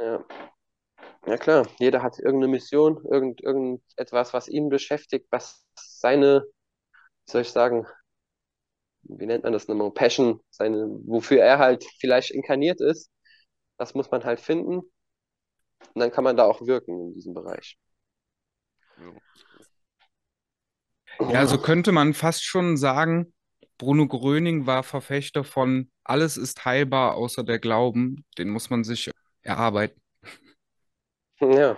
Ja. 0.00 0.24
Ja 1.26 1.36
klar, 1.36 1.68
jeder 1.78 2.02
hat 2.02 2.18
irgendeine 2.18 2.48
Mission, 2.52 3.04
irgend, 3.04 3.42
irgendetwas, 3.42 4.32
was 4.32 4.48
ihn 4.48 4.68
beschäftigt, 4.70 5.26
was 5.30 5.64
seine, 5.78 6.44
wie 7.26 7.32
soll 7.32 7.42
ich 7.42 7.50
sagen, 7.50 7.86
wie 9.08 9.26
nennt 9.26 9.44
man 9.44 9.52
das 9.52 9.68
nochmal, 9.68 9.90
Passion, 9.90 10.40
seine, 10.50 10.86
wofür 11.04 11.40
er 11.42 11.58
halt 11.58 11.84
vielleicht 12.00 12.30
inkarniert 12.30 12.80
ist, 12.80 13.10
das 13.78 13.94
muss 13.94 14.10
man 14.10 14.24
halt 14.24 14.40
finden. 14.40 14.78
Und 14.78 16.00
dann 16.00 16.10
kann 16.10 16.24
man 16.24 16.36
da 16.36 16.44
auch 16.44 16.60
wirken 16.66 17.08
in 17.08 17.14
diesem 17.14 17.34
Bereich. 17.34 17.78
Ja, 21.30 21.46
so 21.46 21.58
könnte 21.58 21.92
man 21.92 22.14
fast 22.14 22.44
schon 22.44 22.76
sagen, 22.76 23.32
Bruno 23.78 24.06
Gröning 24.06 24.66
war 24.66 24.82
Verfechter 24.82 25.44
von 25.44 25.90
alles 26.04 26.36
ist 26.36 26.64
heilbar 26.64 27.14
außer 27.14 27.44
der 27.44 27.58
Glauben. 27.58 28.24
Den 28.38 28.50
muss 28.50 28.70
man 28.70 28.82
sich 28.82 29.10
erarbeiten. 29.42 30.00
Ja. 31.40 31.76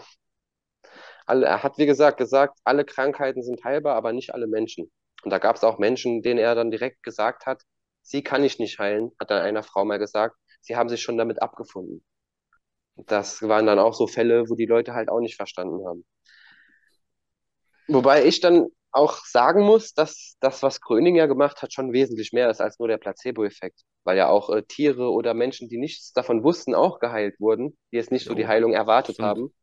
Alle, 1.26 1.46
er 1.46 1.62
hat, 1.62 1.78
wie 1.78 1.86
gesagt, 1.86 2.18
gesagt, 2.18 2.58
alle 2.64 2.84
Krankheiten 2.84 3.42
sind 3.42 3.62
heilbar, 3.62 3.96
aber 3.96 4.12
nicht 4.12 4.34
alle 4.34 4.46
Menschen. 4.46 4.90
Und 5.24 5.30
da 5.30 5.38
gab 5.38 5.56
es 5.56 5.64
auch 5.64 5.78
Menschen, 5.78 6.22
denen 6.22 6.38
er 6.38 6.54
dann 6.54 6.70
direkt 6.70 7.02
gesagt 7.02 7.46
hat, 7.46 7.62
sie 8.02 8.22
kann 8.22 8.44
ich 8.44 8.58
nicht 8.58 8.78
heilen, 8.78 9.12
hat 9.20 9.30
dann 9.30 9.42
einer 9.42 9.62
Frau 9.62 9.84
mal 9.84 9.98
gesagt, 9.98 10.36
sie 10.60 10.76
haben 10.76 10.88
sich 10.88 11.02
schon 11.02 11.18
damit 11.18 11.42
abgefunden. 11.42 12.04
Und 12.96 13.10
Das 13.10 13.42
waren 13.42 13.66
dann 13.66 13.78
auch 13.78 13.94
so 13.94 14.06
Fälle, 14.06 14.48
wo 14.48 14.54
die 14.54 14.66
Leute 14.66 14.94
halt 14.94 15.08
auch 15.08 15.20
nicht 15.20 15.36
verstanden 15.36 15.86
haben. 15.86 16.04
Wobei 17.88 18.24
ich 18.24 18.40
dann 18.40 18.68
auch 18.92 19.24
sagen 19.24 19.62
muss, 19.62 19.94
dass 19.94 20.36
das, 20.40 20.62
was 20.62 20.80
Gröninger 20.80 21.28
gemacht 21.28 21.62
hat, 21.62 21.72
schon 21.72 21.92
wesentlich 21.92 22.32
mehr 22.32 22.50
ist 22.50 22.60
als 22.60 22.78
nur 22.78 22.88
der 22.88 22.98
Placebo-Effekt. 22.98 23.82
Weil 24.04 24.16
ja 24.16 24.28
auch 24.28 24.50
äh, 24.50 24.62
Tiere 24.62 25.10
oder 25.10 25.34
Menschen, 25.34 25.68
die 25.68 25.78
nichts 25.78 26.12
davon 26.12 26.42
wussten, 26.42 26.74
auch 26.74 26.98
geheilt 26.98 27.38
wurden, 27.40 27.76
die 27.92 27.96
jetzt 27.96 28.10
nicht 28.10 28.24
so 28.26 28.34
die 28.34 28.46
Heilung 28.46 28.72
erwartet 28.72 29.16
stimmt. 29.16 29.28
haben. 29.28 29.54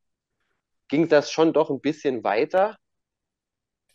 Ging 0.89 1.09
das 1.09 1.31
schon 1.31 1.53
doch 1.53 1.69
ein 1.69 1.81
bisschen 1.81 2.23
weiter, 2.23 2.77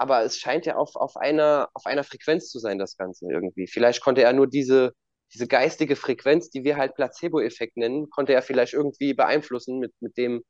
aber 0.03 0.25
es 0.25 0.39
scheint 0.39 0.67
ja 0.67 0.77
auf, 0.77 0.97
auf 0.97 1.17
einer, 1.17 1.69
auf 1.75 1.87
einer 1.87 2.05
Frequenz 2.05 2.51
zu 2.51 2.59
sein, 2.59 2.79
das 2.79 2.97
Ganze 2.97 3.27
irgendwie. 3.31 3.67
Vielleicht 3.69 4.03
konnte 4.03 4.23
er 4.23 4.33
nur 4.35 4.49
diese, 4.49 4.93
diese 5.35 5.47
geistige 5.49 5.97
Frequenz, 5.97 6.51
die 6.51 6.65
wir 6.65 6.77
halt 6.77 6.95
Placebo-Effekt 6.97 7.77
nennen, 7.79 8.11
konnte 8.11 8.35
er 8.35 8.43
vielleicht 8.43 8.75
irgendwie 8.75 9.15
beeinflussen 9.15 9.79
mit, 9.79 9.93
mit 10.01 10.17
dem, 10.19 10.43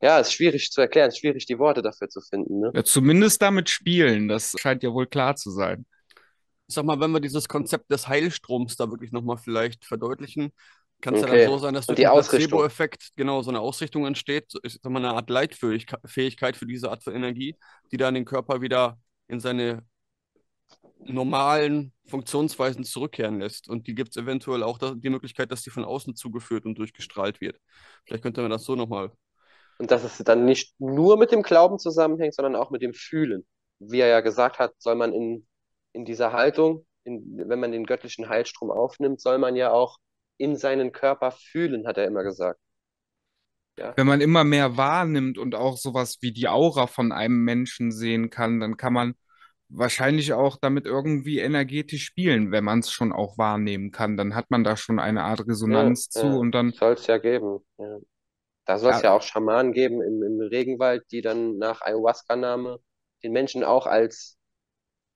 Ja, 0.00 0.20
ist 0.20 0.32
schwierig 0.32 0.70
zu 0.70 0.80
erklären, 0.80 1.08
ist 1.08 1.18
schwierig, 1.18 1.46
die 1.46 1.58
Worte 1.58 1.82
dafür 1.82 2.08
zu 2.08 2.20
finden. 2.20 2.60
Ne? 2.60 2.74
Ja, 2.74 2.84
zumindest 2.84 3.42
damit 3.42 3.70
spielen, 3.70 4.28
das 4.28 4.54
scheint 4.58 4.82
ja 4.82 4.92
wohl 4.92 5.06
klar 5.06 5.36
zu 5.36 5.50
sein. 5.50 5.86
Ich 6.68 6.74
sag 6.74 6.84
mal, 6.84 7.00
wenn 7.00 7.12
wir 7.12 7.20
dieses 7.20 7.48
Konzept 7.48 7.90
des 7.90 8.08
Heilstroms 8.08 8.76
da 8.76 8.90
wirklich 8.90 9.12
nochmal 9.12 9.38
vielleicht 9.38 9.84
verdeutlichen, 9.86 10.52
kann 11.00 11.14
es 11.14 11.20
ja 11.20 11.28
Okay. 11.28 11.44
dann 11.44 11.52
so 11.52 11.58
sein, 11.58 11.74
dass 11.74 11.86
durch 11.86 12.00
den. 12.00 12.10
Placebo-Effekt 12.28 13.10
genau 13.16 13.42
so 13.42 13.50
eine 13.50 13.60
Ausrichtung 13.60 14.06
entsteht, 14.06 14.50
so- 14.50 14.58
ich 14.62 14.74
sag 14.82 14.90
mal, 14.92 14.98
eine 15.04 15.14
Art 15.14 15.30
Leitfähigkeit 15.30 16.00
Fähigkeit 16.04 16.56
für 16.56 16.66
diese 16.66 16.90
Art 16.90 17.04
von 17.04 17.14
Energie, 17.14 17.56
die 17.92 17.96
dann 17.96 18.14
den 18.14 18.24
Körper 18.24 18.60
wieder 18.60 18.98
in 19.28 19.40
seine 19.40 19.82
normalen 21.04 21.92
Funktionsweisen 22.06 22.84
zurückkehren 22.84 23.40
lässt. 23.40 23.68
Und 23.68 23.86
die 23.86 23.94
gibt 23.94 24.10
es 24.10 24.22
eventuell 24.22 24.62
auch 24.62 24.78
da, 24.78 24.94
die 24.94 25.10
Möglichkeit, 25.10 25.50
dass 25.52 25.62
die 25.62 25.70
von 25.70 25.84
außen 25.84 26.14
zugeführt 26.16 26.64
und 26.66 26.76
durchgestrahlt 26.76 27.40
wird. 27.40 27.58
Vielleicht 28.04 28.22
könnte 28.22 28.42
man 28.42 28.50
das 28.50 28.64
so 28.64 28.74
nochmal. 28.74 29.10
Und 29.78 29.90
dass 29.90 30.02
es 30.04 30.18
dann 30.18 30.44
nicht 30.44 30.74
nur 30.80 31.16
mit 31.16 31.30
dem 31.30 31.42
Glauben 31.42 31.78
zusammenhängt, 31.78 32.34
sondern 32.34 32.56
auch 32.56 32.70
mit 32.70 32.82
dem 32.82 32.94
Fühlen. 32.94 33.46
Wie 33.78 34.00
er 34.00 34.08
ja 34.08 34.20
gesagt 34.20 34.58
hat, 34.58 34.72
soll 34.78 34.96
man 34.96 35.12
in, 35.12 35.46
in 35.92 36.04
dieser 36.04 36.32
Haltung, 36.32 36.84
in, 37.04 37.48
wenn 37.48 37.60
man 37.60 37.70
den 37.72 37.86
göttlichen 37.86 38.28
Heilstrom 38.28 38.70
aufnimmt, 38.70 39.20
soll 39.20 39.38
man 39.38 39.54
ja 39.54 39.70
auch 39.70 39.98
in 40.38 40.56
seinen 40.56 40.92
Körper 40.92 41.32
fühlen, 41.32 41.86
hat 41.86 41.98
er 41.98 42.06
immer 42.06 42.24
gesagt. 42.24 42.60
Wenn 43.96 44.06
man 44.06 44.20
immer 44.20 44.44
mehr 44.44 44.76
wahrnimmt 44.76 45.38
und 45.38 45.54
auch 45.54 45.76
sowas 45.76 46.18
wie 46.20 46.32
die 46.32 46.48
Aura 46.48 46.86
von 46.86 47.12
einem 47.12 47.42
Menschen 47.44 47.90
sehen 47.92 48.30
kann, 48.30 48.60
dann 48.60 48.76
kann 48.76 48.92
man 48.92 49.14
wahrscheinlich 49.68 50.32
auch 50.32 50.56
damit 50.60 50.86
irgendwie 50.86 51.40
energetisch 51.40 52.04
spielen, 52.04 52.52
wenn 52.52 52.64
man 52.64 52.78
es 52.80 52.90
schon 52.92 53.12
auch 53.12 53.36
wahrnehmen 53.38 53.90
kann. 53.90 54.16
Dann 54.16 54.34
hat 54.34 54.50
man 54.50 54.64
da 54.64 54.76
schon 54.76 54.98
eine 55.00 55.24
Art 55.24 55.46
Resonanz 55.46 56.08
Ja, 56.14 56.20
zu 56.20 56.26
ja. 56.26 56.34
und 56.38 56.52
dann, 56.52 56.74
Soll 56.78 56.92
es 56.94 57.06
ja 57.06 57.18
geben. 57.18 57.60
Ja. 57.78 57.98
Da 58.66 58.78
soll 58.78 58.92
es 58.92 59.02
Ja. 59.02 59.02
ja 59.02 59.12
auch 59.14 59.22
Schamanen 59.22 59.72
geben 59.72 60.02
im, 60.02 60.22
im 60.22 60.40
Regenwald, 60.40 61.04
die 61.12 61.22
dann 61.22 61.58
nach 61.58 61.82
Ayahuasca-Nahme 61.82 62.80
den 63.22 63.32
Menschen 63.32 63.64
auch 63.64 63.86
als, 63.86 64.38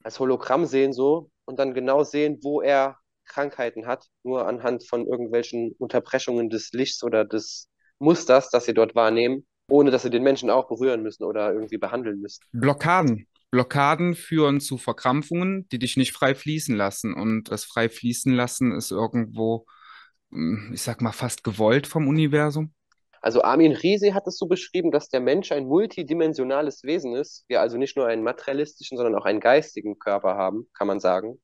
als 0.04 0.20
Hologramm 0.20 0.66
sehen 0.66 0.92
so 0.94 1.30
und 1.46 1.58
dann 1.58 1.74
genau 1.74 2.04
sehen, 2.04 2.40
wo 2.42 2.62
er 2.62 2.98
Krankheiten 3.32 3.86
hat, 3.86 4.06
nur 4.22 4.46
anhand 4.46 4.86
von 4.86 5.06
irgendwelchen 5.06 5.74
Unterbrechungen 5.78 6.50
des 6.50 6.72
Lichts 6.72 7.02
oder 7.02 7.24
des 7.24 7.68
Musters, 7.98 8.50
das 8.50 8.66
sie 8.66 8.74
dort 8.74 8.94
wahrnehmen, 8.94 9.46
ohne 9.68 9.90
dass 9.90 10.02
sie 10.02 10.10
den 10.10 10.22
Menschen 10.22 10.50
auch 10.50 10.68
berühren 10.68 11.02
müssen 11.02 11.24
oder 11.24 11.52
irgendwie 11.52 11.78
behandeln 11.78 12.20
müssen. 12.20 12.42
Blockaden. 12.52 13.26
Blockaden 13.50 14.14
führen 14.14 14.60
zu 14.60 14.78
Verkrampfungen, 14.78 15.68
die 15.68 15.78
dich 15.78 15.96
nicht 15.96 16.12
frei 16.12 16.34
fließen 16.34 16.74
lassen. 16.74 17.14
Und 17.14 17.50
das 17.50 17.64
frei 17.64 17.88
fließen 17.88 18.32
lassen 18.32 18.72
ist 18.72 18.90
irgendwo, 18.90 19.66
hm, 20.30 20.70
ich 20.72 20.82
sag 20.82 21.02
mal, 21.02 21.12
fast 21.12 21.44
gewollt 21.44 21.86
vom 21.86 22.08
Universum. 22.08 22.72
Also 23.20 23.42
Armin 23.42 23.72
Riese 23.72 24.14
hat 24.14 24.26
es 24.26 24.36
so 24.36 24.46
beschrieben, 24.46 24.90
dass 24.90 25.08
der 25.08 25.20
Mensch 25.20 25.52
ein 25.52 25.66
multidimensionales 25.66 26.82
Wesen 26.82 27.14
ist, 27.14 27.44
wir 27.46 27.60
also 27.60 27.78
nicht 27.78 27.96
nur 27.96 28.06
einen 28.06 28.24
materialistischen, 28.24 28.96
sondern 28.96 29.14
auch 29.14 29.26
einen 29.26 29.38
geistigen 29.38 29.98
Körper 29.98 30.34
haben, 30.36 30.66
kann 30.76 30.88
man 30.88 30.98
sagen. 30.98 31.40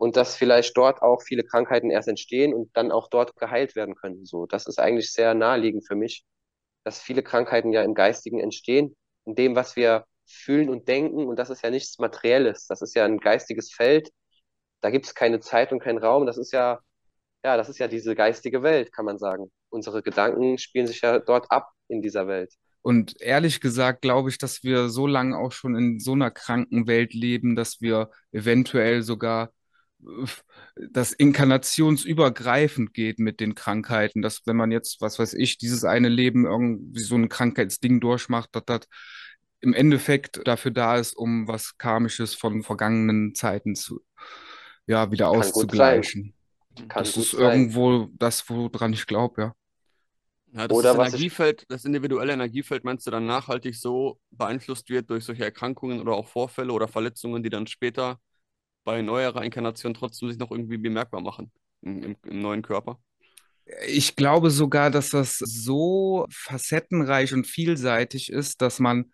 Und 0.00 0.16
dass 0.16 0.34
vielleicht 0.34 0.74
dort 0.78 1.02
auch 1.02 1.20
viele 1.20 1.44
Krankheiten 1.44 1.90
erst 1.90 2.08
entstehen 2.08 2.54
und 2.54 2.74
dann 2.74 2.90
auch 2.90 3.10
dort 3.10 3.36
geheilt 3.36 3.76
werden 3.76 3.94
können. 3.94 4.24
So, 4.24 4.46
das 4.46 4.66
ist 4.66 4.78
eigentlich 4.80 5.12
sehr 5.12 5.34
naheliegend 5.34 5.86
für 5.86 5.94
mich, 5.94 6.24
dass 6.84 7.02
viele 7.02 7.22
Krankheiten 7.22 7.70
ja 7.70 7.82
im 7.82 7.92
Geistigen 7.92 8.40
entstehen, 8.40 8.96
in 9.26 9.34
dem, 9.34 9.54
was 9.54 9.76
wir 9.76 10.06
fühlen 10.26 10.70
und 10.70 10.88
denken. 10.88 11.26
Und 11.26 11.38
das 11.38 11.50
ist 11.50 11.62
ja 11.62 11.68
nichts 11.68 11.98
Materielles. 11.98 12.66
Das 12.66 12.80
ist 12.80 12.94
ja 12.94 13.04
ein 13.04 13.18
geistiges 13.18 13.74
Feld. 13.74 14.08
Da 14.80 14.88
gibt 14.88 15.04
es 15.04 15.14
keine 15.14 15.38
Zeit 15.40 15.70
und 15.70 15.80
keinen 15.82 15.98
Raum. 15.98 16.24
Das 16.24 16.38
ist 16.38 16.52
ja, 16.54 16.78
ja, 17.44 17.58
das 17.58 17.68
ist 17.68 17.78
ja 17.78 17.86
diese 17.86 18.14
geistige 18.14 18.62
Welt, 18.62 18.92
kann 18.92 19.04
man 19.04 19.18
sagen. 19.18 19.52
Unsere 19.68 20.02
Gedanken 20.02 20.56
spielen 20.56 20.86
sich 20.86 21.02
ja 21.02 21.18
dort 21.18 21.50
ab 21.50 21.72
in 21.88 22.00
dieser 22.00 22.26
Welt. 22.26 22.54
Und 22.80 23.20
ehrlich 23.20 23.60
gesagt 23.60 24.00
glaube 24.00 24.30
ich, 24.30 24.38
dass 24.38 24.62
wir 24.62 24.88
so 24.88 25.06
lange 25.06 25.36
auch 25.36 25.52
schon 25.52 25.76
in 25.76 26.00
so 26.00 26.12
einer 26.12 26.30
kranken 26.30 26.86
Welt 26.86 27.12
leben, 27.12 27.54
dass 27.54 27.82
wir 27.82 28.10
eventuell 28.32 29.02
sogar 29.02 29.52
das 30.90 31.12
inkarnationsübergreifend 31.12 32.94
geht 32.94 33.18
mit 33.18 33.40
den 33.40 33.54
Krankheiten, 33.54 34.22
dass 34.22 34.46
wenn 34.46 34.56
man 34.56 34.70
jetzt, 34.72 35.00
was 35.00 35.18
weiß 35.18 35.34
ich, 35.34 35.58
dieses 35.58 35.84
eine 35.84 36.08
Leben 36.08 36.46
irgendwie 36.46 37.00
so 37.00 37.16
ein 37.16 37.28
Krankheitsding 37.28 38.00
durchmacht, 38.00 38.50
dass 38.52 38.64
das 38.66 38.80
im 39.60 39.74
Endeffekt 39.74 40.40
dafür 40.46 40.70
da 40.70 40.96
ist, 40.96 41.14
um 41.16 41.46
was 41.46 41.76
Karmisches 41.76 42.34
von 42.34 42.62
vergangenen 42.62 43.34
Zeiten 43.34 43.74
zu, 43.74 44.00
ja, 44.86 45.10
wieder 45.10 45.26
Kann 45.30 45.40
auszugleichen. 45.40 46.34
Kann 46.88 47.04
Das 47.04 47.16
ist 47.16 47.32
sein. 47.32 47.40
irgendwo 47.40 48.08
das, 48.14 48.48
woran 48.48 48.92
ich 48.92 49.06
glaube, 49.06 49.42
ja. 49.42 49.54
Ja, 50.52 50.66
dass 50.66 50.78
Oder 50.78 50.88
das 50.90 50.98
was 50.98 51.08
ich- 51.08 51.14
Energiefeld, 51.14 51.64
das 51.68 51.84
individuelle 51.84 52.32
Energiefeld, 52.32 52.82
meinst 52.84 53.06
du, 53.06 53.10
dann 53.12 53.26
nachhaltig 53.26 53.76
so 53.76 54.18
beeinflusst 54.30 54.88
wird 54.88 55.08
durch 55.10 55.24
solche 55.24 55.44
Erkrankungen 55.44 56.00
oder 56.00 56.14
auch 56.14 56.26
Vorfälle 56.26 56.72
oder 56.72 56.88
Verletzungen, 56.88 57.42
die 57.42 57.50
dann 57.50 57.66
später 57.68 58.18
bei 58.84 59.02
neuerer 59.02 59.42
Inkarnation 59.44 59.94
trotzdem 59.94 60.28
sich 60.28 60.38
noch 60.38 60.50
irgendwie 60.50 60.78
bemerkbar 60.78 61.20
machen 61.20 61.52
im, 61.82 62.16
im, 62.24 62.40
neuen 62.40 62.62
Körper? 62.62 62.98
Ich 63.86 64.16
glaube 64.16 64.50
sogar, 64.50 64.90
dass 64.90 65.10
das 65.10 65.38
so 65.38 66.26
facettenreich 66.30 67.32
und 67.32 67.46
vielseitig 67.46 68.32
ist, 68.32 68.62
dass 68.62 68.80
man 68.80 69.12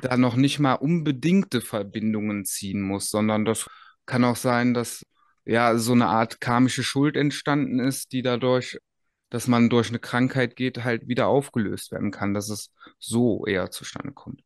da 0.00 0.16
noch 0.16 0.36
nicht 0.36 0.58
mal 0.58 0.74
unbedingte 0.74 1.60
Verbindungen 1.60 2.44
ziehen 2.44 2.80
muss, 2.80 3.10
sondern 3.10 3.44
das 3.44 3.68
kann 4.06 4.24
auch 4.24 4.36
sein, 4.36 4.72
dass 4.74 5.04
ja 5.44 5.76
so 5.76 5.92
eine 5.92 6.06
Art 6.06 6.40
karmische 6.40 6.82
Schuld 6.82 7.16
entstanden 7.16 7.78
ist, 7.78 8.12
die 8.12 8.22
dadurch, 8.22 8.78
dass 9.28 9.48
man 9.48 9.68
durch 9.68 9.88
eine 9.88 9.98
Krankheit 9.98 10.56
geht, 10.56 10.84
halt 10.84 11.08
wieder 11.08 11.26
aufgelöst 11.26 11.92
werden 11.92 12.10
kann, 12.10 12.32
dass 12.32 12.48
es 12.48 12.72
so 12.98 13.44
eher 13.44 13.70
zustande 13.70 14.12
kommt. 14.12 14.42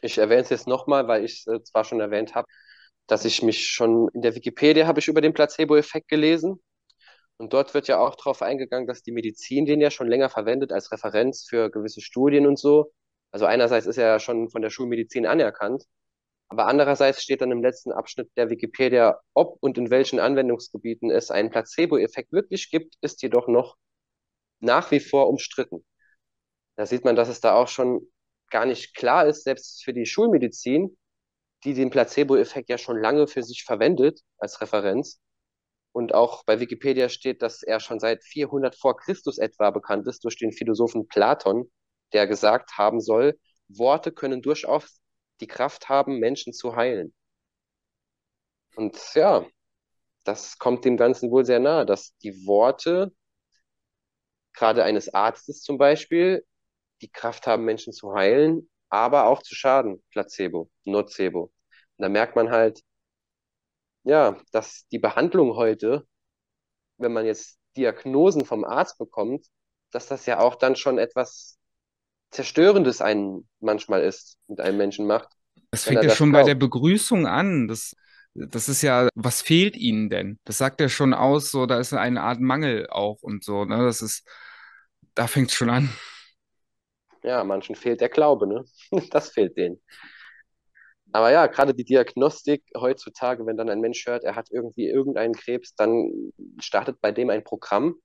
Ich 0.00 0.18
erwähne 0.18 0.42
es 0.42 0.50
jetzt 0.50 0.66
nochmal, 0.66 1.06
weil 1.06 1.24
ich 1.24 1.40
es 1.40 1.46
äh, 1.46 1.62
zwar 1.62 1.84
schon 1.84 2.00
erwähnt 2.00 2.34
habe, 2.34 2.48
dass 3.06 3.24
ich 3.24 3.42
mich 3.42 3.68
schon 3.68 4.08
in 4.14 4.22
der 4.22 4.34
Wikipedia 4.34 4.86
habe 4.86 5.00
ich 5.00 5.08
über 5.08 5.20
den 5.20 5.34
Placebo-Effekt 5.34 6.08
gelesen. 6.08 6.60
Und 7.36 7.52
dort 7.52 7.74
wird 7.74 7.88
ja 7.88 7.98
auch 7.98 8.14
darauf 8.16 8.42
eingegangen, 8.42 8.86
dass 8.86 9.02
die 9.02 9.12
Medizin 9.12 9.66
den 9.66 9.80
ja 9.80 9.90
schon 9.90 10.08
länger 10.08 10.30
verwendet 10.30 10.72
als 10.72 10.92
Referenz 10.92 11.44
für 11.48 11.70
gewisse 11.70 12.00
Studien 12.00 12.46
und 12.46 12.58
so. 12.58 12.92
Also 13.32 13.46
einerseits 13.46 13.86
ist 13.86 13.98
er 13.98 14.06
ja 14.06 14.18
schon 14.20 14.50
von 14.50 14.62
der 14.62 14.70
Schulmedizin 14.70 15.26
anerkannt, 15.26 15.84
aber 16.48 16.66
andererseits 16.66 17.22
steht 17.22 17.40
dann 17.40 17.50
im 17.50 17.62
letzten 17.62 17.92
Abschnitt 17.92 18.30
der 18.36 18.50
Wikipedia, 18.50 19.18
ob 19.34 19.56
und 19.62 19.78
in 19.78 19.90
welchen 19.90 20.20
Anwendungsgebieten 20.20 21.10
es 21.10 21.30
einen 21.30 21.50
Placebo-Effekt 21.50 22.32
wirklich 22.32 22.70
gibt, 22.70 22.96
ist 23.00 23.22
jedoch 23.22 23.48
noch 23.48 23.76
nach 24.60 24.90
wie 24.90 25.00
vor 25.00 25.28
umstritten. 25.28 25.84
Da 26.76 26.86
sieht 26.86 27.04
man, 27.04 27.16
dass 27.16 27.28
es 27.28 27.40
da 27.40 27.54
auch 27.54 27.68
schon 27.68 28.06
gar 28.50 28.66
nicht 28.66 28.94
klar 28.94 29.26
ist, 29.26 29.44
selbst 29.44 29.82
für 29.82 29.94
die 29.94 30.06
Schulmedizin, 30.06 30.96
die 31.64 31.74
den 31.74 31.90
Placebo-Effekt 31.90 32.68
ja 32.68 32.78
schon 32.78 33.00
lange 33.00 33.26
für 33.26 33.42
sich 33.42 33.64
verwendet 33.64 34.20
als 34.38 34.60
Referenz. 34.60 35.20
Und 35.92 36.14
auch 36.14 36.44
bei 36.44 36.58
Wikipedia 36.58 37.08
steht, 37.08 37.42
dass 37.42 37.62
er 37.62 37.78
schon 37.80 38.00
seit 38.00 38.24
400 38.24 38.74
vor 38.74 38.96
Christus 38.96 39.38
etwa 39.38 39.70
bekannt 39.70 40.06
ist 40.06 40.24
durch 40.24 40.38
den 40.38 40.52
Philosophen 40.52 41.06
Platon, 41.06 41.70
der 42.12 42.26
gesagt 42.26 42.78
haben 42.78 43.00
soll, 43.00 43.38
Worte 43.68 44.12
können 44.12 44.42
durchaus 44.42 45.00
die 45.40 45.46
Kraft 45.46 45.88
haben, 45.88 46.18
Menschen 46.18 46.52
zu 46.52 46.76
heilen. 46.76 47.14
Und 48.74 48.98
ja, 49.14 49.46
das 50.24 50.58
kommt 50.58 50.84
dem 50.84 50.96
Ganzen 50.96 51.30
wohl 51.30 51.44
sehr 51.44 51.60
nahe, 51.60 51.86
dass 51.86 52.16
die 52.18 52.46
Worte, 52.46 53.12
gerade 54.54 54.84
eines 54.84 55.12
Arztes 55.12 55.62
zum 55.62 55.78
Beispiel, 55.78 56.44
die 57.02 57.10
Kraft 57.10 57.46
haben, 57.46 57.64
Menschen 57.64 57.92
zu 57.92 58.14
heilen, 58.14 58.70
aber 58.92 59.24
auch 59.26 59.42
zu 59.42 59.54
schaden. 59.54 60.02
Placebo, 60.10 60.70
Nocebo. 60.84 61.44
Und 61.96 62.02
da 62.02 62.08
merkt 62.08 62.36
man 62.36 62.50
halt, 62.50 62.82
ja, 64.04 64.36
dass 64.52 64.86
die 64.88 64.98
Behandlung 64.98 65.56
heute, 65.56 66.06
wenn 66.98 67.12
man 67.12 67.24
jetzt 67.24 67.58
Diagnosen 67.76 68.44
vom 68.44 68.64
Arzt 68.64 68.98
bekommt, 68.98 69.46
dass 69.92 70.08
das 70.08 70.26
ja 70.26 70.40
auch 70.40 70.56
dann 70.56 70.76
schon 70.76 70.98
etwas 70.98 71.58
Zerstörendes 72.30 73.00
einen 73.00 73.48
manchmal 73.60 74.02
ist, 74.02 74.38
mit 74.46 74.60
einem 74.60 74.76
Menschen 74.76 75.06
macht. 75.06 75.28
Das 75.70 75.84
fängt 75.84 76.02
ja 76.02 76.08
das 76.08 76.16
schon 76.16 76.32
bei 76.32 76.42
der 76.42 76.54
glaubt. 76.54 76.72
Begrüßung 76.72 77.26
an. 77.26 77.68
Das, 77.68 77.94
das 78.34 78.68
ist 78.68 78.82
ja, 78.82 79.08
was 79.14 79.40
fehlt 79.40 79.74
Ihnen 79.76 80.10
denn? 80.10 80.38
Das 80.44 80.58
sagt 80.58 80.80
ja 80.80 80.90
schon 80.90 81.14
aus, 81.14 81.50
so, 81.50 81.64
da 81.64 81.78
ist 81.78 81.94
eine 81.94 82.22
Art 82.22 82.40
Mangel 82.40 82.88
auch 82.90 83.22
und 83.22 83.42
so, 83.42 83.64
ne? 83.64 83.84
Das 83.84 84.02
ist, 84.02 84.28
da 85.14 85.26
fängt 85.26 85.50
es 85.50 85.54
schon 85.54 85.70
an. 85.70 85.88
Ja, 87.24 87.44
manchen 87.44 87.74
fehlt 87.76 88.00
der 88.00 88.08
Glaube, 88.08 88.46
ne? 88.46 88.64
Das 89.10 89.30
fehlt 89.30 89.56
denen. 89.56 89.80
Aber 91.12 91.30
ja, 91.30 91.46
gerade 91.46 91.74
die 91.74 91.84
Diagnostik 91.84 92.62
heutzutage, 92.76 93.44
wenn 93.46 93.56
dann 93.56 93.68
ein 93.68 93.80
Mensch 93.80 94.06
hört, 94.06 94.24
er 94.24 94.34
hat 94.34 94.50
irgendwie 94.50 94.88
irgendeinen 94.88 95.34
Krebs, 95.34 95.74
dann 95.74 96.32
startet 96.58 97.00
bei 97.00 97.12
dem 97.12 97.28
ein 97.30 97.44
Programm. 97.44 97.96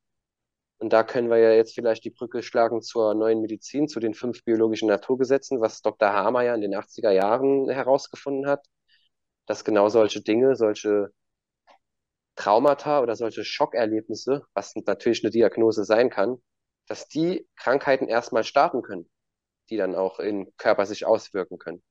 Und 0.80 0.94
da 0.94 1.04
können 1.04 1.30
wir 1.30 1.38
ja 1.40 1.54
jetzt 1.54 1.76
vielleicht 1.76 2.06
die 2.06 2.12
Brücke 2.12 2.44
schlagen 2.44 2.82
zur 2.82 3.16
neuen 3.16 3.42
Medizin, 3.42 3.88
zu 3.88 4.00
den 4.00 4.14
fünf 4.16 4.44
biologischen 4.46 4.90
Naturgesetzen, 4.90 5.62
was 5.62 5.82
Dr. 5.82 6.14
Hamer 6.14 6.44
ja 6.44 6.56
in 6.56 6.62
den 6.62 6.76
80er 6.76 7.12
Jahren 7.12 7.70
herausgefunden 7.70 8.48
hat, 8.48 8.66
dass 9.48 9.66
genau 9.66 9.90
solche 9.90 10.22
Dinge, 10.22 10.56
solche 10.56 11.12
Traumata 12.38 13.02
oder 13.02 13.18
solche 13.18 13.44
Schockerlebnisse, 13.44 14.46
was 14.54 14.74
natürlich 14.76 15.24
eine 15.26 15.32
Diagnose 15.32 15.84
sein 15.84 16.10
kann, 16.10 16.42
dass 16.88 17.08
die 17.08 17.48
Krankheiten 17.56 18.08
erstmal 18.08 18.44
starten 18.44 18.82
können, 18.82 19.10
die 19.70 19.78
dann 19.78 19.96
auch 19.96 20.20
im 20.20 20.52
Körper 20.58 20.86
sich 20.86 21.06
auswirken 21.06 21.58
können. 21.58 21.84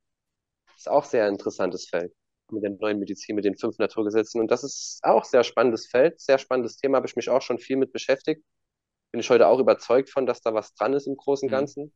Das 0.66 0.78
ist 0.78 0.88
auch 0.88 1.04
sehr 1.04 1.28
interessantes 1.28 1.88
Feld 1.88 2.12
mit 2.50 2.62
der 2.62 2.70
neuen 2.70 2.98
Medizin, 2.98 3.36
mit 3.36 3.44
den 3.44 3.56
fünf 3.56 3.78
Naturgesetzen. 3.78 4.40
Und 4.40 4.50
das 4.50 4.64
ist 4.64 5.00
auch 5.02 5.24
sehr 5.24 5.44
spannendes 5.44 5.86
Feld, 5.86 6.20
sehr 6.20 6.38
spannendes 6.38 6.76
Thema, 6.76 6.96
habe 6.96 7.06
ich 7.06 7.16
mich 7.16 7.28
auch 7.28 7.42
schon 7.42 7.58
viel 7.58 7.76
mit 7.76 7.92
beschäftigt. 7.92 8.44
Bin 9.10 9.20
ich 9.20 9.30
heute 9.30 9.48
auch 9.48 9.58
überzeugt 9.58 10.10
von, 10.10 10.26
dass 10.26 10.40
da 10.40 10.54
was 10.54 10.74
dran 10.74 10.92
ist 10.92 11.06
im 11.06 11.16
Großen 11.16 11.46
und 11.46 11.50
mhm. 11.50 11.56
Ganzen. 11.56 11.84
Mhm. 11.84 11.92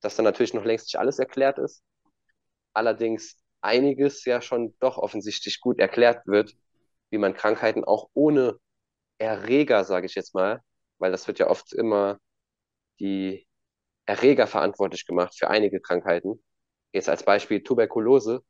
Dass 0.00 0.16
da 0.16 0.22
natürlich 0.22 0.54
noch 0.54 0.64
längst 0.64 0.86
nicht 0.86 0.98
alles 0.98 1.18
erklärt 1.18 1.58
ist. 1.58 1.82
Allerdings 2.74 3.36
einiges 3.62 4.24
ja 4.24 4.42
schon 4.42 4.74
doch 4.80 4.98
offensichtlich 4.98 5.60
gut 5.60 5.78
erklärt 5.78 6.26
wird, 6.26 6.54
wie 7.10 7.18
man 7.18 7.34
Krankheiten 7.34 7.84
auch 7.84 8.10
ohne 8.12 8.58
Erreger, 9.18 9.84
sage 9.84 10.06
ich 10.06 10.14
jetzt 10.14 10.34
mal, 10.34 10.60
weil 10.98 11.10
das 11.10 11.26
wird 11.26 11.38
ja 11.38 11.48
oft 11.48 11.72
immer 11.72 12.18
die 13.00 13.46
Erreger 14.06 14.46
verantwortlich 14.46 15.06
gemacht 15.06 15.34
für 15.36 15.48
einige 15.50 15.80
Krankheiten. 15.80 16.42
Jetzt 16.92 17.08
als 17.08 17.24
Beispiel 17.24 17.62
Tuberkulose, 17.62 18.42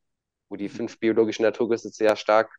wo 0.49 0.57
die 0.57 0.69
fünf 0.69 0.99
biologischen 0.99 1.43
Naturgesetze 1.43 1.97
sehr 1.97 2.17
stark 2.17 2.55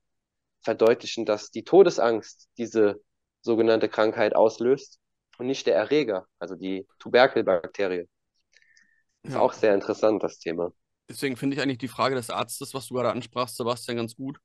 verdeutlichen, 0.62 1.26
dass 1.26 1.52
die 1.52 1.64
Todesangst 1.64 2.50
diese 2.58 3.02
sogenannte 3.42 3.88
Krankheit 3.88 4.36
auslöst 4.36 5.00
und 5.38 5.48
nicht 5.48 5.68
der 5.68 5.76
Erreger, 5.76 6.26
also 6.40 6.56
die 6.56 6.88
Tuberkelbakterie. 7.00 8.08
Das 9.22 9.30
ist 9.30 9.36
ja. 9.36 9.40
auch 9.40 9.54
sehr 9.54 9.74
interessant, 9.74 10.24
das 10.24 10.40
Thema. 10.40 10.72
Deswegen 11.10 11.38
finde 11.38 11.56
ich 11.56 11.62
eigentlich 11.62 11.78
die 11.78 11.88
Frage 11.88 12.16
des 12.16 12.30
Arztes, 12.30 12.74
was 12.74 12.88
du 12.88 12.96
gerade 12.96 13.12
ansprachst, 13.12 13.56
Sebastian, 13.56 13.98
ganz 13.98 14.16
gut. 14.16 14.40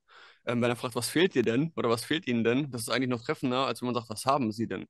Ähm, 0.44 0.60
wenn 0.62 0.70
er 0.70 0.76
fragt, 0.76 0.94
was 0.94 1.08
fehlt 1.08 1.34
dir 1.34 1.42
denn 1.42 1.72
oder 1.76 1.88
was 1.88 2.04
fehlt 2.04 2.26
Ihnen 2.26 2.44
denn, 2.44 2.70
das 2.70 2.82
ist 2.82 2.90
eigentlich 2.90 3.08
noch 3.08 3.22
treffender, 3.22 3.66
als 3.66 3.80
wenn 3.80 3.86
man 3.86 3.94
sagt, 3.94 4.10
was 4.10 4.26
haben 4.26 4.52
Sie 4.52 4.66
denn? 4.66 4.86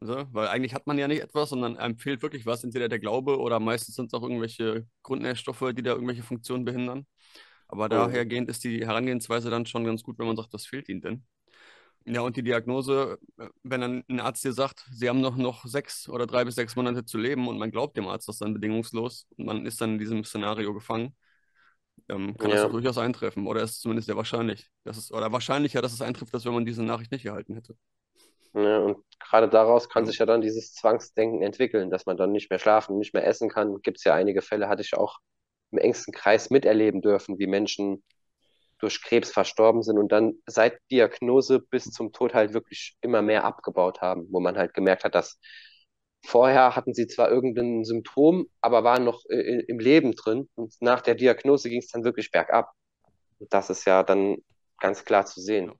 Also, 0.00 0.26
weil 0.32 0.48
eigentlich 0.48 0.74
hat 0.74 0.86
man 0.86 0.96
ja 0.98 1.08
nicht 1.08 1.20
etwas, 1.20 1.50
sondern 1.50 1.76
einem 1.76 1.98
fehlt 1.98 2.22
wirklich 2.22 2.46
was, 2.46 2.64
entweder 2.64 2.88
der 2.88 2.98
Glaube 2.98 3.38
oder 3.38 3.60
meistens 3.60 3.96
sind 3.96 4.06
es 4.06 4.14
auch 4.14 4.22
irgendwelche 4.22 4.86
Grundnährstoffe, 5.02 5.72
die 5.74 5.82
da 5.82 5.92
irgendwelche 5.92 6.22
Funktionen 6.22 6.64
behindern. 6.64 7.06
Aber 7.68 7.84
mhm. 7.86 7.90
dahergehend 7.90 8.48
ist 8.48 8.64
die 8.64 8.84
Herangehensweise 8.86 9.50
dann 9.50 9.66
schon 9.66 9.84
ganz 9.84 10.02
gut, 10.02 10.18
wenn 10.18 10.26
man 10.26 10.36
sagt, 10.36 10.52
was 10.52 10.66
fehlt 10.66 10.88
Ihnen 10.88 11.02
denn? 11.02 11.24
Ja, 12.06 12.22
und 12.22 12.34
die 12.36 12.42
Diagnose, 12.42 13.18
äh, 13.38 13.48
wenn 13.62 13.82
dann 13.82 14.04
ein 14.08 14.20
Arzt 14.20 14.42
dir 14.42 14.54
sagt, 14.54 14.86
Sie 14.90 15.08
haben 15.08 15.20
noch, 15.20 15.36
noch 15.36 15.66
sechs 15.66 16.08
oder 16.08 16.26
drei 16.26 16.44
bis 16.44 16.54
sechs 16.54 16.74
Monate 16.76 17.04
zu 17.04 17.18
leben 17.18 17.46
und 17.46 17.58
man 17.58 17.70
glaubt 17.70 17.96
dem 17.96 18.08
Arzt 18.08 18.26
das 18.26 18.38
dann 18.38 18.54
bedingungslos 18.54 19.26
und 19.36 19.44
man 19.44 19.66
ist 19.66 19.80
dann 19.82 19.92
in 19.92 19.98
diesem 19.98 20.24
Szenario 20.24 20.72
gefangen, 20.72 21.14
ähm, 22.08 22.36
kann 22.38 22.50
ja. 22.50 22.62
das 22.62 22.72
durchaus 22.72 22.96
eintreffen 22.96 23.46
oder 23.46 23.62
ist 23.62 23.82
zumindest 23.82 24.06
sehr 24.06 24.16
wahrscheinlich. 24.16 24.70
Das 24.84 24.96
ist, 24.96 25.12
oder 25.12 25.30
wahrscheinlicher, 25.30 25.82
dass 25.82 25.92
es 25.92 26.00
eintrifft, 26.00 26.34
als 26.34 26.46
wenn 26.46 26.54
man 26.54 26.64
diese 26.64 26.82
Nachricht 26.82 27.12
nicht 27.12 27.26
erhalten 27.26 27.54
hätte. 27.54 27.76
Ja, 28.54 28.78
und 28.80 29.04
gerade 29.20 29.48
daraus 29.48 29.88
kann 29.88 30.06
sich 30.06 30.18
ja 30.18 30.26
dann 30.26 30.40
dieses 30.40 30.72
Zwangsdenken 30.74 31.42
entwickeln, 31.42 31.90
dass 31.90 32.06
man 32.06 32.16
dann 32.16 32.32
nicht 32.32 32.50
mehr 32.50 32.58
schlafen, 32.58 32.98
nicht 32.98 33.14
mehr 33.14 33.26
essen 33.26 33.48
kann. 33.48 33.80
Gibt 33.82 33.98
es 33.98 34.04
ja 34.04 34.14
einige 34.14 34.42
Fälle, 34.42 34.68
hatte 34.68 34.82
ich 34.82 34.94
auch 34.94 35.18
im 35.70 35.78
engsten 35.78 36.12
Kreis 36.12 36.50
miterleben 36.50 37.00
dürfen, 37.00 37.38
wie 37.38 37.46
Menschen 37.46 38.02
durch 38.78 39.02
Krebs 39.02 39.30
verstorben 39.32 39.82
sind 39.82 39.98
und 39.98 40.10
dann 40.10 40.34
seit 40.46 40.80
Diagnose 40.90 41.60
bis 41.60 41.84
zum 41.84 42.12
Tod 42.12 42.34
halt 42.34 42.54
wirklich 42.54 42.96
immer 43.02 43.22
mehr 43.22 43.44
abgebaut 43.44 44.00
haben, 44.00 44.26
wo 44.30 44.40
man 44.40 44.56
halt 44.58 44.74
gemerkt 44.74 45.04
hat, 45.04 45.14
dass 45.14 45.38
vorher 46.26 46.74
hatten 46.76 46.94
sie 46.94 47.06
zwar 47.06 47.30
irgendein 47.30 47.84
Symptom, 47.84 48.46
aber 48.60 48.84
waren 48.84 49.04
noch 49.04 49.24
äh, 49.28 49.64
im 49.68 49.78
Leben 49.78 50.12
drin 50.14 50.48
und 50.54 50.74
nach 50.80 51.02
der 51.02 51.14
Diagnose 51.14 51.68
ging 51.70 51.80
es 51.80 51.88
dann 51.88 52.04
wirklich 52.04 52.30
bergab. 52.30 52.72
Und 53.38 53.52
das 53.52 53.70
ist 53.70 53.84
ja 53.86 54.02
dann 54.02 54.38
ganz 54.80 55.04
klar 55.04 55.26
zu 55.26 55.40
sehen 55.40 55.72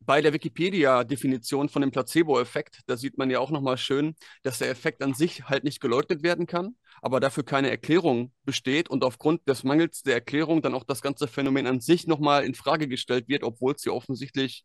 bei 0.00 0.22
der 0.22 0.32
Wikipedia-Definition 0.32 1.68
von 1.68 1.82
dem 1.82 1.90
Placebo-Effekt, 1.90 2.80
da 2.86 2.96
sieht 2.96 3.18
man 3.18 3.30
ja 3.30 3.40
auch 3.40 3.50
nochmal 3.50 3.76
schön, 3.76 4.14
dass 4.42 4.58
der 4.58 4.70
Effekt 4.70 5.02
an 5.02 5.14
sich 5.14 5.44
halt 5.44 5.64
nicht 5.64 5.80
geleugnet 5.80 6.22
werden 6.22 6.46
kann, 6.46 6.76
aber 7.02 7.20
dafür 7.20 7.44
keine 7.44 7.70
Erklärung 7.70 8.32
besteht 8.44 8.88
und 8.88 9.04
aufgrund 9.04 9.46
des 9.48 9.64
Mangels 9.64 10.02
der 10.02 10.14
Erklärung 10.14 10.62
dann 10.62 10.74
auch 10.74 10.84
das 10.84 11.02
ganze 11.02 11.28
Phänomen 11.28 11.66
an 11.66 11.80
sich 11.80 12.06
nochmal 12.06 12.44
in 12.44 12.54
Frage 12.54 12.88
gestellt 12.88 13.28
wird, 13.28 13.42
obwohl 13.42 13.74
es 13.74 13.84
ja 13.84 13.92
offensichtlich 13.92 14.64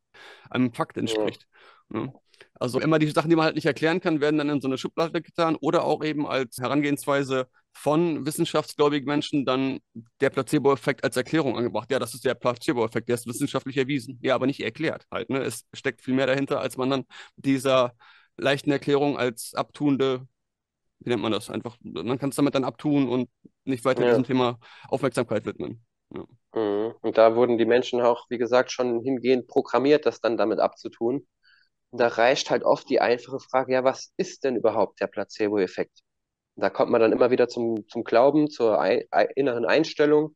einem 0.49 0.73
Fakt 0.73 0.97
entspricht. 0.97 1.47
Ja. 1.93 2.05
Ja. 2.05 2.13
Also 2.59 2.79
immer 2.79 2.99
die 2.99 3.07
Sachen, 3.07 3.29
die 3.29 3.35
man 3.35 3.45
halt 3.45 3.55
nicht 3.55 3.65
erklären 3.65 3.99
kann, 3.99 4.21
werden 4.21 4.37
dann 4.37 4.49
in 4.49 4.61
so 4.61 4.67
eine 4.67 4.77
Schublade 4.77 5.21
getan 5.21 5.55
oder 5.55 5.83
auch 5.83 6.03
eben 6.03 6.25
als 6.27 6.57
Herangehensweise 6.57 7.47
von 7.73 8.25
wissenschaftsgläubigen 8.25 9.07
Menschen 9.07 9.45
dann 9.45 9.79
der 10.21 10.29
Placebo-Effekt 10.29 11.03
als 11.03 11.17
Erklärung 11.17 11.57
angebracht. 11.57 11.91
Ja, 11.91 11.99
das 11.99 12.13
ist 12.13 12.23
der 12.23 12.35
Placebo-Effekt, 12.35 13.09
der 13.09 13.15
ist 13.15 13.27
wissenschaftlich 13.27 13.77
erwiesen. 13.77 14.19
Ja, 14.21 14.35
aber 14.35 14.45
nicht 14.45 14.61
erklärt 14.61 15.05
halt. 15.11 15.29
Ne? 15.29 15.39
Es 15.39 15.65
steckt 15.73 16.01
viel 16.01 16.13
mehr 16.13 16.27
dahinter, 16.27 16.61
als 16.61 16.77
man 16.77 16.89
dann 16.89 17.05
dieser 17.35 17.93
leichten 18.37 18.71
Erklärung 18.71 19.17
als 19.17 19.53
abtuende, 19.55 20.27
wie 20.99 21.09
nennt 21.09 21.21
man 21.21 21.31
das? 21.31 21.49
Einfach, 21.49 21.77
man 21.81 22.17
kann 22.19 22.29
es 22.29 22.35
damit 22.35 22.55
dann 22.55 22.63
abtun 22.63 23.09
und 23.09 23.29
nicht 23.65 23.83
weiter 23.85 24.03
ja. 24.03 24.09
diesem 24.09 24.23
Thema 24.23 24.59
Aufmerksamkeit 24.87 25.45
widmen. 25.45 25.83
Ja. 26.13 26.25
Mhm. 26.53 26.93
Und 27.01 27.17
da 27.17 27.35
wurden 27.35 27.57
die 27.57 27.65
Menschen 27.65 28.01
auch, 28.01 28.27
wie 28.29 28.37
gesagt, 28.37 28.71
schon 28.71 29.01
hingehend 29.01 29.47
programmiert, 29.47 30.05
das 30.05 30.21
dann 30.21 30.37
damit 30.37 30.59
abzutun. 30.59 31.27
Und 31.89 31.99
da 31.99 32.07
reicht 32.07 32.49
halt 32.49 32.63
oft 32.63 32.89
die 32.89 33.01
einfache 33.01 33.39
Frage, 33.39 33.73
ja, 33.73 33.83
was 33.83 34.13
ist 34.17 34.43
denn 34.43 34.55
überhaupt 34.55 34.99
der 35.01 35.07
Placebo-Effekt? 35.07 36.02
Da 36.55 36.69
kommt 36.69 36.91
man 36.91 37.01
dann 37.01 37.11
immer 37.11 37.31
wieder 37.31 37.47
zum, 37.47 37.87
zum 37.87 38.03
Glauben, 38.03 38.49
zur 38.49 38.79
ein, 38.79 39.01
inneren 39.35 39.65
Einstellung. 39.65 40.35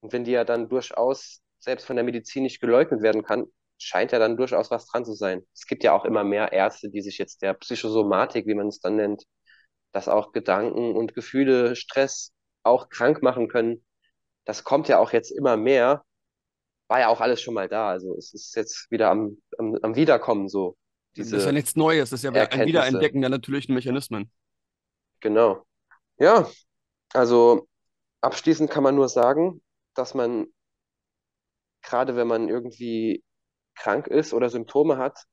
Und 0.00 0.12
wenn 0.12 0.24
die 0.24 0.32
ja 0.32 0.44
dann 0.44 0.68
durchaus 0.68 1.40
selbst 1.60 1.86
von 1.86 1.96
der 1.96 2.04
Medizin 2.04 2.42
nicht 2.42 2.60
geleugnet 2.60 3.02
werden 3.02 3.22
kann, 3.22 3.46
scheint 3.78 4.12
ja 4.12 4.18
dann 4.18 4.36
durchaus 4.36 4.70
was 4.70 4.86
dran 4.86 5.04
zu 5.04 5.14
sein. 5.14 5.46
Es 5.54 5.66
gibt 5.66 5.84
ja 5.84 5.92
auch 5.92 6.04
immer 6.04 6.24
mehr 6.24 6.52
Ärzte, 6.52 6.90
die 6.90 7.02
sich 7.02 7.18
jetzt 7.18 7.42
der 7.42 7.54
Psychosomatik, 7.54 8.46
wie 8.46 8.54
man 8.54 8.68
es 8.68 8.80
dann 8.80 8.96
nennt, 8.96 9.24
dass 9.92 10.08
auch 10.08 10.32
Gedanken 10.32 10.96
und 10.96 11.14
Gefühle, 11.14 11.76
Stress 11.76 12.32
auch 12.62 12.88
krank 12.88 13.22
machen 13.22 13.48
können. 13.48 13.84
Das 14.44 14.64
kommt 14.64 14.88
ja 14.88 14.98
auch 14.98 15.12
jetzt 15.12 15.30
immer 15.30 15.56
mehr. 15.56 16.04
War 16.88 17.00
ja 17.00 17.08
auch 17.08 17.20
alles 17.20 17.40
schon 17.40 17.54
mal 17.54 17.68
da. 17.68 17.88
Also 17.88 18.16
es 18.16 18.34
ist 18.34 18.54
jetzt 18.56 18.90
wieder 18.90 19.10
am, 19.10 19.38
am, 19.58 19.78
am 19.82 19.94
Wiederkommen 19.94 20.48
so. 20.48 20.76
das 21.16 21.32
ist 21.32 21.44
ja 21.44 21.52
nichts 21.52 21.76
Neues, 21.76 22.10
das 22.10 22.24
ist 22.24 22.24
ja 22.24 22.32
ein 22.32 22.66
Wiederentdecken 22.66 23.20
der 23.20 23.30
natürlichen 23.30 23.74
Mechanismen. 23.74 24.30
Genau. 25.22 25.64
Ja, 26.18 26.50
also 27.14 27.68
abschließend 28.22 28.70
kann 28.70 28.82
man 28.84 28.96
nur 28.96 29.08
sagen, 29.10 29.62
dass 29.94 30.14
man, 30.14 30.46
gerade 31.82 32.16
wenn 32.16 32.26
man 32.28 32.48
irgendwie 32.48 33.22
krank 33.76 34.06
ist 34.08 34.32
oder 34.34 34.50
Symptome 34.50 34.98
hat, 34.98 35.24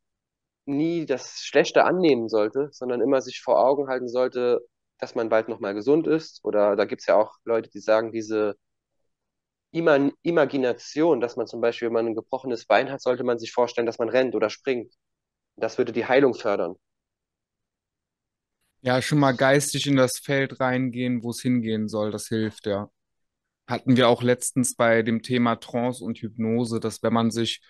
nie 0.66 1.06
das 1.06 1.40
Schlechte 1.42 1.86
annehmen 1.86 2.30
sollte, 2.30 2.70
sondern 2.74 3.02
immer 3.02 3.22
sich 3.22 3.42
vor 3.42 3.60
Augen 3.60 3.88
halten 3.90 4.10
sollte, 4.10 4.62
dass 5.00 5.16
man 5.16 5.30
bald 5.30 5.50
nochmal 5.50 5.74
gesund 5.76 6.08
ist. 6.08 6.44
Oder 6.46 6.76
da 6.76 6.86
gibt 6.86 7.02
es 7.02 7.08
ja 7.08 7.16
auch 7.18 7.36
Leute, 7.46 7.70
die 7.72 7.80
sagen, 7.82 8.12
diese 8.14 8.56
Ima 9.72 10.12
Imagination, 10.22 11.20
dass 11.22 11.36
man 11.36 11.48
zum 11.48 11.60
Beispiel, 11.60 11.88
wenn 11.88 11.94
man 11.94 12.06
ein 12.08 12.14
gebrochenes 12.16 12.66
Bein 12.66 12.92
hat, 12.92 13.02
sollte 13.02 13.24
man 13.24 13.40
sich 13.40 13.52
vorstellen, 13.52 13.88
dass 13.88 13.98
man 14.00 14.10
rennt 14.10 14.36
oder 14.36 14.50
springt. 14.52 14.94
Das 15.58 15.78
würde 15.80 15.94
die 15.94 16.06
Heilung 16.08 16.34
fördern. 16.36 16.76
Ja, 18.82 19.02
schon 19.02 19.20
mal 19.20 19.34
geistig 19.34 19.88
in 19.88 19.98
das 19.98 20.20
Feld 20.20 20.60
reingehen, 20.60 21.24
wo 21.24 21.32
es 21.32 21.42
hingehen 21.42 21.88
soll, 21.90 22.12
das 22.12 22.28
hilft, 22.28 22.66
ja. 22.66 22.90
Hatten 23.68 23.98
wir 23.98 24.10
auch 24.10 24.24
letztens 24.24 24.76
bei 24.76 25.04
dem 25.04 25.24
Thema 25.24 25.58
Trance 25.58 26.04
und 26.04 26.20
Hypnose, 26.20 26.80
dass 26.80 27.04
wenn 27.04 27.14
man 27.14 27.32
sich 27.32 27.62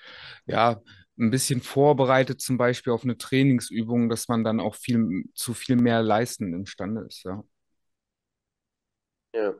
ja 0.48 0.82
ein 1.20 1.32
bisschen 1.32 1.62
vorbereitet, 1.62 2.42
zum 2.42 2.58
Beispiel 2.58 2.94
auf 2.94 3.04
eine 3.04 3.18
Trainingsübung, 3.18 4.10
dass 4.10 4.28
man 4.30 4.44
dann 4.44 4.60
auch 4.62 4.76
viel 4.76 5.26
zu 5.36 5.54
viel 5.54 5.78
mehr 5.78 6.04
leisten 6.04 6.54
imstande 6.54 7.06
ist, 7.08 7.24
ja. 7.26 7.44
Ja. 9.34 9.54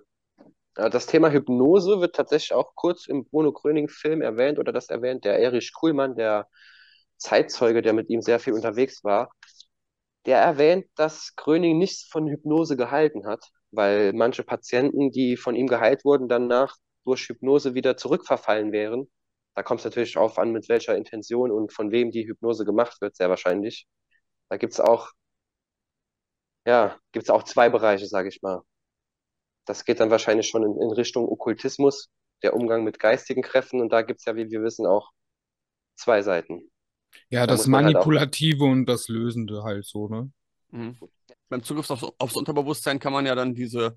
Das 0.90 1.08
Thema 1.08 1.32
Hypnose 1.32 2.00
wird 2.02 2.16
tatsächlich 2.16 2.54
auch 2.54 2.76
kurz 2.76 3.08
im 3.08 3.26
Bruno 3.26 3.52
Gröning-Film 3.52 4.22
erwähnt 4.22 4.60
oder 4.60 4.72
das 4.72 4.90
erwähnt 4.90 5.26
der 5.26 5.40
Erich 5.40 5.74
Kuhlmann, 5.74 6.16
der 6.16 6.48
Zeitzeuge, 7.18 7.82
der 7.82 7.94
mit 7.94 8.10
ihm 8.10 8.22
sehr 8.22 8.40
viel 8.40 8.54
unterwegs 8.54 9.04
war 9.04 9.32
der 10.26 10.40
erwähnt, 10.40 10.86
dass 10.96 11.36
Gröning 11.36 11.78
nichts 11.78 12.04
von 12.04 12.28
Hypnose 12.28 12.78
gehalten 12.78 13.26
hat, 13.28 13.44
weil 13.72 14.14
manche 14.14 14.44
Patienten, 14.44 15.12
die 15.12 15.38
von 15.38 15.56
ihm 15.56 15.68
geheilt 15.68 16.06
wurden, 16.06 16.28
danach 16.28 16.76
durch 17.06 17.28
Hypnose 17.30 17.74
wieder 17.76 17.98
zurückverfallen 17.98 18.72
wären. 18.72 19.10
Da 19.56 19.64
kommt 19.64 19.80
es 19.82 19.86
natürlich 19.86 20.18
auch 20.18 20.38
an, 20.38 20.52
mit 20.52 20.70
welcher 20.70 20.96
Intention 20.96 21.52
und 21.52 21.74
von 21.74 21.92
wem 21.92 22.12
die 22.12 22.28
Hypnose 22.28 22.66
gemacht 22.66 23.02
wird, 23.02 23.16
sehr 23.16 23.30
wahrscheinlich. 23.30 23.88
Da 24.50 24.58
gibt 24.58 24.74
es 24.74 24.80
auch, 24.80 25.12
ja, 26.66 26.98
gibt 27.12 27.24
es 27.26 27.30
auch 27.30 27.44
zwei 27.44 27.70
Bereiche, 27.70 28.06
sage 28.08 28.30
ich 28.30 28.42
mal. 28.42 28.62
Das 29.66 29.86
geht 29.86 30.00
dann 30.00 30.12
wahrscheinlich 30.12 30.48
schon 30.50 30.64
in, 30.64 30.82
in 30.82 30.92
Richtung 30.92 31.28
Okkultismus, 31.28 32.10
der 32.44 32.54
Umgang 32.56 32.84
mit 32.84 33.00
geistigen 33.00 33.42
Kräften. 33.42 33.82
Und 33.82 33.90
da 33.92 34.02
gibt 34.02 34.20
es 34.20 34.26
ja, 34.26 34.36
wie 34.36 34.50
wir 34.50 34.64
wissen, 34.64 34.86
auch 34.86 35.12
zwei 35.96 36.22
Seiten. 36.22 36.72
Ja, 37.30 37.48
da 37.48 37.56
das 37.56 37.68
halt 37.72 37.96
Manipulative 37.96 38.66
halt 38.66 38.72
und 38.72 38.86
das 38.86 39.08
Lösende 39.08 39.64
halt 39.64 39.86
so, 39.86 40.08
ne? 40.10 40.32
Mhm. 40.72 40.98
Beim 41.50 41.64
Zugriff 41.64 41.90
aufs, 41.90 42.04
aufs, 42.18 42.36
Unterbewusstsein 42.36 43.00
kann 43.00 43.14
man 43.14 43.26
ja 43.26 43.36
dann 43.36 43.56
diese 43.56 43.96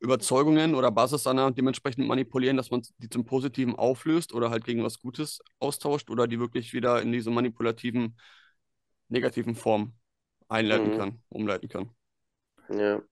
Überzeugungen 0.00 0.74
oder 0.74 0.90
Basisannahmen 0.90 1.54
dementsprechend 1.54 2.06
manipulieren, 2.06 2.56
dass 2.56 2.70
man 2.70 2.82
die 2.98 3.08
zum 3.08 3.24
Positiven 3.24 3.74
auflöst 3.76 4.32
oder 4.32 4.50
halt 4.50 4.64
gegen 4.64 4.82
was 4.82 5.00
Gutes 5.00 5.40
austauscht 5.58 6.10
oder 6.10 6.26
die 6.26 6.38
wirklich 6.40 6.72
wieder 6.72 7.00
in 7.02 7.12
diese 7.12 7.30
manipulativen, 7.30 8.16
negativen 9.08 9.54
Form 9.56 9.94
einleiten 10.48 10.90
Mhm. 10.90 10.92
kann, 10.92 11.22
umleiten 11.30 11.68
kann. 11.68 11.90
Ja. 12.68 13.02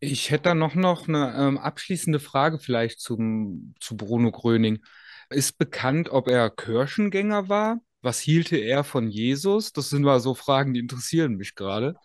Ich 0.00 0.30
hätte 0.30 0.44
da 0.44 0.54
noch, 0.54 0.74
noch 0.74 1.06
eine 1.08 1.34
ähm, 1.36 1.58
abschließende 1.58 2.18
Frage 2.20 2.58
vielleicht 2.58 3.00
zum, 3.00 3.74
zu 3.80 3.96
Bruno 3.96 4.32
Gröning. 4.32 4.84
Ist 5.30 5.58
bekannt, 5.58 6.08
ob 6.10 6.28
er 6.28 6.50
Kirchengänger 6.50 7.48
war? 7.48 7.80
Was 8.02 8.20
hielte 8.20 8.56
er 8.58 8.84
von 8.84 9.08
Jesus? 9.08 9.72
Das 9.72 9.88
sind 9.90 10.02
mal 10.02 10.20
so 10.20 10.34
Fragen, 10.34 10.74
die 10.74 10.80
interessieren 10.80 11.36
mich 11.36 11.54
gerade. 11.54 11.98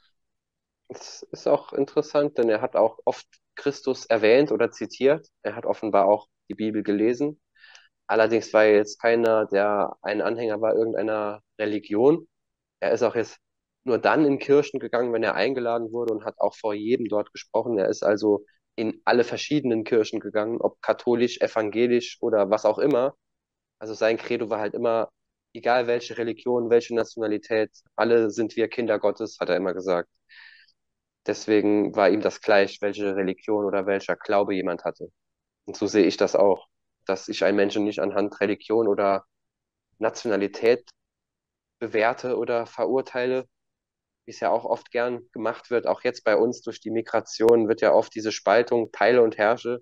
Es 0.89 1.23
ist 1.31 1.47
auch 1.47 1.73
interessant, 1.73 2.37
denn 2.37 2.49
er 2.49 2.61
hat 2.61 2.75
auch 2.75 2.99
oft 3.05 3.27
Christus 3.55 4.05
erwähnt 4.05 4.51
oder 4.51 4.71
zitiert. 4.71 5.27
Er 5.43 5.55
hat 5.55 5.65
offenbar 5.65 6.05
auch 6.07 6.27
die 6.49 6.55
Bibel 6.55 6.83
gelesen. 6.83 7.41
Allerdings 8.07 8.53
war 8.53 8.65
er 8.65 8.75
jetzt 8.77 9.01
keiner, 9.01 9.45
der 9.47 9.97
ein 10.01 10.21
Anhänger 10.21 10.61
war 10.61 10.75
irgendeiner 10.75 11.41
Religion. 11.59 12.27
Er 12.81 12.91
ist 12.93 13.03
auch 13.03 13.15
jetzt 13.15 13.39
nur 13.85 13.99
dann 13.99 14.25
in 14.25 14.39
Kirchen 14.39 14.79
gegangen, 14.79 15.13
wenn 15.13 15.23
er 15.23 15.35
eingeladen 15.35 15.91
wurde 15.91 16.13
und 16.13 16.25
hat 16.25 16.39
auch 16.39 16.55
vor 16.55 16.73
jedem 16.73 17.07
dort 17.07 17.33
gesprochen. 17.33 17.79
Er 17.79 17.89
ist 17.89 18.03
also 18.03 18.45
in 18.75 19.01
alle 19.05 19.23
verschiedenen 19.25 19.83
Kirchen 19.85 20.19
gegangen, 20.19 20.61
ob 20.61 20.81
katholisch, 20.81 21.39
evangelisch 21.41 22.17
oder 22.21 22.49
was 22.49 22.65
auch 22.65 22.79
immer. 22.79 23.15
Also 23.79 23.93
sein 23.93 24.17
Credo 24.17 24.49
war 24.49 24.59
halt 24.59 24.75
immer, 24.75 25.09
egal 25.53 25.87
welche 25.87 26.17
Religion, 26.17 26.69
welche 26.69 26.95
Nationalität, 26.95 27.71
alle 27.95 28.29
sind 28.31 28.55
wir 28.55 28.67
Kinder 28.69 28.99
Gottes, 28.99 29.37
hat 29.39 29.49
er 29.49 29.57
immer 29.57 29.73
gesagt. 29.73 30.09
Deswegen 31.27 31.95
war 31.95 32.09
ihm 32.09 32.21
das 32.21 32.41
gleich, 32.41 32.81
welche 32.81 33.15
Religion 33.15 33.65
oder 33.65 33.85
welcher 33.85 34.15
Glaube 34.15 34.55
jemand 34.55 34.83
hatte. 34.85 35.11
Und 35.65 35.77
so 35.77 35.87
sehe 35.87 36.05
ich 36.05 36.17
das 36.17 36.35
auch, 36.35 36.67
dass 37.05 37.27
ich 37.29 37.43
einen 37.45 37.57
Menschen 37.57 37.83
nicht 37.85 37.99
anhand 37.99 38.39
Religion 38.41 38.87
oder 38.87 39.25
Nationalität 39.99 40.89
bewerte 41.79 42.37
oder 42.37 42.65
verurteile, 42.67 43.47
wie 44.25 44.31
es 44.31 44.39
ja 44.41 44.51
auch 44.51 44.65
oft 44.65 44.91
gern 44.91 45.29
gemacht 45.33 45.71
wird. 45.71 45.87
Auch 45.87 46.03
jetzt 46.03 46.23
bei 46.23 46.35
uns 46.37 46.61
durch 46.61 46.81
die 46.81 46.91
Migration 46.91 47.67
wird 47.69 47.81
ja 47.81 47.93
oft 47.93 48.13
diese 48.15 48.31
Spaltung, 48.31 48.91
teile 48.91 49.23
und 49.23 49.37
herrsche. 49.37 49.81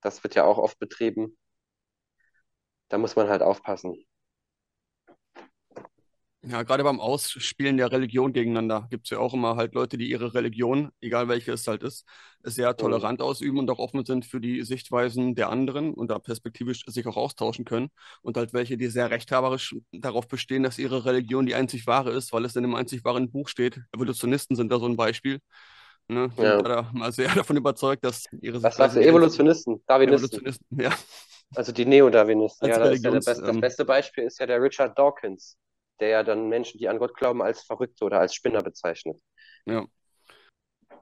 Das 0.00 0.24
wird 0.24 0.34
ja 0.34 0.44
auch 0.44 0.56
oft 0.56 0.78
betrieben. 0.78 1.36
Da 2.88 2.98
muss 2.98 3.14
man 3.14 3.28
halt 3.28 3.42
aufpassen. 3.42 4.04
Ja, 6.48 6.62
gerade 6.62 6.84
beim 6.84 7.00
Ausspielen 7.00 7.76
der 7.76 7.90
Religion 7.90 8.32
gegeneinander 8.32 8.86
gibt 8.90 9.06
es 9.06 9.10
ja 9.10 9.18
auch 9.18 9.34
immer 9.34 9.56
halt 9.56 9.74
Leute, 9.74 9.98
die 9.98 10.08
ihre 10.08 10.32
Religion, 10.32 10.90
egal 11.00 11.28
welche 11.28 11.52
es 11.52 11.66
halt 11.66 11.82
ist, 11.82 12.04
sehr 12.42 12.76
tolerant 12.76 13.20
ausüben 13.20 13.58
und 13.58 13.68
auch 13.70 13.80
offen 13.80 14.04
sind 14.04 14.24
für 14.24 14.40
die 14.40 14.62
Sichtweisen 14.62 15.34
der 15.34 15.50
anderen 15.50 15.92
und 15.92 16.08
da 16.08 16.20
perspektivisch 16.20 16.84
sich 16.86 17.06
auch 17.08 17.16
austauschen 17.16 17.64
können. 17.64 17.88
Und 18.22 18.36
halt 18.36 18.52
welche, 18.52 18.76
die 18.76 18.86
sehr 18.86 19.10
rechthaberisch 19.10 19.74
darauf 19.92 20.28
bestehen, 20.28 20.62
dass 20.62 20.78
ihre 20.78 21.04
Religion 21.04 21.46
die 21.46 21.56
einzig 21.56 21.86
wahre 21.88 22.12
ist, 22.12 22.32
weil 22.32 22.44
es 22.44 22.54
in 22.54 22.62
dem 22.62 22.76
einzig 22.76 23.04
wahren 23.04 23.30
Buch 23.32 23.48
steht. 23.48 23.80
Evolutionisten 23.92 24.54
sind 24.54 24.70
da 24.70 24.78
so 24.78 24.86
ein 24.86 24.96
Beispiel. 24.96 25.40
Ne? 26.08 26.30
Ja. 26.38 26.62
da 26.62 26.90
mal 26.92 27.10
sehr 27.10 27.28
davon 27.34 27.56
überzeugt, 27.56 28.04
dass 28.04 28.26
ihre 28.40 28.62
Was 28.62 28.76
sagst 28.76 28.96
du? 28.96 29.00
Evolutionisten, 29.00 29.82
Darwinisten, 29.88 30.38
Evolutionisten, 30.38 30.80
ja. 30.80 30.92
also 31.56 31.72
die 31.72 31.84
Neo-Darwinisten. 31.84 32.68
Ja, 32.68 32.78
das 32.78 32.92
ist 32.94 33.04
ja 33.04 33.10
der 33.10 33.12
Religions- 33.12 33.24
beste, 33.24 33.42
das 33.42 33.54
ähm, 33.54 33.60
beste 33.60 33.84
Beispiel 33.84 34.24
ist 34.24 34.38
ja 34.38 34.46
der 34.46 34.62
Richard 34.62 34.96
Dawkins, 34.96 35.56
der 36.00 36.08
ja 36.08 36.22
dann 36.22 36.48
Menschen, 36.48 36.78
die 36.78 36.88
an 36.88 36.98
Gott 36.98 37.14
glauben, 37.16 37.42
als 37.42 37.62
Verrückte 37.62 38.04
oder 38.04 38.20
als 38.20 38.34
Spinner 38.34 38.62
bezeichnet. 38.62 39.18
Ja. 39.66 39.86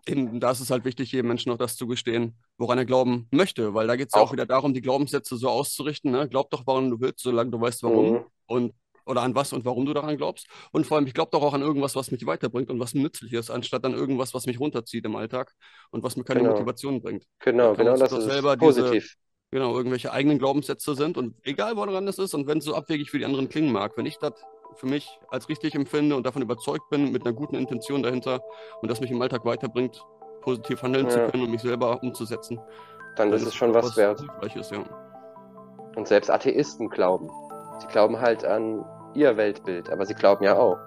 Eben, 0.07 0.39
da 0.39 0.51
ist 0.51 0.61
es 0.61 0.71
halt 0.71 0.85
wichtig, 0.85 1.13
jedem 1.13 1.29
Menschen 1.29 1.51
auch 1.51 1.57
das 1.57 1.77
zu 1.77 1.87
gestehen, 1.87 2.37
woran 2.59 2.77
er 2.77 2.85
glauben 2.85 3.27
möchte, 3.31 3.73
weil 3.73 3.87
da 3.87 3.97
geht 3.97 4.09
es 4.09 4.15
ja 4.15 4.21
auch 4.21 4.29
Auch. 4.29 4.33
wieder 4.33 4.45
darum, 4.45 4.75
die 4.75 4.83
Glaubenssätze 4.83 5.37
so 5.37 5.49
auszurichten. 5.49 6.11
Ne? 6.11 6.29
Glaub 6.29 6.51
doch, 6.51 6.67
woran 6.67 6.91
du 6.91 7.01
willst, 7.01 7.21
solange 7.21 7.51
du 7.51 7.61
weißt, 7.61 7.83
warum 7.83 8.13
Mhm. 8.13 8.25
und 8.47 8.75
oder 9.07 9.21
an 9.21 9.35
was 9.35 9.53
und 9.53 9.67
warum 9.67 9.85
du 9.85 9.93
daran 9.93 10.17
glaubst. 10.17 10.47
Und 10.73 10.87
vor 10.87 10.97
allem, 10.97 11.07
ich 11.07 11.13
glaube 11.13 11.31
doch 11.31 11.43
auch 11.43 11.53
an 11.53 11.61
irgendwas, 11.61 11.95
was 11.95 12.11
mich 12.11 12.25
weiterbringt 12.25 12.71
und 12.71 12.81
was 12.81 12.95
nützlich 12.95 13.35
ist, 13.35 13.51
anstatt 13.51 13.85
an 13.85 13.93
irgendwas, 13.93 14.33
was 14.33 14.47
mich 14.47 14.59
runterzieht 14.59 15.05
im 15.05 15.15
Alltag 15.17 15.53
und 15.91 16.03
was 16.03 16.17
mir 16.17 16.25
keine 16.25 16.41
Genau. 16.41 16.53
Motivation 16.53 17.03
bringt. 17.03 17.27
Genau, 17.41 17.75
genau 17.75 17.97
das 17.99 18.13
ist 18.13 18.25
selber 18.25 18.55
es. 18.55 18.59
diese- 18.61 18.81
Positiv. 18.83 19.15
Genau, 19.51 19.77
irgendwelche 19.77 20.11
eigenen 20.11 20.39
Glaubenssätze 20.39 20.95
sind 20.95 21.17
und 21.19 21.37
egal 21.47 21.77
woran 21.77 22.07
das 22.07 22.19
ist 22.19 22.33
und 22.35 22.47
wenn 22.47 22.59
es 22.59 22.65
so 22.65 22.75
abwegig 22.75 23.11
für 23.11 23.19
die 23.19 23.25
anderen 23.27 23.49
klingen 23.51 23.73
mag, 23.73 23.97
wenn 23.97 24.07
ich 24.07 24.17
das 24.19 24.33
für 24.77 24.87
mich 24.87 25.19
als 25.31 25.49
richtig 25.49 25.75
empfinde 25.75 26.17
und 26.17 26.25
davon 26.27 26.43
überzeugt 26.43 26.89
bin, 26.91 27.13
mit 27.13 27.25
einer 27.25 27.35
guten 27.35 27.57
Intention 27.57 28.03
dahinter 28.03 28.41
und 28.81 28.91
das 28.91 29.01
mich 29.01 29.11
im 29.11 29.21
Alltag 29.23 29.45
weiterbringt, 29.45 30.05
positiv 30.43 30.83
handeln 30.83 31.09
zu 31.09 31.19
Ja. 31.19 31.31
können 31.31 31.45
und 31.45 31.51
mich 31.51 31.63
selber 31.63 32.03
umzusetzen. 32.03 32.61
Dann 33.17 33.33
ist 33.33 33.47
es 33.47 33.55
schon 33.55 33.73
doch 33.73 33.83
was 33.85 33.97
wert. 33.97 34.21
Hilfreiches, 34.21 34.71
ja. 34.71 34.79
Und 35.97 36.09
selbst 36.09 36.31
Atheisten 36.31 36.89
glauben. 36.91 37.31
Sie 37.81 37.87
glauben 37.87 38.21
halt 38.21 38.45
an 38.45 38.85
ihr 39.15 39.37
Weltbild, 39.37 39.91
aber 39.91 40.05
sie 40.05 40.15
glauben 40.15 40.45
ja 40.45 40.57
auch. 40.59 40.79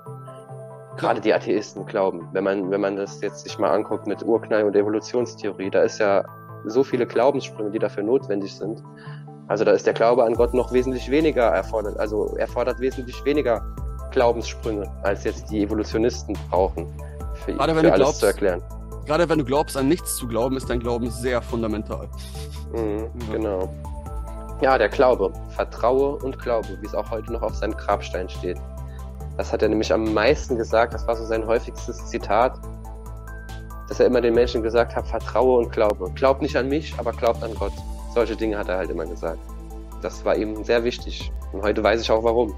Gerade 0.98 1.22
die 1.22 1.34
Atheisten 1.34 1.86
glauben. 1.86 2.28
Wenn 2.34 2.44
man, 2.44 2.70
wenn 2.72 2.82
man 2.82 2.96
das 2.96 3.22
jetzt 3.22 3.44
sich 3.44 3.58
mal 3.60 3.70
anguckt 3.72 4.08
mit 4.08 4.24
Urknall 4.24 4.64
und 4.64 4.76
Evolutionstheorie, 4.76 5.70
da 5.70 5.84
ist 5.84 6.00
ja 6.00 6.26
so 6.66 6.84
viele 6.84 7.06
Glaubenssprünge, 7.06 7.72
die 7.72 7.80
dafür 7.80 8.04
notwendig 8.04 8.54
sind. 8.56 8.84
Also 9.48 9.64
da 9.64 9.72
ist 9.72 9.86
der 9.86 9.94
Glaube 9.94 10.24
an 10.26 10.34
Gott 10.34 10.54
noch 10.54 10.72
wesentlich 10.74 11.10
weniger 11.10 11.44
erfordert, 11.44 11.98
also 12.00 12.36
erfordert 12.38 12.80
wesentlich 12.80 13.24
weniger 13.24 13.62
Glaubenssprünge, 14.12 14.90
als 15.04 15.24
jetzt 15.24 15.50
die 15.50 15.64
Evolutionisten 15.64 16.38
brauchen, 16.50 16.88
für, 17.46 17.54
Gerade 17.54 17.76
wenn 17.76 17.82
für 17.82 17.88
du 17.88 17.94
alles 17.94 18.06
glaubst- 18.06 18.20
zu 18.20 18.26
erklären. 18.26 18.62
Gerade 19.06 19.30
wenn 19.30 19.40
du 19.40 19.46
glaubst, 19.46 19.78
an 19.78 19.88
nichts 19.88 20.18
zu 20.18 20.28
glauben, 20.28 20.58
ist 20.58 20.70
dein 20.70 20.80
Glauben 20.82 21.10
sehr 21.10 21.42
fundamental. 21.42 22.10
Mhm, 22.74 23.10
Ja. 23.28 23.34
Genau. 23.34 23.70
Ja, 24.60 24.78
der 24.78 24.90
Glaube. 24.90 25.32
Vertraue 25.50 26.16
und 26.18 26.40
Glaube, 26.40 26.68
wie 26.82 26.86
es 26.86 26.94
auch 26.96 27.10
heute 27.12 27.32
noch 27.32 27.42
auf 27.44 27.56
seinem 27.56 27.78
Grabstein 27.78 28.28
steht. 28.28 28.58
Das 29.38 29.54
hat 29.54 29.62
er 29.62 29.70
nämlich 29.70 29.94
am 29.94 30.14
meisten 30.14 30.58
gesagt. 30.58 30.94
Das 30.96 31.08
war 31.08 31.16
so 31.16 31.24
sein 31.26 31.46
häufigstes 31.46 32.08
Zitat, 32.08 32.60
dass 33.88 34.00
er 34.00 34.08
immer 34.08 34.20
den 34.20 34.34
Menschen 34.34 34.64
gesagt 34.64 34.96
hat, 34.96 35.08
vertraue 35.08 35.60
und 35.60 35.72
glaube. 35.72 36.12
Glaubt 36.16 36.42
nicht 36.42 36.58
an 36.58 36.68
mich, 36.68 36.94
aber 36.98 37.12
glaubt 37.12 37.44
an 37.44 37.54
Gott. 37.56 37.72
Solche 38.14 38.36
Dinge 38.36 38.58
hat 38.58 38.70
er 38.70 38.78
halt 38.78 38.90
immer 38.90 39.06
gesagt. 39.06 39.40
Das 40.02 40.24
war 40.26 40.36
ihm 40.36 40.64
sehr 40.64 40.84
wichtig. 40.84 41.32
Und 41.52 41.62
heute 41.62 41.84
weiß 41.84 42.02
ich 42.02 42.12
auch 42.12 42.24
warum. 42.24 42.54